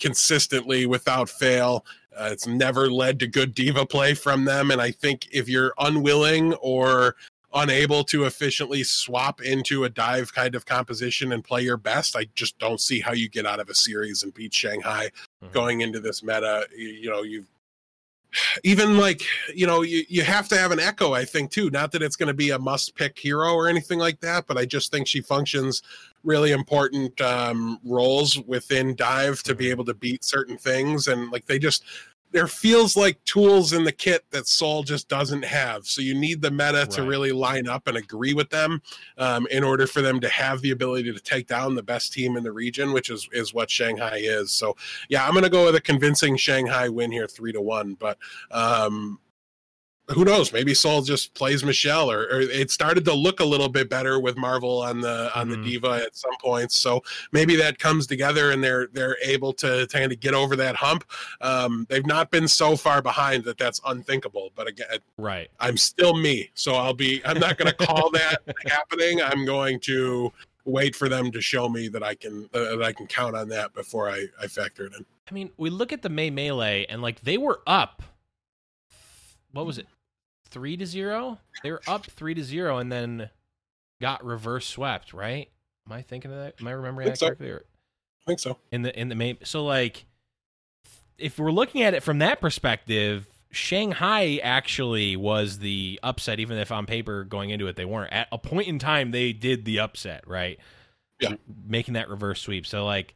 consistently 0.00 0.86
without 0.86 1.28
fail. 1.28 1.84
Uh, 2.18 2.30
it's 2.32 2.46
never 2.46 2.90
led 2.90 3.20
to 3.20 3.26
good 3.26 3.54
D.Va 3.54 3.86
play 3.86 4.14
from 4.14 4.44
them. 4.44 4.70
And 4.70 4.80
I 4.80 4.90
think 4.90 5.28
if 5.30 5.48
you're 5.48 5.72
unwilling 5.78 6.54
or 6.54 7.14
unable 7.54 8.04
to 8.04 8.24
efficiently 8.24 8.82
swap 8.82 9.40
into 9.40 9.84
a 9.84 9.88
dive 9.88 10.34
kind 10.34 10.54
of 10.54 10.66
composition 10.66 11.32
and 11.32 11.44
play 11.44 11.62
your 11.62 11.76
best, 11.76 12.16
I 12.16 12.26
just 12.34 12.58
don't 12.58 12.80
see 12.80 13.00
how 13.00 13.12
you 13.12 13.28
get 13.28 13.46
out 13.46 13.60
of 13.60 13.68
a 13.68 13.74
series 13.74 14.22
and 14.22 14.34
beat 14.34 14.52
Shanghai 14.52 15.10
mm-hmm. 15.42 15.52
going 15.52 15.80
into 15.80 16.00
this 16.00 16.22
meta. 16.22 16.66
You, 16.76 16.88
you 16.88 17.10
know, 17.10 17.22
you've 17.22 17.46
even 18.64 18.98
like 18.98 19.22
you 19.54 19.66
know 19.66 19.82
you, 19.82 20.04
you 20.08 20.22
have 20.22 20.48
to 20.48 20.56
have 20.56 20.70
an 20.70 20.80
echo 20.80 21.12
i 21.12 21.24
think 21.24 21.50
too 21.50 21.70
not 21.70 21.92
that 21.92 22.02
it's 22.02 22.16
going 22.16 22.26
to 22.26 22.34
be 22.34 22.50
a 22.50 22.58
must 22.58 22.94
pick 22.94 23.18
hero 23.18 23.52
or 23.52 23.68
anything 23.68 23.98
like 23.98 24.20
that 24.20 24.46
but 24.46 24.56
i 24.56 24.64
just 24.64 24.90
think 24.90 25.06
she 25.06 25.20
functions 25.20 25.82
really 26.24 26.50
important 26.50 27.18
um, 27.20 27.78
roles 27.84 28.38
within 28.40 28.94
dive 28.96 29.42
to 29.42 29.54
be 29.54 29.64
mm-hmm. 29.64 29.70
able 29.70 29.84
to 29.84 29.94
beat 29.94 30.24
certain 30.24 30.58
things 30.58 31.08
and 31.08 31.30
like 31.30 31.46
they 31.46 31.58
just 31.58 31.84
there 32.30 32.46
feels 32.46 32.96
like 32.96 33.22
tools 33.24 33.72
in 33.72 33.84
the 33.84 33.92
kit 33.92 34.24
that 34.30 34.46
Seoul 34.46 34.82
just 34.82 35.08
doesn't 35.08 35.44
have. 35.44 35.86
So 35.86 36.02
you 36.02 36.14
need 36.14 36.42
the 36.42 36.50
meta 36.50 36.78
right. 36.78 36.90
to 36.90 37.02
really 37.02 37.32
line 37.32 37.68
up 37.68 37.88
and 37.88 37.96
agree 37.96 38.34
with 38.34 38.50
them 38.50 38.82
um, 39.16 39.46
in 39.50 39.64
order 39.64 39.86
for 39.86 40.02
them 40.02 40.20
to 40.20 40.28
have 40.28 40.60
the 40.60 40.70
ability 40.70 41.12
to 41.12 41.20
take 41.20 41.46
down 41.46 41.74
the 41.74 41.82
best 41.82 42.12
team 42.12 42.36
in 42.36 42.44
the 42.44 42.52
region, 42.52 42.92
which 42.92 43.10
is 43.10 43.28
is 43.32 43.54
what 43.54 43.70
Shanghai 43.70 44.20
is. 44.22 44.52
So 44.52 44.76
yeah, 45.08 45.26
I'm 45.26 45.32
going 45.32 45.44
to 45.44 45.50
go 45.50 45.66
with 45.66 45.76
a 45.76 45.80
convincing 45.80 46.36
Shanghai 46.36 46.88
win 46.88 47.10
here, 47.10 47.26
three 47.26 47.52
to 47.52 47.60
one. 47.60 47.94
But 47.94 48.18
um, 48.50 49.18
who 50.10 50.24
knows? 50.24 50.52
Maybe 50.52 50.72
Seoul 50.74 51.02
just 51.02 51.34
plays 51.34 51.62
Michelle, 51.64 52.10
or, 52.10 52.22
or 52.24 52.40
it 52.40 52.70
started 52.70 53.04
to 53.04 53.12
look 53.14 53.40
a 53.40 53.44
little 53.44 53.68
bit 53.68 53.90
better 53.90 54.18
with 54.18 54.36
Marvel 54.36 54.80
on 54.82 55.00
the 55.00 55.30
on 55.38 55.48
Mhm. 55.48 55.50
the 55.64 55.70
D.Va 55.70 56.02
at 56.06 56.16
some 56.16 56.36
points. 56.40 56.78
So 56.78 57.02
maybe 57.32 57.56
that 57.56 57.78
comes 57.78 58.06
together 58.06 58.50
and 58.50 58.62
they're 58.64 58.88
they're 58.92 59.16
able 59.22 59.52
to 59.54 59.86
kind 59.92 60.10
of 60.12 60.20
get 60.20 60.34
over 60.34 60.56
that 60.56 60.76
hump. 60.76 61.04
Um, 61.40 61.86
they've 61.90 62.06
not 62.06 62.30
been 62.30 62.48
so 62.48 62.76
far 62.76 63.02
behind 63.02 63.44
that 63.44 63.58
that's 63.58 63.80
unthinkable. 63.86 64.50
But 64.54 64.66
again, 64.68 64.86
Right. 65.18 65.50
I'm 65.60 65.76
still 65.76 66.16
me, 66.16 66.50
so 66.54 66.74
I'll 66.74 66.94
be. 66.94 67.20
I'm 67.24 67.38
not 67.38 67.58
going 67.58 67.70
to 67.70 67.76
call 67.86 68.10
that 68.12 68.38
happening. 68.66 69.20
I'm 69.22 69.44
going 69.44 69.78
to 69.80 70.32
wait 70.64 70.94
for 70.94 71.08
them 71.08 71.30
to 71.32 71.40
show 71.40 71.68
me 71.68 71.88
that 71.88 72.02
I 72.02 72.14
can 72.14 72.48
uh, 72.54 72.76
that 72.76 72.82
I 72.82 72.92
can 72.92 73.06
count 73.06 73.36
on 73.36 73.48
that 73.50 73.74
before 73.74 74.08
I 74.10 74.26
I 74.40 74.46
factor 74.46 74.86
it 74.86 74.94
in. 74.94 75.04
I 75.30 75.34
mean, 75.34 75.50
we 75.58 75.68
look 75.68 75.92
at 75.92 76.00
the 76.00 76.08
May 76.08 76.30
Melee 76.30 76.86
and 76.88 77.02
like 77.02 77.20
they 77.20 77.36
were 77.36 77.60
up. 77.66 78.02
What 79.52 79.64
was 79.66 79.78
it? 79.78 79.86
Three 80.50 80.76
to 80.76 80.86
zero. 80.86 81.38
They 81.62 81.70
were 81.70 81.82
up 81.86 82.06
three 82.06 82.34
to 82.34 82.42
zero 82.42 82.78
and 82.78 82.90
then 82.90 83.30
got 84.00 84.24
reverse 84.24 84.66
swept. 84.66 85.12
Right? 85.12 85.50
Am 85.86 85.92
I 85.92 86.02
thinking 86.02 86.30
of 86.30 86.38
that? 86.38 86.54
Am 86.60 86.68
I 86.68 86.72
remembering 86.72 87.06
Think 87.06 87.18
that 87.18 87.26
correctly? 87.26 87.50
Or 87.50 87.64
I 87.64 88.24
think 88.26 88.40
so. 88.40 88.58
in 88.72 88.82
the 88.82 88.98
in 88.98 89.08
the 89.08 89.14
May. 89.14 89.38
So 89.44 89.64
like, 89.64 90.06
if 91.18 91.38
we're 91.38 91.52
looking 91.52 91.82
at 91.82 91.94
it 91.94 92.02
from 92.02 92.18
that 92.18 92.40
perspective, 92.40 93.26
Shanghai 93.50 94.40
actually 94.42 95.16
was 95.16 95.58
the 95.58 96.00
upset. 96.02 96.40
Even 96.40 96.58
if 96.58 96.72
on 96.72 96.86
paper 96.86 97.24
going 97.24 97.50
into 97.50 97.66
it 97.66 97.76
they 97.76 97.84
weren't. 97.84 98.12
At 98.12 98.28
a 98.32 98.38
point 98.38 98.68
in 98.68 98.78
time, 98.78 99.10
they 99.10 99.32
did 99.32 99.64
the 99.64 99.80
upset. 99.80 100.26
Right? 100.26 100.58
Yeah. 101.20 101.34
Making 101.66 101.94
that 101.94 102.08
reverse 102.08 102.40
sweep. 102.40 102.66
So 102.66 102.84
like. 102.84 103.14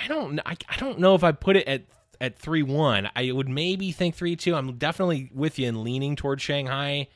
I 0.00 0.06
don't 0.06 0.38
I, 0.46 0.56
I 0.68 0.76
don't 0.76 1.00
know 1.00 1.16
if 1.16 1.24
I 1.24 1.32
put 1.32 1.56
it 1.56 1.66
at 1.66 1.82
at 2.20 2.38
3-1. 2.38 3.10
I 3.14 3.32
would 3.32 3.48
maybe 3.48 3.92
think 3.92 4.16
3-2. 4.16 4.56
I'm 4.56 4.76
definitely 4.76 5.30
with 5.32 5.58
you 5.58 5.68
in 5.68 5.84
leaning 5.84 6.16
towards 6.16 6.42
Shanghai. 6.42 7.08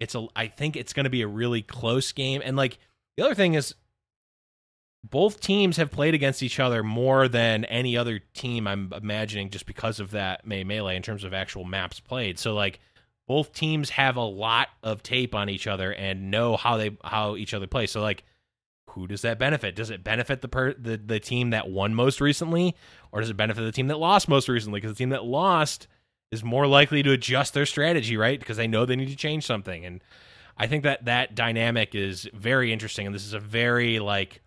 It's 0.00 0.14
a 0.14 0.26
I 0.36 0.46
think 0.46 0.76
it's 0.76 0.92
going 0.92 1.04
to 1.04 1.10
be 1.10 1.22
a 1.22 1.28
really 1.28 1.62
close 1.62 2.12
game 2.12 2.40
and 2.44 2.56
like 2.56 2.78
the 3.16 3.24
other 3.24 3.34
thing 3.34 3.54
is 3.54 3.74
both 5.04 5.40
teams 5.40 5.76
have 5.76 5.90
played 5.90 6.14
against 6.14 6.42
each 6.42 6.60
other 6.60 6.82
more 6.82 7.28
than 7.28 7.64
any 7.64 7.96
other 7.96 8.20
team 8.34 8.66
I'm 8.66 8.92
imagining 8.92 9.50
just 9.50 9.66
because 9.66 10.00
of 10.00 10.12
that 10.12 10.46
May 10.46 10.64
Melee 10.64 10.96
in 10.96 11.02
terms 11.02 11.24
of 11.24 11.32
actual 11.32 11.64
maps 11.64 12.00
played. 12.00 12.38
So 12.38 12.54
like 12.54 12.80
both 13.26 13.52
teams 13.52 13.90
have 13.90 14.16
a 14.16 14.22
lot 14.22 14.68
of 14.82 15.02
tape 15.02 15.34
on 15.34 15.48
each 15.48 15.66
other 15.66 15.92
and 15.92 16.30
know 16.30 16.56
how 16.56 16.76
they 16.76 16.96
how 17.04 17.36
each 17.36 17.54
other 17.54 17.66
play. 17.66 17.86
So 17.86 18.00
like 18.00 18.24
who 18.98 19.06
does 19.06 19.22
that 19.22 19.38
benefit? 19.38 19.74
Does 19.74 19.90
it 19.90 20.04
benefit 20.04 20.42
the 20.42 20.48
per, 20.48 20.74
the 20.74 20.96
the 20.96 21.20
team 21.20 21.50
that 21.50 21.68
won 21.68 21.94
most 21.94 22.20
recently, 22.20 22.74
or 23.12 23.20
does 23.20 23.30
it 23.30 23.36
benefit 23.36 23.62
the 23.62 23.72
team 23.72 23.88
that 23.88 23.98
lost 23.98 24.28
most 24.28 24.48
recently? 24.48 24.80
Because 24.80 24.92
the 24.92 24.98
team 24.98 25.10
that 25.10 25.24
lost 25.24 25.86
is 26.30 26.44
more 26.44 26.66
likely 26.66 27.02
to 27.02 27.12
adjust 27.12 27.54
their 27.54 27.66
strategy, 27.66 28.16
right? 28.16 28.38
Because 28.38 28.56
they 28.56 28.66
know 28.66 28.84
they 28.84 28.96
need 28.96 29.08
to 29.08 29.16
change 29.16 29.46
something. 29.46 29.84
And 29.84 30.02
I 30.56 30.66
think 30.66 30.82
that 30.82 31.04
that 31.06 31.34
dynamic 31.34 31.94
is 31.94 32.28
very 32.34 32.72
interesting. 32.72 33.06
And 33.06 33.14
this 33.14 33.24
is 33.24 33.32
a 33.32 33.40
very 33.40 33.98
like 33.98 34.42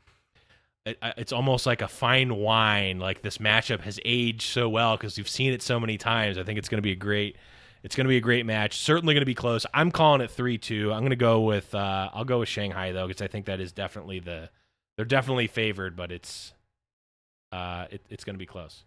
it, 0.86 0.98
it's 1.18 1.32
almost 1.32 1.66
like 1.66 1.82
a 1.82 1.88
fine 1.88 2.36
wine. 2.36 3.00
Like 3.00 3.22
this 3.22 3.38
matchup 3.38 3.82
has 3.82 4.00
aged 4.06 4.44
so 4.44 4.70
well 4.70 4.98
because 4.98 5.18
we've 5.18 5.30
seen 5.30 5.54
it 5.54 5.62
so 5.62 5.80
many 5.80 5.98
times. 5.98 6.38
I 6.38 6.44
think 6.44 6.60
it's 6.60 6.70
going 6.70 6.80
to 6.80 6.84
be 6.84 6.92
a 6.92 6.96
great. 6.96 7.38
It's 7.84 7.96
going 7.96 8.06
to 8.06 8.10
be 8.10 8.18
a 8.18 8.22
great 8.22 8.46
match. 8.46 8.78
Certainly 8.78 9.14
going 9.14 9.22
to 9.22 9.26
be 9.26 9.36
close. 9.36 9.66
I'm 9.74 9.92
calling 9.92 10.22
it 10.22 10.30
three 10.32 10.58
two. 10.58 10.92
I'm 10.94 11.00
going 11.00 11.12
to 11.12 11.16
go 11.16 11.42
with. 11.42 11.74
Uh, 11.74 12.10
I'll 12.14 12.26
go 12.26 12.40
with 12.40 12.50
Shanghai 12.50 12.92
though 12.92 13.08
because 13.08 13.22
I 13.22 13.28
think 13.28 13.46
that 13.46 13.60
is 13.60 13.72
definitely 13.72 14.20
the. 14.20 14.50
They're 14.98 15.06
definitely 15.06 15.48
favored, 15.48 15.96
but 15.96 16.12
it's. 16.12 16.54
Uh, 17.52 17.86
it, 17.92 18.02
it's 18.10 18.24
going 18.24 18.36
to 18.36 18.40
be 18.40 18.46
close. 18.46 18.86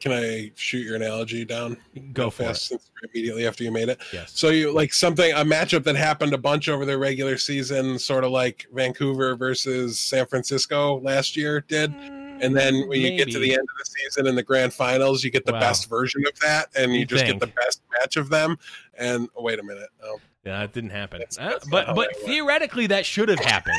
Can 0.00 0.12
I 0.12 0.50
shoot 0.54 0.78
your 0.78 0.96
analogy 0.96 1.44
down? 1.44 1.76
Go 2.14 2.30
for 2.30 2.44
fast 2.44 2.62
it. 2.62 2.66
since 2.68 2.90
immediately 3.02 3.46
after 3.46 3.64
you 3.64 3.70
made 3.70 3.90
it. 3.90 4.00
Yes. 4.12 4.32
So 4.34 4.48
you 4.48 4.72
like 4.72 4.94
something 4.94 5.30
a 5.32 5.44
matchup 5.44 5.84
that 5.84 5.96
happened 5.96 6.32
a 6.32 6.38
bunch 6.38 6.70
over 6.70 6.86
the 6.86 6.96
regular 6.96 7.36
season, 7.36 7.98
sort 7.98 8.24
of 8.24 8.30
like 8.30 8.66
Vancouver 8.72 9.36
versus 9.36 9.98
San 9.98 10.26
Francisco 10.26 11.00
last 11.00 11.36
year 11.36 11.60
did. 11.68 11.92
And 12.40 12.56
then 12.56 12.88
when 12.88 13.00
you 13.00 13.16
get 13.16 13.30
to 13.32 13.38
the 13.38 13.52
end 13.52 13.60
of 13.62 13.76
the 13.78 13.84
season 13.84 14.26
in 14.26 14.34
the 14.34 14.42
grand 14.42 14.72
finals, 14.72 15.22
you 15.24 15.30
get 15.30 15.46
the 15.46 15.52
Wow. 15.52 15.60
best 15.60 15.88
version 15.88 16.24
of 16.26 16.38
that, 16.40 16.68
and 16.76 16.92
you 16.92 17.00
You 17.00 17.06
just 17.06 17.24
think. 17.24 17.40
get 17.40 17.48
the 17.48 17.52
best 17.60 17.82
match 17.98 18.16
of 18.16 18.28
them. 18.30 18.58
And 18.98 19.28
oh, 19.36 19.42
wait 19.42 19.58
a 19.58 19.62
minute, 19.62 19.88
oh, 20.02 20.20
Yeah, 20.44 20.62
it 20.62 20.72
didn't 20.72 20.90
happen. 20.90 21.18
That's- 21.20 21.38
Uh, 21.38 21.50
that's 21.50 21.66
not 21.66 21.70
but 21.70 21.86
but 21.94 22.08
that 22.12 22.16
went. 22.18 22.26
theoretically, 22.26 22.86
that 22.88 23.04
should 23.06 23.28
have 23.28 23.40
happened. 23.40 23.76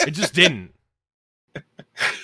it 0.00 0.10
just 0.12 0.34
didn't. 0.42 0.72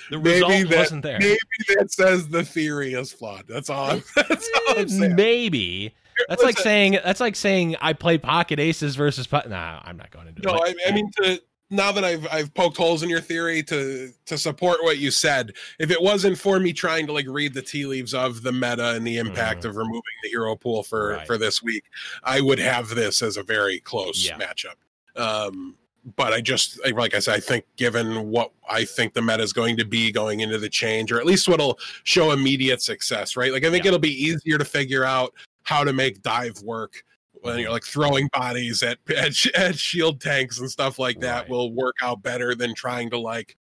The 0.09 0.17
Maybe 0.17 0.29
result 0.33 0.51
that- 0.69 0.77
wasn't 0.77 1.03
there. 1.03 1.19
maybe 1.19 1.37
that 1.77 1.91
says 1.91 2.27
the 2.27 2.43
theory 2.43 2.93
is 2.93 3.13
flawed. 3.13 3.45
That's 3.47 3.69
all. 3.69 3.91
I'm, 3.91 4.03
that's 4.15 4.49
all 4.67 4.79
I'm 4.79 4.89
saying. 4.89 5.15
Maybe 5.15 5.95
that's 6.27 6.43
like 6.43 6.57
saying 6.59 6.99
that's 7.03 7.21
like 7.21 7.37
saying 7.37 7.77
I 7.79 7.93
play 7.93 8.17
pocket 8.17 8.59
aces 8.59 8.95
versus 8.97 9.25
pot. 9.27 9.49
Nah, 9.49 9.79
I'm 9.85 9.95
not 9.95 10.11
going 10.11 10.27
into 10.27 10.41
No, 10.41 10.55
it. 10.65 10.75
I, 10.85 10.89
I 10.89 10.93
mean 10.93 11.09
to 11.21 11.41
now 11.71 11.91
that 11.91 12.03
I've 12.03 12.27
I've 12.31 12.53
poked 12.53 12.77
holes 12.77 13.01
in 13.01 13.09
your 13.09 13.21
theory 13.21 13.63
to 13.63 14.11
to 14.25 14.37
support 14.37 14.83
what 14.83 14.99
you 14.99 15.09
said. 15.09 15.53
If 15.79 15.89
it 15.89 16.01
wasn't 16.01 16.37
for 16.37 16.59
me 16.59 16.73
trying 16.73 17.07
to 17.07 17.13
like 17.13 17.25
read 17.27 17.53
the 17.53 17.61
tea 17.61 17.85
leaves 17.85 18.13
of 18.13 18.43
the 18.43 18.51
meta 18.51 18.89
and 18.91 19.07
the 19.07 19.17
impact 19.17 19.63
Mhm. 19.63 19.69
of 19.69 19.77
removing 19.77 20.01
the 20.21 20.29
hero 20.29 20.55
pool 20.55 20.83
for 20.83 21.13
Right. 21.13 21.25
for 21.25 21.37
this 21.37 21.63
week, 21.63 21.85
I 22.23 22.41
would 22.41 22.59
have 22.59 22.89
this 22.89 23.21
as 23.21 23.37
a 23.37 23.43
very 23.43 23.79
close 23.79 24.23
Yeah. 24.23 24.37
matchup. 24.37 24.75
Um, 25.19 25.75
but 26.17 26.33
I 26.33 26.41
just 26.41 26.83
like- 26.83 26.95
like 26.95 27.15
I 27.15 27.19
said, 27.19 27.35
I 27.35 27.39
think 27.39 27.63
given 27.77 28.29
what 28.29 28.51
I 28.67 28.83
think 28.85 29.13
the 29.13 29.21
meta 29.21 29.41
is 29.43 29.53
going 29.53 29.77
to 29.77 29.85
be 29.85 30.11
going 30.11 30.41
into 30.41 30.57
the 30.57 30.69
change, 30.69 31.11
or 31.11 31.19
at 31.19 31.25
least 31.25 31.47
what'll 31.47 31.79
show 32.03 32.31
immediate 32.31 32.81
success, 32.81 33.35
right? 33.37 33.51
Like 33.51 33.63
I 33.63 33.69
think 33.69 33.85
Yeah. 33.85 33.89
it'll 33.89 33.99
be 33.99 34.23
easier 34.23 34.57
to 34.57 34.65
figure 34.65 35.05
out 35.05 35.33
how 35.63 35.83
to 35.83 35.93
make 35.93 36.21
dive 36.21 36.59
work 36.63 37.03
when 37.41 37.59
you're 37.59 37.71
like 37.71 37.83
throwing 37.83 38.27
bodies 38.33 38.81
at, 38.83 38.97
at 39.15 39.45
at 39.55 39.75
shield 39.77 40.21
tanks 40.21 40.59
and 40.59 40.69
stuff 40.69 40.97
like 40.99 41.19
that 41.19 41.41
Right. 41.41 41.49
will 41.49 41.73
work 41.73 41.95
out 42.01 42.21
better 42.23 42.55
than 42.55 42.73
trying 42.75 43.09
to 43.11 43.17
like 43.19 43.57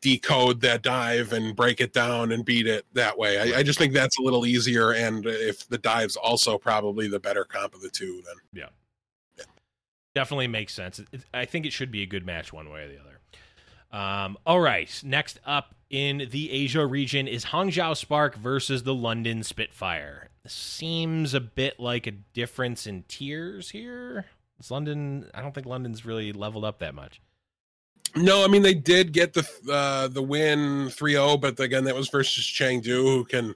decode 0.00 0.60
that 0.60 0.82
dive 0.82 1.32
and 1.32 1.56
break 1.56 1.80
it 1.80 1.92
down 1.94 2.30
and 2.32 2.44
beat 2.44 2.66
it 2.66 2.84
that 2.92 3.16
way. 3.18 3.38
I, 3.54 3.60
I 3.60 3.62
just 3.62 3.78
think 3.78 3.94
that's 3.94 4.18
a 4.18 4.22
little 4.22 4.44
easier, 4.44 4.92
and 4.92 5.24
if 5.26 5.66
the 5.68 5.78
dive's 5.78 6.16
also 6.16 6.58
probably 6.58 7.08
the 7.08 7.18
better 7.20 7.44
comp 7.44 7.74
of 7.74 7.80
the 7.80 7.88
two, 7.88 8.22
then 8.26 8.34
yeah, 8.64 9.44
definitely 10.14 10.46
makes 10.48 10.74
sense. 10.74 10.98
It- 10.98 11.24
I 11.32 11.44
think 11.46 11.66
it 11.66 11.72
should 11.72 11.90
be 11.90 12.02
a 12.02 12.06
good 12.06 12.26
match 12.26 12.52
one 12.52 12.70
way 12.70 12.82
or 12.84 12.88
the 12.88 13.00
other. 13.00 13.10
Um, 13.98 14.36
all 14.44 14.60
right, 14.60 14.90
next 15.04 15.38
up 15.46 15.74
in 15.88 16.28
the 16.30 16.50
Asia 16.50 16.84
region 16.84 17.28
is 17.28 17.46
Hangzhou 17.46 17.96
Spark 17.96 18.34
versus 18.36 18.82
the 18.82 18.94
London 18.94 19.42
Spitfire. 19.42 20.28
Seems 20.46 21.32
a 21.32 21.40
bit 21.40 21.80
like 21.80 22.06
a 22.06 22.10
difference 22.10 22.86
in 22.86 23.04
tiers 23.08 23.70
here. 23.70 24.26
London. 24.70 25.30
I 25.34 25.42
don't 25.42 25.54
think 25.54 25.66
London's 25.66 26.04
really 26.04 26.32
leveled 26.32 26.64
up 26.64 26.78
that 26.78 26.94
much. 26.94 27.20
No, 28.16 28.44
I 28.44 28.48
mean 28.48 28.62
they 28.62 28.74
did 28.74 29.12
get 29.12 29.34
the 29.34 29.46
uh, 29.70 30.08
the 30.08 30.22
win 30.22 30.86
3-0, 30.86 31.40
but 31.40 31.58
again 31.58 31.84
that 31.84 31.96
was 31.96 32.08
versus 32.08 32.44
Chengdu, 32.44 33.02
who 33.02 33.24
can, 33.24 33.54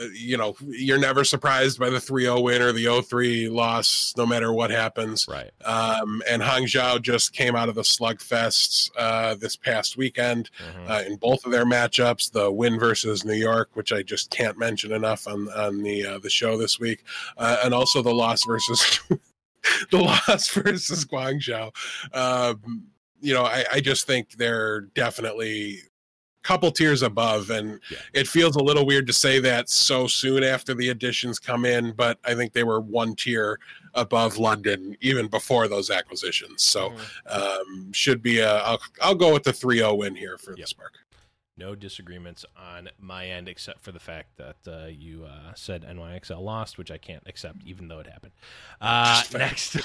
uh, 0.00 0.04
you 0.14 0.36
know, 0.36 0.56
you're 0.66 0.98
never 0.98 1.24
surprised 1.24 1.78
by 1.78 1.88
the 1.90 1.98
3-0 1.98 2.42
win 2.42 2.62
or 2.62 2.72
the 2.72 2.84
0-3 2.86 3.50
loss, 3.50 4.12
no 4.16 4.26
matter 4.26 4.52
what 4.52 4.70
happens. 4.70 5.26
Right. 5.28 5.50
Um, 5.64 6.22
and 6.28 6.42
Hangzhou 6.42 7.00
just 7.02 7.32
came 7.32 7.54
out 7.54 7.68
of 7.68 7.74
the 7.74 7.82
slugfests 7.82 8.90
uh, 8.98 9.34
this 9.34 9.56
past 9.56 9.96
weekend 9.96 10.50
Mhm. 10.58 10.90
uh, 10.90 11.02
in 11.06 11.16
both 11.16 11.44
of 11.44 11.52
their 11.52 11.64
matchups. 11.66 12.32
The 12.32 12.50
win 12.50 12.78
versus 12.78 13.24
New 13.24 13.34
York, 13.34 13.70
which 13.74 13.92
I 13.92 14.02
just 14.02 14.30
can't 14.30 14.58
mention 14.58 14.92
enough 14.92 15.26
on 15.28 15.48
on 15.50 15.82
the 15.82 16.06
uh, 16.06 16.18
the 16.18 16.30
show 16.30 16.56
this 16.56 16.80
week, 16.80 17.04
uh, 17.36 17.58
and 17.64 17.72
also 17.74 18.02
the 18.02 18.14
loss 18.14 18.44
versus 18.46 19.00
the 19.90 19.98
loss 19.98 20.48
versus 20.50 21.04
Guangzhou. 21.04 21.70
Um, 22.12 22.88
you 23.20 23.32
know, 23.32 23.44
I, 23.44 23.64
I 23.72 23.80
just 23.80 24.06
think 24.06 24.32
they're 24.32 24.82
definitely 24.82 25.78
couple 26.44 26.70
tiers 26.70 27.02
above, 27.02 27.50
and 27.50 27.80
Yeah. 27.90 27.98
it 28.12 28.28
feels 28.28 28.54
a 28.54 28.62
little 28.62 28.86
weird 28.86 29.06
to 29.08 29.12
say 29.12 29.40
that 29.40 29.68
so 29.68 30.06
soon 30.06 30.44
after 30.44 30.74
the 30.74 30.90
additions 30.90 31.38
come 31.40 31.64
in. 31.64 31.92
But 31.92 32.18
I 32.24 32.34
think 32.34 32.52
they 32.52 32.62
were 32.64 32.80
one 32.80 33.16
tier 33.16 33.58
above 33.94 34.38
London 34.38 34.96
even 35.00 35.26
before 35.28 35.66
those 35.68 35.88
acquisitions. 35.90 36.62
So 36.62 36.90
Mhm. 36.90 37.32
um, 37.34 37.92
should 37.92 38.22
be 38.22 38.38
a. 38.40 38.58
I'll, 38.58 38.80
I'll 39.02 39.14
go 39.14 39.32
with 39.32 39.42
the 39.44 39.52
3-0 39.52 39.96
win 39.96 40.14
here 40.14 40.36
for 40.38 40.52
the 40.52 40.58
Yep. 40.58 40.68
Spark. 40.68 40.92
No 41.56 41.76
disagreements 41.76 42.44
on 42.56 42.88
my 42.98 43.26
end, 43.26 43.48
except 43.48 43.84
for 43.84 43.92
the 43.92 44.00
fact 44.00 44.38
that 44.38 44.56
uh, 44.66 44.86
you 44.86 45.24
uh, 45.24 45.54
said 45.54 45.84
NYXL 45.84 46.42
lost, 46.42 46.78
which 46.78 46.90
I 46.90 46.98
can't 46.98 47.22
accept, 47.26 47.58
even 47.64 47.86
though 47.86 48.00
it 48.00 48.08
happened. 48.08 48.32
Uh, 48.80 49.22
next, 49.32 49.76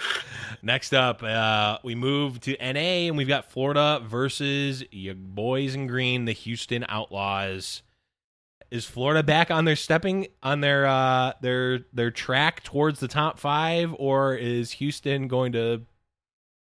next 0.62 0.92
up, 0.92 1.22
uh, 1.22 1.78
we 1.84 1.94
move 1.94 2.40
to 2.40 2.56
NA, 2.60 3.06
and 3.06 3.16
we've 3.16 3.28
got 3.28 3.48
Florida 3.48 4.02
versus 4.04 4.82
your 4.90 5.14
boys 5.14 5.76
in 5.76 5.86
green, 5.86 6.24
the 6.24 6.32
Houston 6.32 6.84
Outlaws. 6.88 7.82
Is 8.70 8.84
Florida 8.84 9.22
back 9.22 9.50
on 9.52 9.64
their 9.64 9.76
stepping 9.76 10.26
on 10.42 10.60
their 10.60 10.84
uh, 10.84 11.32
their 11.40 11.86
their 11.92 12.10
track 12.10 12.64
towards 12.64 13.00
the 13.00 13.08
top 13.08 13.38
five, 13.38 13.94
or 13.98 14.34
is 14.34 14.72
Houston 14.72 15.26
going 15.26 15.52
to 15.52 15.86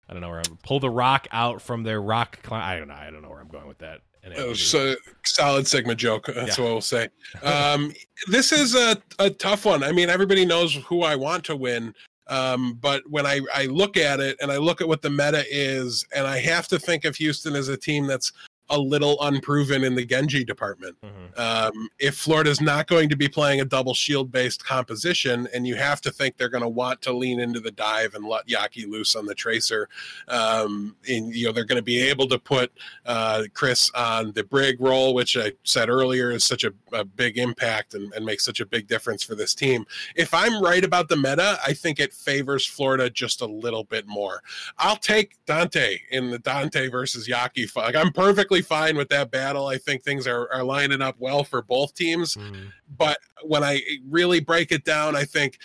I 0.09 0.13
don't 0.13 0.21
know 0.21 0.29
where 0.29 0.41
I'm 0.45 0.57
pull 0.57 0.79
the 0.79 0.89
rock 0.89 1.27
out 1.31 1.61
from 1.61 1.83
their 1.83 2.01
rock. 2.01 2.39
I 2.51 2.77
don't 2.77 2.87
know. 2.87 2.95
I 2.95 3.09
don't 3.09 3.21
know 3.21 3.29
where 3.29 3.39
I'm 3.39 3.47
going 3.47 3.67
with 3.67 3.77
that. 3.79 4.01
It 4.25 4.47
was 4.47 4.73
a 4.73 4.95
solid 5.23 5.67
Sigma 5.67 5.95
joke. 5.95 6.27
That's 6.27 6.57
Yeah. 6.57 6.63
what 6.63 6.71
we'll 6.71 6.81
say. 6.81 7.09
Um, 7.43 7.93
this 8.27 8.51
is 8.51 8.75
a, 8.75 8.97
a 9.19 9.29
tough 9.29 9.65
one. 9.65 9.83
I 9.83 9.91
mean, 9.91 10.09
everybody 10.09 10.45
knows 10.45 10.75
who 10.75 11.03
I 11.03 11.15
want 11.15 11.43
to 11.45 11.55
win. 11.55 11.93
Um, 12.27 12.79
but 12.81 13.03
when 13.07 13.25
I, 13.25 13.41
I 13.53 13.65
look 13.65 13.97
at 13.97 14.19
it 14.19 14.37
and 14.41 14.51
I 14.51 14.57
look 14.57 14.81
at 14.81 14.87
what 14.87 15.01
the 15.03 15.09
meta 15.11 15.43
is, 15.49 16.05
and 16.15 16.25
I 16.25 16.39
have 16.39 16.67
to 16.69 16.79
think 16.79 17.05
of 17.05 17.15
Houston 17.17 17.55
as 17.55 17.67
a 17.67 17.77
team 17.77 18.07
that's 18.07 18.31
a 18.69 18.77
little 18.79 19.17
unproven 19.21 19.83
in 19.83 19.95
the 19.95 20.05
Genji 20.05 20.43
department. 20.43 20.95
Mhm. 21.03 21.39
Um, 21.39 21.89
if 21.99 22.15
Florida's 22.15 22.61
not 22.61 22.87
going 22.87 23.09
to 23.09 23.15
be 23.15 23.27
playing 23.27 23.61
a 23.61 23.65
double 23.65 23.93
shield 23.93 24.31
based 24.31 24.65
composition, 24.65 25.47
and 25.53 25.67
you 25.67 25.75
have 25.75 26.01
to 26.01 26.11
think 26.11 26.37
they're 26.37 26.49
going 26.49 26.63
to 26.63 26.69
want 26.69 27.01
to 27.03 27.13
lean 27.13 27.39
into 27.39 27.59
the 27.59 27.71
dive 27.71 28.15
and 28.15 28.25
let 28.25 28.47
Yaki 28.47 28.87
loose 28.89 29.15
on 29.15 29.25
the 29.25 29.35
tracer, 29.35 29.87
um, 30.27 30.95
and 31.07 31.33
you 31.33 31.45
know 31.45 31.51
they're 31.51 31.63
going 31.65 31.77
to 31.77 31.83
be 31.83 32.01
able 32.01 32.27
to 32.27 32.39
put 32.39 32.71
uh, 33.05 33.43
Kris 33.53 33.91
on 33.91 34.31
the 34.33 34.43
Brig 34.43 34.79
role, 34.81 35.13
which 35.13 35.37
I 35.37 35.53
said 35.63 35.89
earlier 35.89 36.31
is 36.31 36.43
such 36.43 36.63
a, 36.63 36.73
a 36.91 37.03
big 37.03 37.37
impact 37.37 37.93
and, 37.93 38.11
and 38.13 38.25
makes 38.25 38.43
such 38.45 38.59
a 38.59 38.65
big 38.65 38.87
difference 38.87 39.23
for 39.23 39.35
this 39.35 39.53
team. 39.53 39.85
If 40.15 40.33
I'm 40.33 40.61
right 40.61 40.83
about 40.83 41.09
the 41.09 41.17
meta, 41.17 41.59
I 41.65 41.73
think 41.73 41.99
it 41.99 42.13
favors 42.13 42.65
Florida 42.65 43.09
just 43.09 43.41
a 43.41 43.45
little 43.45 43.83
bit 43.83 44.07
more. 44.07 44.41
I'll 44.77 44.97
take 44.97 45.35
Danteh 45.45 45.99
in 46.11 46.31
the 46.31 46.39
Danteh 46.39 46.89
versus 46.91 47.27
Yaki 47.27 47.69
fight. 47.69 47.85
Like 47.85 47.95
I'm 47.95 48.11
perfectly 48.11 48.54
fine 48.61 48.97
with 48.97 49.09
that 49.09 49.31
battle. 49.31 49.67
I 49.67 49.77
think 49.77 50.03
things 50.03 50.27
are, 50.27 50.51
are 50.51 50.63
lining 50.63 51.01
up 51.01 51.15
well 51.19 51.43
for 51.43 51.61
both 51.61 51.93
teams. 51.93 52.35
Mhm. 52.35 52.71
But 52.97 53.17
when 53.43 53.63
I 53.63 53.81
really 54.07 54.39
break 54.39 54.71
it 54.71 54.83
down, 54.85 55.15
I 55.15 55.23
think 55.25 55.59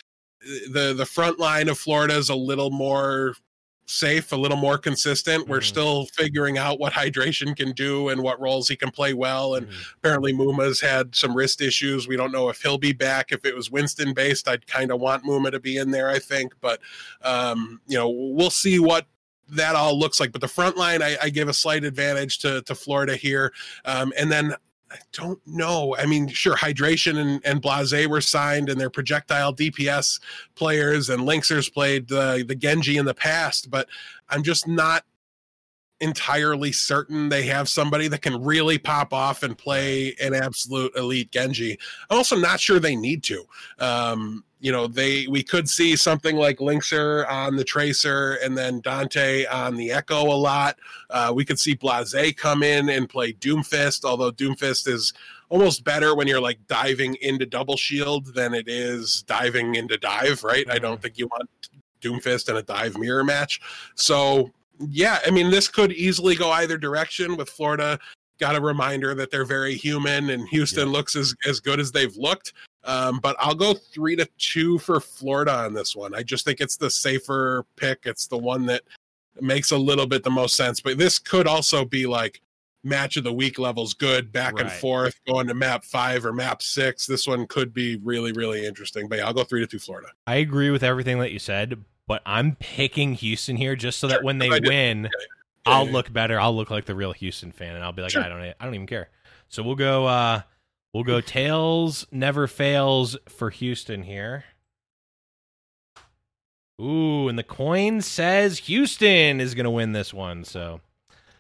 the 0.73 0.95
the 0.97 1.07
front 1.07 1.39
line 1.39 1.69
of 1.69 1.79
Florida 1.79 2.17
is 2.17 2.29
a 2.31 2.35
little 2.35 2.71
more 2.71 3.35
safe, 3.87 4.31
a 4.31 4.37
little 4.37 4.57
more 4.57 4.79
consistent. 4.79 5.49
We're 5.49 5.59
Mhm. 5.59 5.65
still 5.65 6.07
figuring 6.15 6.59
out 6.59 6.79
what 6.79 6.93
hydration 6.93 7.57
can 7.57 7.73
do 7.73 8.09
and 8.11 8.23
what 8.23 8.41
roles 8.41 8.69
he 8.69 8.77
can 8.77 8.93
play 8.93 9.15
well. 9.15 9.57
And 9.57 9.67
Mhm. 9.67 9.75
apparently 9.97 10.33
Muma's 10.33 10.81
had 10.81 11.13
some 11.17 11.35
wrist 11.37 11.61
issues. 11.61 12.07
We 12.07 12.17
don't 12.17 12.31
know 12.31 12.49
if 12.51 12.63
he'll 12.63 12.79
be 12.79 12.93
back. 12.93 13.33
If 13.33 13.45
it 13.45 13.53
was 13.55 13.69
Winston 13.69 14.15
based, 14.15 14.47
I'd 14.47 14.65
kind 14.69 14.93
of 14.93 15.01
want 15.01 15.25
Muma 15.25 15.51
to 15.51 15.59
be 15.59 15.77
in 15.77 15.91
there, 15.91 16.09
I 16.09 16.21
think. 16.21 16.53
But 16.61 16.81
um, 17.23 17.81
you 17.89 17.99
know, 17.99 18.09
we'll 18.09 18.51
see 18.51 18.79
what 18.79 19.07
that 19.53 19.75
all 19.75 19.99
looks 19.99 20.21
like. 20.21 20.33
But 20.33 20.41
the 20.41 20.49
front 20.49 20.77
line, 20.77 21.03
I, 21.03 21.17
I 21.23 21.31
give 21.31 21.49
a 21.49 21.55
slight 21.55 21.85
advantage 21.85 22.39
to 22.41 22.63
to 22.63 22.75
Florida 22.75 23.17
here. 23.17 23.53
Um, 23.85 24.13
and 24.19 24.31
then 24.31 24.55
I 24.91 24.97
don't 25.13 25.41
know. 25.47 25.95
I 25.97 26.07
mean, 26.07 26.29
sure, 26.29 26.57
hydration 26.57 27.19
and, 27.19 27.41
and 27.45 27.63
Blase 27.63 28.09
were 28.09 28.21
signed, 28.21 28.69
and 28.69 28.81
they're 28.81 28.91
projectile 28.91 29.55
DPS 29.55 30.21
players, 30.57 31.11
and 31.11 31.23
Linkzr's 31.23 31.69
played 31.69 32.09
the 32.09 32.45
the 32.47 32.57
Genji 32.57 32.97
in 32.97 33.05
the 33.05 33.15
past, 33.15 33.71
but 33.71 33.89
I'm 34.29 34.43
just 34.43 34.67
not 34.67 35.05
entirely 36.01 36.73
certain 36.73 37.29
they 37.29 37.45
have 37.45 37.69
somebody 37.69 38.09
that 38.09 38.23
can 38.23 38.43
really 38.43 38.79
pop 38.79 39.13
off 39.13 39.43
and 39.43 39.57
play 39.57 40.15
an 40.21 40.35
absolute 40.35 40.95
elite 40.97 41.31
Genji. 41.31 41.79
I'm 42.09 42.19
also 42.19 42.37
not 42.37 42.61
sure 42.61 42.79
they 42.79 42.97
need 42.97 43.23
to. 43.25 43.45
Um, 43.79 44.45
you 44.61 44.71
know, 44.73 44.87
they 44.87 45.27
we 45.29 45.43
could 45.43 45.69
see 45.69 45.97
something 45.97 46.37
like 46.37 46.59
Linkzr 46.59 47.29
on 47.31 47.57
the 47.57 47.65
Tracer 47.65 48.35
and 48.43 48.57
then 48.57 48.83
Danteh 48.83 49.47
on 49.51 49.77
the 49.77 49.91
Echo 49.91 50.23
a 50.23 50.37
lot. 50.37 50.77
Uh, 51.09 51.33
we 51.35 51.45
could 51.45 51.59
see 51.59 51.75
Blase 51.75 52.35
come 52.37 52.63
in 52.63 52.91
and 52.91 53.09
play 53.09 53.33
Doomfist, 53.33 54.05
although 54.05 54.31
Doomfist 54.31 54.87
is 54.87 55.15
almost 55.49 55.83
better 55.83 56.15
when 56.15 56.29
you're 56.29 56.41
like 56.41 56.59
diving 56.67 57.17
into 57.23 57.47
double 57.47 57.77
shield 57.77 58.35
than 58.35 58.55
it 58.55 58.69
is 58.69 59.23
diving 59.23 59.75
into 59.77 59.97
dive, 59.97 60.45
right? 60.45 60.69
I 60.71 60.79
don't 60.79 61.01
think 61.01 61.19
you 61.19 61.27
want 61.27 61.49
Doomfist 62.03 62.49
in 62.49 62.57
a 62.57 62.63
dive 62.63 62.99
mirror 62.99 63.25
match. 63.25 63.61
So 63.95 64.51
yeah, 64.89 65.19
I 65.27 65.31
mean, 65.31 65.51
this 65.51 65.69
could 65.69 65.93
easily 65.93 66.35
go 66.35 66.51
either 66.51 66.79
direction 66.79 67.37
with 67.37 67.49
Florida. 67.49 67.99
Got 68.39 68.57
a 68.57 68.61
reminder 68.61 69.15
that 69.15 69.31
they're 69.31 69.45
very 69.45 69.75
human, 69.75 70.31
and 70.31 70.49
Houston 70.49 70.87
Yeah. 70.87 70.93
looks 70.93 71.15
as, 71.17 71.35
as 71.47 71.61
good 71.61 71.79
as 71.79 71.93
they've 71.93 72.17
looked. 72.17 72.55
Um, 72.85 73.21
but 73.23 73.37
I'll 73.39 73.55
go 73.55 73.75
three 73.75 74.17
to 74.17 74.27
two 74.39 74.79
for 74.79 75.01
Florida 75.01 75.53
on 75.53 75.75
this 75.75 75.95
one. 75.95 76.15
I 76.15 76.23
just 76.23 76.47
think 76.47 76.61
it's 76.61 76.79
the 76.79 76.89
safer 76.89 77.67
pick. 77.77 78.01
It's 78.05 78.27
the 78.27 78.39
one 78.39 78.65
that 78.67 78.83
makes 79.41 79.71
a 79.71 79.77
little 79.77 80.07
bit 80.07 80.23
the 80.23 80.31
most 80.31 80.55
sense. 80.55 80.81
But 80.81 80.97
this 80.97 81.19
could 81.19 81.47
also 81.47 81.85
be 81.85 82.07
like 82.07 82.41
match 82.83 83.19
of 83.19 83.25
the 83.25 83.33
week 83.33 83.59
levels 83.59 83.93
good, 83.93 84.33
back 84.33 84.59
and 84.59 84.73
forth, 84.73 85.21
going 85.27 85.47
to 85.49 85.55
map 85.55 85.85
five 85.85 86.25
or 86.25 86.33
map 86.33 86.63
six. 86.63 87.07
This 87.07 87.27
one 87.27 87.47
could 87.47 87.75
be 87.75 87.97
really, 87.97 88.33
really 88.33 88.65
interesting. 88.65 89.07
But 89.07 89.19
yeah, 89.19 89.27
I'll 89.27 89.35
go 89.35 89.45
three 89.45 89.61
to 89.61 89.67
two 89.67 89.79
Florida. 89.79 90.09
I 90.27 90.37
agree 90.37 90.71
with 90.71 90.83
everything 90.83 91.19
that 91.19 91.33
you 91.33 91.39
said, 91.39 91.85
but 92.11 92.23
I'm 92.27 92.57
picking 92.57 93.15
Houston 93.15 93.55
here 93.55 93.77
just 93.77 94.01
so 94.01 94.09
that 94.09 94.25
when 94.25 94.39
they 94.39 94.51
win, 94.51 95.09
I'll 95.65 95.87
look 95.87 96.13
better. 96.13 96.41
I'll 96.41 96.57
look 96.57 96.69
like 96.69 96.85
the 96.85 96.97
real 96.97 97.13
Houston 97.13 97.53
fan, 97.53 97.77
and 97.77 97.85
I'll 97.85 97.93
be 97.93 98.03
like, 98.03 98.11
Sure. 98.11 98.25
I 98.25 98.29
don't, 98.29 98.41
I 98.41 98.65
don't 98.65 98.75
even 98.75 98.89
care. 98.89 99.11
So 99.47 99.63
we'll 99.63 99.77
go, 99.77 100.07
uh 100.07 100.41
we'll 100.93 101.05
go 101.05 101.21
tails 101.21 102.09
never 102.11 102.49
fails 102.49 103.17
for 103.29 103.51
Houston 103.51 104.03
here. 104.03 104.43
Ooh, 106.83 107.29
and 107.29 107.39
the 107.39 107.45
coin 107.45 108.01
says 108.01 108.59
Houston 108.59 109.41
is 109.41 109.55
going 109.55 109.63
to 109.63 109.71
win 109.71 109.93
this 109.93 110.13
one. 110.13 110.43
So 110.43 110.81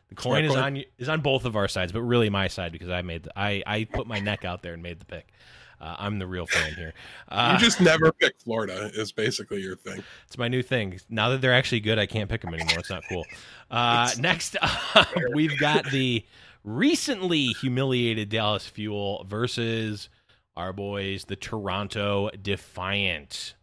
the 0.09 0.15
coin 0.15 0.45
is 0.45 0.55
on 0.55 0.85
is 0.99 1.09
on 1.09 1.21
both 1.21 1.47
of 1.47 1.57
our 1.57 1.67
sides, 1.67 1.91
but 1.91 2.03
really 2.03 2.31
my 2.31 2.47
side 2.47 2.71
because 2.71 2.91
I 2.91 3.03
made 3.03 3.25
the, 3.25 3.37
I 3.37 3.65
I 3.67 3.89
put 3.93 4.07
my 4.07 4.21
neck 4.21 4.45
out 4.45 4.63
there 4.63 4.75
and 4.75 4.85
made 4.85 5.01
the 5.01 5.07
pick. 5.07 5.33
Uh, 5.81 5.97
I'm 5.99 6.19
the 6.19 6.27
real 6.27 6.47
fan 6.47 6.75
here. 6.75 6.93
Uh, 7.29 7.53
you 7.59 7.65
just 7.65 7.81
never 7.81 8.13
pick 8.13 8.35
Florida, 8.43 8.91
is 8.95 9.13
basically 9.13 9.63
your 9.63 9.77
thing. 9.77 10.03
it's 10.27 10.37
my 10.37 10.49
new 10.49 10.63
thing. 10.63 11.01
Now 11.09 11.31
that 11.31 11.41
they're 11.41 11.55
actually 11.55 11.81
good, 11.81 11.99
I 11.99 12.07
can't 12.07 12.29
pick 12.29 12.43
them 12.43 12.53
anymore. 12.53 12.79
It's 12.79 12.91
not 12.91 13.03
cool. 13.09 13.25
Uh, 13.73 14.11
next 14.19 14.57
up, 14.61 15.07
we've 15.33 15.57
got 15.61 15.89
the 15.93 16.27
recently 16.65 17.45
humiliated 17.61 18.29
Dallas 18.29 18.67
Fuel 18.67 19.25
versus 19.29 20.09
our 20.57 20.73
boys, 20.73 21.27
the 21.27 21.37
Toronto 21.37 22.31
Defiant. 22.43 23.55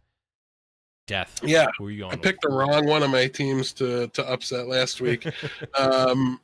Death. 1.06 1.40
Yeah, 1.44 1.66
Who 1.76 1.88
are 1.88 1.90
you 1.90 1.98
going 2.00 2.14
I 2.14 2.16
picked 2.16 2.40
the 2.40 2.48
wrong 2.48 2.86
one 2.86 3.02
of 3.02 3.10
my 3.10 3.26
teams 3.26 3.74
to 3.74 4.08
to 4.08 4.26
upset 4.26 4.66
last 4.66 5.02
week. 5.02 5.26
um 5.78 6.40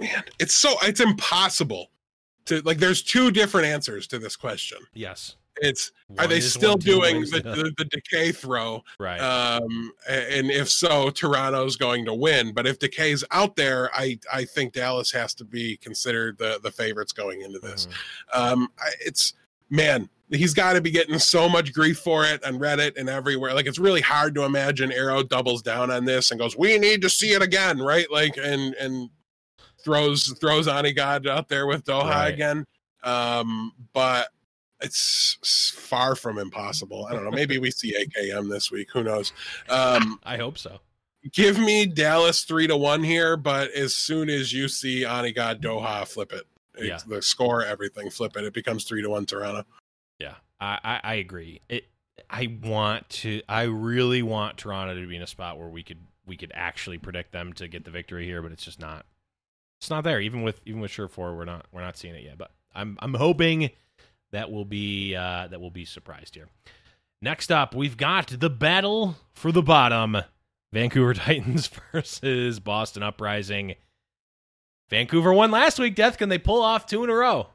man, 0.00 0.24
it's 0.40 0.54
so 0.54 0.74
it's 0.82 0.98
impossible 0.98 1.90
to 2.48 2.60
like 2.62 2.78
there's 2.78 3.02
two 3.02 3.30
different 3.30 3.66
answers 3.66 4.06
to 4.08 4.18
this 4.18 4.36
question. 4.36 4.78
Yes. 4.94 5.36
It's 5.60 5.90
One 6.06 6.20
are 6.24 6.28
they 6.28 6.38
still 6.40 6.70
one 6.72 6.78
doing 6.78 7.20
the, 7.22 7.40
the- 7.40 7.72
the, 7.78 7.84
decay 7.86 8.30
throw? 8.30 8.84
right? 9.00 9.18
Um 9.20 9.90
and 10.08 10.50
if 10.50 10.68
so, 10.68 11.10
Toronto's 11.10 11.74
going 11.76 12.04
to 12.04 12.14
win. 12.14 12.52
But 12.54 12.66
if 12.66 12.78
decay's 12.78 13.24
out 13.32 13.56
there, 13.56 13.90
I 13.94 14.18
I 14.32 14.44
think 14.44 14.72
Dallas 14.72 15.10
has 15.12 15.34
to 15.34 15.44
be 15.44 15.76
considered 15.78 16.38
the 16.38 16.60
the 16.62 16.70
favorites 16.70 17.12
going 17.12 17.42
into 17.42 17.58
this. 17.58 17.88
Mhm. 18.34 18.40
Um, 18.52 18.68
I- 18.78 18.92
it's 19.00 19.32
man, 19.70 20.08
he's 20.30 20.54
got 20.54 20.74
to 20.74 20.80
be 20.80 20.90
getting 20.92 21.18
so 21.18 21.48
much 21.48 21.72
grief 21.74 21.98
for 21.98 22.24
it 22.24 22.42
on 22.44 22.58
Reddit 22.60 22.96
and 22.96 23.08
everywhere. 23.08 23.52
Like 23.52 23.66
it's 23.66 23.78
really 23.80 24.00
hard 24.00 24.34
to 24.36 24.44
imagine 24.44 24.92
Aero 24.92 25.22
doubles 25.24 25.60
down 25.62 25.90
on 25.90 26.04
this 26.04 26.30
and 26.30 26.38
goes, 26.38 26.56
"We 26.56 26.78
need 26.78 27.02
to 27.02 27.10
see 27.10 27.32
it 27.32 27.42
again," 27.42 27.78
right? 27.78 28.08
Like 28.12 28.36
and 28.36 28.74
and 28.74 29.10
throws 29.88 30.26
throws 30.38 30.66
Onigod 30.66 31.26
out 31.26 31.48
there 31.48 31.66
with 31.66 31.84
Doha 31.84 32.10
Right. 32.10 32.28
again. 32.34 32.66
Um, 33.04 33.72
but 33.94 34.28
it's 34.82 35.72
far 35.74 36.14
from 36.14 36.38
impossible. 36.38 37.06
I 37.06 37.12
don't 37.14 37.24
know. 37.24 37.30
Maybe 37.30 37.58
we 37.58 37.70
see 37.70 37.94
AKM 37.98 38.50
this 38.50 38.70
week. 38.70 38.88
Who 38.92 39.02
knows? 39.02 39.32
Um, 39.70 40.20
I 40.24 40.36
hope 40.36 40.58
so. 40.58 40.78
give 41.32 41.58
me 41.58 41.86
Dallas 41.86 42.44
three 42.44 42.66
to 42.66 42.76
one 42.76 43.02
here, 43.02 43.36
but 43.38 43.70
as 43.72 43.94
soon 43.94 44.28
as 44.28 44.52
you 44.52 44.68
see 44.68 45.02
Onigod 45.04 45.60
Doha, 45.62 46.06
flip 46.06 46.32
it. 46.32 46.44
It's 46.76 47.02
the 47.04 47.20
score, 47.22 47.64
everything, 47.64 48.08
flip 48.10 48.36
it. 48.36 48.44
It 48.44 48.52
becomes 48.52 48.84
three 48.84 49.02
to 49.02 49.08
one 49.10 49.26
Toronto. 49.26 49.64
Yeah, 50.20 50.34
I, 50.60 50.78
I, 50.84 51.00
I 51.02 51.14
agree. 51.14 51.60
It. 51.68 51.86
I 52.30 52.58
want 52.62 53.08
to. 53.10 53.40
I 53.48 53.62
really 53.62 54.22
want 54.22 54.58
Toronto 54.58 54.94
to 55.00 55.06
be 55.08 55.16
in 55.16 55.22
a 55.22 55.26
spot 55.26 55.58
where 55.58 55.68
we 55.68 55.82
could 55.82 55.98
we 56.26 56.36
could 56.36 56.52
actually 56.54 56.98
predict 56.98 57.32
them 57.32 57.52
to 57.54 57.66
get 57.68 57.84
the 57.84 57.90
victory 57.90 58.26
here, 58.26 58.42
but 58.42 58.52
it's 58.52 58.64
just 58.64 58.78
not. 58.78 59.06
It's 59.80 59.90
not 59.90 60.04
there. 60.04 60.20
Even 60.20 60.42
with 60.42 60.60
even 60.66 60.80
with 60.80 60.90
sure 60.90 61.08
four, 61.08 61.36
we're 61.36 61.44
not 61.44 61.66
we're 61.72 61.80
not 61.80 61.96
seeing 61.96 62.14
it 62.14 62.24
yet. 62.24 62.38
But 62.38 62.50
I'm 62.74 62.98
I'm 63.00 63.14
hoping 63.14 63.70
that 64.32 64.50
will 64.50 64.64
be 64.64 65.14
uh, 65.14 65.48
that 65.48 65.60
will 65.60 65.70
be 65.70 65.84
surprised 65.84 66.34
here. 66.34 66.48
Next 67.20 67.50
up, 67.50 67.74
we've 67.74 67.96
got 67.96 68.28
the 68.28 68.50
battle 68.50 69.16
for 69.32 69.52
the 69.52 69.62
bottom: 69.62 70.18
Vancouver 70.72 71.14
Titans 71.14 71.70
versus 71.92 72.60
Boston 72.60 73.02
Uprising. 73.02 73.74
Vancouver 74.90 75.32
won 75.32 75.50
last 75.50 75.78
week. 75.78 75.94
Death, 75.94 76.18
can 76.18 76.28
they 76.28 76.38
pull 76.38 76.62
off 76.62 76.86
two 76.86 77.04
in 77.04 77.10
a 77.10 77.14
row? 77.14 77.48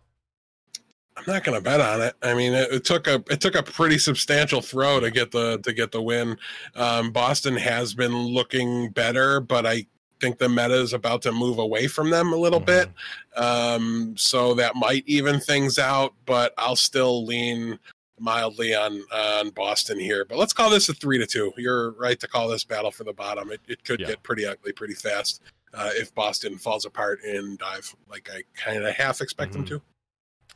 I'm 1.16 1.24
not 1.28 1.44
going 1.44 1.58
to 1.58 1.64
bet 1.64 1.80
on 1.80 2.02
it. 2.02 2.16
I 2.24 2.34
mean, 2.34 2.54
it, 2.54 2.72
it 2.72 2.86
took 2.86 3.08
a 3.08 3.24
it 3.30 3.40
took 3.40 3.56
a 3.56 3.64
pretty 3.64 3.98
substantial 3.98 4.62
throw 4.62 5.00
to 5.00 5.12
get 5.12 5.32
the 5.32 5.60
to 5.60 5.74
get 5.74 5.92
the 5.92 6.02
win. 6.02 6.38
Um, 6.76 7.12
Boston 7.12 7.56
has 7.56 7.94
been 7.94 8.16
looking 8.16 8.90
better, 8.90 9.40
but 9.40 9.66
I 9.66 9.86
think 10.24 10.38
the 10.38 10.48
meta 10.48 10.76
is 10.76 10.94
about 10.94 11.22
to 11.24 11.32
move 11.34 11.58
away 11.60 11.86
from 11.88 12.10
them 12.10 12.32
a 12.32 12.36
little 12.38 12.60
bit. 12.62 12.90
Um, 13.36 14.16
so 14.18 14.54
that 14.54 14.76
might 14.76 15.04
even 15.06 15.40
things 15.40 15.78
out, 15.78 16.14
but 16.26 16.54
I'll 16.58 16.78
still 16.78 17.26
lean 17.26 17.78
mildly 18.20 18.74
on 18.74 19.04
on 19.14 19.50
Boston 19.50 20.00
here. 20.00 20.24
But 20.24 20.38
let's 20.38 20.54
call 20.54 20.70
this 20.70 20.88
a 20.88 20.94
three 20.94 21.18
to 21.18 21.26
two. 21.28 21.52
You're 21.58 21.92
right 21.92 22.18
to 22.22 22.28
call 22.28 22.48
this 22.48 22.64
battle 22.64 22.90
for 22.92 23.04
the 23.04 23.12
bottom. 23.14 23.52
It, 23.52 23.60
it 23.68 23.84
could 23.84 24.00
Yeah. 24.00 24.08
get 24.08 24.24
pretty 24.24 24.46
ugly 24.46 24.72
pretty 24.72 24.94
fast 24.94 25.42
uh, 25.74 25.90
if 25.94 26.14
Boston 26.16 26.58
falls 26.58 26.86
apart 26.86 27.22
in 27.24 27.58
dive, 27.58 27.94
like 28.10 28.30
I 28.34 28.44
kind 28.56 28.84
of 28.86 28.96
half 28.96 29.20
expect 29.20 29.52
Mhm. 29.52 29.56
them 29.56 29.66
to. 29.66 29.82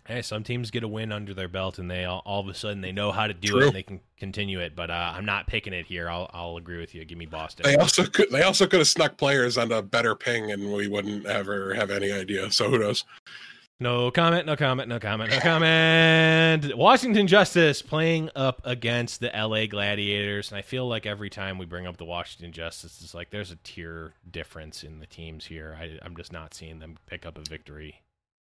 Hey, 0.07 0.21
some 0.21 0.43
teams 0.43 0.71
get 0.71 0.83
a 0.83 0.87
win 0.87 1.11
under 1.11 1.33
their 1.33 1.49
belt, 1.49 1.79
and 1.79 1.91
they 1.91 2.05
all, 2.05 2.21
all 2.25 2.39
of 2.39 2.47
a 2.47 2.53
sudden 2.53 2.79
they 2.79 2.93
know 2.93 3.11
how 3.11 3.27
to 3.27 3.33
do 3.33 3.49
True. 3.49 3.59
it, 3.59 3.65
and 3.67 3.75
they 3.75 3.83
can 3.83 3.99
continue 4.17 4.61
it. 4.61 4.73
But 4.73 4.89
uh, 4.89 5.13
I'm 5.15 5.25
not 5.25 5.47
picking 5.47 5.73
it 5.73 5.85
here. 5.85 6.09
I'll 6.09 6.29
I'll 6.33 6.55
agree 6.57 6.79
with 6.79 6.95
you. 6.95 7.03
Give 7.03 7.17
me 7.17 7.25
Boston. 7.25 7.63
They 7.65 7.75
also 7.75 8.05
could 8.05 8.31
they 8.31 8.43
also 8.43 8.67
could 8.67 8.79
have 8.79 8.87
snuck 8.87 9.17
players 9.17 9.57
on 9.57 9.71
a 9.71 9.81
better 9.81 10.15
ping, 10.15 10.51
and 10.51 10.71
we 10.71 10.87
wouldn't 10.87 11.25
ever 11.25 11.73
have 11.73 11.91
any 11.91 12.11
idea. 12.11 12.49
So 12.51 12.69
who 12.69 12.79
knows? 12.79 13.03
No 13.79 14.09
comment, 14.09 14.47
no 14.47 14.55
comment, 14.55 14.89
no 14.89 14.97
comment, 14.99 15.29
no 15.29 15.39
comment. 15.39 16.75
Washington 16.75 17.27
Justice 17.27 17.83
playing 17.83 18.31
up 18.35 18.59
against 18.63 19.19
the 19.19 19.27
LA 19.27 19.67
Gladiators. 19.67 20.49
And 20.49 20.57
I 20.57 20.63
feel 20.63 20.87
like 20.87 21.05
every 21.05 21.29
time 21.29 21.59
we 21.59 21.65
bring 21.65 21.85
up 21.85 21.97
the 21.97 22.05
Washington 22.05 22.51
Justice, 22.51 22.99
it's 23.03 23.13
like 23.13 23.29
there's 23.29 23.51
a 23.51 23.57
tier 23.57 24.13
difference 24.31 24.83
in 24.83 24.99
the 24.99 25.05
teams 25.05 25.45
here. 25.45 25.77
I, 25.79 25.99
I'm 26.01 26.15
just 26.15 26.33
not 26.33 26.55
seeing 26.55 26.79
them 26.79 26.97
pick 27.05 27.23
up 27.23 27.37
a 27.37 27.41
victory. 27.41 28.01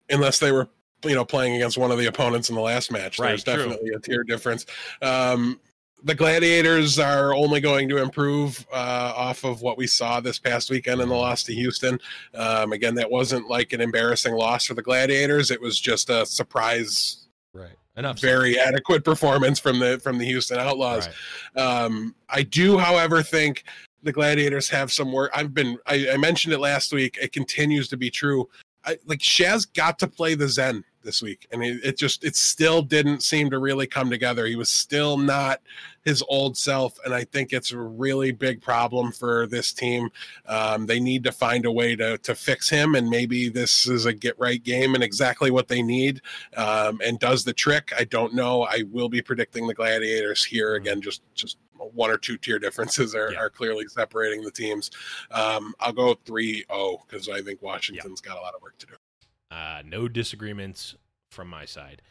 unless 0.08 0.38
they 0.38 0.52
were 0.52 0.68
you 1.04 1.14
know 1.14 1.24
playing 1.24 1.54
against 1.54 1.78
one 1.78 1.90
of 1.90 1.98
the 1.98 2.06
opponents 2.06 2.48
in 2.48 2.54
the 2.54 2.60
last 2.60 2.90
match. 2.90 3.18
Right, 3.18 3.28
There's 3.30 3.44
true. 3.44 3.56
definitely 3.56 3.90
a 3.90 3.98
tier 4.00 4.24
difference. 4.24 4.66
Um, 5.02 5.60
the 6.04 6.14
Gladiators 6.14 6.98
are 7.00 7.34
only 7.34 7.60
going 7.60 7.88
to 7.88 7.96
improve 7.96 8.64
uh, 8.72 9.12
off 9.16 9.44
of 9.44 9.62
what 9.62 9.76
we 9.76 9.86
saw 9.88 10.20
this 10.20 10.38
past 10.38 10.70
weekend 10.70 11.00
in 11.00 11.08
the 11.08 11.14
loss 11.16 11.42
to 11.44 11.54
Houston. 11.54 11.98
Um, 12.34 12.72
again, 12.72 12.94
that 12.94 13.10
wasn't 13.10 13.48
like 13.48 13.72
an 13.72 13.80
embarrassing 13.80 14.34
loss 14.34 14.66
for 14.66 14.74
the 14.74 14.82
Gladiators. 14.82 15.50
It 15.50 15.60
was 15.60 15.80
just 15.80 16.08
a 16.08 16.24
surprise, 16.24 17.26
Right. 17.52 17.72
Enough. 17.96 18.20
very 18.20 18.58
adequate 18.60 19.04
performance 19.04 19.58
from 19.58 19.80
the 19.80 19.98
from 19.98 20.18
the 20.18 20.24
Houston 20.24 20.58
Outlaws. 20.58 21.08
Right. 21.56 21.60
Um, 21.62 22.14
I 22.28 22.42
do, 22.44 22.78
however, 22.78 23.20
think 23.22 23.64
the 24.04 24.12
Gladiators 24.12 24.68
have 24.68 24.92
some 24.92 25.10
work. 25.10 25.32
I've 25.34 25.52
been, 25.52 25.78
I, 25.88 26.10
I 26.12 26.16
mentioned 26.16 26.54
it 26.54 26.60
last 26.60 26.92
week. 26.92 27.18
It 27.20 27.32
continues 27.32 27.88
to 27.88 27.96
be 27.96 28.08
true. 28.08 28.48
I, 28.84 28.98
like 29.06 29.18
Shaz 29.18 29.66
got 29.74 29.98
to 29.98 30.06
play 30.06 30.36
the 30.36 30.48
Zen 30.48 30.84
this 31.08 31.22
week, 31.22 31.46
and 31.50 31.64
it, 31.64 31.80
it 31.82 31.96
just, 31.96 32.22
it 32.22 32.36
still 32.36 32.82
didn't 32.82 33.22
seem 33.22 33.48
to 33.48 33.58
really 33.58 33.86
come 33.86 34.10
together. 34.10 34.44
He 34.44 34.56
was 34.56 34.68
still 34.68 35.16
not 35.16 35.62
his 36.04 36.22
old 36.28 36.54
self, 36.58 36.98
and 37.06 37.14
I 37.14 37.24
think 37.24 37.54
it's 37.54 37.72
a 37.72 37.78
really 37.78 38.30
big 38.30 38.60
problem 38.60 39.10
for 39.10 39.46
this 39.46 39.72
team. 39.72 40.10
Um, 40.44 40.84
they 40.84 41.00
need 41.00 41.24
to 41.24 41.32
find 41.32 41.64
a 41.64 41.72
way 41.72 41.96
to 41.96 42.18
to 42.18 42.34
fix 42.34 42.68
him, 42.68 42.94
and 42.94 43.08
maybe 43.08 43.48
this 43.48 43.88
is 43.88 44.04
a 44.04 44.12
get 44.12 44.38
right 44.38 44.62
game 44.62 44.94
and 44.94 45.02
exactly 45.02 45.50
what 45.50 45.68
they 45.68 45.82
need 45.82 46.20
um, 46.58 47.00
and 47.02 47.18
does 47.18 47.42
the 47.42 47.54
trick. 47.54 47.90
I 47.98 48.04
don't 48.04 48.34
know. 48.34 48.64
I 48.64 48.84
will 48.90 49.08
be 49.08 49.22
predicting 49.22 49.66
the 49.66 49.74
Gladiators 49.74 50.44
here 50.44 50.74
again. 50.74 51.00
Just 51.00 51.22
just 51.34 51.56
one 51.94 52.10
or 52.10 52.18
two 52.18 52.36
tier 52.36 52.58
differences 52.58 53.14
are, 53.14 53.32
Yeah. 53.32 53.38
are 53.38 53.50
clearly 53.50 53.86
separating 53.86 54.42
the 54.42 54.50
teams. 54.50 54.90
Um, 55.30 55.74
I'll 55.80 55.92
go 55.92 56.14
3-0 56.26 56.98
because 57.06 57.28
I 57.28 57.40
think 57.40 57.62
Washington's 57.62 58.20
got 58.20 58.36
a 58.36 58.40
lot 58.40 58.54
of 58.54 58.60
work 58.62 58.76
to 58.78 58.86
do. 58.86 58.94
Uh, 59.50 59.82
no 59.84 60.08
disagreements 60.08 60.94
from 61.30 61.48
my 61.48 61.64
side. 61.64 62.02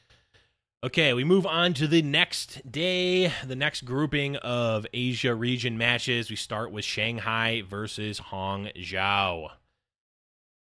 Okay, 0.83 1.13
we 1.13 1.23
move 1.23 1.45
on 1.47 1.73
to 1.73 1.87
the 1.87 2.03
next 2.03 2.71
day, 2.71 3.31
the 3.45 3.55
next 3.55 3.81
grouping 3.81 4.35
of 4.37 4.85
Asia 4.93 5.33
region 5.33 5.77
matches. 5.77 6.29
We 6.29 6.35
start 6.35 6.71
with 6.71 6.85
Shanghai 6.85 7.63
versus 7.67 8.19
Hangzhou. 8.19 9.49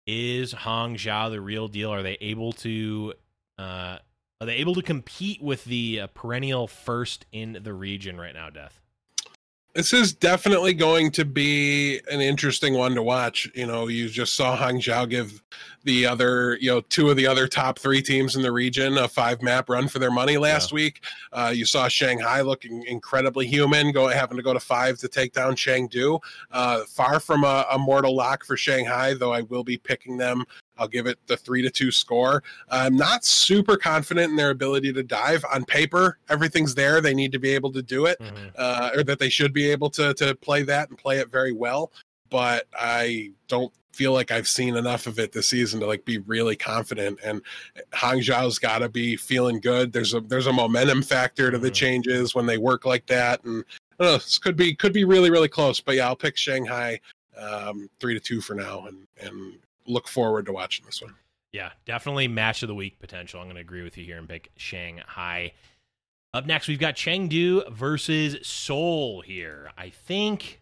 Is 0.06 0.54
Hangzhou 0.54 1.32
the 1.32 1.42
real 1.42 1.68
deal? 1.68 1.92
Are 1.92 2.04
they 2.04 2.18
able 2.22 2.54
to 2.54 3.14
uh, 3.58 3.98
are 4.44 4.46
they 4.46 4.56
able 4.56 4.76
to 4.76 4.82
compete 4.82 5.42
with 5.42 5.64
the 5.66 6.02
uh, 6.02 6.08
perennial 6.08 6.68
first 6.68 7.26
in 7.32 7.60
the 7.64 7.74
region 7.74 8.20
right 8.20 8.34
now, 8.34 8.50
Death? 8.50 8.82
This 9.74 9.94
is 9.94 10.14
definitely 10.14 10.74
going 10.74 11.12
to 11.12 11.26
be 11.26 12.02
an 12.12 12.22
interesting 12.22 12.76
one 12.76 12.94
to 12.94 13.02
watch. 13.02 13.50
You 13.56 13.66
know, 13.66 13.88
you 13.88 14.10
just 14.10 14.36
saw 14.36 14.56
Hangzhou 14.58 15.10
give 15.10 15.42
the 15.84 16.06
other, 16.06 16.58
you 16.62 16.70
know, 16.70 16.82
two 16.82 17.10
of 17.10 17.18
the 17.18 17.28
other 17.28 17.48
top 17.48 17.78
three 17.78 18.02
teams 18.02 18.36
in 18.36 18.42
the 18.42 18.52
region 18.52 18.98
a 18.98 19.08
five 19.08 19.42
map 19.42 19.70
run 19.70 19.88
for 19.88 20.00
their 20.00 20.12
money 20.12 20.38
last 20.38 20.72
week. 20.72 21.04
Uh, 21.32 21.52
you 21.54 21.66
saw 21.66 21.88
Shanghai 21.88 22.42
looking 22.42 22.84
incredibly 22.84 23.48
human, 23.48 23.92
going 23.92 24.16
having 24.16 24.38
to 24.38 24.44
go 24.44 24.54
to 24.54 24.60
five 24.60 24.98
to 25.00 25.08
take 25.08 25.34
down 25.34 25.56
Chengdu. 25.56 26.20
Uh, 26.52 26.84
far 26.86 27.20
from 27.20 27.44
a, 27.44 27.66
a 27.72 27.78
mortal 27.78 28.16
lock 28.16 28.46
for 28.46 28.56
Shanghai, 28.56 29.14
though 29.14 29.34
I 29.34 29.42
will 29.42 29.64
be 29.64 29.78
picking 29.78 30.18
them. 30.18 30.46
I'll 30.78 30.88
give 30.88 31.06
it 31.06 31.20
the 31.28 31.38
three 31.38 31.62
to 31.62 31.70
two 31.70 31.92
score. 31.92 32.44
I'm 32.70 32.96
not 32.96 33.24
super 33.26 33.78
confident 33.78 34.32
in 34.32 34.36
their 34.36 34.50
ability 34.50 34.92
to 34.94 35.04
dive 35.04 35.46
on 35.54 35.66
paper. 35.66 36.18
Everything's 36.30 36.74
there. 36.74 37.00
They 37.00 37.14
need 37.14 37.32
to 37.34 37.40
be 37.40 37.50
able 37.50 37.72
to 37.74 37.82
do 37.82 38.08
it 38.08 38.20
uh, 38.56 38.90
or 38.96 39.04
that 39.04 39.20
they 39.20 39.30
should 39.30 39.54
be 39.54 39.70
able 39.70 39.90
to 39.92 40.14
to 40.16 40.34
play 40.36 40.64
that 40.64 40.90
and 40.90 40.98
play 40.98 41.20
it 41.20 41.30
very 41.30 41.52
well. 41.52 41.92
But 42.34 42.66
I 42.76 43.30
don't 43.48 43.72
feel 43.92 44.12
like 44.12 44.32
I've 44.32 44.48
seen 44.48 44.76
enough 44.76 45.06
of 45.06 45.20
it 45.20 45.32
this 45.32 45.50
season 45.50 45.80
to 45.82 45.86
like 45.86 46.04
be 46.04 46.18
really 46.18 46.56
confident. 46.56 47.20
And 47.24 47.44
Hangzhou's 47.92 48.58
got 48.58 48.80
to 48.80 48.90
be 48.90 49.16
feeling 49.16 49.60
good. 49.60 49.94
There's 49.94 50.16
a 50.16 50.20
there's 50.20 50.48
a 50.48 50.52
momentum 50.52 51.04
factor 51.04 51.52
to 51.52 51.60
the 51.60 51.70
Mhm. 51.70 51.76
changes 51.76 52.34
when 52.34 52.48
they 52.48 52.58
work 52.58 52.86
like 52.86 53.06
that, 53.06 53.44
and 53.44 53.64
I 54.00 54.04
don't 54.04 54.14
know, 54.14 54.18
this 54.18 54.40
could 54.40 54.56
be 54.58 54.74
could 54.74 54.94
be 54.94 55.04
really 55.04 55.30
really 55.30 55.48
close. 55.48 55.80
But 55.80 55.94
yeah, 55.96 56.08
I'll 56.08 56.16
pick 56.16 56.36
Shanghai 56.36 57.00
um, 57.38 57.88
three 58.00 58.16
to 58.16 58.20
two 58.20 58.42
for 58.42 58.56
now, 58.56 58.88
and 58.88 59.06
and 59.22 59.60
look 59.86 60.08
forward 60.08 60.48
to 60.48 60.54
watching 60.54 60.88
this 60.88 61.00
one. 61.00 61.14
Yeah, 61.52 61.72
definitely 61.86 62.28
match 62.28 62.64
of 62.64 62.68
the 62.68 62.74
week 62.76 62.98
potential. 62.98 63.40
I'm 63.42 63.46
going 63.46 63.58
to 63.58 63.62
agree 63.62 63.84
with 63.84 63.96
you 63.96 64.06
here 64.06 64.18
and 64.18 64.28
pick 64.28 64.50
Shanghai. 64.58 65.54
Up 66.34 66.48
next, 66.48 66.68
we've 66.68 66.80
got 66.80 66.96
Chengdu 66.96 67.72
versus 67.72 68.38
Seoul 68.42 69.22
here. 69.22 69.70
I 69.78 69.92
think, 69.92 70.62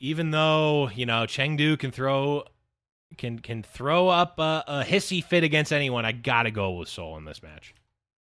even 0.00 0.30
though 0.30 0.90
you 0.90 1.06
know 1.06 1.22
Chengdu 1.24 1.78
can 1.78 1.90
throw 1.90 2.44
can 3.16 3.38
can 3.38 3.62
throw 3.62 4.08
up 4.08 4.38
a, 4.38 4.64
a 4.66 4.84
hissy 4.84 5.22
fit 5.22 5.44
against 5.44 5.72
anyone, 5.72 6.04
I 6.04 6.12
gotta 6.12 6.50
go 6.50 6.72
with 6.72 6.88
Seoul 6.88 7.16
in 7.16 7.24
this 7.24 7.42
match. 7.42 7.74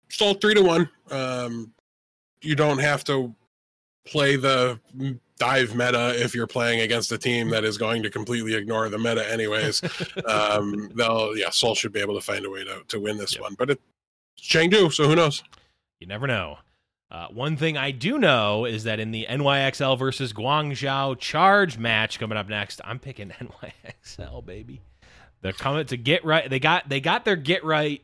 Still 0.08 0.34
three 0.34 0.54
to 0.54 0.62
one. 0.62 0.88
Um, 1.10 1.72
you 2.42 2.54
don't 2.54 2.78
have 2.78 3.04
to 3.04 3.34
play 4.06 4.36
the 4.36 4.78
dive 5.38 5.74
meta 5.74 6.12
if 6.22 6.34
you're 6.34 6.46
playing 6.46 6.80
against 6.80 7.10
a 7.12 7.18
team 7.18 7.48
that 7.50 7.64
is 7.64 7.78
going 7.78 8.02
to 8.02 8.10
completely 8.10 8.54
ignore 8.54 8.88
the 8.88 8.98
meta 8.98 9.30
anyways. 9.32 9.82
um, 10.26 10.90
they'll 10.94 11.36
yeah, 11.36 11.50
Seoul 11.50 11.74
should 11.74 11.92
be 11.92 12.00
able 12.00 12.14
to 12.14 12.20
find 12.20 12.44
a 12.44 12.50
way 12.50 12.64
to, 12.64 12.82
to 12.88 13.00
win 13.00 13.16
this 13.16 13.34
Yep. 13.34 13.42
one, 13.42 13.54
but 13.58 13.70
it's 13.70 13.82
Chengdu, 14.40 14.92
so 14.92 15.06
who 15.08 15.14
knows? 15.16 15.42
You 16.00 16.06
never 16.06 16.26
know. 16.26 16.58
Uh, 17.12 17.26
one 17.28 17.58
thing 17.58 17.76
I 17.76 17.90
do 17.90 18.16
know 18.18 18.64
is 18.64 18.84
that 18.84 18.98
in 18.98 19.10
the 19.10 19.26
NYXL 19.28 19.98
versus 19.98 20.32
Guangzhou 20.32 21.18
charge 21.18 21.76
match 21.76 22.18
coming 22.18 22.38
up 22.38 22.48
next, 22.48 22.80
I'm 22.84 22.98
picking 22.98 23.28
NYXL, 24.06 24.46
baby. 24.46 24.80
They're 25.42 25.52
coming 25.52 25.84
to 25.84 25.98
get 25.98 26.24
right. 26.24 26.48
They 26.48 26.58
got 26.58 26.88
they 26.88 27.00
got 27.00 27.26
their 27.26 27.36
get 27.36 27.64
right 27.64 28.00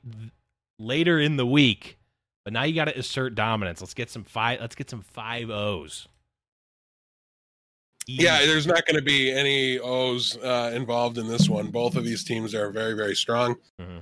later 0.79 1.19
in 1.19 1.39
the 1.39 1.47
week, 1.47 1.97
but 2.45 2.53
now 2.53 2.65
you 2.65 2.75
got 2.75 2.85
to 2.87 2.99
assert 2.99 3.35
dominance. 3.35 3.81
Let's 3.81 3.95
get 3.95 4.11
some 4.11 4.25
five. 4.25 4.61
Let's 4.61 4.75
get 4.75 4.91
some 4.91 5.01
five 5.01 5.49
O's. 5.49 6.07
Yeah, 8.07 8.45
there's 8.45 8.67
not 8.67 8.85
going 8.87 8.97
to 8.97 9.03
be 9.03 9.31
any 9.31 9.79
O's 9.79 10.37
uh, 10.39 10.73
involved 10.75 11.17
in 11.17 11.29
this 11.29 11.49
one. 11.49 11.69
Both 11.71 11.95
of 11.97 12.05
these 12.05 12.25
teams 12.25 12.55
are 12.55 12.71
very, 12.71 12.95
very 12.95 13.15
strong. 13.15 13.57
Mhm. 13.81 14.01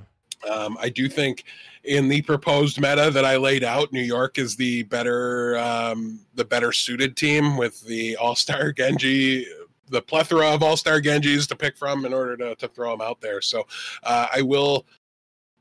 Um, 0.48 0.76
I 0.80 0.88
do 0.88 1.08
think 1.08 1.44
in 1.84 2.08
the 2.08 2.22
proposed 2.22 2.80
meta 2.80 3.10
that 3.10 3.24
I 3.24 3.36
laid 3.36 3.64
out, 3.64 3.92
New 3.92 4.02
York 4.02 4.38
is 4.38 4.56
the 4.56 4.82
better, 4.84 5.56
um, 5.58 6.20
the 6.34 6.44
better 6.44 6.72
suited 6.72 7.16
team 7.16 7.56
with 7.56 7.80
the 7.82 8.16
All 8.16 8.34
Star 8.34 8.72
Genji, 8.72 9.46
the 9.88 10.02
plethora 10.02 10.52
of 10.52 10.62
All 10.62 10.76
Star 10.76 11.00
Genjis 11.00 11.46
to 11.48 11.56
pick 11.56 11.76
from 11.76 12.04
in 12.04 12.12
order 12.12 12.36
to, 12.36 12.54
to 12.56 12.68
throw 12.68 12.90
them 12.90 13.00
out 13.00 13.20
there. 13.20 13.40
So 13.40 13.66
uh, 14.02 14.26
I 14.34 14.42
will 14.42 14.86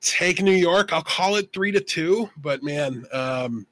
take 0.02 0.42
New 0.42 0.52
York. 0.52 0.94
I'll 0.94 1.02
call 1.02 1.36
it 1.36 1.52
three 1.54 1.72
to 1.72 1.80
two, 1.80 2.30
but 2.38 2.64
man, 2.64 3.06
um, 3.12 3.66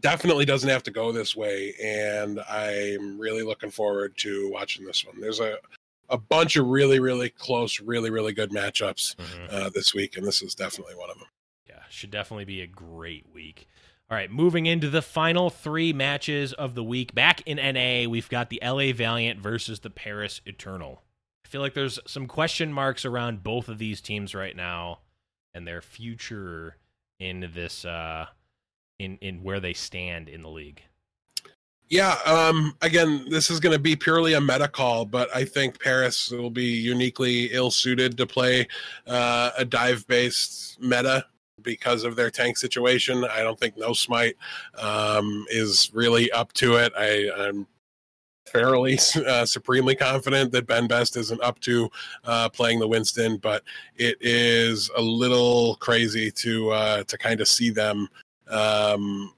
definitely 0.00 0.44
doesn't 0.44 0.68
have 0.68 0.82
to 0.84 0.90
go 0.90 1.12
this 1.12 1.36
way. 1.36 1.74
And 1.82 2.40
I'm 2.50 3.18
really 3.18 3.42
looking 3.42 3.70
forward 3.70 4.16
to 4.18 4.50
watching 4.50 4.84
this 4.84 5.04
one. 5.04 5.20
There's 5.20 5.40
a 5.40 5.58
a 6.08 6.18
bunch 6.18 6.56
of 6.56 6.66
really, 6.66 7.00
really 7.00 7.28
close, 7.30 7.80
really, 7.80 8.10
really 8.10 8.32
good 8.32 8.50
matchups 8.50 9.14
Mhm. 9.16 9.52
uh, 9.52 9.68
this 9.70 9.94
week, 9.94 10.16
and 10.16 10.26
this 10.26 10.42
is 10.42 10.54
definitely 10.54 10.94
one 10.94 11.10
of 11.10 11.18
them. 11.18 11.28
Yeah, 11.68 11.82
should 11.90 12.10
definitely 12.10 12.44
be 12.44 12.60
a 12.60 12.66
great 12.66 13.26
week. 13.32 13.66
All 14.08 14.16
right, 14.16 14.30
moving 14.30 14.66
into 14.66 14.88
the 14.88 15.02
final 15.02 15.50
three 15.50 15.92
matches 15.92 16.52
of 16.52 16.74
the 16.76 16.84
week. 16.84 17.12
Back 17.14 17.40
in 17.46 17.58
NA, 17.58 18.06
we've 18.08 18.28
got 18.28 18.50
the 18.50 18.60
LA 18.62 18.92
Valiant 18.92 19.40
versus 19.40 19.80
the 19.80 19.90
Paris 19.90 20.40
Eternal. 20.46 21.02
I 21.44 21.48
feel 21.48 21.60
like 21.60 21.74
there's 21.74 21.98
some 22.06 22.26
question 22.26 22.72
marks 22.72 23.04
around 23.04 23.42
both 23.42 23.68
of 23.68 23.78
these 23.78 24.00
teams 24.00 24.34
right 24.34 24.54
now 24.54 25.00
and 25.54 25.66
their 25.66 25.80
future 25.82 26.76
in 27.18 27.50
this 27.54 27.84
uh 27.84 28.26
in 28.98 29.16
in 29.18 29.42
where 29.42 29.58
they 29.60 29.72
stand 29.72 30.28
in 30.28 30.42
the 30.42 30.50
league. 30.50 30.82
Yeah, 31.88 32.16
um, 32.24 32.76
again, 32.82 33.26
this 33.30 33.48
is 33.48 33.60
going 33.60 33.72
to 33.72 33.78
be 33.78 33.94
purely 33.94 34.32
a 34.32 34.40
meta 34.40 34.66
call, 34.66 35.04
but 35.04 35.34
I 35.34 35.44
think 35.44 35.80
Paris 35.80 36.30
will 36.30 36.50
be 36.50 36.64
uniquely 36.64 37.46
ill 37.52 37.70
suited 37.70 38.16
to 38.16 38.26
play 38.26 38.66
uh, 39.06 39.50
a 39.56 39.64
dive 39.64 40.06
based 40.08 40.80
meta. 40.80 41.24
because 41.62 42.04
of 42.04 42.16
their 42.16 42.30
tank 42.30 42.56
situation. 42.56 43.24
I 43.24 43.42
don't 43.42 43.58
think 43.58 43.76
No 43.76 43.92
Smite 43.92 44.36
um, 44.78 45.44
is 45.50 45.90
really 45.92 46.30
up 46.32 46.52
to 46.54 46.76
it. 46.76 46.92
I, 46.96 47.28
I'm 47.36 47.66
fairly 48.46 48.98
uh, 49.26 49.44
supremely 49.44 49.94
confident 49.94 50.52
that 50.52 50.66
Ben 50.66 50.86
Best 50.86 51.16
isn't 51.16 51.42
up 51.42 51.60
to 51.60 51.90
uh, 52.24 52.48
playing 52.48 52.78
the 52.78 52.88
Winston, 52.88 53.36
but 53.38 53.62
it 53.96 54.16
is 54.20 54.90
a 54.96 55.02
little 55.02 55.76
crazy 55.76 56.30
to 56.30 56.70
uh, 56.70 57.04
to 57.04 57.18
kind 57.18 57.40
of 57.40 57.48
see 57.48 57.70
them 57.70 58.08
um, 58.48 59.34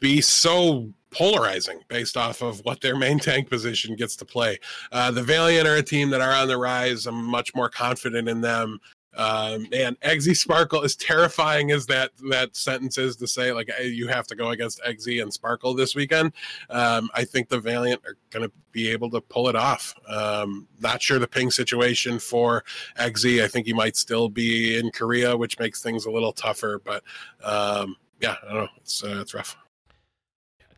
be 0.00 0.20
so 0.20 0.88
polarizing 1.10 1.80
based 1.88 2.16
off 2.16 2.42
of 2.42 2.60
what 2.64 2.80
their 2.80 2.96
main 2.96 3.18
tank 3.18 3.48
position 3.48 3.96
gets 3.96 4.16
to 4.16 4.24
play. 4.24 4.58
Uh, 4.92 5.10
the 5.10 5.22
Valiant 5.22 5.66
are 5.66 5.76
a 5.76 5.82
team 5.82 6.10
that 6.10 6.20
are 6.20 6.32
on 6.32 6.48
the 6.48 6.56
rise. 6.56 7.06
I'm 7.06 7.24
much 7.24 7.54
more 7.54 7.68
confident 7.68 8.28
in 8.28 8.40
them. 8.40 8.80
Um, 9.16 9.66
and 9.72 9.98
Eggsy 10.00 10.36
Sparkle, 10.36 10.84
as 10.84 10.94
terrifying 10.94 11.72
as 11.72 11.86
that 11.86 12.12
that 12.30 12.54
sentence 12.54 12.96
is 12.96 13.16
to 13.16 13.26
say, 13.26 13.52
like 13.52 13.68
you 13.82 14.06
have 14.06 14.26
to 14.28 14.36
go 14.36 14.50
against 14.50 14.80
Eggsy 14.82 15.20
and 15.20 15.32
Sparkle 15.32 15.74
this 15.74 15.94
weekend. 15.94 16.32
Um, 16.68 17.10
I 17.14 17.24
think 17.24 17.48
the 17.48 17.58
Valiant 17.58 18.02
are 18.06 18.16
going 18.30 18.48
to 18.48 18.52
be 18.70 18.88
able 18.88 19.10
to 19.10 19.20
pull 19.20 19.48
it 19.48 19.56
off. 19.56 19.94
Um, 20.08 20.68
not 20.78 21.02
sure 21.02 21.18
the 21.18 21.26
ping 21.26 21.50
situation 21.50 22.20
for 22.20 22.64
Eggsy. 22.98 23.42
I 23.42 23.48
think 23.48 23.66
he 23.66 23.72
might 23.72 23.96
still 23.96 24.28
be 24.28 24.78
in 24.78 24.90
Korea, 24.92 25.36
which 25.36 25.58
makes 25.58 25.82
things 25.82 26.06
a 26.06 26.10
little 26.10 26.32
tougher. 26.32 26.80
But 26.84 27.02
um, 27.42 27.96
yeah, 28.20 28.36
I 28.44 28.52
don't 28.52 28.64
know. 28.64 28.70
It's 28.76 29.02
uh, 29.02 29.18
it's 29.20 29.34
rough. 29.34 29.56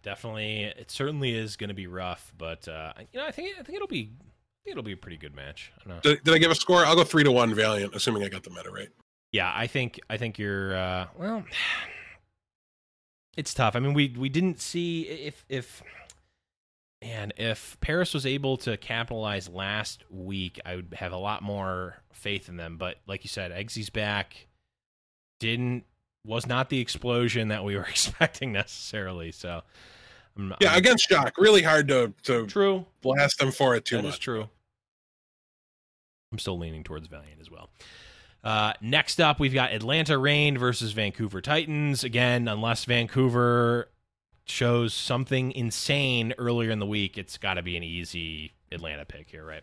Definitely, 0.03 0.65
it 0.65 0.91
certainly 0.91 1.35
is 1.35 1.57
going 1.57 1.69
to 1.69 1.75
be 1.75 1.87
rough, 1.87 2.33
but 2.37 2.67
uh, 2.67 2.93
you 3.13 3.21
know, 3.21 3.27
I 3.27 3.31
think 3.31 3.55
I 3.59 3.63
think 3.63 3.77
it'll 3.77 3.87
be 3.87 4.11
it'll 4.65 4.83
be 4.83 4.93
a 4.93 4.97
pretty 4.97 5.17
good 5.17 5.35
match. 5.35 5.73
I 5.87 6.01
did, 6.01 6.25
did, 6.25 6.35
I 6.35 6.39
give 6.39 6.51
a 6.51 6.55
score? 6.55 6.85
I'll 6.85 6.97
go 6.97 7.05
three 7.05 7.25
to 7.25 7.33
one 7.33 7.55
Valiant, 7.55 7.95
assuming 7.95 8.25
I 8.25 8.29
got 8.29 8.43
the 8.43 8.51
meta 8.51 8.71
right. 8.71 8.89
Yeah, 9.31 9.53
I 9.55 9.67
think 9.67 10.01
I 10.11 10.17
think 10.17 10.39
you're 10.39 10.77
uh, 10.77 11.07
well. 11.17 11.45
It's 13.35 13.55
tough. 13.55 13.77
I 13.77 13.79
mean, 13.79 13.95
we 13.95 14.15
we 14.19 14.29
didn't 14.29 14.61
see 14.61 15.05
if 15.09 15.47
if 15.49 15.83
and 17.01 17.33
if 17.37 17.77
Paris 17.81 18.15
was 18.15 18.27
able 18.27 18.57
to 18.59 18.77
capitalize 18.77 19.49
last 19.49 20.05
week, 20.09 20.61
I 20.65 20.77
would 20.77 20.95
have 20.99 21.13
a 21.13 21.17
lot 21.17 21.43
more 21.43 21.97
faith 22.13 22.49
in 22.49 22.57
them. 22.57 22.77
But 22.77 22.99
like 23.07 23.25
you 23.25 23.29
said, 23.29 23.51
Eggsy's 23.51 23.91
back. 23.91 24.49
Didn't 25.41 25.85
was 26.25 26.47
not 26.47 26.69
the 26.71 26.81
explosion 26.81 27.49
that 27.49 27.65
we 27.65 27.77
were 27.77 27.83
expecting 27.89 28.53
necessarily. 28.53 29.33
So 29.33 29.63
I'm, 30.37 30.55
yeah, 30.61 30.73
I'm, 30.73 30.79
against 30.79 31.09
Shock, 31.09 31.37
really 31.39 31.63
hard 31.63 31.89
to 31.89 32.13
to 32.25 32.47
true 32.47 32.87
blast 33.01 33.39
them 33.39 33.53
for 33.53 33.75
it 33.75 33.85
too 33.85 33.97
that 33.97 34.05
much. 34.05 34.15
Is 34.15 34.19
true. 34.19 34.49
I'm 36.33 36.39
still 36.39 36.59
leaning 36.59 36.83
towards 36.83 37.09
Valiant 37.09 37.41
as 37.41 37.51
well. 37.51 37.69
Uh, 38.43 38.73
next 38.81 39.21
up, 39.21 39.39
we've 39.39 39.55
got 39.55 39.73
Atlanta 39.73 40.19
Reign 40.19 40.57
versus 40.59 40.93
Vancouver 40.93 41.41
Titans. 41.41 42.03
Again, 42.03 42.49
unless 42.49 42.87
Vancouver 42.87 43.91
shows 44.45 44.95
something 44.95 45.53
insane 45.53 46.35
earlier 46.39 46.71
in 46.71 46.79
the 46.79 46.87
week, 46.87 47.19
it's 47.19 47.39
got 47.39 47.55
to 47.55 47.63
be 47.63 47.77
an 47.77 47.83
easy 47.83 48.55
Atlanta 48.73 49.05
pick 49.05 49.31
here, 49.31 49.45
right? 49.45 49.63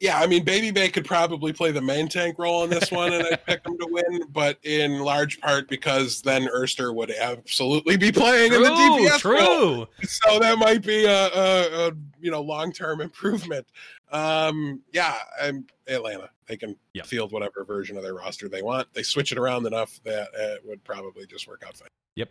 Yeah, 0.00 0.18
I 0.18 0.26
mean, 0.26 0.44
Baby 0.44 0.70
Bay 0.70 0.88
could 0.88 1.04
probably 1.04 1.52
play 1.52 1.70
the 1.70 1.80
main 1.80 2.08
tank 2.08 2.38
role 2.38 2.64
in 2.64 2.70
this 2.70 2.90
one, 2.90 3.12
and 3.12 3.26
I'd 3.26 3.44
pick 3.46 3.66
him 3.66 3.78
to 3.78 3.86
win, 3.90 4.24
but 4.32 4.58
in 4.64 4.98
large 5.00 5.40
part 5.40 5.68
because 5.68 6.20
then 6.22 6.46
Erster 6.48 6.94
would 6.94 7.10
absolutely 7.10 7.96
be 7.96 8.10
playing 8.10 8.50
true, 8.50 8.58
in 8.58 8.62
the 8.64 8.70
DPS 8.70 9.18
true. 9.18 9.38
role. 9.38 9.86
So 10.02 10.38
that 10.40 10.58
might 10.58 10.82
be 10.82 11.04
a, 11.04 11.26
a, 11.28 11.88
a 11.88 11.92
you 12.20 12.30
know 12.30 12.42
long 12.42 12.72
term 12.72 13.00
improvement. 13.00 13.66
Um, 14.10 14.82
yeah, 14.92 15.16
I'm 15.40 15.66
Atlanta. 15.88 16.30
They 16.46 16.56
can 16.56 16.76
yep. 16.92 17.06
field 17.06 17.32
whatever 17.32 17.64
version 17.64 17.96
of 17.96 18.02
their 18.02 18.14
roster 18.14 18.48
they 18.48 18.62
want. 18.62 18.88
They 18.92 19.02
switch 19.02 19.32
it 19.32 19.38
around 19.38 19.66
enough 19.66 20.00
that 20.04 20.28
it 20.34 20.62
would 20.64 20.84
probably 20.84 21.26
just 21.26 21.48
work 21.48 21.62
out 21.66 21.76
fine. 21.76 21.88
Yep. 22.16 22.30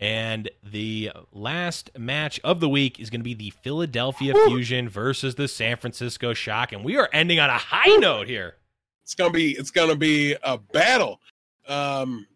And 0.00 0.48
the 0.62 1.12
last 1.30 1.90
match 1.98 2.40
of 2.42 2.60
the 2.60 2.68
week 2.68 2.98
is 2.98 3.10
going 3.10 3.20
to 3.20 3.24
be 3.24 3.34
the 3.34 3.50
Philadelphia 3.50 4.32
Woo! 4.32 4.46
Fusion 4.46 4.88
versus 4.88 5.34
the 5.34 5.46
San 5.46 5.76
Francisco 5.76 6.32
Shock, 6.32 6.72
and 6.72 6.82
we 6.82 6.96
are 6.96 7.10
ending 7.12 7.38
on 7.38 7.50
a 7.50 7.58
high 7.58 7.96
note 7.96 8.26
here. 8.26 8.56
It's 9.04 9.14
gonna 9.14 9.30
be 9.30 9.50
it's 9.52 9.70
gonna 9.70 9.96
be 9.96 10.36
a 10.42 10.56
battle. 10.56 11.20
Um, 11.68 12.26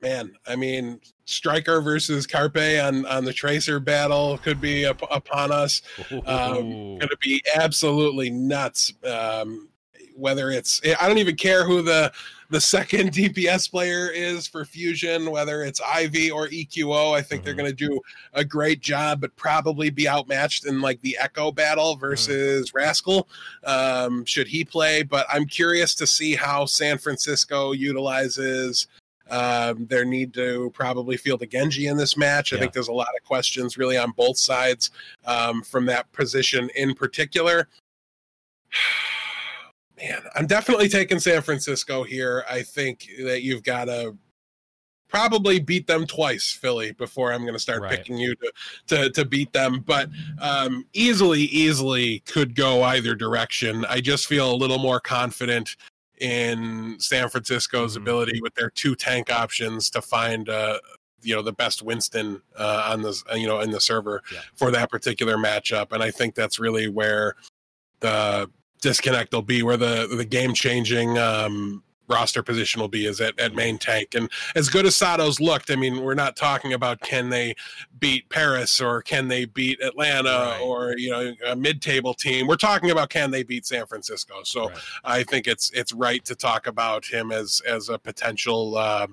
man, 0.00 0.32
I 0.46 0.56
mean, 0.56 1.00
Striker 1.24 1.80
versus 1.80 2.26
Carpe 2.26 2.56
on 2.56 3.06
on 3.06 3.24
the 3.24 3.32
Tracer 3.32 3.78
battle 3.78 4.38
could 4.38 4.60
be 4.60 4.86
up, 4.86 5.02
upon 5.10 5.52
us. 5.52 5.82
Um, 6.10 6.70
going 6.98 7.00
to 7.00 7.18
be 7.20 7.42
absolutely 7.54 8.30
nuts. 8.30 8.92
Um, 9.04 9.68
whether 10.16 10.50
it's 10.50 10.80
I 11.00 11.06
don't 11.06 11.18
even 11.18 11.36
care 11.36 11.64
who 11.64 11.82
the 11.82 12.12
the 12.50 12.60
second 12.60 13.12
DPS 13.12 13.70
player 13.70 14.08
is 14.10 14.46
for 14.46 14.64
Fusion, 14.64 15.30
whether 15.30 15.62
it's 15.62 15.80
Ivy 15.80 16.30
or 16.30 16.48
EQO. 16.48 17.16
I 17.16 17.22
think 17.22 17.40
mm-hmm. 17.40 17.44
they're 17.44 17.54
going 17.54 17.70
to 17.70 17.88
do 17.88 18.00
a 18.32 18.44
great 18.44 18.80
job, 18.80 19.20
but 19.20 19.34
probably 19.36 19.90
be 19.90 20.08
outmatched 20.08 20.66
in 20.66 20.80
like 20.80 21.00
the 21.00 21.16
Echo 21.20 21.52
battle 21.52 21.94
mm-hmm. 21.94 22.00
versus 22.00 22.68
mm-hmm. 22.68 22.78
Rascal. 22.78 23.28
Um, 23.64 24.24
should 24.24 24.48
he 24.48 24.64
play? 24.64 25.02
But 25.02 25.26
I'm 25.30 25.46
curious 25.46 25.94
to 25.96 26.06
see 26.06 26.34
how 26.34 26.66
San 26.66 26.98
Francisco 26.98 27.72
utilizes 27.72 28.86
um, 29.30 29.86
their 29.86 30.04
need 30.04 30.32
to 30.34 30.70
probably 30.74 31.16
field 31.16 31.42
a 31.42 31.46
Genji 31.46 31.86
in 31.86 31.96
this 31.96 32.16
match. 32.16 32.52
I 32.52 32.56
yeah. 32.56 32.60
think 32.60 32.72
there's 32.72 32.88
a 32.88 32.92
lot 32.92 33.08
of 33.16 33.26
questions 33.26 33.76
really 33.76 33.98
on 33.98 34.12
both 34.12 34.38
sides 34.38 34.90
um, 35.26 35.62
from 35.62 35.86
that 35.86 36.10
position 36.12 36.70
in 36.74 36.94
particular. 36.94 37.68
man, 40.00 40.22
I'm 40.34 40.46
definitely 40.46 40.88
taking 40.88 41.18
San 41.18 41.42
Francisco 41.42 42.02
here. 42.02 42.44
I 42.50 42.62
think 42.62 43.08
that 43.22 43.42
you've 43.42 43.62
got 43.62 43.86
to 43.86 44.16
probably 45.08 45.58
beat 45.58 45.86
them 45.86 46.06
twice, 46.06 46.52
Philly, 46.52 46.92
before 46.92 47.32
I'm 47.32 47.42
going 47.42 47.54
to 47.54 47.58
start 47.58 47.82
right. 47.82 47.90
picking 47.90 48.18
you 48.18 48.34
to, 48.36 48.52
to 48.88 49.10
to 49.10 49.24
beat 49.24 49.52
them. 49.52 49.82
But 49.86 50.10
um, 50.40 50.84
easily, 50.92 51.42
easily 51.42 52.20
could 52.20 52.54
go 52.54 52.82
either 52.82 53.14
direction. 53.14 53.84
I 53.86 54.00
just 54.00 54.26
feel 54.26 54.52
a 54.52 54.56
little 54.56 54.78
more 54.78 55.00
confident 55.00 55.76
in 56.20 56.96
San 56.98 57.28
Francisco's 57.28 57.94
mm-hmm. 57.94 58.02
ability 58.02 58.40
with 58.40 58.54
their 58.54 58.70
two 58.70 58.94
tank 58.94 59.32
options 59.32 59.90
to 59.90 60.02
find. 60.02 60.48
Uh, 60.48 60.78
you 61.20 61.34
know 61.34 61.42
the 61.42 61.52
best 61.52 61.82
Winston 61.82 62.40
uh, 62.56 62.90
on 62.92 63.02
the 63.02 63.20
you 63.34 63.48
know 63.48 63.58
in 63.58 63.72
the 63.72 63.80
server 63.80 64.22
yeah. 64.32 64.38
for 64.54 64.70
that 64.70 64.88
particular 64.88 65.36
matchup, 65.36 65.90
and 65.90 66.00
I 66.00 66.12
think 66.12 66.36
that's 66.36 66.60
really 66.60 66.88
where 66.88 67.34
the 67.98 68.48
disconnect 68.80 69.32
will 69.32 69.42
be, 69.42 69.62
where 69.62 69.76
the 69.76 70.08
the 70.16 70.24
game 70.24 70.54
changing 70.54 71.18
um, 71.18 71.82
roster 72.08 72.42
position 72.42 72.80
will 72.80 72.88
be 72.88 73.06
is 73.06 73.20
at, 73.20 73.38
at 73.38 73.54
main 73.54 73.78
tank. 73.78 74.14
And 74.14 74.30
as 74.54 74.68
good 74.68 74.86
as 74.86 74.96
Sato's 74.96 75.40
looked, 75.40 75.70
I 75.70 75.76
mean, 75.76 76.02
we're 76.02 76.14
not 76.14 76.36
talking 76.36 76.72
about 76.72 77.00
can 77.00 77.28
they 77.28 77.54
beat 77.98 78.28
Paris 78.28 78.80
or 78.80 79.02
can 79.02 79.28
they 79.28 79.44
beat 79.44 79.80
Atlanta 79.82 80.30
right. 80.30 80.60
or 80.62 80.94
you 80.96 81.10
know 81.10 81.34
a 81.46 81.54
mid 81.54 81.82
table 81.82 82.14
team. 82.14 82.46
We're 82.46 82.56
talking 82.56 82.90
about 82.90 83.10
can 83.10 83.30
they 83.30 83.42
beat 83.42 83.66
San 83.66 83.86
Francisco. 83.86 84.42
So 84.42 84.68
right. 84.68 84.78
I 85.04 85.22
think 85.22 85.46
it's 85.46 85.70
it's 85.70 85.92
right 85.92 86.24
to 86.24 86.34
talk 86.34 86.66
about 86.66 87.04
him 87.04 87.30
as 87.30 87.60
as 87.66 87.88
a 87.88 87.98
potential 87.98 88.76
uh, 88.76 89.06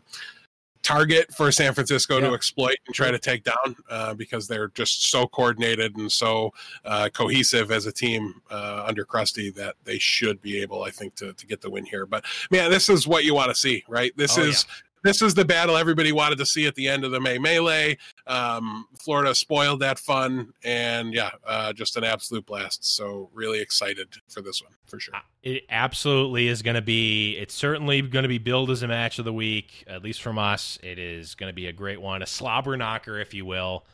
target 0.85 1.33
for 1.33 1.51
San 1.51 1.73
Francisco 1.73 2.19
yeah. 2.19 2.27
to 2.27 2.33
exploit 2.35 2.77
and 2.85 2.95
try 2.95 3.09
to 3.09 3.17
take 3.17 3.43
down 3.43 3.75
uh, 3.89 4.13
because 4.13 4.47
they're 4.47 4.67
just 4.69 5.09
so 5.09 5.25
coordinated 5.25 5.95
and 5.97 6.11
so 6.11 6.53
uh, 6.85 7.09
cohesive 7.11 7.71
as 7.71 7.87
a 7.87 7.91
team 7.91 8.35
uh, 8.51 8.85
under 8.87 9.03
Krusty 9.03 9.53
that 9.55 9.75
they 9.83 9.97
should 9.97 10.39
be 10.41 10.61
able, 10.61 10.83
I 10.83 10.91
think, 10.91 11.15
to, 11.15 11.33
to 11.33 11.47
get 11.47 11.61
the 11.61 11.71
win 11.71 11.85
here. 11.85 12.05
But 12.05 12.23
man, 12.51 12.69
this 12.69 12.87
is 12.87 13.07
what 13.07 13.25
you 13.25 13.33
want 13.33 13.49
to 13.49 13.55
see, 13.55 13.83
right? 13.87 14.15
This 14.15 14.37
oh, 14.37 14.43
is 14.43 14.65
this 15.05 15.21
is 15.21 15.35
the 15.35 15.45
battle 15.45 15.77
everybody 15.77 16.11
wanted 16.11 16.39
to 16.39 16.45
see 16.47 16.65
at 16.65 16.73
the 16.73 16.87
end 16.87 17.05
of 17.05 17.11
the 17.11 17.19
May 17.19 17.37
Melee. 17.37 17.95
Um, 18.25 18.87
Florida 18.99 19.35
spoiled 19.35 19.79
that 19.81 19.99
fun, 19.99 20.51
and 20.63 21.13
yeah, 21.13 21.29
uh, 21.45 21.71
just 21.73 21.95
an 21.95 22.03
absolute 22.03 22.45
blast. 22.45 22.83
So 22.95 23.29
really 23.31 23.61
excited 23.61 24.07
for 24.27 24.41
this 24.41 24.63
one 24.63 24.73
for 24.87 24.99
sure. 24.99 25.15
Uh, 25.15 25.19
it 25.43 25.63
absolutely 25.69 26.47
is 26.47 26.63
going 26.63 26.75
to 26.75 26.81
be. 26.81 27.37
It's 27.37 27.53
certainly 27.53 28.01
going 28.01 28.23
to 28.23 28.29
be 28.29 28.39
billed 28.39 28.71
as 28.71 28.81
a 28.81 28.87
match 28.87 29.19
of 29.19 29.25
the 29.25 29.33
week, 29.33 29.83
at 29.85 30.03
least 30.03 30.23
from 30.23 30.39
us. 30.39 30.79
It 30.81 30.97
is 30.97 31.35
going 31.35 31.51
to 31.51 31.55
be 31.55 31.67
a 31.67 31.73
great 31.73 32.01
one, 32.01 32.23
a 32.23 32.25
slobber 32.25 32.75
knocker, 32.75 33.19
if 33.19 33.33
you 33.33 33.45
will. 33.45 33.85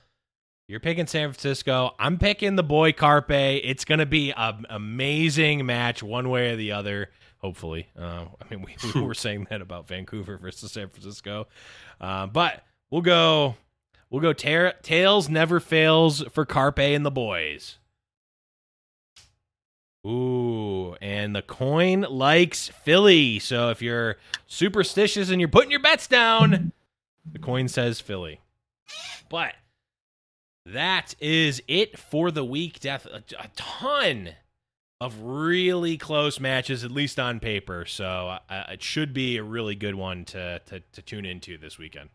You're 0.69 0.79
picking 0.79 1.07
San 1.07 1.33
Francisco. 1.33 1.93
I'm 1.99 2.17
picking 2.17 2.55
the 2.55 2.63
boy 2.63 2.93
Carpe. 2.93 3.31
It's 3.31 3.83
going 3.83 3.99
to 3.99 4.05
be 4.05 4.31
an 4.31 4.65
amazing 4.69 5.65
match, 5.65 6.01
one 6.01 6.29
way 6.29 6.53
or 6.53 6.55
the 6.55 6.71
other 6.71 7.09
hopefully. 7.41 7.87
Uh, 7.97 8.25
I 8.41 8.49
mean, 8.49 8.63
we, 8.63 8.75
we, 8.93 9.01
were 9.05 9.13
saying 9.13 9.47
that 9.49 9.61
about 9.61 9.87
Vancouver 9.87 10.37
versus 10.37 10.71
San 10.71 10.89
Francisco, 10.89 11.47
uh, 11.99 12.27
but 12.27 12.63
we'll 12.89 13.01
go. 13.01 13.55
We'll 14.09 14.21
go. 14.21 14.33
Ter- 14.33 14.73
tails 14.81 15.29
never 15.29 15.59
fails 15.59 16.23
for 16.31 16.45
Carpe 16.45 16.79
and 16.79 17.05
the 17.05 17.11
boys. 17.11 17.77
Ooh, 20.05 20.95
and 20.99 21.35
the 21.35 21.43
coin 21.43 22.01
likes 22.01 22.69
Philly. 22.69 23.37
So 23.39 23.69
if 23.69 23.81
you're 23.81 24.17
superstitious 24.47 25.29
and 25.29 25.39
you're 25.39 25.47
putting 25.47 25.71
your 25.71 25.79
bets 25.79 26.07
down, 26.07 26.71
the 27.31 27.39
coin 27.39 27.67
says 27.67 28.01
Philly. 28.01 28.41
But 29.29 29.53
that 30.65 31.15
is 31.19 31.61
it 31.67 31.99
for 31.99 32.31
the 32.31 32.43
week. 32.43 32.79
Death 32.79 33.05
a, 33.05 33.23
a 33.39 33.47
ton 33.55 34.31
of 35.01 35.19
really 35.19 35.97
close 35.97 36.39
matches, 36.39 36.83
at 36.83 36.91
least 36.91 37.19
on 37.19 37.39
paper. 37.39 37.85
So 37.87 38.37
uh, 38.49 38.63
it 38.69 38.83
should 38.83 39.13
be 39.13 39.37
a 39.37 39.43
really 39.43 39.73
good 39.73 39.95
one 39.95 40.25
to, 40.25 40.61
to, 40.67 40.79
to 40.93 41.01
tune 41.01 41.25
into 41.25 41.57
this 41.57 41.79
weekend. 41.79 42.09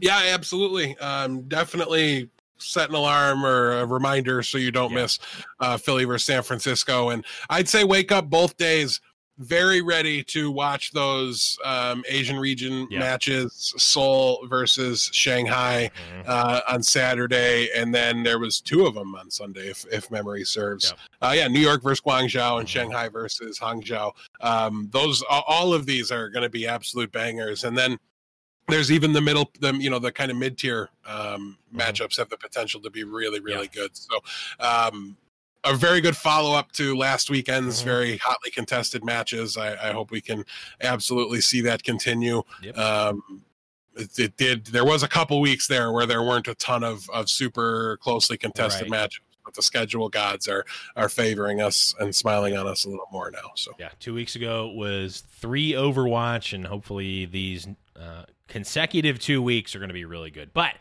Yeah, 0.00 0.22
absolutely. 0.28 0.96
Um, 0.96 1.42
definitely 1.42 2.30
set 2.56 2.88
an 2.88 2.94
alarm 2.94 3.44
or 3.44 3.72
a 3.80 3.84
reminder 3.84 4.42
so 4.42 4.56
you 4.56 4.70
don't 4.72 4.92
Yeah. 4.92 5.02
miss 5.02 5.18
uh, 5.60 5.76
Philly 5.76 6.06
versus 6.06 6.24
San 6.24 6.42
Francisco. 6.42 7.10
And 7.10 7.26
I'd 7.50 7.68
say 7.68 7.84
wake 7.84 8.10
up 8.10 8.30
both 8.30 8.56
days 8.56 9.02
very 9.38 9.82
ready 9.82 10.22
to 10.22 10.50
watch 10.50 10.92
those 10.92 11.58
um, 11.64 12.04
Asian 12.08 12.38
region 12.38 12.86
Yeah. 12.90 13.00
matches, 13.00 13.74
Seoul 13.76 14.46
versus 14.48 15.10
Shanghai 15.12 15.90
Mhm. 16.12 16.28
uh, 16.28 16.60
on 16.68 16.82
Saturday, 16.82 17.68
and 17.74 17.92
then 17.92 18.22
there 18.22 18.38
was 18.38 18.60
two 18.60 18.86
of 18.86 18.94
them 18.94 19.14
on 19.16 19.30
Sunday, 19.30 19.68
if, 19.68 19.84
if 19.90 20.10
memory 20.10 20.44
serves. 20.44 20.94
Uh, 21.20 21.32
yeah, 21.36 21.48
New 21.48 21.60
York 21.60 21.82
versus 21.82 22.00
Guangzhou 22.00 22.58
and 22.60 22.68
Mhm. 22.68 22.70
Shanghai 22.70 23.08
versus 23.08 23.58
Hangzhou. 23.58 24.12
Um, 24.40 24.88
those 24.92 25.22
all 25.28 25.74
of 25.74 25.84
these 25.86 26.12
are 26.12 26.28
going 26.28 26.44
to 26.44 26.48
be 26.50 26.66
absolute 26.68 27.10
bangers, 27.10 27.64
and 27.64 27.76
then 27.76 27.98
there's 28.68 28.90
even 28.92 29.12
the 29.12 29.20
middle, 29.20 29.50
the 29.60 29.74
you 29.74 29.90
know 29.90 29.98
the 29.98 30.12
kind 30.12 30.30
of 30.30 30.36
mid 30.36 30.56
tier 30.56 30.88
um, 31.06 31.58
Mhm. 31.74 31.80
matchups 31.80 32.16
have 32.16 32.28
the 32.30 32.36
potential 32.36 32.80
to 32.80 32.88
be 32.90 33.02
really 33.04 33.40
really 33.40 33.68
good. 33.68 33.96
So. 33.96 34.22
Um, 34.60 35.16
a 35.64 35.74
very 35.74 36.00
good 36.00 36.16
follow 36.16 36.54
up 36.56 36.72
to 36.72 36.96
last 36.96 37.30
weekend's 37.30 37.80
Mhm. 37.80 37.84
very 37.84 38.16
hotly 38.18 38.50
contested 38.50 39.04
matches. 39.04 39.56
I, 39.56 39.72
I 39.90 39.92
hope 39.92 40.10
we 40.10 40.20
can 40.20 40.44
absolutely 40.82 41.40
see 41.40 41.60
that 41.62 41.82
continue. 41.82 42.42
Yep. 42.62 42.78
Um, 42.78 43.42
it, 43.96 44.18
it 44.18 44.36
did. 44.36 44.66
There 44.66 44.84
was 44.84 45.02
a 45.02 45.08
couple 45.08 45.40
weeks 45.40 45.66
there 45.68 45.92
where 45.92 46.06
there 46.06 46.22
weren't 46.22 46.48
a 46.48 46.54
ton 46.56 46.82
of 46.84 47.08
of 47.10 47.30
super 47.30 47.96
closely 48.02 48.36
contested 48.36 48.82
Right. 48.84 48.90
matches, 48.90 49.20
but 49.44 49.54
the 49.54 49.62
schedule 49.62 50.08
gods 50.08 50.48
are 50.48 50.64
are 50.96 51.08
favoring 51.08 51.60
us 51.60 51.94
and 52.00 52.14
smiling 52.14 52.56
on 52.56 52.66
us 52.66 52.84
a 52.84 52.88
little 52.90 53.06
more 53.12 53.30
now. 53.30 53.52
So 53.54 53.72
Yeah, 53.78 53.90
two 54.00 54.12
weeks 54.12 54.34
ago 54.36 54.68
was 54.68 55.22
three 55.40 55.72
Overwatch, 55.72 56.52
and 56.52 56.66
hopefully 56.66 57.24
these 57.26 57.68
uh, 57.96 58.24
consecutive 58.48 59.20
two 59.20 59.40
weeks 59.40 59.74
are 59.74 59.78
going 59.78 59.88
to 59.88 59.94
be 59.94 60.04
really 60.04 60.30
good. 60.30 60.52
But 60.52 60.74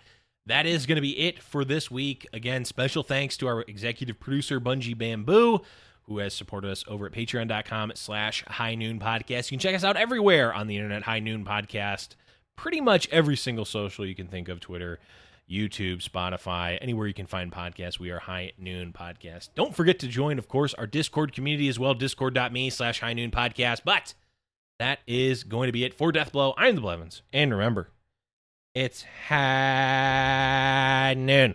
that 0.45 0.65
is 0.65 0.85
going 0.85 0.97
to 0.97 1.01
be 1.01 1.17
it 1.19 1.41
for 1.41 1.63
this 1.63 1.89
week. 1.89 2.27
Again, 2.33 2.65
special 2.65 3.03
thanks 3.03 3.37
to 3.37 3.47
our 3.47 3.61
executive 3.61 4.19
producer, 4.19 4.59
Bungie 4.59 4.97
Bamboo, 4.97 5.61
who 6.03 6.17
has 6.17 6.33
supported 6.33 6.69
us 6.71 6.83
over 6.87 7.05
at 7.05 7.13
patreon.com 7.13 7.93
slash 7.95 8.43
high 8.45 8.75
noon 8.75 8.99
podcast. 8.99 9.51
You 9.51 9.57
can 9.57 9.59
check 9.59 9.75
us 9.75 9.83
out 9.83 9.95
everywhere 9.97 10.53
on 10.53 10.67
the 10.67 10.75
internet, 10.75 11.03
high 11.03 11.19
noon 11.19 11.45
podcast. 11.45 12.09
Pretty 12.55 12.81
much 12.81 13.07
every 13.09 13.35
single 13.37 13.65
social 13.65 14.05
you 14.05 14.13
can 14.13 14.27
think 14.27 14.49
of 14.49 14.59
Twitter, 14.59 14.99
YouTube, 15.49 16.07
Spotify, 16.07 16.77
anywhere 16.81 17.07
you 17.07 17.13
can 17.13 17.25
find 17.25 17.51
podcasts. 17.51 17.99
We 17.99 18.11
are 18.11 18.19
High 18.19 18.51
Noon 18.57 18.93
Podcast. 18.93 19.49
Don't 19.55 19.75
forget 19.75 19.99
to 19.99 20.07
join, 20.07 20.37
of 20.37 20.47
course, 20.47 20.73
our 20.75 20.87
Discord 20.87 21.33
community 21.33 21.67
as 21.67 21.79
well, 21.79 21.93
discord.me 21.93 22.69
slash 22.69 22.99
High 23.01 23.13
Noon 23.13 23.31
Podcast. 23.31 23.81
But 23.83 24.13
that 24.79 24.99
is 25.07 25.43
going 25.43 25.67
to 25.67 25.73
be 25.73 25.83
it 25.83 25.93
for 25.93 26.11
Deathblow. 26.11 26.53
I'm 26.57 26.75
the 26.75 26.81
Blevins. 26.81 27.21
And 27.31 27.51
remember, 27.51 27.89
it's 28.75 29.05
high 29.27 31.13
noon. 31.15 31.53